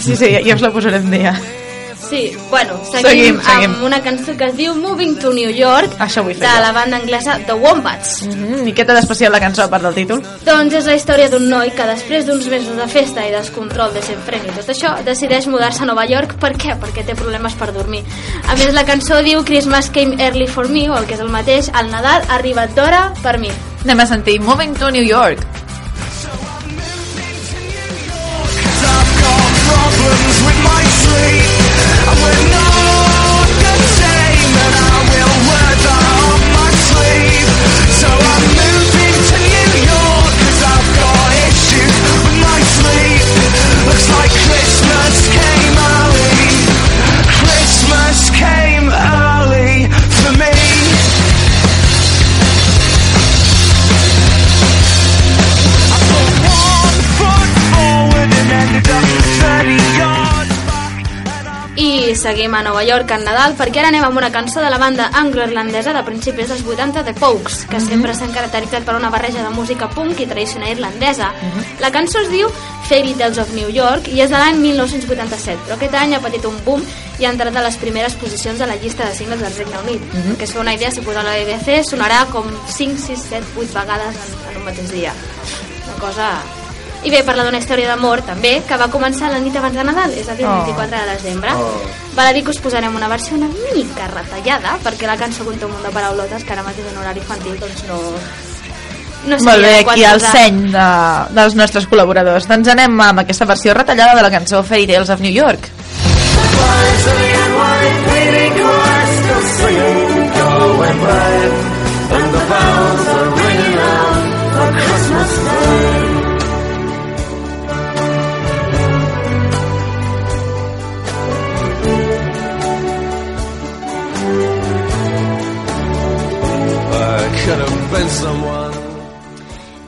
Sí, 0.00 0.16
sí, 0.16 0.32
ja 0.46 0.56
us 0.56 0.64
la 0.64 0.72
posarem 0.72 1.10
dia. 1.12 1.34
Sí, 2.10 2.36
bueno, 2.50 2.72
seguim, 2.90 3.06
Seguim, 3.06 3.40
seguim. 3.40 3.70
amb 3.70 3.84
una 3.86 4.00
cançó 4.02 4.36
que 4.36 4.48
es 4.48 4.56
diu 4.56 4.74
Moving 4.74 5.12
to 5.22 5.30
New 5.32 5.50
York 5.54 5.92
Això 6.02 6.24
vull 6.26 6.34
fer 6.34 6.42
de 6.42 6.54
jo. 6.56 6.62
la 6.64 6.72
banda 6.72 6.96
anglesa 6.98 7.38
The 7.46 7.54
Wombats. 7.54 8.22
Mm 8.26 8.32
-hmm. 8.32 8.68
I 8.68 8.74
què 8.74 8.84
té 8.84 8.92
d'especial 8.92 9.30
la 9.32 9.38
cançó, 9.38 9.62
a 9.62 9.68
part 9.68 9.84
del 9.84 9.94
títol? 9.94 10.22
Doncs 10.44 10.74
és 10.74 10.86
la 10.86 10.96
història 10.96 11.28
d'un 11.28 11.48
noi 11.48 11.70
que 11.70 11.86
després 11.86 12.26
d'uns 12.26 12.46
mesos 12.48 12.76
de 12.76 12.88
festa 12.88 13.26
i 13.28 13.30
descontrol 13.30 13.92
de 13.92 14.00
desenfreni 14.00 14.48
i 14.48 14.56
tot 14.58 14.68
això, 14.68 15.04
decideix 15.04 15.46
mudar-se 15.46 15.82
a 15.82 15.86
Nova 15.86 16.04
York. 16.04 16.34
Per 16.34 16.52
què? 16.56 16.74
Perquè 16.80 17.04
té 17.06 17.14
problemes 17.14 17.54
per 17.54 17.72
dormir. 17.72 18.02
A 18.48 18.54
més, 18.56 18.72
la 18.74 18.84
cançó 18.84 19.22
diu 19.22 19.44
Christmas 19.44 19.88
came 19.90 20.16
early 20.18 20.46
for 20.48 20.68
me, 20.68 20.90
o 20.90 20.96
el 20.98 21.06
que 21.06 21.14
és 21.14 21.20
el 21.20 21.28
mateix, 21.28 21.68
el 21.68 21.90
Nadal 21.90 22.22
ha 22.28 22.34
arribat 22.34 22.74
d'hora 22.74 23.12
per 23.22 23.38
mi. 23.38 23.50
Anem 23.84 24.00
a 24.00 24.06
sentir 24.06 24.40
Moving 24.40 24.74
to 24.76 24.90
New 24.90 25.04
York. 25.04 25.38
problems 29.70 30.42
with 30.46 30.60
my 30.64 30.84
sleep. 31.02 31.49
I'm 32.10 32.16
with 32.24 32.50
no 32.50 32.59
seguim 62.30 62.54
a 62.54 62.62
Nova 62.62 62.84
York 62.84 63.10
en 63.10 63.24
Nadal 63.26 63.56
perquè 63.58 63.80
ara 63.80 63.88
anem 63.90 64.04
amb 64.06 64.18
una 64.20 64.28
cançó 64.30 64.60
de 64.62 64.68
la 64.70 64.78
banda 64.78 65.08
anglo-irlandesa 65.18 65.90
de 65.96 66.02
principis 66.06 66.46
dels 66.46 66.62
80 66.62 67.02
The 67.08 67.14
Pogues, 67.18 67.64
que 67.66 67.80
sempre 67.82 68.14
s'han 68.14 68.30
caracteritzat 68.30 68.86
per 68.86 68.94
una 68.94 69.10
barreja 69.10 69.42
de 69.42 69.50
música 69.50 69.88
punk 69.90 70.20
i 70.22 70.28
tradicional 70.30 70.70
irlandesa. 70.70 71.32
La 71.82 71.90
cançó 71.90 72.22
es 72.22 72.30
diu 72.30 72.46
Fairy 72.86 73.16
Tales 73.18 73.40
of 73.42 73.50
New 73.56 73.72
York 73.74 74.06
i 74.14 74.22
és 74.22 74.30
de 74.30 74.38
l'any 74.38 74.62
1987, 74.62 75.64
però 75.64 75.74
aquest 75.74 75.98
any 75.98 76.14
ha 76.14 76.22
patit 76.22 76.46
un 76.46 76.54
boom 76.62 76.86
i 77.18 77.26
ha 77.26 77.34
entrat 77.34 77.58
a 77.58 77.66
les 77.66 77.80
primeres 77.82 78.14
posicions 78.22 78.62
a 78.62 78.70
la 78.70 78.78
llista 78.78 79.08
de 79.08 79.18
singles 79.18 79.42
del 79.42 79.58
Regne 79.58 79.82
Unit. 79.82 80.14
Mhm. 80.14 80.38
Que 80.38 80.46
es 80.46 80.54
fa 80.54 80.62
una 80.62 80.74
idea, 80.78 80.94
si 80.94 81.02
posa 81.02 81.26
la 81.26 81.34
BBC, 81.34 81.82
sonarà 81.82 82.26
com 82.30 82.46
5, 82.46 82.94
6, 83.08 83.26
7, 83.28 83.44
8 83.56 83.74
vegades 83.74 84.14
en, 84.14 84.50
en 84.52 84.56
un 84.62 84.64
mateix 84.70 84.90
dia. 84.94 85.12
Una 85.88 85.98
cosa... 85.98 86.30
I 87.02 87.10
bé, 87.10 87.22
parla 87.24 87.44
d'una 87.46 87.58
història 87.62 87.88
d'amor, 87.88 88.20
també, 88.26 88.58
que 88.68 88.76
va 88.76 88.90
començar 88.92 89.30
la 89.32 89.38
nit 89.40 89.54
abans 89.56 89.74
de 89.74 89.84
Nadal, 89.88 90.12
és 90.20 90.28
a 90.28 90.34
dir, 90.36 90.44
el 90.44 90.50
Oh. 90.50 90.64
24 90.66 90.98
de 90.98 91.14
desembre. 91.14 91.54
Oh. 91.56 91.80
Val 92.14 92.26
a 92.28 92.32
dir 92.36 92.42
que 92.44 92.50
us 92.50 92.58
posarem 92.60 92.94
una 92.94 93.08
versió 93.08 93.36
una 93.38 93.48
mica 93.48 94.06
retallada, 94.12 94.76
perquè 94.84 95.06
la 95.08 95.16
cançó 95.16 95.44
conté 95.44 95.64
un 95.64 95.72
munt 95.72 95.82
de 95.86 95.90
paraulotes 95.94 96.44
que 96.44 96.52
ara 96.52 96.62
mateix 96.62 96.86
en 96.92 96.98
horari 96.98 97.20
infantil 97.20 97.58
doncs 97.60 97.84
no... 97.88 98.00
No 99.20 99.36
Molt 99.36 99.50
seria 99.50 99.66
bé, 99.68 99.78
aquí 99.84 100.04
el 100.04 100.16
posar. 100.16 100.30
seny 100.32 100.60
de, 100.72 100.84
dels 101.36 101.54
nostres 101.54 101.84
col·laboradors. 101.90 102.46
Doncs 102.48 102.68
anem 102.72 103.00
amb 103.04 103.20
aquesta 103.20 103.44
versió 103.44 103.74
retallada 103.76 104.14
de 104.16 104.22
la 104.24 104.30
cançó 104.32 104.62
Fairy 104.64 104.86
Tales 104.88 105.10
of 105.12 105.20
New 105.20 105.32
York. 105.32 105.68
I 111.30 111.79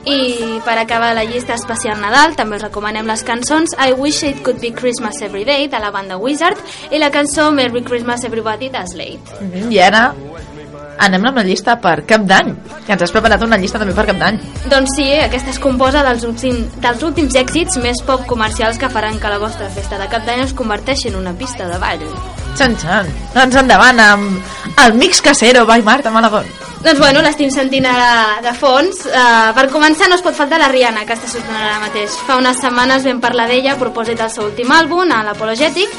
I 0.04 0.60
per 0.64 0.76
acabar 0.78 1.14
la 1.14 1.24
llista 1.24 1.54
especial 1.54 2.00
Nadal 2.02 2.34
també 2.36 2.58
us 2.58 2.64
recomanem 2.66 3.06
les 3.08 3.22
cançons 3.24 3.72
I 3.78 3.94
Wish 3.96 4.26
It 4.28 4.42
Could 4.44 4.60
Be 4.60 4.72
Christmas 4.76 5.22
Every 5.22 5.46
Day 5.48 5.68
de 5.72 5.78
la 5.80 5.92
banda 5.94 6.18
Wizard 6.20 6.58
i 6.90 6.98
la 7.00 7.08
cançó 7.14 7.50
Merry 7.52 7.80
Christmas 7.86 8.24
Everybody 8.28 8.68
de 8.68 8.82
Slade. 8.90 9.38
Mhm, 9.40 9.70
I 9.72 9.78
ara 9.80 10.12
anem 10.98 11.24
amb 11.24 11.38
la 11.38 11.44
llista 11.46 11.78
per 11.80 12.04
Cap 12.04 12.26
d'Any, 12.28 12.50
que 12.86 12.92
ens 12.92 13.02
has 13.02 13.14
preparat 13.14 13.42
una 13.42 13.56
llista 13.56 13.78
també 13.78 13.94
per 13.94 14.04
Cap 14.10 14.18
d'Any. 14.20 14.40
Doncs 14.68 14.96
sí, 14.96 15.06
aquesta 15.14 15.50
es 15.50 15.58
composa 15.58 16.02
dels, 16.04 16.24
últim, 16.28 16.66
dels 16.82 17.02
últims 17.02 17.34
èxits 17.34 17.78
més 17.82 18.02
pop 18.04 18.26
comercials 18.26 18.76
que 18.78 18.90
faran 18.90 19.18
que 19.18 19.30
la 19.32 19.38
vostra 19.38 19.70
festa 19.70 19.96
de 19.98 20.10
Cap 20.12 20.26
d'Any 20.26 20.44
es 20.44 20.52
converteixi 20.52 21.08
en 21.08 21.16
una 21.16 21.32
pista 21.32 21.66
de 21.66 21.78
ball. 21.78 22.04
Xan, 22.58 22.76
xan. 22.76 23.08
Doncs 23.34 23.56
endavant 23.56 24.00
amb 24.00 24.84
el 24.84 24.94
mix 25.00 25.22
casero 25.22 25.64
by 25.64 25.82
Marta 25.82 26.10
Malagón. 26.10 26.44
Doncs 26.82 26.98
bueno, 26.98 27.20
l'estim 27.22 27.46
sentint 27.54 27.84
ara 27.86 28.40
de 28.42 28.50
fons. 28.58 29.04
Uh, 29.06 29.52
per 29.54 29.68
començar 29.70 30.08
no 30.10 30.16
es 30.18 30.22
pot 30.24 30.34
faltar 30.34 30.58
la 30.58 30.66
Rihanna, 30.72 31.04
que 31.06 31.14
està 31.14 31.28
sortint 31.30 31.54
ara 31.54 31.76
mateix. 31.78 32.16
Fa 32.26 32.40
unes 32.40 32.58
setmanes 32.58 33.04
vam 33.06 33.20
parlar 33.22 33.44
d'ella 33.46 33.76
a 33.76 33.78
propòsit 33.78 34.18
del 34.18 34.30
seu 34.34 34.48
últim 34.48 34.72
àlbum, 34.74 35.12
a 35.14 35.20
l'Apologetic. 35.22 35.92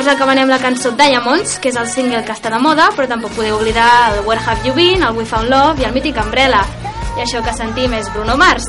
Us 0.00 0.06
acabarem 0.08 0.48
la 0.48 0.56
cançó 0.62 0.94
Diamonds, 0.96 1.58
que 1.60 1.68
és 1.68 1.76
el 1.76 1.90
single 1.92 2.22
que 2.24 2.32
està 2.32 2.48
de 2.54 2.60
moda, 2.62 2.88
però 2.96 3.04
tampoc 3.10 3.34
podeu 3.36 3.58
oblidar 3.58 3.90
el 4.14 4.22
Where 4.24 4.40
Have 4.40 4.64
You 4.64 4.72
Been, 4.72 5.04
el 5.04 5.18
We 5.18 5.26
Found 5.28 5.52
Love 5.52 5.82
i 5.82 5.88
el 5.88 5.92
mític 5.92 6.16
Umbrella. 6.22 6.62
I 7.18 7.26
això 7.26 7.42
que 7.44 7.52
sentim 7.52 7.92
és 7.98 8.08
Bruno 8.14 8.38
Mars. 8.40 8.64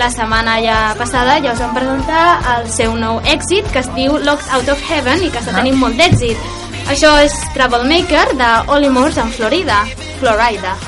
La 0.00 0.08
setmana 0.08 0.54
ja 0.64 0.78
passada 0.96 1.34
ja 1.44 1.52
us 1.52 1.60
vam 1.60 1.74
presentar 1.76 2.22
el 2.54 2.70
seu 2.72 2.94
nou 2.96 3.18
èxit, 3.28 3.68
que 3.74 3.82
es 3.82 3.90
diu 3.98 4.16
Locked 4.24 4.48
Out 4.56 4.72
of 4.72 4.88
Heaven 4.88 5.26
i 5.26 5.28
que 5.28 5.44
està 5.44 5.52
tenint 5.58 5.76
molt 5.76 6.00
d'èxit. 6.00 6.48
Això 6.88 7.12
és 7.20 7.36
Troublemaker 7.52 8.24
de 8.40 8.50
Olimors 8.72 9.20
en 9.20 9.28
Florida. 9.36 9.82
Florida. 10.22 10.78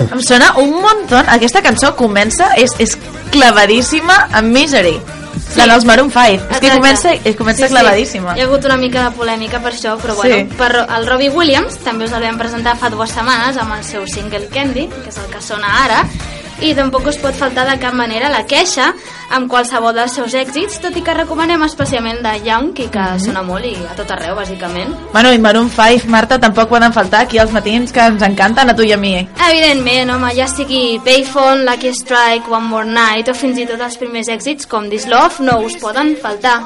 Em 0.00 0.22
sona 0.22 0.52
un 0.58 0.70
muntó. 0.80 1.18
Aquesta 1.28 1.62
cançó 1.62 1.94
comença, 1.96 2.52
és, 2.56 2.72
és 2.78 2.96
clavadíssima 3.30 4.28
amb 4.32 4.52
Misery. 4.54 5.00
Sí. 5.50 5.58
La 5.58 5.66
dels 5.66 5.84
Maroon 5.84 6.10
5. 6.10 6.20
És 6.26 6.40
que 6.60 6.66
Exacte. 6.66 6.76
comença, 6.76 7.12
és, 7.24 7.36
comença 7.36 7.66
Sí, 7.66 7.72
clavadíssima. 7.72 8.32
Sí. 8.34 8.38
Hi 8.38 8.42
ha 8.42 8.46
hagut 8.46 8.64
una 8.64 8.76
mica 8.76 9.04
de 9.08 9.16
polèmica 9.16 9.60
per 9.62 9.72
això, 9.72 9.96
però 9.98 10.14
bueno, 10.14 10.36
Sí. 10.36 10.56
per 10.56 10.86
el 10.96 11.06
Robbie 11.06 11.30
Williams 11.30 11.78
també 11.84 12.04
us 12.06 12.12
el 12.12 12.22
vam 12.22 12.38
presentar 12.38 12.76
fa 12.76 12.90
dues 12.90 13.10
setmanes 13.10 13.56
amb 13.56 13.74
el 13.74 13.84
seu 13.84 14.06
single 14.06 14.48
Candy, 14.48 14.86
que 14.88 15.08
és 15.10 15.18
el 15.18 15.26
que 15.32 15.40
sona 15.42 15.84
ara, 15.84 16.04
i 16.62 16.74
tampoc 16.74 17.06
us 17.08 17.16
pot 17.18 17.34
faltar 17.34 17.66
de 17.68 17.78
cap 17.80 17.94
manera 17.94 18.28
la 18.28 18.44
queixa 18.46 18.90
amb 19.30 19.48
qualsevol 19.50 19.94
dels 19.94 20.12
seus 20.12 20.34
èxits, 20.34 20.80
tot 20.82 20.96
i 20.96 21.02
que 21.02 21.14
recomanem 21.14 21.62
especialment 21.62 22.20
de 22.22 22.32
Young, 22.44 22.72
i 22.78 22.88
que 22.88 22.98
Mhm. 23.00 23.20
sona 23.20 23.42
molt 23.42 23.64
i 23.64 23.74
a 23.90 23.94
tot 23.94 24.10
arreu, 24.10 24.34
bàsicament. 24.36 24.94
Bueno, 25.12 25.32
i 25.32 25.38
Maroon 25.38 25.70
5, 25.70 26.06
Marta, 26.06 26.38
tampoc 26.38 26.68
poden 26.68 26.92
faltar 26.92 27.22
aquí 27.22 27.38
els 27.38 27.52
matins 27.52 27.92
que 27.92 28.00
ens 28.00 28.22
encanten 28.22 28.70
a 28.70 28.74
tu 28.76 28.82
i 28.82 28.92
a 28.92 28.96
mi. 28.96 29.28
Evidentment, 29.50 30.10
home, 30.10 30.34
ja 30.34 30.46
sigui 30.48 31.00
Payphone, 31.04 31.64
Lucky 31.64 31.94
Strike, 31.94 32.50
One 32.50 32.66
More 32.66 32.86
Night 32.86 33.28
o 33.28 33.34
fins 33.34 33.58
i 33.58 33.66
tot 33.66 33.80
els 33.80 33.96
primers 33.96 34.28
èxits 34.28 34.66
com 34.66 34.88
This 34.90 35.06
Love 35.06 35.34
no 35.40 35.60
us 35.60 35.76
poden 35.76 36.16
faltar. 36.20 36.62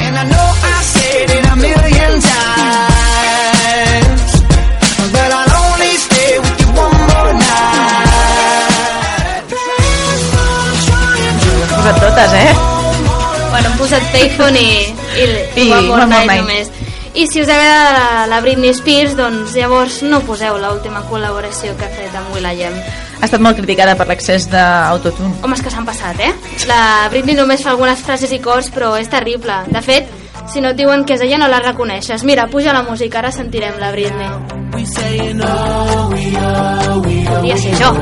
And 0.00 0.16
I 0.16 0.24
know 0.24 0.48
I 0.62 0.82
said 0.84 1.30
it 1.30 1.46
a 1.46 1.56
million 1.56 2.20
times, 2.20 2.87
posat 11.88 12.02
totes, 12.04 12.32
eh? 12.36 12.52
Bueno, 13.48 13.70
hem 13.70 13.76
posat 13.78 14.02
Payphone 14.12 14.60
i, 14.60 14.72
i, 15.16 15.26
I 15.56 15.70
One 15.72 15.86
More 15.88 16.06
Night 16.10 16.34
només. 16.42 16.68
I 17.16 17.24
si 17.30 17.40
us 17.40 17.48
agrada 17.48 17.92
la, 17.94 18.26
la 18.28 18.40
Britney 18.44 18.74
Spears, 18.76 19.14
doncs 19.16 19.54
llavors 19.56 20.02
no 20.04 20.20
poseu 20.26 20.58
l'última 20.60 21.00
col·laboració 21.08 21.72
que 21.78 21.86
ha 21.86 21.94
fet 21.94 22.12
amb 22.18 22.34
Will.i.am. 22.36 22.76
Ha 23.18 23.24
estat 23.24 23.40
molt 23.40 23.56
criticada 23.56 23.96
per 23.96 24.04
l'excés 24.10 24.50
d'autotune. 24.52 25.32
Home, 25.40 25.56
és 25.56 25.64
que 25.64 25.72
s'han 25.72 25.88
passat, 25.88 26.20
eh? 26.20 26.30
La 26.68 27.08
Britney 27.08 27.38
només 27.38 27.64
fa 27.64 27.72
algunes 27.72 28.04
frases 28.04 28.36
i 28.36 28.42
cors, 28.44 28.68
però 28.74 28.92
és 29.00 29.08
terrible. 29.08 29.56
De 29.72 29.82
fet, 29.82 30.12
si 30.52 30.60
no 30.60 30.70
et 30.70 30.76
diuen 30.76 31.04
que 31.04 31.14
és 31.14 31.20
ella 31.20 31.38
no 31.38 31.48
la 31.48 31.60
reconeixes. 31.60 32.24
Mira, 32.24 32.46
puja 32.48 32.72
la 32.72 32.82
música, 32.82 33.18
ara 33.18 33.30
sentirem 33.32 33.78
la 33.78 33.90
Britney. 33.92 34.28
Podria 37.28 37.56
ser 37.56 37.74
jo. 37.78 37.92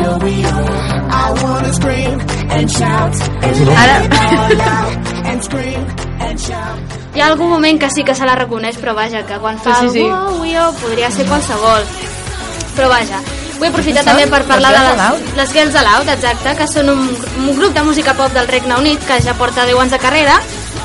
I 0.00 1.32
wanna 1.42 1.72
scream 1.72 2.20
and 2.50 2.70
shout 2.70 3.14
and 3.42 3.68
Ara- 3.82 5.30
and 5.30 5.42
scream 5.44 5.84
and 6.20 6.38
shout. 6.40 6.78
Hi 7.14 7.20
ha 7.20 7.26
algun 7.26 7.50
moment 7.50 7.78
que 7.80 7.90
sí 7.90 8.04
que 8.04 8.14
se 8.14 8.24
la 8.24 8.34
reconeix, 8.38 8.76
però 8.78 8.94
vaja, 8.94 9.24
que 9.26 9.38
quan 9.42 9.58
fa 9.58 9.74
Sí, 9.80 9.88
sí, 9.88 9.92
sí. 9.98 10.04
el 10.06 10.10
wow, 10.10 10.72
podria 10.80 11.10
ser 11.10 11.26
qualsevol. 11.26 11.82
Però 12.76 12.88
vaja, 12.88 13.18
vull 13.60 13.68
aprofitar 13.68 14.04
també 14.06 14.26
per 14.30 14.42
parlar 14.48 14.72
de 14.74 14.84
les 14.88 15.24
les, 15.36 15.52
Girls 15.54 15.76
Aloud, 15.76 16.08
exacte, 16.14 16.54
que 16.58 16.68
són 16.70 16.92
un, 16.94 17.02
un 17.44 17.50
grup 17.58 17.76
de 17.76 17.84
música 17.86 18.16
pop 18.18 18.32
del 18.36 18.48
Regne 18.48 18.78
Unit 18.80 19.04
que 19.06 19.20
ja 19.22 19.36
porta 19.38 19.68
10 19.68 19.84
anys 19.84 19.96
de 19.96 20.00
carrera, 20.02 20.38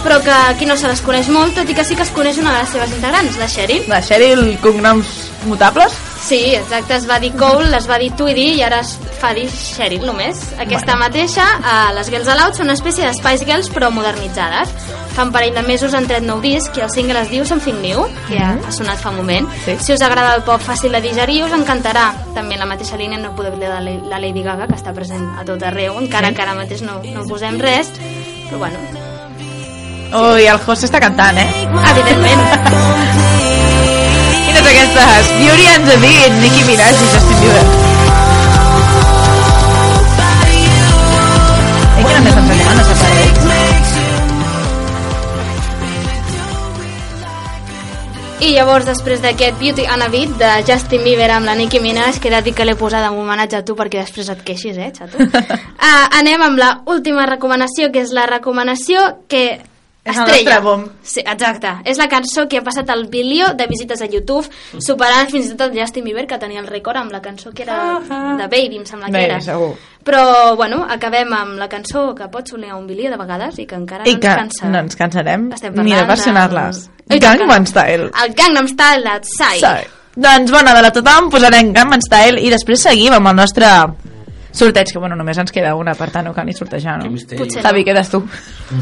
però 0.04 0.20
que 0.24 0.34
aquí 0.36 0.68
no 0.70 0.78
se 0.78 0.92
les 0.92 1.02
coneix 1.06 1.32
molt, 1.34 1.56
tot 1.58 1.72
i 1.72 1.78
que 1.78 1.88
sí 1.88 1.96
que 1.96 2.06
es 2.06 2.12
coneix 2.16 2.42
una 2.44 2.54
de 2.54 2.66
les 2.66 2.76
seves 2.76 2.98
integrants, 3.00 3.40
la 3.42 3.48
Sheryl. 3.50 3.88
La 3.92 4.04
Sheryl, 4.04 4.52
cognoms 4.62 5.16
mutables? 5.50 5.96
Sí, 6.26 6.56
exacte, 6.56 6.96
es 6.96 7.04
va 7.08 7.20
dir 7.22 7.32
Cole, 7.38 7.68
es 7.78 7.86
va 7.86 8.00
dir 8.02 8.08
Tweedy 8.18 8.56
i 8.58 8.62
ara 8.66 8.80
es 8.82 8.96
fa 9.22 9.30
dir 9.38 9.44
Sheryl 9.52 10.02
només. 10.08 10.40
Aquesta 10.58 10.96
mateixa, 10.98 11.44
eh, 11.62 11.94
les 11.94 12.10
Girls 12.10 12.28
Aloud 12.34 12.56
són 12.58 12.66
una 12.66 12.74
espècie 12.74 13.06
de 13.06 13.12
Spice 13.14 13.46
Girls 13.46 13.70
però 13.70 13.92
modernitzades. 13.94 14.72
Fa 15.14 15.24
un 15.24 15.32
parell 15.32 15.54
de 15.54 15.62
mesos 15.64 15.94
han 15.94 16.08
tret 16.10 16.26
nou 16.26 16.42
disc 16.42 16.76
i 16.76 16.82
el 16.82 16.90
single 16.90 17.22
es 17.22 17.30
diu 17.30 17.46
Something 17.46 17.78
New, 17.84 18.08
que 18.28 18.40
ha, 18.42 18.56
ha 18.58 18.72
sonat 18.74 18.98
fa 19.00 19.12
un 19.14 19.18
moment. 19.22 19.48
Sí. 19.68 19.78
Si 19.80 19.94
us 19.94 20.02
agrada 20.02 20.34
el 20.36 20.42
pop 20.50 20.60
fàcil 20.66 20.92
de 20.98 21.04
digerir, 21.06 21.44
us 21.46 21.54
encantarà. 21.54 22.08
També 22.34 22.58
en 22.58 22.66
la 22.66 22.72
mateixa 22.74 22.98
línia 22.98 23.22
no 23.22 23.36
podeu 23.38 23.54
oblidar 23.54 23.84
la, 23.86 23.94
la 24.10 24.20
Lady 24.20 24.42
Gaga, 24.44 24.66
que 24.68 24.76
està 24.82 24.96
present 24.98 25.30
a 25.40 25.46
tot 25.46 25.62
arreu, 25.64 26.00
encara 26.02 26.34
Sí. 26.34 26.36
que 26.36 26.42
ara 26.42 26.56
mateix 26.58 26.82
no, 26.82 27.02
no 27.06 27.24
posem 27.30 27.62
res. 27.62 27.94
Però 28.50 28.58
bueno, 28.66 28.82
Ui, 30.16 30.46
el 30.48 30.58
José 30.66 30.88
està 30.90 31.00
cantant, 31.00 31.38
eh? 31.38 31.48
evidentment. 31.94 33.74
Quines 34.66 34.94
aquestes? 34.96 35.28
Beauty 35.38 35.66
and 35.68 35.86
the 35.86 35.98
Beat, 36.02 36.32
Nicki 36.42 36.64
Minaj 36.66 36.98
i 36.98 37.08
Justin 37.14 37.38
Bieber. 37.42 37.66
I 42.00 42.06
que 42.08 42.16
només 42.16 42.40
ens 42.40 42.50
anem 42.50 42.70
a 42.72 42.86
separar. 42.88 43.26
I 48.42 48.50
llavors, 48.56 48.86
després 48.90 49.22
d'aquest 49.22 49.62
Beauty 49.62 49.86
and 49.86 50.02
a 50.02 50.10
Beat 50.10 50.34
de 50.42 50.50
Justin 50.66 51.06
Bieber 51.06 51.30
amb 51.36 51.46
la 51.46 51.56
Nicki 51.56 51.80
Minaj, 51.80 52.18
que 52.20 52.30
he 52.30 52.34
de 52.34 52.42
dir 52.50 52.56
que 52.58 52.66
l'he 52.66 52.76
posada 52.76 53.14
en 53.14 53.22
homenatge 53.22 53.62
a 53.62 53.64
tu 53.66 53.78
perquè 53.78 54.02
després 54.02 54.34
et 54.34 54.42
queixis, 54.50 54.82
eh, 54.82 54.90
xato? 54.98 55.22
uh, 55.30 56.06
anem 56.24 56.42
amb 56.42 56.58
la 56.58 56.74
última 56.90 57.30
recomanació, 57.30 57.94
que 57.94 58.02
és 58.02 58.18
la 58.18 58.26
recomanació 58.34 59.12
que 59.30 59.62
És 60.06 60.16
el 60.18 60.22
estrella. 60.28 60.54
nostre 60.54 60.60
bom. 60.62 60.84
Sí, 61.02 61.20
exacte. 61.26 61.72
És 61.84 61.98
la 61.98 62.06
cançó 62.08 62.48
que 62.48 62.60
ha 62.60 62.64
passat 62.64 62.90
el 62.94 63.08
bilió 63.10 63.48
de 63.58 63.66
visites 63.66 64.02
a 64.02 64.06
YouTube, 64.06 64.46
superant 64.78 65.32
fins 65.32 65.48
i 65.50 65.56
tot 65.58 65.72
el 65.72 65.80
Justin 65.80 66.04
Bieber, 66.06 66.28
que 66.30 66.38
tenia 66.38 66.62
el 66.62 66.68
rècord 66.70 66.98
amb 67.02 67.12
la 67.12 67.22
cançó 67.24 67.52
que 67.52 67.64
era 67.64 68.00
de 68.38 68.46
Baby, 68.48 68.78
em 68.78 68.86
sembla 68.86 69.10
que 69.10 69.24
era. 69.24 69.42
segur. 69.42 69.74
Però, 70.06 70.56
bueno, 70.56 70.86
acabem 70.88 71.34
amb 71.34 71.58
la 71.58 71.68
cançó 71.68 72.14
que 72.14 72.28
pot 72.30 72.48
sonar 72.48 72.76
un 72.76 72.86
bilió 72.86 73.10
de 73.10 73.18
vegades 73.18 73.58
i 73.58 73.66
que 73.66 73.74
encara 73.76 74.06
I 74.06 74.14
no 74.14 74.20
que 74.20 74.28
ens 74.28 74.38
cansa. 74.60 74.70
no 74.70 74.78
ens 74.80 74.96
cansarem 74.96 75.50
ni 75.82 75.94
de 75.96 76.04
versionar-les. 76.06 76.90
Gangnam. 77.10 77.66
Style. 77.66 78.12
El 78.24 78.34
Gangnam 78.36 78.68
Style 78.68 79.02
de 79.04 79.20
Psy. 79.22 79.60
Sí. 79.60 79.90
Doncs 80.16 80.52
bona 80.52 80.74
de 80.76 80.82
la 80.82 80.92
tothom, 80.94 81.32
posarem 81.32 81.74
Gangnam 81.74 82.02
Style 82.02 82.40
i 82.46 82.50
després 82.54 82.80
seguim 82.86 83.14
amb 83.14 83.28
el 83.28 83.36
nostre 83.36 83.66
sorteig, 84.56 84.92
que 84.92 85.00
bueno, 85.00 85.16
només 85.20 85.38
ens 85.42 85.52
queda 85.54 85.76
una, 85.76 85.94
per 85.98 86.10
tant 86.14 86.26
no 86.28 86.34
cal 86.34 86.48
ni 86.48 86.54
sortejar, 86.56 86.98
no? 87.04 87.12
Potser 87.38 87.64
Xavi, 87.64 87.84
quedes 87.88 88.10
tu. 88.10 88.24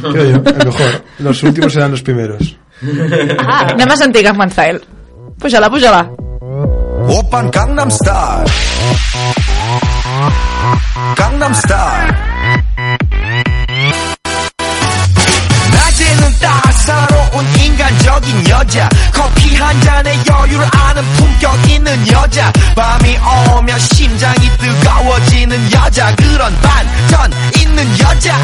Creo 0.02 0.26
yo, 0.32 0.41
el 0.44 0.66
mejor. 0.66 1.00
Los 1.20 1.44
últimos 1.44 1.74
serán 1.74 1.91
los 1.91 2.04
primeros. 2.04 2.56
Ah, 3.48 3.68
anem 3.72 3.91
a 3.91 3.98
sentir 3.98 4.24
Gangnam 4.24 4.52
Style. 4.52 4.82
Puja-la, 5.40 5.70
puja-la. 5.70 6.04
Open 7.08 7.50
Gangnam 7.52 7.91
Style. 7.91 8.52
Gangnam 11.18 11.54
Style. 11.56 12.23
따사로운 17.34 17.45
인간적인 17.60 18.49
여자. 18.49 18.88
커피 19.11 19.55
한 19.55 19.81
잔에 19.81 20.18
여유를 20.27 20.68
아는 20.72 21.03
품격 21.14 21.69
있는 21.69 22.07
여자. 22.11 22.51
밤이 22.76 23.18
오면 23.57 23.80
심장이 23.80 24.49
뜨거워지는 24.57 25.72
여자. 25.72 26.15
그런 26.15 26.55
반전 26.61 27.34
있는 27.60 27.99
여자. 27.99 28.38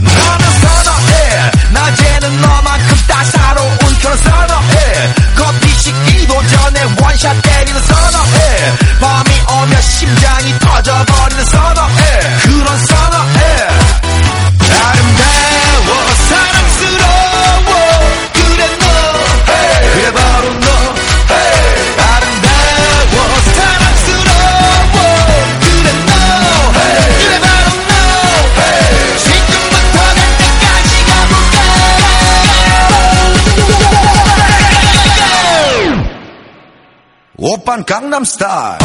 나는 0.00 0.50
선어해. 0.60 1.50
낮에는 1.72 2.40
너만큼 2.40 2.96
따사로운 3.06 3.78
그런 3.78 4.16
선어해. 4.16 5.14
커피 5.36 5.68
식기도 5.78 6.46
전에 6.46 6.82
원샷 7.00 7.42
때리는 7.42 7.80
선어해. 7.82 8.72
밤이 9.00 9.62
오면 9.62 9.82
심장이 9.82 10.58
터져버리는 10.58 11.44
선어해. 11.44 12.20
그런 12.42 12.86
선어해 12.86 13.77
오빤 37.77 37.85
강남 37.85 38.23
스타일 38.23 38.79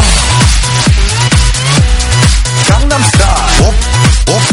강남 2.69 3.03
스타일 3.03 3.63
오오 3.63 4.52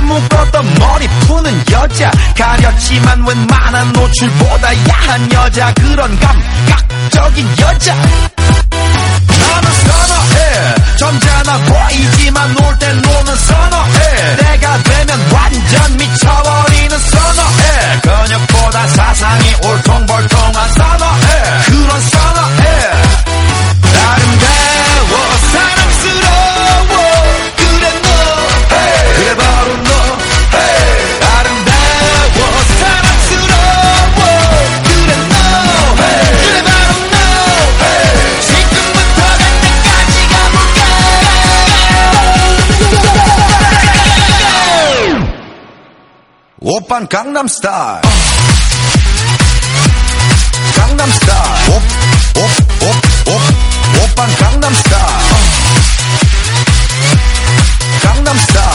싶으면 0.00 0.04
묶었던 0.04 0.74
머리 0.78 1.06
푸는 1.08 1.62
여자. 1.70 2.10
가렸지만 2.36 3.26
웬만한 3.26 3.92
노출보다 3.92 4.88
야한 4.88 5.32
여자. 5.32 5.72
그런 5.74 6.18
감각적인 6.18 7.48
여자. 7.60 7.94
나는 7.94 9.72
선어해. 9.84 10.96
점잖아 10.96 11.58
보이지만 11.58 12.54
놀땐 12.54 13.02
노는 13.02 13.36
선어해. 13.36 14.36
내가 14.36 14.82
되면 14.82 15.32
완전 15.32 15.96
미쳐버리는 15.96 16.98
선어해. 16.98 18.00
근육보다 18.02 18.86
사상이 18.88 19.54
올통벌통한 19.62 20.72
선어해 20.72 20.89
오빤 46.79 47.07
강남스타일 47.09 48.01
강남스타일 50.77 51.69
옵옵옵옵 51.69 53.41
오빤 54.03 54.35
강남스타일 54.37 55.03
강남스타일 58.01 58.68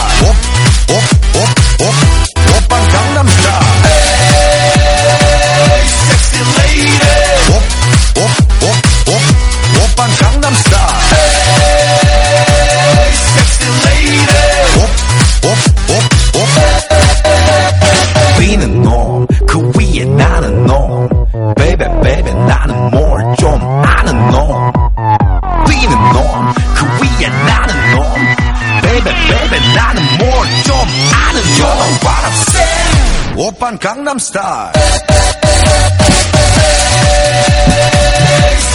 나는 29.65 30.17
뭘 30.17 30.47
좀 30.63 30.75
아는 31.13 31.41
놈 31.41 31.49
You 31.51 31.65
know 31.65 31.97
what 32.03 32.23
I'm 32.25 32.35
saying 32.51 33.37
오빤 33.37 33.77
강남스타일 33.77 34.71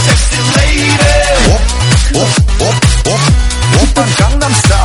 섹시 0.05 0.31
레이디 0.57 1.03
옵옵옵옵 2.13 3.09
오빤 3.81 4.05
강남스타일 4.17 4.81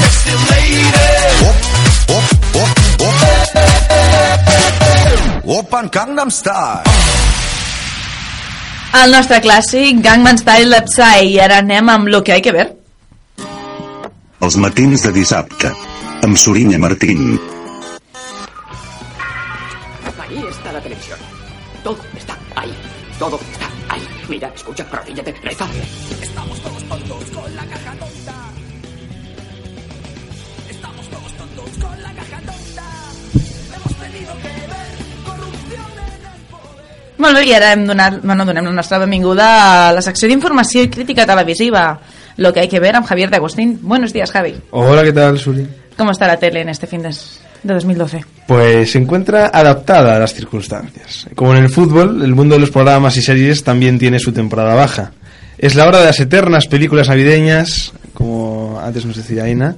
섹시 0.00 0.30
레이디 0.50 0.98
오빤 5.44 5.90
강남스타일 5.90 6.84
El 8.94 9.10
nostre 9.10 9.40
clàssic, 9.40 10.00
Gangnam 10.04 10.38
Style 10.38 10.80
Psy, 10.86 11.26
i 11.34 11.40
ara 11.42 11.56
anem 11.58 11.88
amb 11.90 12.06
lo 12.06 12.22
que 12.22 12.30
hay 12.32 12.40
que 12.40 12.52
ver. 12.52 12.77
Els 14.39 14.55
matins 14.55 15.01
de 15.03 15.09
dissabte. 15.11 15.69
Amb 16.23 16.37
Sorina 16.39 16.77
Martín. 16.79 17.39
Ahí 20.23 20.43
está 20.49 20.71
la 20.71 20.79
televisión. 20.79 21.19
Todo 21.83 21.99
está 22.15 22.37
ahí. 22.55 22.73
Todo 23.19 23.37
está 23.51 23.67
ahí. 23.89 24.07
Mira, 24.29 24.47
escucha, 24.55 24.85
arrodíllate, 24.89 25.35
reza. 25.43 25.67
Estamos 26.21 26.57
todos 26.61 26.83
tontos 26.87 27.23
con 27.35 27.55
la 27.55 27.65
caja 27.65 27.91
tonta. 27.99 28.35
Estamos 30.69 31.09
todos 31.09 31.33
tontos 31.33 31.69
con 31.83 32.01
la 32.01 32.13
caja 32.13 32.39
tonta. 32.39 32.85
Hemos 33.75 33.93
tenido 33.99 34.33
que 34.39 34.51
ver 34.71 34.89
corrupción 35.25 35.91
en 35.99 36.25
el 36.31 37.19
Molt 37.19 37.35
bé, 37.35 37.43
i 37.43 37.51
ara 37.51 37.73
hem 37.73 37.83
donat, 37.89 38.21
bueno, 38.23 38.45
donem 38.47 38.71
la 38.71 38.77
nostra 38.79 39.01
benvinguda 39.03 39.49
a 39.89 39.91
la 39.91 40.01
secció 40.01 40.31
d'informació 40.31 40.85
i 40.85 40.87
crítica 40.87 41.27
televisiva, 41.27 41.99
lo 42.39 42.53
que 42.53 42.61
hay 42.61 42.67
que 42.69 42.79
ver 42.79 42.95
amb 42.95 43.05
Javier 43.05 43.29
de 43.29 43.35
Agustín. 43.35 43.79
Buenos 43.81 44.13
días, 44.13 44.31
Javi. 44.31 44.55
Hola, 44.71 45.03
¿qué 45.03 45.11
tal, 45.11 45.37
Suri? 45.37 45.67
¿Cómo 45.97 46.11
está 46.11 46.25
la 46.25 46.37
tele 46.37 46.61
en 46.61 46.69
este 46.69 46.87
fin 46.87 47.01
de, 47.01 47.09
de 47.09 47.73
2012? 47.73 48.23
Pues 48.47 48.91
se 48.91 48.97
encuentra 48.97 49.47
adaptada 49.47 50.15
a 50.15 50.19
las 50.19 50.33
circunstancias. 50.33 51.27
Como 51.35 51.53
en 51.53 51.63
el 51.63 51.69
fútbol, 51.69 52.23
el 52.23 52.33
mundo 52.33 52.55
de 52.55 52.61
los 52.61 52.71
programas 52.71 53.17
y 53.17 53.21
series 53.21 53.63
también 53.65 53.99
tiene 53.99 54.19
su 54.19 54.31
temporada 54.31 54.73
baja. 54.73 55.11
Es 55.57 55.75
la 55.75 55.85
hora 55.85 55.99
de 55.99 56.05
las 56.05 56.19
eternas 56.21 56.67
películas 56.67 57.09
navideñas, 57.09 57.91
como 58.13 58.79
antes 58.81 59.05
nos 59.05 59.17
decía 59.17 59.43
Aina, 59.43 59.75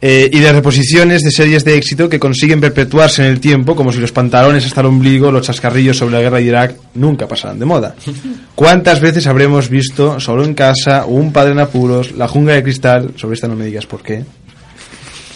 eh, 0.00 0.28
y 0.32 0.38
de 0.40 0.52
reposiciones 0.52 1.22
de 1.22 1.30
series 1.30 1.64
de 1.64 1.76
éxito 1.76 2.08
que 2.08 2.18
consiguen 2.20 2.60
perpetuarse 2.60 3.22
en 3.24 3.28
el 3.30 3.40
tiempo 3.40 3.74
como 3.74 3.92
si 3.92 3.98
los 3.98 4.12
pantalones 4.12 4.66
hasta 4.66 4.80
el 4.82 4.88
ombligo, 4.88 5.30
los 5.32 5.46
chascarrillos 5.46 5.96
sobre 5.96 6.14
la 6.16 6.20
guerra 6.20 6.36
de 6.38 6.42
Irak 6.44 6.74
nunca 6.94 7.26
pasaran 7.26 7.58
de 7.58 7.64
moda. 7.64 7.94
¿Cuántas 8.54 9.00
veces 9.00 9.26
habremos 9.26 9.68
visto 9.68 10.18
Solo 10.20 10.44
en 10.44 10.54
casa, 10.54 11.04
Un 11.06 11.32
padre 11.32 11.52
en 11.52 11.60
apuros, 11.60 12.12
La 12.12 12.28
jungla 12.28 12.54
de 12.54 12.62
cristal, 12.62 13.10
sobre 13.16 13.34
esta 13.34 13.48
no 13.48 13.56
me 13.56 13.64
digas 13.66 13.86
por 13.86 14.02
qué, 14.02 14.22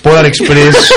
Polar 0.03 0.24
Express 0.24 0.95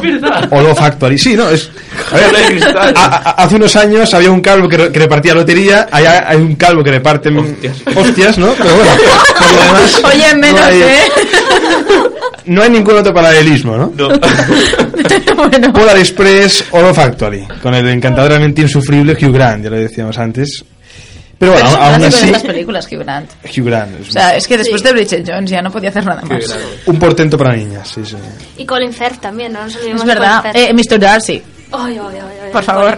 o 0.50 0.62
Love 0.62 0.78
Factory? 0.78 1.18
Sí, 1.18 1.34
no, 1.36 1.48
es... 1.50 1.70
a 2.12 2.16
ver, 2.16 2.62
a- 2.74 3.04
a- 3.04 3.30
hace 3.44 3.56
unos 3.56 3.76
años 3.76 4.14
había 4.14 4.30
un 4.30 4.40
calvo 4.40 4.66
que, 4.68 4.76
re- 4.78 4.92
que 4.92 4.98
repartía 4.98 5.34
lotería, 5.34 5.88
allá 5.92 6.24
hay 6.28 6.38
un 6.38 6.54
calvo 6.56 6.82
que 6.82 6.90
reparte 6.90 7.28
hostias, 7.94 8.38
¿no? 8.38 8.52
Pero 8.54 8.74
bueno, 8.76 8.90
por 9.38 9.52
lo 9.52 9.62
demás... 9.62 10.00
Oye, 10.04 10.34
menos, 10.36 10.60
no 10.60 10.66
hay- 10.66 10.80
¿eh? 10.82 10.98
No 12.46 12.62
hay 12.62 12.70
ningún 12.70 12.96
otro 12.96 13.12
paralelismo, 13.12 13.76
¿no? 13.76 13.92
Polar 15.72 15.98
Express 15.98 16.64
o 16.70 16.80
Love 16.80 16.94
Factory, 16.94 17.46
con 17.62 17.74
el 17.74 17.86
encantadoramente 17.88 18.62
insufrible 18.62 19.12
Hugh 19.14 19.32
Grant, 19.32 19.64
ya 19.64 19.70
lo 19.70 19.76
decíamos 19.76 20.16
antes. 20.18 20.64
Pero 21.38 21.52
bueno, 21.52 21.68
Pero 21.70 21.82
aún 21.82 22.04
así, 22.04 22.26
estas 22.26 22.44
películas, 22.44 22.88
Hugh 22.90 23.00
Grant. 23.00 23.30
Hugh 23.44 23.64
Grant 23.66 24.00
es 24.00 24.08
O 24.08 24.12
sea, 24.12 24.36
es 24.36 24.46
que 24.46 24.56
después 24.56 24.82
de 24.82 24.92
Bridget 24.92 25.28
Jones 25.28 25.50
ya 25.50 25.60
no 25.60 25.70
podía 25.70 25.90
hacer 25.90 26.04
nada 26.04 26.22
más. 26.22 26.56
un 26.86 26.98
portento 26.98 27.36
para 27.36 27.54
niñas, 27.54 27.88
sí, 27.88 28.02
sí. 28.04 28.16
Y 28.56 28.64
Colin 28.64 28.92
Firth 28.92 29.20
también, 29.20 29.52
no 29.52 29.64
nos 29.64 29.76
olvidemos 29.76 30.02
Es 30.02 30.08
verdad. 30.08 30.44
Eh, 30.54 30.72
Mr. 30.72 30.98
Darcy. 30.98 31.42
Ay, 31.72 31.98
ay, 31.98 31.98
ay, 32.12 32.20
ay, 32.44 32.52
Por 32.52 32.62
favor. 32.62 32.96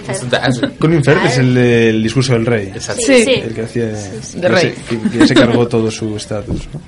Colin 0.78 1.02
Firth. 1.02 1.24
Es 1.24 1.38
el 1.38 1.54
del 1.54 2.02
discurso 2.02 2.34
del 2.34 2.46
rey. 2.46 2.72
Sí, 2.78 3.24
sí. 3.24 3.32
El 3.32 3.54
que 3.54 3.62
hacía 3.62 3.96
sí. 4.22 4.38
De 4.38 4.48
rey. 4.48 4.74
que, 4.88 5.18
que 5.18 5.26
se 5.26 5.34
cargó 5.34 5.66
todo 5.66 5.90
su 5.90 6.16
estatus. 6.16 6.68
¿no? 6.72 6.80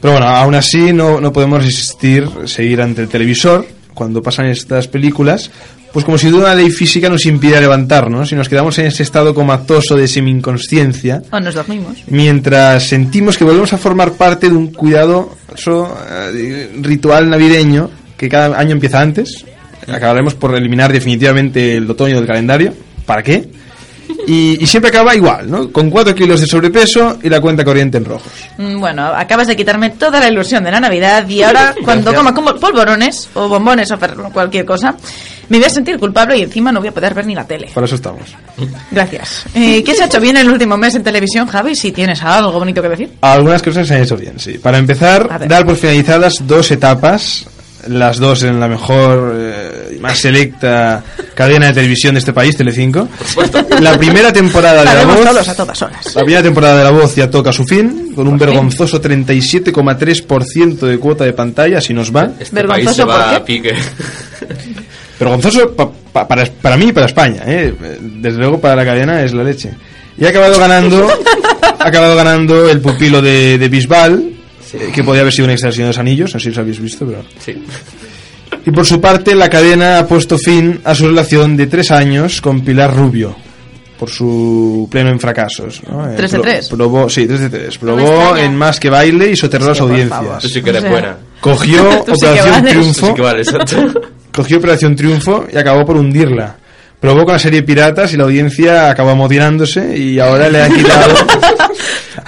Pero 0.00 0.12
bueno, 0.14 0.28
aún 0.28 0.54
así 0.54 0.92
no, 0.92 1.20
no 1.20 1.32
podemos 1.32 1.62
resistir 1.64 2.28
seguir 2.46 2.80
ante 2.80 3.02
el 3.02 3.08
televisor 3.08 3.66
cuando 3.94 4.22
pasan 4.22 4.46
estas 4.46 4.88
películas, 4.88 5.50
pues 5.92 6.04
como 6.04 6.16
si 6.16 6.30
de 6.30 6.36
una 6.36 6.54
ley 6.54 6.70
física 6.70 7.08
nos 7.10 7.26
impidiera 7.26 7.60
levantarnos 7.60 8.30
y 8.32 8.34
nos 8.36 8.48
quedamos 8.48 8.78
en 8.78 8.86
ese 8.86 9.02
estado 9.02 9.34
comatoso 9.34 9.96
de 9.96 10.06
semi-inconsciencia 10.08 11.22
O 11.30 11.40
nos 11.40 11.54
dormimos. 11.54 11.98
mientras 12.06 12.84
sentimos 12.84 13.36
que 13.36 13.44
volvemos 13.44 13.72
a 13.72 13.78
formar 13.78 14.12
parte 14.12 14.48
de 14.48 14.54
un 14.54 14.68
cuidadoso 14.72 15.98
eh, 16.32 16.70
ritual 16.80 17.28
navideño 17.28 17.90
que 18.16 18.28
cada 18.28 18.58
año 18.58 18.72
empieza 18.72 19.00
antes. 19.00 19.44
Acabaremos 19.88 20.34
por 20.34 20.54
eliminar 20.56 20.92
definitivamente 20.92 21.76
el 21.76 21.90
otoño 21.90 22.16
del 22.16 22.26
calendario. 22.26 22.72
¿Para 23.06 23.22
qué? 23.22 23.48
Y, 24.26 24.62
y 24.62 24.66
siempre 24.66 24.90
acaba 24.90 25.14
igual, 25.14 25.50
¿no? 25.50 25.70
Con 25.72 25.90
4 25.90 26.14
kilos 26.14 26.40
de 26.40 26.46
sobrepeso 26.46 27.18
y 27.22 27.28
la 27.28 27.40
cuenta 27.40 27.64
corriente 27.64 27.98
en 27.98 28.04
rojos. 28.04 28.32
Mm, 28.58 28.78
Bueno, 28.78 29.06
acabas 29.06 29.46
de 29.46 29.56
quitarme 29.56 29.90
toda 29.90 30.20
la 30.20 30.28
ilusión 30.28 30.62
de 30.64 30.70
la 30.70 30.80
Navidad 30.80 31.28
y 31.28 31.42
ahora 31.42 31.74
cuando 31.84 32.14
coma 32.14 32.34
como 32.34 32.54
polvorones 32.56 33.28
o 33.34 33.48
bombones 33.48 33.90
o 33.90 33.98
cualquier 34.32 34.64
cosa, 34.64 34.94
me 35.48 35.56
voy 35.58 35.66
a 35.66 35.70
sentir 35.70 35.98
culpable 35.98 36.38
y 36.38 36.42
encima 36.42 36.70
no 36.70 36.80
voy 36.80 36.88
a 36.88 36.92
poder 36.92 37.12
ver 37.14 37.26
ni 37.26 37.34
la 37.34 37.44
tele. 37.44 37.70
Para 37.74 37.86
eso 37.86 37.96
estamos. 37.96 38.22
Gracias. 38.90 39.44
Eh, 39.54 39.82
¿Qué 39.82 39.94
se 39.94 40.02
ha 40.02 40.06
hecho 40.06 40.20
bien 40.20 40.36
el 40.36 40.48
último 40.48 40.76
mes 40.76 40.94
en 40.94 41.02
televisión, 41.02 41.46
Javi? 41.46 41.74
Si 41.74 41.92
tienes 41.92 42.22
algo 42.22 42.52
bonito 42.52 42.80
que 42.82 42.88
decir. 42.88 43.10
Algunas 43.20 43.62
cosas 43.62 43.88
se 43.88 43.94
han 43.96 44.02
hecho 44.02 44.16
bien, 44.16 44.38
sí. 44.38 44.58
Para 44.58 44.78
empezar, 44.78 45.48
dar 45.48 45.64
por 45.64 45.76
finalizadas 45.76 46.34
dos 46.46 46.70
etapas, 46.70 47.46
las 47.88 48.18
dos 48.18 48.42
en 48.42 48.60
la 48.60 48.68
mejor 48.68 49.34
eh, 49.36 49.49
más 50.00 50.18
selecta 50.18 51.02
cadena 51.34 51.66
de 51.68 51.72
televisión 51.74 52.14
de 52.14 52.18
este 52.20 52.32
país, 52.32 52.56
Telecinco. 52.56 53.08
La 53.80 53.96
primera 53.98 54.32
temporada 54.32 54.80
de 54.80 54.84
La 54.94 55.04
Voz... 55.04 55.24
solos 55.24 55.48
a 55.48 55.54
todas 55.54 55.82
horas. 55.82 56.14
La 56.14 56.22
primera 56.22 56.42
temporada 56.42 56.78
de 56.78 56.84
La 56.84 56.90
Voz 56.90 57.14
ya 57.14 57.30
toca 57.30 57.52
su 57.52 57.64
fin, 57.64 58.12
con 58.14 58.26
un 58.28 58.36
vergonzoso 58.38 59.00
37,3% 59.00 60.78
de 60.80 60.98
cuota 60.98 61.24
de 61.24 61.32
pantalla, 61.32 61.78
así 61.78 61.92
nos 61.94 62.14
va. 62.14 62.30
Este 62.38 62.64
país 62.64 62.90
se 62.90 63.04
va 63.04 63.36
a 63.36 63.44
pique. 63.44 63.74
Vergonzoso 65.18 65.74
pa- 65.74 65.90
pa- 66.12 66.26
para, 66.26 66.44
para 66.46 66.76
mí 66.76 66.86
y 66.88 66.92
para 66.92 67.06
España, 67.06 67.42
¿eh? 67.46 67.74
desde 68.00 68.38
luego 68.38 68.60
para 68.60 68.74
la 68.76 68.84
cadena 68.84 69.22
es 69.22 69.32
la 69.34 69.44
leche. 69.44 69.70
Y 70.18 70.24
ha 70.24 70.30
acabado 70.30 70.58
ganando, 70.58 71.08
ha 71.78 71.86
acabado 71.86 72.16
ganando 72.16 72.68
el 72.70 72.80
pupilo 72.80 73.20
de, 73.20 73.58
de 73.58 73.68
Bisbal, 73.68 74.32
eh, 74.72 74.90
que 74.94 75.04
podría 75.04 75.22
haber 75.22 75.32
sido 75.32 75.44
un 75.46 75.50
extra 75.50 75.68
del 75.68 75.74
Señor 75.74 75.86
de 75.86 75.90
los 75.90 75.98
Anillos, 75.98 76.34
no 76.34 76.40
sé 76.40 76.50
si 76.50 76.56
lo 76.56 76.62
habéis 76.62 76.80
visto, 76.80 77.06
pero... 77.06 77.22
Sí. 77.44 77.62
Y 78.66 78.70
por 78.70 78.84
su 78.86 79.00
parte, 79.00 79.34
la 79.34 79.48
cadena 79.48 79.98
ha 79.98 80.06
puesto 80.06 80.38
fin 80.38 80.80
a 80.84 80.94
su 80.94 81.06
relación 81.06 81.56
de 81.56 81.66
tres 81.66 81.90
años 81.90 82.40
con 82.40 82.60
Pilar 82.62 82.94
Rubio, 82.94 83.34
por 83.98 84.10
su 84.10 84.86
pleno 84.90 85.10
en 85.10 85.18
fracasos. 85.18 85.82
¿no? 85.88 86.10
Eh, 86.10 86.14
¿Tres 86.16 86.32
de 86.32 86.38
pro- 86.38 86.50
tres? 86.50 86.68
Probó, 86.68 87.08
sí, 87.08 87.26
tres 87.26 87.40
de 87.40 87.50
tres. 87.50 87.82
No 87.82 87.96
me 87.96 88.02
Probó 88.02 88.18
extraña. 88.22 88.44
en 88.44 88.56
Más 88.56 88.78
que 88.80 88.90
Baile 88.90 89.30
y 89.30 89.36
soterró 89.36 89.66
las 89.66 89.80
audiencias. 89.80 90.42
Tú 90.42 90.48
sí 90.48 90.62
que 90.62 90.70
eres 90.70 90.88
buena. 90.88 91.16
Cogió 91.40 91.90
sí 92.06 92.10
Operación 92.12 92.50
vales. 92.50 92.70
Triunfo. 92.70 93.06
Tú 93.14 93.16
sí 93.16 93.22
que 93.22 93.38
exacto. 93.40 94.00
Cogió 94.34 94.58
Operación 94.58 94.94
Triunfo 94.96 95.46
y 95.52 95.56
acabó 95.56 95.84
por 95.84 95.96
hundirla. 95.96 96.56
Probó 97.00 97.24
con 97.24 97.32
la 97.32 97.38
serie 97.38 97.62
Piratas 97.62 98.12
y 98.12 98.18
la 98.18 98.24
audiencia 98.24 98.90
acabó 98.90 99.10
amotinándose 99.10 99.96
y 99.98 100.18
ahora 100.20 100.50
le 100.50 100.62
han 100.62 100.74
quitado... 100.76 101.14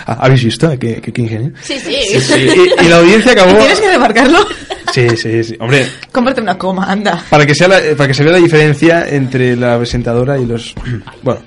¿Habéis 0.06 0.44
visto? 0.44 0.70
¿Qué, 0.78 1.00
qué, 1.02 1.12
qué 1.12 1.22
ingenio? 1.22 1.52
Sí, 1.62 1.78
sí. 1.78 1.94
Y, 1.94 2.84
y 2.84 2.88
la 2.88 2.96
audiencia 2.96 3.32
acabó... 3.32 3.56
¿Tienes 3.58 3.80
que 3.80 3.90
remarcarlo? 3.90 4.38
Sí, 4.92 5.08
sí, 5.16 5.42
sí. 5.42 5.56
Hombre, 5.58 5.86
Cómprate 6.12 6.40
una 6.42 6.58
coma, 6.58 6.84
anda. 6.90 7.24
para 7.30 7.46
que, 7.46 7.54
sea 7.54 7.68
la- 7.68 7.80
para 7.96 8.08
que 8.08 8.14
se 8.14 8.22
vea 8.22 8.32
la 8.32 8.38
diferencia 8.38 9.08
entre 9.08 9.56
la 9.56 9.78
presentadora 9.78 10.38
y 10.38 10.44
los... 10.46 10.74
Bueno. 11.22 11.40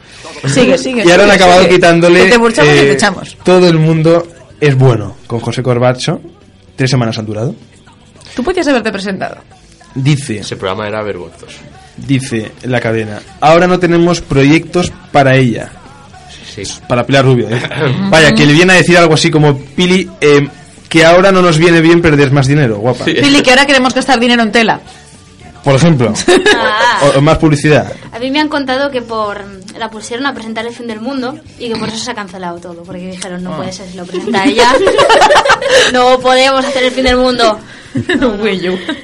Sigue, 0.48 0.78
sigue. 0.78 1.04
Y 1.06 1.12
ahora 1.12 1.24
han 1.26 1.30
sigue, 1.32 1.44
acabado 1.44 1.62
sigue. 1.64 1.74
quitándole... 1.76 2.24
Que 2.26 2.30
te 2.32 2.38
burchamos 2.38 2.74
y 2.74 2.78
eh, 2.78 2.82
te 2.82 2.92
echamos. 2.94 3.38
Todo 3.44 3.68
el 3.70 3.78
mundo 3.80 4.28
es 4.60 4.76
bueno 4.76 5.16
con 5.28 5.40
José 5.40 5.62
Corbacho. 5.64 6.22
Tres 6.76 6.90
semanas 6.90 7.18
han 7.20 7.26
durado. 7.26 7.56
Tú 8.36 8.44
podías 8.44 8.68
haberte 8.68 8.92
presentado. 8.92 9.38
Dice... 9.94 10.40
Ese 10.40 10.56
programa 10.58 10.88
era 10.88 11.02
vergonzoso. 11.04 11.58
Dice 11.98 12.52
la 12.64 12.82
cadena, 12.82 13.22
ahora 13.40 13.68
no 13.68 13.80
tenemos 13.80 14.20
proyectos 14.22 14.92
para 15.14 15.36
ella. 15.38 15.72
Sí. 16.54 16.64
Para 16.90 17.06
Pilar 17.06 17.24
Rubio. 17.24 17.48
¿eh? 17.50 17.62
Vaya, 18.10 18.34
que 18.34 18.46
le 18.46 18.54
viene 18.54 18.74
a 18.74 18.76
decir 18.76 18.98
algo 18.98 19.14
así 19.14 19.30
como, 19.32 19.58
Pili, 19.58 20.10
eh, 20.20 20.46
que 20.90 21.03
ahora 21.06 21.32
no 21.32 21.41
nos 21.41 21.57
viene 21.57 21.82
bien 21.82 22.02
perder 22.02 22.32
más 22.32 22.48
dinero, 22.48 22.78
guapa. 22.78 23.06
Pili, 23.06 23.41
que 23.41 23.49
ahora 23.52 23.66
queremos 23.66 23.94
gastar 23.94 24.20
dinero 24.20 24.44
en 24.44 24.52
tela. 24.52 24.80
Por 25.64 25.76
ejemplo. 25.76 26.14
Ah. 26.57 26.99
o, 27.16 27.20
o 27.20 27.22
más 27.22 27.38
publicidad. 27.38 27.91
A 28.14 28.20
mí 28.20 28.32
me 28.32 28.40
han 28.40 28.48
contado 28.48 28.90
que 28.90 29.02
por 29.02 29.44
la 29.78 29.90
pusieron 29.90 30.26
a 30.26 30.34
presentar 30.34 30.66
el 30.66 30.74
fin 30.74 30.88
del 30.88 31.02
mundo 31.02 31.38
y 31.60 31.68
que 31.68 31.76
por 31.76 31.90
eso 31.90 31.98
se 31.98 32.12
ha 32.12 32.14
cancelado 32.16 32.57
todo, 32.60 32.84
porque 32.84 33.07
dijeron 33.12 33.44
no 33.44 33.53
Ah. 33.53 33.57
puede 33.57 33.74
ser 33.74 33.90
si 33.90 33.98
lo 33.98 34.06
presenta 34.06 34.45
ella, 34.45 34.72
no 35.94 36.18
podemos 36.20 36.64
hacer 36.64 36.84
el 36.84 36.91
fin 36.91 37.03
del 37.03 37.18
mundo. 37.18 37.60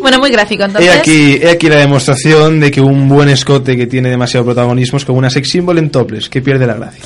Bueno, 0.00 0.18
muy 0.18 0.30
gráfico, 0.30 0.62
He 0.62 0.66
entonces. 0.66 0.96
aquí, 0.96 1.38
he 1.40 1.50
aquí 1.50 1.68
la 1.68 1.76
demostración 1.76 2.60
de 2.60 2.70
que 2.70 2.80
un 2.80 3.08
buen 3.08 3.28
escote 3.28 3.76
que 3.76 3.86
tiene 3.86 4.10
demasiado 4.10 4.44
protagonismo 4.44 4.98
es 4.98 5.04
como 5.04 5.18
una 5.18 5.30
sex 5.30 5.50
symbol 5.50 5.78
en 5.78 5.90
toples, 5.90 6.28
que 6.28 6.40
pierde 6.42 6.66
la 6.66 6.74
gracia. 6.74 7.02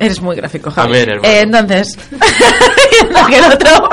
Eres 0.00 0.20
muy 0.20 0.36
gráfico, 0.36 0.70
Javi. 0.70 0.88
Amén, 0.88 1.08
hermano. 1.10 1.28
Eh, 1.28 1.40
entonces. 1.40 1.98
No, 3.12 3.26
que 3.28 3.38
el 3.38 3.44
otro. 3.44 3.88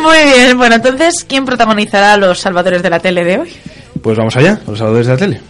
muy 0.00 0.18
bien, 0.22 0.56
bueno, 0.56 0.76
entonces, 0.76 1.24
¿quién 1.28 1.44
protagonizará 1.44 2.12
a 2.12 2.16
los 2.16 2.38
salvadores 2.38 2.80
de 2.82 2.90
la 2.90 3.00
tele 3.00 3.24
de 3.24 3.38
hoy? 3.40 3.52
Pues 4.00 4.16
vamos 4.16 4.36
allá, 4.36 4.60
los 4.66 4.78
salvadores 4.78 5.08
de 5.08 5.12
la 5.12 5.18
tele. 5.18 5.40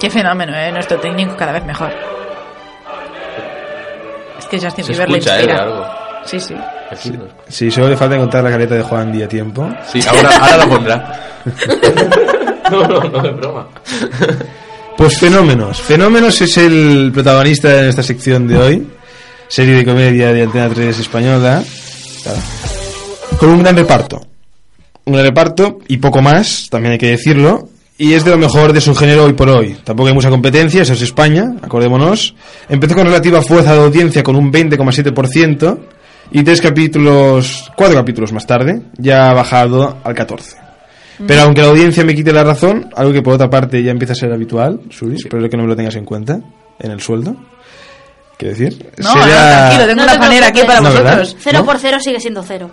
Qué 0.00 0.10
fenómeno, 0.10 0.56
¿eh? 0.56 0.72
Nuestro 0.72 0.98
técnico 1.00 1.36
cada 1.36 1.52
vez 1.52 1.64
mejor. 1.64 1.92
Es 4.38 4.46
que 4.46 4.60
Justin 4.60 4.84
Se 4.84 4.92
Bieber 4.92 5.08
le 5.10 5.14
¿eh? 5.14 5.18
inspira. 5.18 5.54
de 5.54 5.60
algo. 5.60 5.86
Sí, 6.24 6.40
sí. 6.40 6.54
Sí, 7.48 7.70
solo 7.70 7.88
le 7.90 7.96
falta 7.96 8.16
encontrar 8.16 8.44
la 8.44 8.50
careta 8.50 8.74
de 8.74 8.82
Juan 8.82 9.12
Díaz 9.12 9.26
a 9.26 9.28
tiempo. 9.28 9.68
Sí, 9.86 10.00
ahora, 10.08 10.30
ahora 10.38 10.56
la 10.56 10.66
pondrá. 10.66 11.20
no, 12.70 12.86
no, 12.86 13.00
no 13.08 13.28
es 13.28 13.36
broma. 13.36 13.68
Pues 14.96 15.18
Fenómenos. 15.18 15.80
Fenómenos 15.80 16.40
es 16.40 16.56
el 16.56 17.10
protagonista 17.12 17.68
de 17.68 17.88
esta 17.88 18.02
sección 18.02 18.46
de 18.46 18.58
hoy. 18.58 18.86
Serie 19.48 19.74
de 19.76 19.84
comedia 19.84 20.32
de 20.32 20.42
Antena 20.42 20.68
3 20.68 20.98
española. 20.98 21.62
Con 23.38 23.50
un 23.50 23.62
gran 23.62 23.76
reparto. 23.76 24.24
Un 25.04 25.12
gran 25.12 25.26
reparto 25.26 25.80
y 25.88 25.98
poco 25.98 26.22
más, 26.22 26.68
también 26.70 26.92
hay 26.92 26.98
que 26.98 27.08
decirlo. 27.08 27.68
Y 27.98 28.14
es 28.14 28.24
de 28.24 28.30
lo 28.30 28.38
mejor 28.38 28.72
de 28.72 28.80
su 28.80 28.94
género 28.94 29.24
hoy 29.24 29.34
por 29.34 29.48
hoy. 29.48 29.76
Tampoco 29.84 30.08
hay 30.08 30.14
mucha 30.14 30.30
competencia, 30.30 30.82
eso 30.82 30.94
es 30.94 31.02
España, 31.02 31.54
acordémonos. 31.62 32.34
Empezó 32.68 32.94
con 32.94 33.06
relativa 33.06 33.42
fuerza 33.42 33.72
de 33.74 33.84
audiencia 33.84 34.22
con 34.22 34.36
un 34.36 34.52
20,7%. 34.52 35.78
Y 36.32 36.42
tres 36.42 36.60
capítulos, 36.60 37.70
cuatro 37.76 37.96
capítulos 37.96 38.32
más 38.32 38.46
tarde, 38.46 38.80
ya 38.96 39.30
ha 39.30 39.34
bajado 39.34 39.98
al 40.02 40.14
14%. 40.14 40.63
Pero 41.26 41.42
aunque 41.42 41.60
la 41.62 41.68
audiencia 41.68 42.04
me 42.04 42.14
quite 42.14 42.32
la 42.32 42.42
razón, 42.44 42.90
algo 42.96 43.12
que 43.12 43.22
por 43.22 43.34
otra 43.34 43.48
parte 43.48 43.82
ya 43.82 43.90
empieza 43.92 44.12
a 44.12 44.16
ser 44.16 44.32
habitual, 44.32 44.80
Suri, 44.90 45.16
espero 45.16 45.48
que 45.48 45.56
no 45.56 45.62
me 45.62 45.68
lo 45.68 45.76
tengas 45.76 45.94
en 45.96 46.04
cuenta 46.04 46.38
en 46.80 46.90
el 46.90 47.00
sueldo. 47.00 47.36
¿Qué 48.36 48.48
decir? 48.48 48.90
No, 48.98 49.12
Se 49.12 49.18
no, 49.18 49.24
tranquilo, 49.24 49.86
tengo 49.86 49.94
No 49.94 50.02
una 50.02 50.12
te 50.12 50.18
panera 50.18 50.46
aquí 50.48 50.60
para 50.66 50.80
No, 50.80 50.92
¿verdad? 50.92 51.18
vosotros. 51.18 51.36
Cero 51.40 51.58
¿No? 51.60 51.64
por 51.64 51.78
cero 51.78 51.98
sigue 52.00 52.18
siendo 52.18 52.42
cero. 52.42 52.68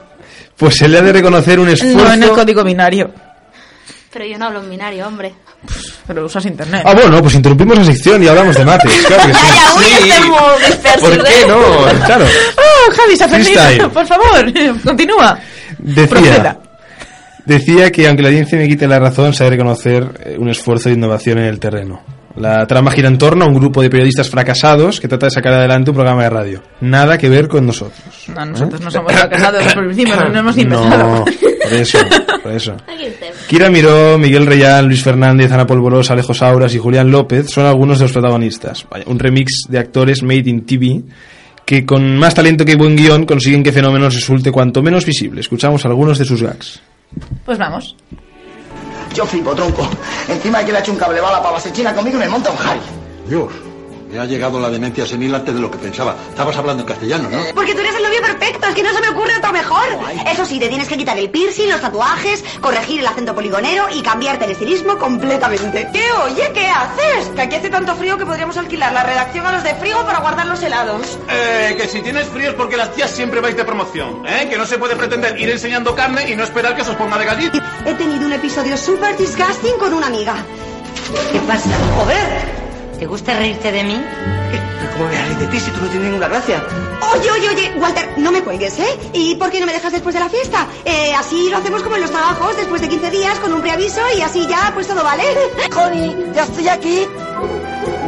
Pues 0.57 0.75
se 0.75 0.87
le 0.87 0.97
ha 0.97 1.01
de 1.03 1.13
reconocer 1.13 1.59
un 1.59 1.69
esfuerzo. 1.69 1.97
No 2.03 2.13
en 2.13 2.23
el 2.23 2.29
código 2.31 2.63
binario. 2.63 3.11
Pero 4.11 4.25
yo 4.25 4.37
no 4.39 4.47
hablo 4.47 4.61
en 4.61 4.69
binario, 4.71 5.07
hombre. 5.07 5.33
Pero 6.07 6.25
usas 6.25 6.45
internet. 6.45 6.81
Ah, 6.83 6.93
bueno, 6.95 7.21
pues 7.21 7.35
interrumpimos 7.35 7.77
la 7.77 7.85
sección 7.85 8.21
y 8.23 8.27
hablamos 8.27 8.55
de 8.55 8.65
mates. 8.65 8.91
Claro 9.07 9.23
que 9.27 9.33
sí. 9.33 9.45
¿Por 10.99 11.23
qué 11.23 11.45
no? 11.47 12.05
Claro. 12.05 12.25
Oh, 12.57 12.91
Javi, 12.93 13.15
se 13.15 13.23
ha 13.23 13.27
perdido. 13.27 13.89
Por 13.91 14.05
favor, 14.07 14.53
continúa. 14.83 15.39
Decía, 15.77 16.07
Proceda. 16.09 16.59
Decía 17.45 17.91
que 17.91 18.07
aunque 18.07 18.23
la 18.23 18.29
audiencia 18.29 18.57
me 18.57 18.67
quite 18.67 18.87
la 18.87 18.99
razón, 18.99 19.33
sabe 19.33 19.51
reconocer 19.51 20.21
eh, 20.23 20.35
un 20.39 20.49
esfuerzo 20.49 20.89
de 20.89 20.95
innovación 20.95 21.39
en 21.39 21.45
el 21.45 21.59
terreno. 21.59 22.01
La 22.35 22.65
trama 22.65 22.91
gira 22.91 23.09
en 23.09 23.17
torno 23.17 23.43
a 23.43 23.47
un 23.47 23.53
grupo 23.53 23.81
de 23.81 23.89
periodistas 23.89 24.29
fracasados 24.29 25.01
que 25.01 25.07
trata 25.07 25.25
de 25.25 25.31
sacar 25.31 25.53
adelante 25.53 25.91
un 25.91 25.95
programa 25.95 26.23
de 26.23 26.29
radio. 26.29 26.63
Nada 26.79 27.17
que 27.17 27.27
ver 27.27 27.47
con 27.47 27.65
nosotros. 27.65 28.01
No, 28.33 28.45
nosotros 28.45 28.79
no 28.81 28.89
somos 28.89 29.11
fracasados 29.11 29.65
el 29.65 29.85
principio, 29.85 30.15
no 30.29 30.39
hemos 30.39 30.55
ni 30.55 30.63
No, 30.63 31.25
por 31.25 31.73
eso, 31.73 31.97
por 32.41 32.51
eso. 32.53 32.77
Kira 33.47 33.69
Miró, 33.69 34.17
Miguel 34.17 34.45
Reyán, 34.45 34.87
Luis 34.87 35.03
Fernández, 35.03 35.51
Ana 35.51 35.67
Polvoros, 35.67 36.09
Alejo 36.09 36.33
Sauras 36.33 36.73
y 36.73 36.77
Julián 36.77 37.11
López 37.11 37.49
son 37.49 37.65
algunos 37.65 37.99
de 37.99 38.05
los 38.05 38.13
protagonistas. 38.13 38.85
Vaya, 38.89 39.03
un 39.07 39.19
remix 39.19 39.63
de 39.67 39.79
actores 39.79 40.23
made 40.23 40.49
in 40.49 40.65
TV 40.65 41.03
que 41.65 41.85
con 41.85 42.17
más 42.17 42.33
talento 42.33 42.65
que 42.65 42.75
buen 42.75 42.95
guion 42.95 43.25
consiguen 43.25 43.63
que 43.63 43.71
Fenómenos 43.71 44.15
resulte 44.15 44.51
cuanto 44.51 44.81
menos 44.81 45.05
visible. 45.05 45.41
Escuchamos 45.41 45.85
algunos 45.85 46.17
de 46.17 46.25
sus 46.25 46.41
gags. 46.41 46.81
Pues 47.45 47.57
vamos. 47.57 47.95
Yo 49.13 49.25
flipo, 49.25 49.53
tronco. 49.53 49.87
Encima 50.27 50.59
de 50.59 50.65
que 50.65 50.71
le 50.71 50.77
ha 50.77 50.81
hecho 50.81 50.91
un 50.91 50.97
cable 50.97 51.19
bala 51.19 51.43
para 51.43 51.61
china 51.71 51.93
conmigo 51.93 52.17
y 52.17 52.19
me 52.21 52.29
monta 52.29 52.51
un 52.51 52.57
Harry. 52.57 52.81
Dios, 53.27 53.51
me 54.11 54.19
ha 54.19 54.25
llegado 54.25 54.59
la 54.59 54.69
demencia 54.69 55.05
senil 55.05 55.33
antes 55.33 55.53
de 55.53 55.59
lo 55.59 55.71
que 55.71 55.77
pensaba. 55.77 56.15
Estabas 56.29 56.55
hablando 56.57 56.83
en 56.83 56.87
castellano, 56.87 57.29
¿no? 57.29 57.39
Porque 57.55 57.73
tú 57.73 57.79
eres 57.79 57.95
el 57.95 58.03
novio 58.03 58.21
perfecto, 58.21 58.67
es 58.67 58.75
que 58.75 58.83
no 58.83 58.93
se 58.93 59.01
me 59.01 59.09
ocurre 59.09 59.37
otro 59.37 59.51
mejor. 59.51 59.85
Eso 60.31 60.45
sí, 60.45 60.59
te 60.59 60.67
tienes 60.67 60.87
que 60.87 60.97
quitar 60.97 61.17
el 61.17 61.29
piercing, 61.29 61.69
los 61.69 61.81
tatuajes, 61.81 62.43
corregir 62.59 62.99
el 62.99 63.07
acento 63.07 63.33
poligonero 63.33 63.85
y 63.93 64.01
cambiarte 64.01 64.45
el 64.45 64.51
estilismo 64.51 64.97
completamente. 64.97 65.87
¿Qué 65.93 66.11
oye? 66.23 66.51
¿Qué 66.53 66.67
haces? 66.67 67.29
Que 67.35 67.41
aquí 67.41 67.55
hace 67.55 67.69
tanto 67.69 67.95
frío 67.95 68.17
que 68.17 68.25
podríamos 68.25 68.57
alquilar 68.57 68.91
la 68.93 69.03
redacción 69.03 69.45
a 69.45 69.53
los 69.53 69.63
de 69.63 69.75
frigo 69.75 70.03
para 70.05 70.19
guardar 70.19 70.45
los 70.47 70.61
helados. 70.61 71.17
Eh, 71.29 71.75
que 71.77 71.87
si 71.87 72.01
tienes 72.01 72.27
frío 72.27 72.49
es 72.49 72.55
porque 72.55 72.77
las 72.77 72.93
tías 72.93 73.11
siempre 73.11 73.39
vais 73.39 73.55
de 73.55 73.63
promoción, 73.63 74.25
¿eh? 74.27 74.47
Que 74.49 74.57
no 74.57 74.65
se 74.65 74.77
puede 74.77 74.95
pretender 74.95 75.39
ir 75.39 75.49
enseñando 75.49 75.95
carne 75.95 76.29
y 76.29 76.35
no 76.35 76.43
esperar 76.43 76.75
que 76.75 76.83
se 76.83 76.91
os 76.91 76.95
ponga 76.97 77.17
de 77.17 77.25
gallito. 77.25 77.59
He 77.85 77.93
tenido 77.93 78.25
un 78.25 78.33
episodio 78.33 78.75
súper 78.77 79.15
disgusting 79.17 79.77
con 79.79 79.93
una 79.93 80.07
amiga. 80.07 80.35
¿Qué 81.31 81.39
pasa? 81.39 81.69
Joder. 81.97 82.60
¿Te 83.01 83.07
gusta 83.07 83.35
reírte 83.35 83.71
de 83.71 83.83
mí? 83.83 83.99
¿Cómo 84.93 85.09
me 85.09 85.19
reír 85.19 85.37
de 85.39 85.47
ti 85.47 85.59
si 85.59 85.71
tú 85.71 85.81
no 85.81 85.87
tienes 85.87 86.09
ninguna 86.09 86.27
gracia? 86.27 86.63
Oye, 87.15 87.31
oye, 87.31 87.49
oye, 87.49 87.73
Walter, 87.79 88.07
no 88.17 88.31
me 88.31 88.43
cuelgues, 88.43 88.77
¿eh? 88.77 88.99
¿Y 89.13 89.33
por 89.37 89.49
qué 89.49 89.59
no 89.59 89.65
me 89.65 89.73
dejas 89.73 89.91
después 89.91 90.13
de 90.13 90.19
la 90.19 90.29
fiesta? 90.29 90.67
Eh, 90.85 91.11
así 91.15 91.49
lo 91.49 91.57
hacemos 91.57 91.81
como 91.81 91.95
en 91.95 92.03
los 92.03 92.11
trabajos, 92.11 92.55
después 92.57 92.79
de 92.79 92.89
15 92.89 93.09
días, 93.09 93.39
con 93.39 93.53
un 93.53 93.61
preaviso 93.61 94.01
y 94.15 94.21
así 94.21 94.45
ya, 94.45 94.69
pues 94.75 94.85
todo 94.85 95.03
vale. 95.03 95.23
Connie, 95.73 96.15
ya 96.35 96.43
estoy 96.43 96.67
aquí. 96.67 97.07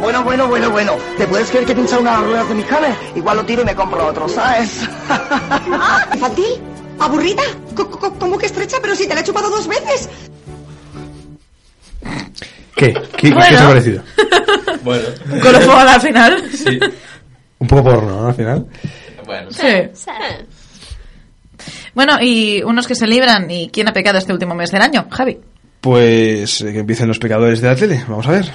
Bueno, 0.00 0.22
bueno, 0.22 0.46
bueno, 0.46 0.70
bueno. 0.70 0.92
¿Te 1.18 1.26
puedes 1.26 1.50
creer 1.50 1.66
que 1.66 1.72
he 1.72 1.74
pinchado 1.74 2.00
una 2.00 2.12
de 2.12 2.16
las 2.18 2.26
ruedas 2.26 2.48
de 2.50 2.54
mi 2.54 2.62
hammer? 2.62 2.94
Igual 3.16 3.36
lo 3.38 3.44
tiro 3.44 3.62
y 3.62 3.64
me 3.64 3.74
compro 3.74 4.06
otro, 4.06 4.28
¿sabes? 4.28 4.88
Ah, 5.08 6.06
¿Infantil? 6.14 6.62
¿Aburrida? 7.00 7.42
¿Cómo 8.20 8.38
que 8.38 8.46
estrecha? 8.46 8.76
Pero 8.80 8.94
si 8.94 9.08
te 9.08 9.14
la 9.16 9.22
he 9.22 9.24
chupado 9.24 9.50
dos 9.50 9.66
veces. 9.66 10.08
¿Qué? 12.76 12.92
¿Qué, 12.92 13.00
qué 13.16 13.30
Bueno. 13.32 13.56
os 13.56 13.62
ha 13.62 13.68
parecido? 13.68 14.02
Bueno. 14.82 15.04
Un 15.32 15.40
colofón 15.40 15.88
al 15.88 16.00
final. 16.00 16.44
Sí. 16.52 16.78
Un 17.58 17.66
poco 17.66 17.84
porno, 17.84 18.20
¿no? 18.20 18.28
Al 18.28 18.34
final. 18.34 18.66
Bueno. 19.24 19.50
Sí. 19.50 19.66
Bueno, 21.94 22.18
y 22.20 22.62
unos 22.62 22.86
que 22.86 22.94
se 22.94 23.06
libran. 23.06 23.50
¿Y 23.50 23.70
quién 23.70 23.88
ha 23.88 23.92
pecado 23.94 24.18
este 24.18 24.32
último 24.34 24.54
mes 24.54 24.70
del 24.70 24.82
año? 24.82 25.06
Javi. 25.10 25.38
Pues 25.80 26.60
eh, 26.60 26.72
que 26.72 26.80
empiecen 26.80 27.08
los 27.08 27.18
pecadores 27.18 27.62
de 27.62 27.68
la 27.68 27.76
tele. 27.76 28.04
Vamos 28.06 28.26
a 28.26 28.32
ver. 28.32 28.50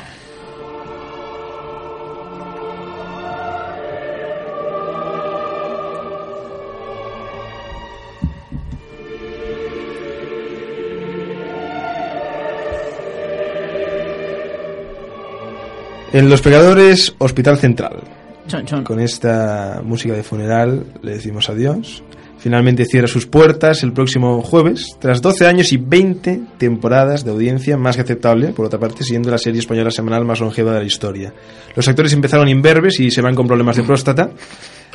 En 16.11 16.27
Los 16.27 16.41
Pecadores, 16.41 17.14
Hospital 17.19 17.57
Central. 17.57 18.02
Chon, 18.48 18.65
chon. 18.65 18.84
Con 18.84 18.99
esta 18.99 19.81
música 19.84 20.15
de 20.15 20.23
funeral 20.23 20.86
le 21.03 21.11
decimos 21.11 21.49
adiós. 21.49 22.03
Finalmente 22.40 22.86
cierra 22.86 23.07
sus 23.07 23.27
puertas 23.27 23.84
el 23.84 23.94
próximo 23.94 24.41
jueves, 24.41 24.95
tras 24.99 25.22
12 25.22 25.45
años 25.45 25.72
y 25.72 25.77
20 25.77 26.41
temporadas 26.57 27.26
de 27.26 27.31
audiencia, 27.31 27.77
más 27.77 27.95
que 27.95 28.02
aceptable, 28.02 28.53
por 28.53 28.65
otra 28.65 28.80
parte, 28.80 29.03
siendo 29.03 29.30
la 29.30 29.38
serie 29.38 29.60
española 29.60 29.91
semanal 29.91 30.26
más 30.26 30.40
longeva 30.40 30.73
de 30.73 30.80
la 30.80 30.86
historia. 30.86 31.34
Los 31.76 31.88
actores 31.88 32.14
empezaron 32.14 32.48
imberbes 32.48 32.99
y 32.99 33.11
se 33.11 33.22
van 33.22 33.36
con 33.36 33.45
problemas 33.45 33.76
de 33.76 33.84
próstata. 33.84 34.31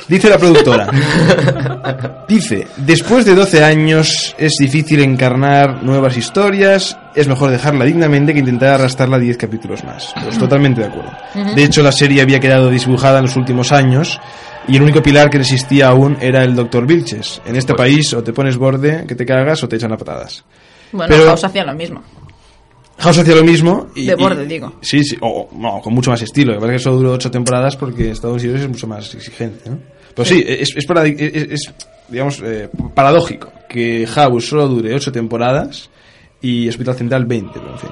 Dice 0.07 0.29
la 0.29 0.37
productora. 0.37 0.89
Dice, 2.27 2.67
después 2.77 3.25
de 3.25 3.35
12 3.35 3.63
años 3.63 4.35
es 4.37 4.53
difícil 4.59 4.99
encarnar 5.01 5.83
nuevas 5.83 6.17
historias, 6.17 6.97
es 7.15 7.27
mejor 7.27 7.51
dejarla 7.51 7.85
dignamente 7.85 8.33
que 8.33 8.39
intentar 8.39 8.75
arrastrarla 8.75 9.17
10 9.19 9.37
capítulos 9.37 9.83
más. 9.83 10.13
Pues 10.23 10.37
totalmente 10.37 10.81
de 10.81 10.87
acuerdo. 10.87 11.11
De 11.55 11.63
hecho, 11.63 11.81
la 11.83 11.91
serie 11.91 12.21
había 12.21 12.39
quedado 12.39 12.69
dibujada 12.69 13.19
en 13.19 13.25
los 13.25 13.35
últimos 13.35 13.71
años 13.71 14.19
y 14.67 14.75
el 14.77 14.83
único 14.83 15.01
pilar 15.01 15.29
que 15.29 15.37
resistía 15.39 15.87
aún 15.89 16.17
era 16.19 16.43
el 16.43 16.55
Dr. 16.55 16.85
Vilches. 16.85 17.41
En 17.45 17.55
este 17.55 17.73
país 17.73 18.13
o 18.13 18.23
te 18.23 18.33
pones 18.33 18.57
borde 18.57 19.05
que 19.07 19.15
te 19.15 19.25
cagas 19.25 19.63
o 19.63 19.67
te 19.69 19.75
echan 19.75 19.91
a 19.93 19.97
patadas. 19.97 20.43
Bueno, 20.91 21.07
Pero- 21.13 21.27
House 21.27 21.43
hacía 21.45 21.63
lo 21.63 21.73
mismo. 21.73 22.01
House 22.97 23.17
hacía 23.19 23.35
lo 23.35 23.43
mismo. 23.43 23.87
Y, 23.93 24.05
De 24.05 24.13
y- 24.13 24.15
borde, 24.15 24.45
digo. 24.45 24.75
Sí, 24.81 25.03
sí, 25.03 25.17
o 25.19 25.49
no, 25.53 25.81
con 25.81 25.93
mucho 25.93 26.11
más 26.11 26.21
estilo. 26.21 26.53
Lo 26.53 26.59
que 26.59 26.61
pasa 26.61 26.73
es 26.75 26.79
que 26.79 26.83
solo 26.83 26.95
duró 26.97 27.11
ocho 27.11 27.29
temporadas 27.29 27.75
porque 27.75 28.09
Estados 28.11 28.41
Unidos 28.41 28.61
es 28.61 28.67
mucho 28.69 28.87
más 28.87 29.13
exigente, 29.13 29.69
¿no? 29.69 29.79
Pero 30.15 30.25
sí, 30.25 30.43
es, 30.47 30.75
es, 30.75 30.87
paradi- 30.87 31.15
es- 31.19 31.73
digamos, 32.07 32.41
eh, 32.43 32.69
paradójico 32.93 33.51
que 33.67 34.07
House 34.07 34.47
solo 34.47 34.67
dure 34.67 34.93
ocho 34.95 35.11
temporadas 35.11 35.89
y 36.41 36.67
Hospital 36.69 36.95
Central 36.95 37.25
20, 37.25 37.51
pero 37.59 37.71
en 37.73 37.79
fin. 37.79 37.89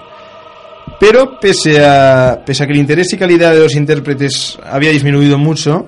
Pero 1.00 1.40
pese 1.40 1.84
a, 1.86 2.42
pese 2.46 2.64
a 2.64 2.68
que 2.68 2.74
el 2.74 2.80
interés 2.80 3.12
y 3.14 3.18
calidad 3.18 3.52
de 3.54 3.60
los 3.60 3.76
intérpretes 3.76 4.58
había 4.64 4.92
disminuido 4.92 5.38
mucho, 5.38 5.88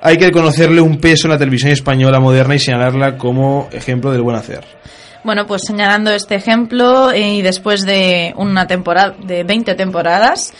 hay 0.00 0.16
que 0.16 0.26
reconocerle 0.26 0.80
un 0.80 0.98
peso 1.00 1.26
en 1.26 1.32
la 1.32 1.38
televisión 1.38 1.72
española 1.72 2.18
moderna 2.20 2.54
y 2.54 2.58
señalarla 2.58 3.16
como 3.18 3.68
ejemplo 3.72 4.10
del 4.10 4.22
buen 4.22 4.36
hacer. 4.36 4.64
Bueno, 5.24 5.46
pues 5.46 5.62
señalando 5.66 6.10
este 6.12 6.36
ejemplo 6.36 7.12
y 7.14 7.42
después 7.42 7.84
de 7.84 8.32
una 8.36 8.66
temporada, 8.66 9.16
de 9.22 9.42
20 9.44 9.74
temporadas, 9.74 10.54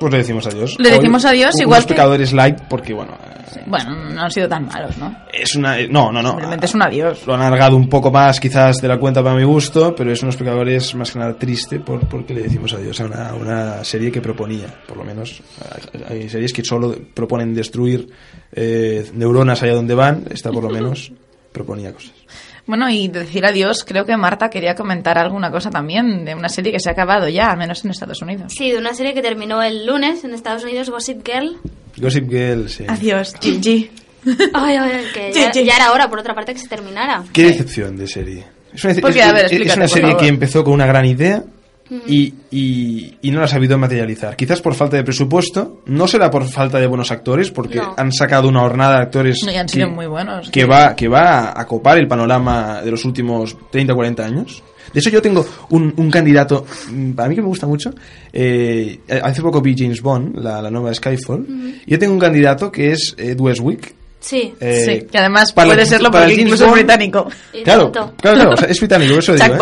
Pues 0.00 0.12
le 0.12 0.18
decimos 0.18 0.46
adiós. 0.46 0.76
Le 0.78 0.90
decimos 0.90 1.24
adiós, 1.24 1.54
unos 1.54 1.60
igual 1.62 1.82
que- 1.82 1.88
pecadores 1.94 2.32
light, 2.32 2.58
porque 2.68 2.92
bueno, 2.94 3.12
eh, 3.56 3.62
bueno, 3.66 3.94
no 4.14 4.22
han 4.22 4.30
sido 4.30 4.48
tan 4.48 4.66
malos, 4.66 4.96
¿no? 4.98 5.14
es 5.32 5.54
una. 5.56 5.78
eh, 5.78 5.88
No, 5.90 6.12
no, 6.12 6.22
no. 6.22 6.30
Simplemente 6.30 6.66
es 6.66 6.74
un 6.74 6.82
adiós. 6.82 7.26
Lo 7.26 7.34
han 7.34 7.40
alargado 7.42 7.76
un 7.76 7.88
poco 7.88 8.10
más, 8.10 8.38
quizás 8.38 8.76
de 8.76 8.88
la 8.88 8.98
cuenta 8.98 9.22
para 9.22 9.34
mi 9.34 9.44
gusto, 9.44 9.94
pero 9.96 10.12
es 10.12 10.22
unos 10.22 10.36
pecadores 10.36 10.94
más 10.94 11.10
que 11.10 11.18
nada 11.18 11.34
triste 11.34 11.80
por, 11.80 12.00
porque 12.08 12.34
le 12.34 12.42
decimos 12.42 12.72
adiós 12.74 13.00
a 13.00 13.06
una, 13.06 13.34
una 13.34 13.84
serie 13.84 14.12
que 14.12 14.20
proponía, 14.20 14.66
por 14.86 14.96
lo 14.96 15.04
menos. 15.04 15.42
Hay, 16.08 16.20
hay 16.22 16.28
series 16.28 16.52
que 16.52 16.64
solo 16.64 16.94
proponen 17.14 17.52
destruir 17.54 18.08
eh, 18.52 19.10
neuronas 19.14 19.62
allá 19.62 19.74
donde 19.74 19.94
van, 19.94 20.24
esta 20.30 20.50
por 20.52 20.62
lo 20.62 20.70
menos 20.70 21.10
proponía 21.52 21.92
cosas. 21.92 22.12
Bueno, 22.68 22.90
y 22.90 23.08
de 23.08 23.20
decir 23.20 23.46
adiós, 23.46 23.82
creo 23.82 24.04
que 24.04 24.14
Marta 24.18 24.50
quería 24.50 24.74
comentar 24.74 25.16
alguna 25.16 25.50
cosa 25.50 25.70
también 25.70 26.26
de 26.26 26.34
una 26.34 26.50
serie 26.50 26.70
que 26.70 26.78
se 26.78 26.90
ha 26.90 26.92
acabado 26.92 27.26
ya, 27.26 27.50
al 27.50 27.56
menos 27.56 27.82
en 27.82 27.92
Estados 27.92 28.20
Unidos. 28.20 28.52
Sí, 28.54 28.70
de 28.70 28.76
una 28.76 28.92
serie 28.92 29.14
que 29.14 29.22
terminó 29.22 29.62
el 29.62 29.86
lunes 29.86 30.22
en 30.22 30.34
Estados 30.34 30.64
Unidos, 30.64 30.90
Gossip 30.90 31.26
Girl. 31.26 31.56
Gossip 31.96 32.28
Girl, 32.28 32.68
sí. 32.68 32.84
Adiós, 32.86 33.34
Gigi. 33.40 33.90
Ay, 34.52 34.76
ay, 34.76 35.04
que 35.14 35.32
ya, 35.32 35.50
ya 35.50 35.76
era 35.76 35.92
hora, 35.92 36.10
por 36.10 36.18
otra 36.18 36.34
parte, 36.34 36.52
que 36.52 36.60
se 36.60 36.68
terminara. 36.68 37.24
Qué 37.32 37.44
decepción 37.44 37.96
de 37.96 38.06
serie. 38.06 38.44
Es 38.74 38.84
una, 38.84 39.88
serie 39.88 40.16
que 40.18 40.26
empezó 40.26 40.62
con 40.62 40.74
una 40.74 40.86
gran 40.86 41.06
idea. 41.06 41.42
Y, 42.06 42.34
y- 42.50 43.16
y 43.22 43.30
no 43.30 43.38
la 43.38 43.46
ha 43.46 43.48
sabido 43.48 43.78
materializar. 43.78 44.36
Quizás 44.36 44.60
por 44.60 44.74
falta 44.74 44.96
de 44.96 45.04
presupuesto, 45.04 45.82
no 45.86 46.06
será 46.06 46.30
por 46.30 46.44
falta 46.46 46.78
de 46.78 46.86
buenos 46.86 47.10
actores, 47.10 47.50
porque 47.50 47.76
No. 47.78 47.94
han 47.96 48.12
sacado 48.12 48.48
una 48.48 48.62
hornada 48.62 48.96
de 48.96 49.02
actores 49.02 49.42
No, 49.44 49.50
y 49.52 49.56
han 49.56 49.66
que, 49.66 49.72
sido 49.74 49.88
muy 49.90 50.06
buenos. 50.06 50.50
que 50.50 50.64
va, 50.64 50.94
que 50.94 51.08
va 51.08 51.58
a 51.58 51.66
copar 51.66 51.98
el 51.98 52.06
panorama 52.08 52.82
de 52.82 52.90
los 52.90 53.04
últimos 53.04 53.56
30 53.70 53.92
o 53.92 53.96
40 53.96 54.24
años. 54.24 54.62
De 54.92 55.00
hecho, 55.00 55.10
yo 55.10 55.20
tengo 55.20 55.46
un, 55.70 55.92
un 55.98 56.10
candidato, 56.10 56.64
mm, 56.90 57.12
para 57.12 57.28
mí 57.28 57.34
que 57.34 57.42
me 57.42 57.48
gusta 57.48 57.66
mucho. 57.66 57.90
eh, 58.32 59.00
hace 59.22 59.42
poco 59.42 59.60
vi 59.60 59.74
James 59.76 60.00
Bond, 60.00 60.38
la, 60.38 60.62
la 60.62 60.70
nueva 60.70 60.94
Skyfall. 60.94 61.40
Ujú. 61.40 61.68
y 61.86 61.90
Yo 61.90 61.98
tengo 61.98 62.12
un 62.14 62.18
candidato 62.20 62.70
que 62.72 62.92
es 62.92 63.14
Ed 63.18 63.38
Westwick. 63.40 63.94
Sí. 64.20 64.52
Eh, 64.60 64.82
sí, 65.00 65.06
que 65.10 65.18
además 65.18 65.52
para 65.52 65.68
puede 65.68 65.86
serlo 65.86 66.10
para 66.10 66.24
porque 66.26 66.40
incluso 66.42 66.66
es 66.66 66.72
británico. 66.72 67.28
Claro, 67.64 67.92
claro, 67.92 68.14
claro, 68.16 68.50
o 68.52 68.56
sea, 68.56 68.66
es 68.68 68.78
británico, 68.80 69.18
eso 69.18 69.32
digo. 69.34 69.44
¿eh? 69.44 69.58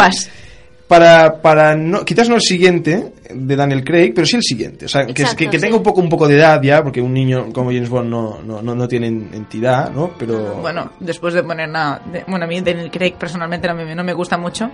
Para, 0.88 1.42
para 1.42 1.74
no, 1.74 2.04
quizás 2.04 2.28
no 2.28 2.36
el 2.36 2.42
siguiente 2.42 3.12
de 3.34 3.56
Daniel 3.56 3.82
Craig, 3.84 4.12
pero 4.14 4.24
sí 4.24 4.36
el 4.36 4.42
siguiente. 4.44 4.84
O 4.84 4.88
sea, 4.88 5.04
que, 5.04 5.10
Exacto, 5.10 5.36
que, 5.36 5.50
que 5.50 5.58
sí. 5.58 5.62
tenga 5.64 5.76
un 5.76 5.82
poco, 5.82 6.00
un 6.00 6.08
poco 6.08 6.28
de 6.28 6.36
edad 6.36 6.62
ya, 6.62 6.82
porque 6.84 7.00
un 7.00 7.12
niño 7.12 7.52
como 7.52 7.70
James 7.72 7.88
Bond 7.88 8.08
no, 8.08 8.38
no, 8.42 8.62
no, 8.62 8.74
no 8.74 8.86
tiene 8.86 9.08
entidad, 9.08 9.90
¿no? 9.90 10.12
Pero 10.16 10.56
Bueno, 10.60 10.92
después 11.00 11.34
de 11.34 11.42
poner 11.42 11.68
nada... 11.68 12.00
de- 12.12 12.22
bueno, 12.28 12.44
a 12.44 12.48
mí 12.48 12.60
Daniel 12.60 12.90
Craig 12.92 13.14
personalmente 13.18 13.66
no 13.66 13.74
me, 13.74 13.94
no 13.96 14.04
me 14.04 14.12
gusta 14.12 14.38
mucho. 14.38 14.70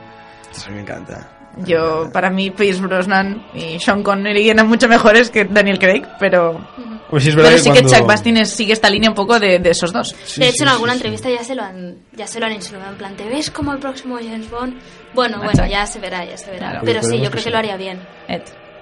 Mí 0.68 0.74
me 0.76 0.80
encanta. 0.82 1.28
Yo, 1.66 2.08
para 2.12 2.30
mí, 2.30 2.50
Pierce 2.50 2.80
Brosnan 2.80 3.46
y 3.54 3.78
Sean 3.78 4.02
Connery 4.02 4.48
eran 4.48 4.66
mucho 4.68 4.88
mejores 4.88 5.28
que 5.30 5.44
Daniel 5.44 5.78
Craig, 5.78 6.02
pero... 6.18 6.66
Pues 7.10 7.24
sí 7.24 7.28
es 7.28 7.34
verdad 7.36 7.50
pero 7.50 7.56
que 7.58 7.62
sí 7.64 7.70
que 7.72 7.80
cuando- 7.82 7.98
Chuck 7.98 8.06
Bass 8.08 8.22
tiene- 8.22 8.46
sigue 8.46 8.72
esta 8.72 8.88
línea 8.88 9.10
un 9.10 9.14
poco 9.14 9.38
de, 9.38 9.58
de 9.58 9.68
esos 9.70 9.92
dos. 9.92 10.14
de 10.38 10.48
hecho, 10.48 10.62
en 10.62 10.70
alguna 10.70 10.94
entrevista 10.94 11.28
ya 11.28 11.44
se 11.44 11.54
lo 11.54 11.62
han 11.62 11.98
ya 12.16 12.26
se 12.26 12.40
lo 12.40 12.46
han 12.46 12.52
insinuado 12.52 12.90
en 12.92 12.96
plan, 12.96 13.14
¿te 13.16 13.28
ves 13.28 13.50
como 13.50 13.70
el 13.74 13.78
próximo 13.80 14.16
James 14.16 14.48
Bond? 14.50 14.80
Bueno, 15.12 15.36
bueno, 15.44 15.66
ya 15.66 15.84
se 15.84 15.98
verá, 15.98 16.24
ya 16.24 16.38
se 16.38 16.50
verá. 16.50 16.70
Claro. 16.70 16.86
Pero 16.86 17.02
sí, 17.02 17.08
yo 17.18 17.18
creo 17.18 17.30
que 17.32 17.36
que 17.36 17.42
sí. 17.42 17.50
lo 17.50 17.58
haría 17.58 17.76
bien. 17.76 18.00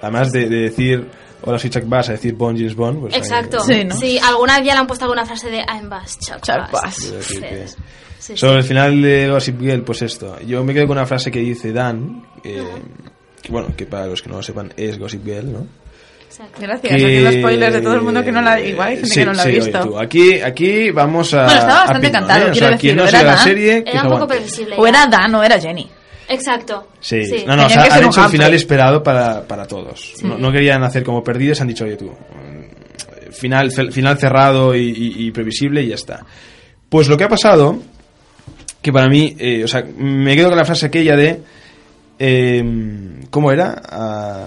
Además 0.01 0.31
de, 0.31 0.49
de 0.49 0.57
decir, 0.61 1.11
hola 1.43 1.59
soy 1.59 1.71
Chuck 1.71 1.89
Bass, 1.89 2.09
a 2.11 2.13
decir 2.13 2.35
Bond, 2.35 2.57
James 2.57 2.77
Bond. 2.77 3.01
Pues 3.01 3.15
ahí- 3.15 3.19
Exacto. 3.19 3.59
Sí, 3.65 3.85
¿no? 3.85 3.97
Sí, 3.97 4.17
alguna 4.23 4.59
vez 4.59 4.67
ya 4.69 4.75
le 4.75 4.79
han 4.81 4.87
puesto 4.87 5.07
alguna 5.07 5.27
frase 5.27 5.51
de 5.51 5.59
I'm 5.69 5.89
Bass, 5.89 6.17
Chuck, 6.21 6.41
Chuck 6.41 6.71
Bass. 6.71 7.13
Bass. 7.13 7.77
Que- 8.31 8.36
Sí, 8.36 8.40
sí. 8.40 8.47
Sobre 8.47 8.59
el 8.59 8.65
final 8.65 9.02
de 9.02 9.28
Gossip 9.28 9.61
Girl, 9.61 9.82
pues 9.82 10.02
esto. 10.02 10.39
Yo 10.47 10.62
me 10.65 10.73
quedo 10.74 10.86
con 10.86 10.97
una 10.98 11.07
frase 11.07 11.31
que 11.31 11.40
dice 11.40 11.73
Dan, 11.73 12.23
eh, 12.44 12.62
que 13.43 13.51
bueno, 13.51 13.69
que 13.77 13.86
para 13.86 14.07
los 14.07 14.23
que 14.23 14.28
no 14.31 14.36
lo 14.36 14.43
sepan 14.43 14.73
es 14.77 14.98
Gossip 14.98 15.24
Girl, 15.24 15.52
¿no? 15.52 15.66
Gracias, 16.59 16.93
haciendo 16.94 17.32
spoilers 17.32 17.74
de 17.74 17.81
todo 17.82 17.94
el 17.94 18.02
mundo 18.02 18.23
que 18.24 18.32
no 18.32 18.40
la... 18.40 18.59
Igual 18.61 18.89
hay 18.90 18.94
gente 18.97 19.09
Sí, 19.11 19.20
que 19.20 19.27
no 19.27 19.32
la 19.32 19.43
ha 19.43 19.47
sí, 19.47 19.51
visto. 19.52 19.78
oye, 19.81 19.89
tú, 19.90 19.98
Aquí, 19.98 20.40
aquí 20.40 20.90
vamos 20.90 21.35
a. 21.35 21.44
Bueno, 21.44 21.59
estaba 21.61 21.77
a 21.77 21.81
bastante 21.85 22.07
pino, 22.09 22.19
cantado, 22.20 22.47
¿eh? 22.47 22.51
O 22.51 22.55
sea, 22.55 22.77
quien 22.78 22.97
no 22.97 23.05
era 23.07 23.23
la 23.23 23.35
Dan. 23.35 23.44
serie, 23.44 23.85
que 23.85 23.90
Era 23.90 24.01
se 24.01 24.07
un 24.07 24.12
poco 24.12 24.15
aguante. 24.24 24.35
previsible. 24.36 24.74
O 24.78 24.86
era 24.86 25.07
Dan 25.07 25.35
o 25.35 25.43
era 25.43 25.61
Jenny. 25.61 25.90
Exacto. 26.28 26.89
Sí, 27.01 27.24
Sí. 27.24 27.44
no, 27.47 27.57
no, 27.57 27.66
o 27.66 27.69
sea, 27.69 27.89
que 27.89 27.93
han 27.94 28.05
hecho 28.05 28.24
el 28.24 28.31
final 28.31 28.55
esperado 28.55 29.02
para, 29.02 29.43
para 29.47 29.66
todos. 29.66 30.12
Sí. 30.16 30.24
No, 30.27 30.39
no 30.39 30.52
querían 30.52 30.82
hacer 30.85 31.02
como 31.02 31.23
perdidos, 31.24 31.61
han 31.61 31.66
dicho, 31.69 31.85
oye 31.85 31.97
tú, 31.97 32.07
mm, 32.11 33.32
final, 33.32 33.70
final 33.93 34.16
cerrado 34.16 34.74
y, 34.74 34.82
y- 34.89 35.27
y 35.27 35.31
previsible 35.32 35.82
y 35.82 35.89
ya 35.89 35.97
está. 35.97 36.24
Pues 36.89 37.09
lo 37.09 37.16
que 37.16 37.24
ha 37.24 37.28
pasado, 37.28 37.78
que 38.82 38.93
para 38.93 39.09
mí, 39.09 39.35
eh, 39.39 39.62
o 39.65 39.69
sea, 39.69 39.85
me 39.98 40.35
quedo 40.36 40.48
con 40.48 40.59
la 40.59 40.65
frase 40.65 40.86
aquella 40.86 41.16
de, 41.16 41.40
eh, 42.19 42.65
¿cómo 43.31 43.52
era? 43.52 43.81
Ah, 43.89 44.47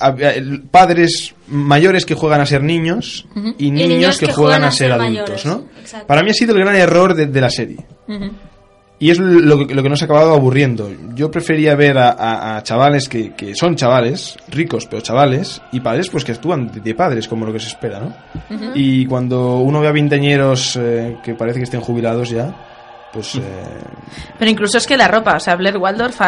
a- 0.00 0.06
a- 0.08 0.30
el- 0.34 0.62
padres 0.62 1.34
mayores 1.48 2.04
que 2.04 2.14
juegan 2.14 2.40
a 2.40 2.46
ser 2.46 2.62
niños 2.62 3.26
y 3.58 3.70
niños, 3.70 4.18
que, 4.18 4.26
juegan, 4.32 4.64
a 4.64 4.70
ser, 4.70 4.92
adultos, 4.92 5.12
mayores. 5.44 5.46
¿no? 5.46 5.64
Exacto. 5.80 6.06
Para 6.06 6.22
mí 6.22 6.30
ha 6.30 6.34
sido 6.34 6.54
el 6.54 6.60
gran 6.60 6.74
error 6.76 7.14
de- 7.14 7.26
de 7.26 7.40
la 7.40 7.50
serie. 7.50 7.78
Y 8.98 9.10
es 9.10 9.18
lo 9.18 9.66
que, 9.66 9.74
lo 9.74 9.82
que 9.82 9.88
nos 9.88 10.00
ha 10.02 10.04
acabado 10.06 10.34
aburriendo. 10.34 10.90
Yo 11.14 11.30
prefería 11.30 11.74
ver 11.74 11.98
a, 11.98 12.10
a- 12.10 12.56
a 12.56 12.62
chavales 12.62 13.08
que, 13.08 13.34
que 13.34 13.54
son 13.54 13.76
chavales, 13.76 14.36
ricos 14.48 14.86
pero 14.86 15.02
chavales, 15.02 15.60
y 15.72 15.80
padres 15.80 16.08
pues 16.10 16.24
que 16.24 16.32
actúan 16.32 16.70
de, 16.72 16.80
de 16.80 16.94
padres 16.94 17.28
como 17.28 17.44
lo 17.44 17.52
que 17.52 17.60
se 17.60 17.68
espera, 17.68 18.00
¿no? 18.00 18.14
Y 18.74 19.04
cuando 19.06 19.58
uno 19.58 19.80
ve 19.80 19.88
a 19.88 19.92
vinteañeros 19.92 20.76
eh, 20.80 21.16
que 21.22 21.34
parece 21.34 21.58
que 21.58 21.64
estén 21.64 21.80
jubilados 21.80 22.30
ya, 22.30 22.54
pues... 23.14 23.34
eh, 23.36 23.40
Pero 24.38 24.50
incluso 24.50 24.76
es 24.78 24.86
que 24.86 24.96
la 24.96 25.08
ropa, 25.08 25.36
o 25.36 25.40
sea, 25.40 25.56
Blair 25.56 25.76
Waldorf 25.78 26.20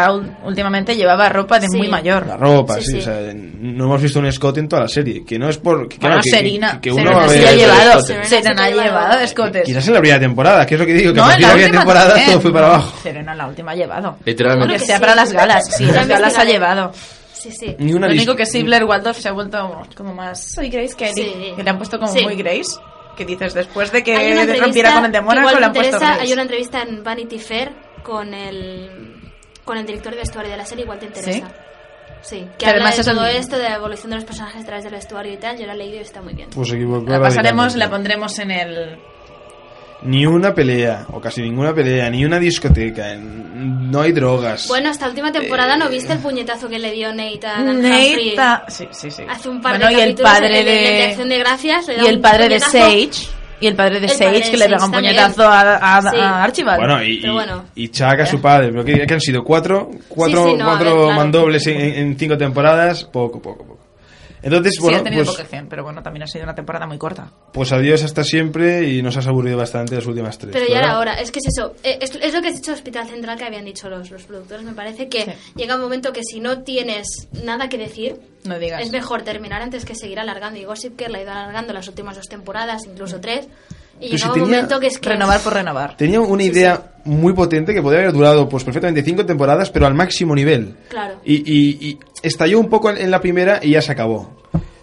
últimamente 0.44 0.94
llevaba 0.96 1.28
ropa 1.28 1.58
de 1.58 1.66
Sí. 1.68 1.76
muy 1.76 1.88
mayor. 1.88 2.26
la 2.26 2.36
ropa, 2.36 2.76
Sí, 2.76 2.82
sí, 2.82 2.90
sí. 2.92 2.98
o 2.98 3.02
sea, 3.02 3.20
no 3.34 3.84
hemos 3.84 4.00
visto 4.00 4.18
un 4.20 4.26
escote 4.26 4.60
en 4.60 4.68
toda 4.68 4.82
la 4.82 4.88
serie, 4.88 5.24
que 5.24 5.38
no 5.38 5.48
es 5.48 5.58
por... 5.58 5.88
Que, 5.88 5.98
Bueno, 5.98 6.14
claro, 6.16 6.20
que- 6.22 6.30
Serena, 6.30 6.72
que, 6.80 6.90
que 6.90 6.92
uno 6.92 7.02
Serena 7.02 7.18
va 7.18 7.24
a 7.24 7.28
sí 7.28 7.38
ver- 7.38 7.48
ha 7.48 7.52
llevado, 7.52 8.00
Serena 8.00 8.24
Serena 8.24 8.64
ha 8.64 8.70
llevado 8.70 9.20
escotes. 9.20 9.62
Quizás 9.64 9.88
en 9.88 9.94
la 9.94 10.00
primera 10.00 10.20
temporada, 10.20 10.64
que 10.66 10.74
es 10.74 10.80
lo 10.80 10.86
que 10.86 10.94
digo, 10.94 11.12
que 11.12 11.18
No, 11.18 11.24
a 11.24 11.28
partir 11.28 11.42
la 11.42 11.48
de 11.48 11.54
la 11.54 11.54
primera 11.54 11.66
última 11.66 11.80
temporada 11.82 12.08
también. 12.08 12.30
todo 12.30 12.40
fue 12.40 12.52
para 12.52 12.66
abajo. 12.68 12.98
Serena 13.02 13.32
en 13.32 13.38
la 13.38 13.46
última 13.48 13.72
ha 13.72 13.74
llevado. 13.74 14.16
Literalmente. 14.24 14.64
Aunque 14.72 14.78
que 14.80 14.86
sea 14.86 14.96
sí. 14.96 15.00
para 15.00 15.14
las 15.14 15.32
galas, 15.32 15.64
sí, 15.76 15.84
las 15.86 16.06
galas 16.08 16.38
ha 16.38 16.44
llevado. 16.44 16.92
Sí, 17.32 17.50
sí. 17.52 17.76
Ni 17.78 17.92
una 17.92 18.06
Lo 18.08 18.14
único 18.14 18.34
que 18.34 18.46
sí, 18.46 18.62
Blair 18.62 18.84
Waldorf 18.84 19.18
se 19.18 19.28
ha 19.28 19.32
vuelto 19.32 19.82
como 19.94 20.14
más... 20.14 20.52
Soy 20.54 20.68
Grace 20.68 20.94
Kelly. 20.96 21.12
Sí. 21.14 21.52
Que 21.56 21.62
le 21.62 21.70
han 21.70 21.76
puesto 21.76 21.98
como 21.98 22.10
Sí. 22.12 22.24
muy 22.24 22.34
Grace. 22.36 22.76
Que 23.16 23.24
dices, 23.24 23.55
después 23.55 23.90
de 23.93 24.02
que 24.05 24.14
rompiera 24.60 24.94
con 24.94 25.05
el 25.06 25.12
de 25.12 25.20
Mónaco, 25.20 25.59
le 25.59 25.64
han 25.66 25.72
puesto 25.72 25.97
interesa, 25.97 26.20
hay 26.20 26.32
una 26.32 26.43
entrevista 26.43 26.82
en 26.82 27.02
Vanity 27.02 27.38
Fair 27.38 27.72
con 28.02 28.32
el 28.34 28.90
con 29.64 29.78
el 29.78 29.86
director 29.86 30.12
de 30.12 30.18
vestuario 30.20 30.51
de 30.52 30.56
la 30.59 30.64
serie, 30.66 30.84
igual 30.84 30.98
te 30.98 31.06
interesa. 31.06 31.48
Sí, 32.22 32.40
que, 32.40 32.56
Que 32.59 32.66
habla 32.66 32.76
además 32.88 32.97
de 32.97 33.01
es 33.02 33.09
el- 33.09 33.14
todo 33.16 33.26
esto, 33.26 33.56
de 33.59 33.62
la 33.64 33.74
evolución 33.76 34.10
de 34.10 34.16
los 34.16 34.24
personajes 34.24 34.62
a 34.62 34.66
través 34.66 34.84
del 34.84 34.93
vestuario 34.94 35.32
y 35.32 35.36
tal. 35.38 35.59
Yo 35.59 35.66
la 35.66 35.72
he 35.74 35.76
leído 35.76 35.97
y 35.98 36.01
está 36.01 36.20
muy 36.22 36.34
bien. 36.34 36.48
Pues 36.55 36.70
La 36.72 37.20
pasaremos, 37.20 37.74
la 37.76 37.90
pondremos 37.90 38.38
en 38.38 38.51
el... 38.51 38.98
ni 40.02 40.27
una 40.27 40.55
pelea, 40.55 41.06
o 41.12 41.20
casi 41.20 41.43
ninguna 41.43 41.74
pelea, 41.74 42.09
ni 42.10 42.24
una 42.24 42.39
discoteca, 42.39 43.14
no 43.16 44.01
hay 44.01 44.12
drogas. 44.12 44.68
Bueno, 44.68 44.90
esta 44.90 45.09
última 45.09 45.32
temporada 45.32 45.74
Eh, 45.74 45.78
no 45.78 45.89
viste 45.89 46.12
el 46.12 46.18
puñetazo 46.20 46.68
que 46.68 46.78
le 46.78 46.93
dio 46.93 47.12
Nate 47.12 47.40
a 47.47 47.62
Dan 47.62 47.82
Nate 47.82 48.09
Humphrey? 48.10 48.36
a- 48.39 48.64
sí, 48.68 48.86
sí, 48.90 49.10
sí. 49.10 49.23
Hace 49.28 49.48
un 49.48 49.60
par 49.60 49.78
Bueno, 49.78 49.97
de 49.97 49.98
y 49.98 50.09
el 50.09 50.14
padre 50.14 50.62
de- 50.62 50.64
de 50.64 51.02
Acción 51.05 51.28
de 51.28 51.39
Gracias. 51.39 51.89
le 51.89 51.97
da 51.97 52.02
Y 52.05 52.06
el 52.06 52.20
padre 52.20 52.48
de. 52.48 52.60
Sage. 52.60 53.10
Y 53.59 53.66
el 53.68 53.74
padre 53.74 54.01
de 54.01 54.06
El 54.06 54.12
padre 54.12 54.24
Sage 54.35 54.44
de 54.44 54.51
que 54.51 54.56
le 54.59 54.64
pega 54.68 54.85
un 54.85 54.93
puñetazo 54.93 55.43
a, 55.48 55.97
a, 55.97 56.02
Sí. 56.02 56.16
a 56.20 56.44
Archibald. 56.44 56.78
Bueno, 56.78 57.02
y, 57.02 57.16
Pero 57.23 57.32
y- 57.32 57.35
bueno. 57.36 57.64
y 57.74 57.89
Chuck 57.89 58.20
a 58.20 58.27
su 58.27 58.39
padre, 58.40 58.68
pero 58.70 58.85
que, 58.85 59.06
que 59.06 59.14
han 59.14 59.20
sido 59.20 59.43
cuatro, 59.43 59.90
cuatro, 60.09 60.44
Sí, 60.44 60.51
sí, 60.51 60.56
no, 60.59 60.64
a 60.64 60.68
cuatro 60.68 60.94
ver, 60.94 61.05
claro. 61.06 61.16
mandobles 61.16 61.66
en, 61.68 61.81
en 61.81 62.18
cinco 62.18 62.36
temporadas, 62.36 63.05
poco, 63.05 63.40
poco, 63.40 63.64
poco. 63.64 63.76
Entonces, 64.42 64.74
sí, 64.74 64.80
bueno, 64.82 64.98
ha 64.98 65.02
tenido 65.02 65.24
pues, 65.24 65.36
poca 65.36 65.64
pero 65.68 65.82
bueno, 65.84 66.02
también 66.02 66.22
ha 66.24 66.26
sido 66.26 66.44
una 66.44 66.54
temporada 66.54 66.86
muy 66.86 66.98
corta. 66.98 67.32
pues 67.52 67.72
adiós 67.72 68.02
hasta 68.02 68.22
siempre 68.24 68.88
y 68.88 69.02
nos 69.02 69.16
has 69.16 69.26
aburrido 69.26 69.56
bastante 69.56 69.94
las 69.94 70.06
últimas 70.06 70.38
tres. 70.38 70.52
Pero 70.52 70.66
ya 70.66 70.78
era 70.78 70.86
¿verdad? 70.88 71.00
hora, 71.00 71.14
es 71.20 71.30
que 71.30 71.38
es 71.40 71.46
eso, 71.48 71.74
eh, 71.82 71.98
es, 72.00 72.14
es 72.14 72.34
lo 72.34 72.42
que 72.42 72.48
has 72.48 72.54
dicho 72.56 72.72
Hospital 72.72 73.06
Central 73.08 73.38
que 73.38 73.44
habían 73.44 73.64
dicho 73.64 73.88
los, 73.88 74.10
los 74.10 74.22
productores. 74.24 74.64
Me 74.64 74.72
parece 74.72 75.08
que 75.08 75.34
llega 75.54 75.74
un 75.76 75.80
momento 75.82 76.12
que 76.12 76.22
si 76.22 76.40
no 76.40 76.62
tienes 76.62 77.28
nada 77.44 77.68
que 77.68 77.78
decir, 77.78 78.16
No 78.44 78.58
digas. 78.58 78.82
es 78.82 78.92
mejor 78.92 79.22
terminar 79.22 79.62
antes 79.62 79.84
que 79.84 79.94
seguir 79.94 80.18
alargando. 80.20 80.58
Y 80.58 80.64
Gossip 80.64 80.98
Girl 80.98 81.12
la 81.12 81.18
ha 81.18 81.22
ido 81.22 81.30
alargando 81.32 81.72
las 81.72 81.88
últimas 81.88 82.16
dos 82.16 82.26
temporadas, 82.26 82.82
incluso 82.86 83.20
tres. 83.20 83.48
Y 84.01 84.10
Pero 84.10 84.16
llega 84.18 84.32
si 84.35 84.40
un 84.40 84.51
momento 84.51 84.81
que 84.81 84.86
es 84.89 84.98
que. 84.98 85.09
Renovar 85.09 85.40
por 85.40 85.55
renovar. 85.55 85.97
Tenía 85.97 86.20
una 86.20 86.43
idea 86.43 86.82
muy 87.05 87.32
potente 87.32 87.73
que 87.73 87.81
podría 87.81 88.01
haber 88.02 88.12
durado 88.12 88.48
pues 88.48 88.64
perfectamente 88.64 89.02
cinco 89.02 89.24
temporadas, 89.24 89.70
pero 89.70 89.86
al 89.86 89.94
máximo 89.94 90.35
nivel. 90.35 90.74
Claro. 90.89 91.14
Y, 91.24 91.35
y- 91.36 91.89
y 91.89 91.98
estalló 92.23 92.59
un 92.60 92.68
poco 92.68 92.90
en, 92.90 93.10
la 93.10 93.20
primera 93.20 93.60
y 93.62 93.70
ya 93.70 93.82
se 93.82 93.93
acabó. 93.93 94.36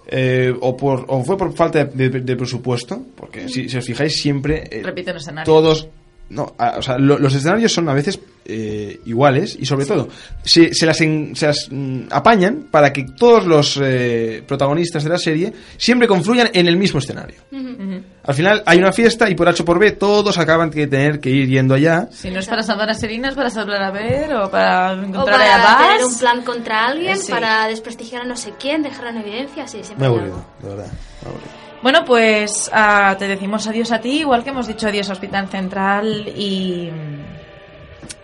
Eh, 0.07 0.53
o, 0.61 0.76
por, 0.77 1.06
o 1.07 1.23
fue 1.23 1.38
por 1.38 1.53
falta 1.56 1.85
de, 1.85 2.10
de- 2.10 2.19
de 2.22 2.35
presupuesto, 2.35 3.02
porque 3.15 3.48
si, 3.49 3.68
si 3.69 3.77
os 3.77 3.85
fijáis 3.85 4.15
siempre 4.22 4.64
eh, 4.72 4.81
Repite 4.84 5.11
escenario. 5.11 5.52
todos... 5.52 5.88
No, 6.29 6.55
a- 6.57 6.77
o 6.77 6.81
sea, 6.81 6.97
lo- 6.97 7.19
los 7.19 7.33
escenarios 7.35 7.71
son 7.71 7.87
a 7.89 7.93
veces 7.93 8.19
eh, 8.45 8.99
iguales 9.05 9.55
y 9.57 9.65
sobre 9.65 9.85
todo 9.85 10.09
se, 10.43 10.73
se 10.73 10.85
las, 10.85 10.99
en- 10.99 11.33
se 11.35 11.47
las, 11.47 11.67
mm, 11.71 12.07
apañan 12.11 12.65
para 12.71 12.91
que 12.91 13.03
todos 13.03 13.45
los 13.45 13.79
eh, 13.81 14.43
protagonistas 14.45 15.03
de 15.03 15.09
la 15.09 15.17
serie 15.17 15.53
siempre 15.77 16.07
confluyan 16.09 16.49
en 16.53 16.67
el 16.67 16.75
mismo 16.75 16.99
escenario. 16.99 17.37
Al 18.25 18.33
final 18.33 18.63
hay 18.65 18.79
una 18.79 18.91
fiesta 18.91 19.29
y 19.29 19.35
por 19.35 19.47
H 19.47 19.61
o 19.61 19.65
por 19.65 19.79
B 19.79 19.91
todos 19.91 20.37
acaban 20.37 20.69
de 20.71 20.87
tener 20.87 21.19
que 21.19 21.29
ir 21.29 21.47
yendo 21.47 21.73
allá. 21.75 22.07
Si 22.11 22.31
no 22.31 22.39
es 22.39 22.47
para 22.47 22.63
salvar 22.63 22.89
a 22.89 22.93
Serena, 22.95 23.29
es 23.29 23.35
para 23.35 23.49
salvar 23.49 23.81
a 23.83 23.91
Ver 23.91 24.33
o 24.35 24.49
para 24.49 24.91
O 24.93 25.03
encontrar 25.03 25.35
a 25.41 25.45
para 25.45 25.57
Baz. 25.63 25.87
tener 25.87 26.05
un 26.05 26.17
plan 26.19 26.41
contra 26.41 26.85
alguien, 26.87 27.13
Eh, 27.13 27.21
sí. 27.21 27.31
para 27.31 27.67
desprestigiar 27.67 28.23
a 28.23 28.25
no 28.25 28.35
sé 28.35 28.53
quién, 28.59 28.81
dejarlo 28.81 29.11
en 29.11 29.17
evidencia, 29.17 29.67
sí, 29.67 29.79
siempre 29.83 29.99
Me 29.99 30.05
aburrido, 30.07 30.45
de 30.61 30.69
verdad. 30.69 30.87
me 31.21 31.29
aburrido. 31.29 31.62
Bueno, 31.84 32.03
pues 32.05 32.72
ah, 32.73 33.15
te 33.19 33.27
decimos 33.27 33.68
adiós 33.68 33.91
a 33.91 33.99
ti, 33.99 34.22
igual 34.22 34.43
que 34.43 34.49
hemos 34.51 34.65
dicho 34.68 34.88
adiós 34.88 35.10
a 35.10 35.14
Hospital 35.14 35.47
Central 35.49 36.27
y, 36.30 36.89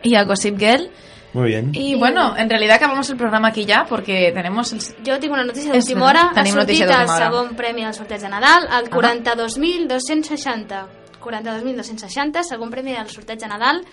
y 0.01 0.15
a 0.15 0.23
Gossip 0.23 0.57
Girl. 0.57 0.89
Muy 1.33 1.49
bien. 1.49 1.69
Y 1.73 1.93
bueno, 1.95 2.35
en 2.37 2.49
realidad 2.49 2.77
acabamos 2.77 3.07
el 3.11 3.17
programa 3.17 3.49
aquí 3.49 3.65
ya 3.65 3.85
porque 3.87 4.31
tenemos 4.33 4.73
el... 4.73 4.79
Jo 5.05 5.19
tinc 5.19 5.31
una 5.31 5.43
notícia 5.43 5.71
d'última 5.73 6.07
hora. 6.07 6.23
veritat, 6.23 6.37
Ha 6.37 6.41
tenim 6.41 6.55
sortit 6.55 6.81
el 6.81 7.09
segon 7.19 7.55
premi 7.55 7.83
al 7.85 7.93
sorteig 7.93 8.21
de 8.21 8.29
Nadal, 8.29 8.63
el 8.63 8.87
Ah. 8.89 8.89
42.260. 8.89 10.85
42.260, 11.21 12.43
segon 12.43 12.69
premi 12.71 12.93
del 12.93 13.09
sorteig 13.09 13.37
de 13.39 13.47
Nadal. 13.47 13.83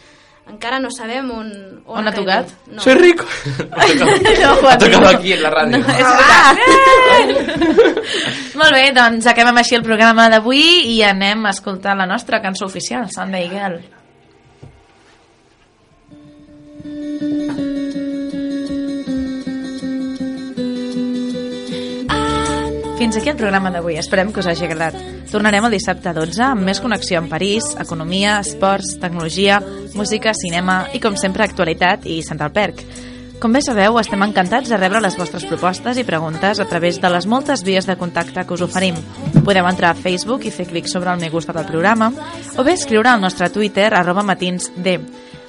Encara 0.46 0.78
no 0.78 0.92
sabem 0.94 1.26
on, 1.34 1.48
on, 1.84 1.98
On 1.98 2.06
ha 2.06 2.12
tocat? 2.14 2.52
No. 2.70 2.82
Soy 2.82 2.94
rico. 2.94 3.24
No, 3.66 4.68
ha 4.68 4.78
tocado 4.78 5.00
no. 5.00 5.08
aquí 5.08 5.32
en 5.32 5.42
la 5.42 5.50
radio. 5.50 5.78
No, 5.78 5.84
és 5.90 6.06
veritat. 6.20 6.56
Molt 8.60 8.72
bé, 8.72 8.84
doncs 8.94 9.26
acabem 9.26 9.58
així 9.60 9.76
el 9.78 9.84
programa 9.86 10.28
d'avui 10.32 10.62
i 10.94 11.02
anem 11.04 11.46
a 11.46 11.54
escoltar 11.56 11.96
la 11.98 12.06
nostra 12.06 12.40
cançó 12.44 12.70
oficial, 12.70 13.10
Sunday 13.12 13.50
Girl. 13.50 13.80
Fins 22.96 23.16
aquí 23.16 23.28
el 23.28 23.36
programa 23.36 23.68
d'avui. 23.70 23.98
Esperem 24.00 24.30
que 24.32 24.40
us 24.40 24.46
hagi 24.48 24.64
agradat. 24.64 24.96
Tornarem 25.28 25.66
el 25.68 25.74
dissabte 25.76 26.14
12 26.16 26.40
amb 26.46 26.64
més 26.64 26.80
connexió 26.80 27.18
amb 27.20 27.28
París, 27.28 27.66
economia, 27.78 28.38
esports, 28.40 28.94
tecnologia, 29.02 29.58
música, 29.92 30.32
cinema 30.32 30.86
i, 30.96 31.00
com 31.04 31.18
sempre, 31.20 31.44
actualitat 31.44 32.06
i 32.08 32.22
Central 32.24 32.54
Perk. 32.56 32.80
Com 33.36 33.52
bé 33.52 33.60
sabeu, 33.60 33.98
estem 34.00 34.22
encantats 34.24 34.70
de 34.72 34.78
rebre 34.80 35.02
les 35.04 35.16
vostres 35.20 35.44
propostes 35.44 35.98
i 36.00 36.06
preguntes 36.08 36.56
a 36.56 36.64
través 36.64 36.96
de 37.02 37.10
les 37.12 37.26
moltes 37.28 37.60
vies 37.66 37.84
de 37.84 37.98
contacte 38.00 38.46
que 38.46 38.56
us 38.56 38.64
oferim. 38.64 38.96
Podeu 39.44 39.68
entrar 39.68 39.90
a 39.92 39.98
Facebook 39.98 40.46
i 40.48 40.52
fer 40.54 40.64
clic 40.70 40.88
sobre 40.88 41.12
el 41.12 41.20
me 41.20 41.28
gusta 41.28 41.52
del 41.52 41.68
programa 41.68 42.08
o 42.56 42.64
bé 42.64 42.72
escriure 42.78 43.12
al 43.12 43.20
nostre 43.20 43.50
Twitter 43.52 43.90
arroba 43.92 44.24
matinsd. 44.24 44.88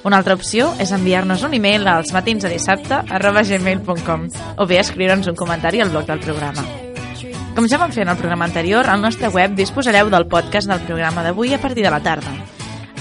Una 0.04 0.20
altra 0.20 0.36
opció 0.36 0.68
és 0.78 0.92
enviar-nos 0.92 1.46
un 1.48 1.56
e-mail 1.56 1.88
als 1.88 2.12
matinsdedissabte 2.12 3.00
arroba 3.08 3.40
gmail.com 3.40 4.28
o 4.58 4.68
bé 4.68 4.82
escriure'ns 4.84 5.32
un 5.32 5.40
comentari 5.40 5.80
al 5.80 5.96
blog 5.96 6.06
del 6.12 6.20
programa. 6.20 6.87
Com 7.58 7.66
ja 7.66 7.74
vam 7.74 7.90
fer 7.90 8.04
en 8.04 8.12
el 8.12 8.14
programa 8.14 8.46
anterior, 8.46 8.86
al 8.86 9.00
nostre 9.02 9.26
web 9.34 9.56
disposareu 9.58 10.06
del 10.12 10.28
podcast 10.30 10.68
del 10.70 10.84
programa 10.86 11.24
d'avui 11.26 11.50
a 11.56 11.58
partir 11.58 11.82
de 11.82 11.90
la 11.90 11.98
tarda. 11.98 12.30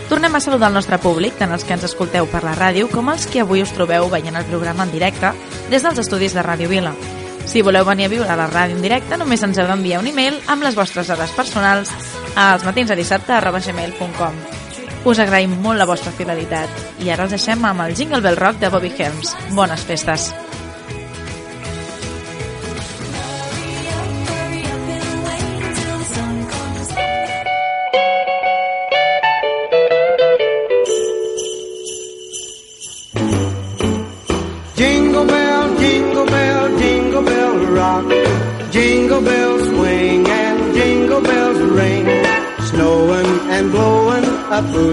Tornem 0.09 0.35
a 0.35 0.41
saludar 0.41 0.69
el 0.69 0.77
nostre 0.77 0.99
públic, 1.01 1.37
tant 1.39 1.53
els 1.55 1.65
que 1.65 1.73
ens 1.77 1.87
escolteu 1.89 2.29
per 2.29 2.43
la 2.45 2.55
ràdio 2.59 2.91
com 2.93 3.09
els 3.09 3.25
que 3.31 3.41
avui 3.41 3.65
us 3.65 3.73
trobeu 3.73 4.11
veient 4.13 4.37
el 4.37 4.49
programa 4.51 4.85
en 4.85 4.93
directe 4.93 5.33
des 5.73 5.83
dels 5.83 6.01
estudis 6.03 6.37
de 6.37 6.45
Ràdio 6.45 6.69
Vila. 6.69 6.93
Si 7.49 7.63
voleu 7.63 7.85
venir 7.85 8.07
a 8.07 8.13
viure 8.13 8.29
a 8.31 8.37
la 8.37 8.49
ràdio 8.49 8.77
en 8.77 8.85
directe, 8.85 9.17
només 9.21 9.43
ens 9.45 9.59
heu 9.59 9.69
d'enviar 9.69 10.01
un 10.01 10.09
e-mail 10.13 10.41
amb 10.49 10.65
les 10.65 10.77
vostres 10.77 11.09
dades 11.09 11.33
personals 11.37 11.93
als 12.37 12.65
matins 12.65 12.93
de 12.93 13.01
dissabte 13.01 13.33
arroba 13.33 13.61
gmail.com. 13.65 14.41
Us 15.05 15.21
agraïm 15.21 15.59
molt 15.61 15.81
la 15.81 15.89
vostra 15.89 16.13
fidelitat 16.17 17.05
i 17.05 17.13
ara 17.13 17.27
els 17.27 17.37
deixem 17.37 17.65
amb 17.65 17.85
el 17.85 17.97
Jingle 17.97 18.25
Bell 18.25 18.41
Rock 18.41 18.61
de 18.61 18.73
Bobby 18.73 18.93
Helms. 18.97 19.37
Bones 19.53 19.85
festes! 19.85 20.33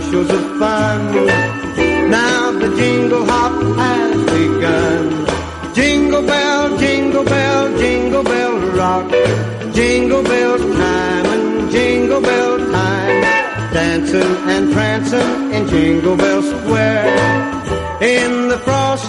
Bushels 0.02 0.30
of 0.32 0.60
fun. 0.60 1.16
Now 2.10 2.52
the 2.52 2.76
jingle 2.76 3.26
hop 3.26 3.54
has 3.78 4.18
begun. 4.36 5.74
Jingle 5.74 6.26
bell, 6.26 6.78
jingle 6.78 7.24
bell, 7.24 7.78
jingle 7.78 8.24
bell 8.24 8.54
rock. 8.80 9.12
Jingle 9.74 10.24
bell 10.24 10.58
time 10.58 11.26
and 11.34 11.72
jingle 11.72 12.22
bell 12.22 12.58
time. 12.58 13.22
Dancing 13.74 14.36
and 14.54 14.74
prancing 14.74 15.54
in 15.54 15.68
Jingle 15.68 16.18
Bell 16.18 16.42
Square. 16.42 17.08
In 18.02 18.50
the 18.50 18.58
front 18.58 19.00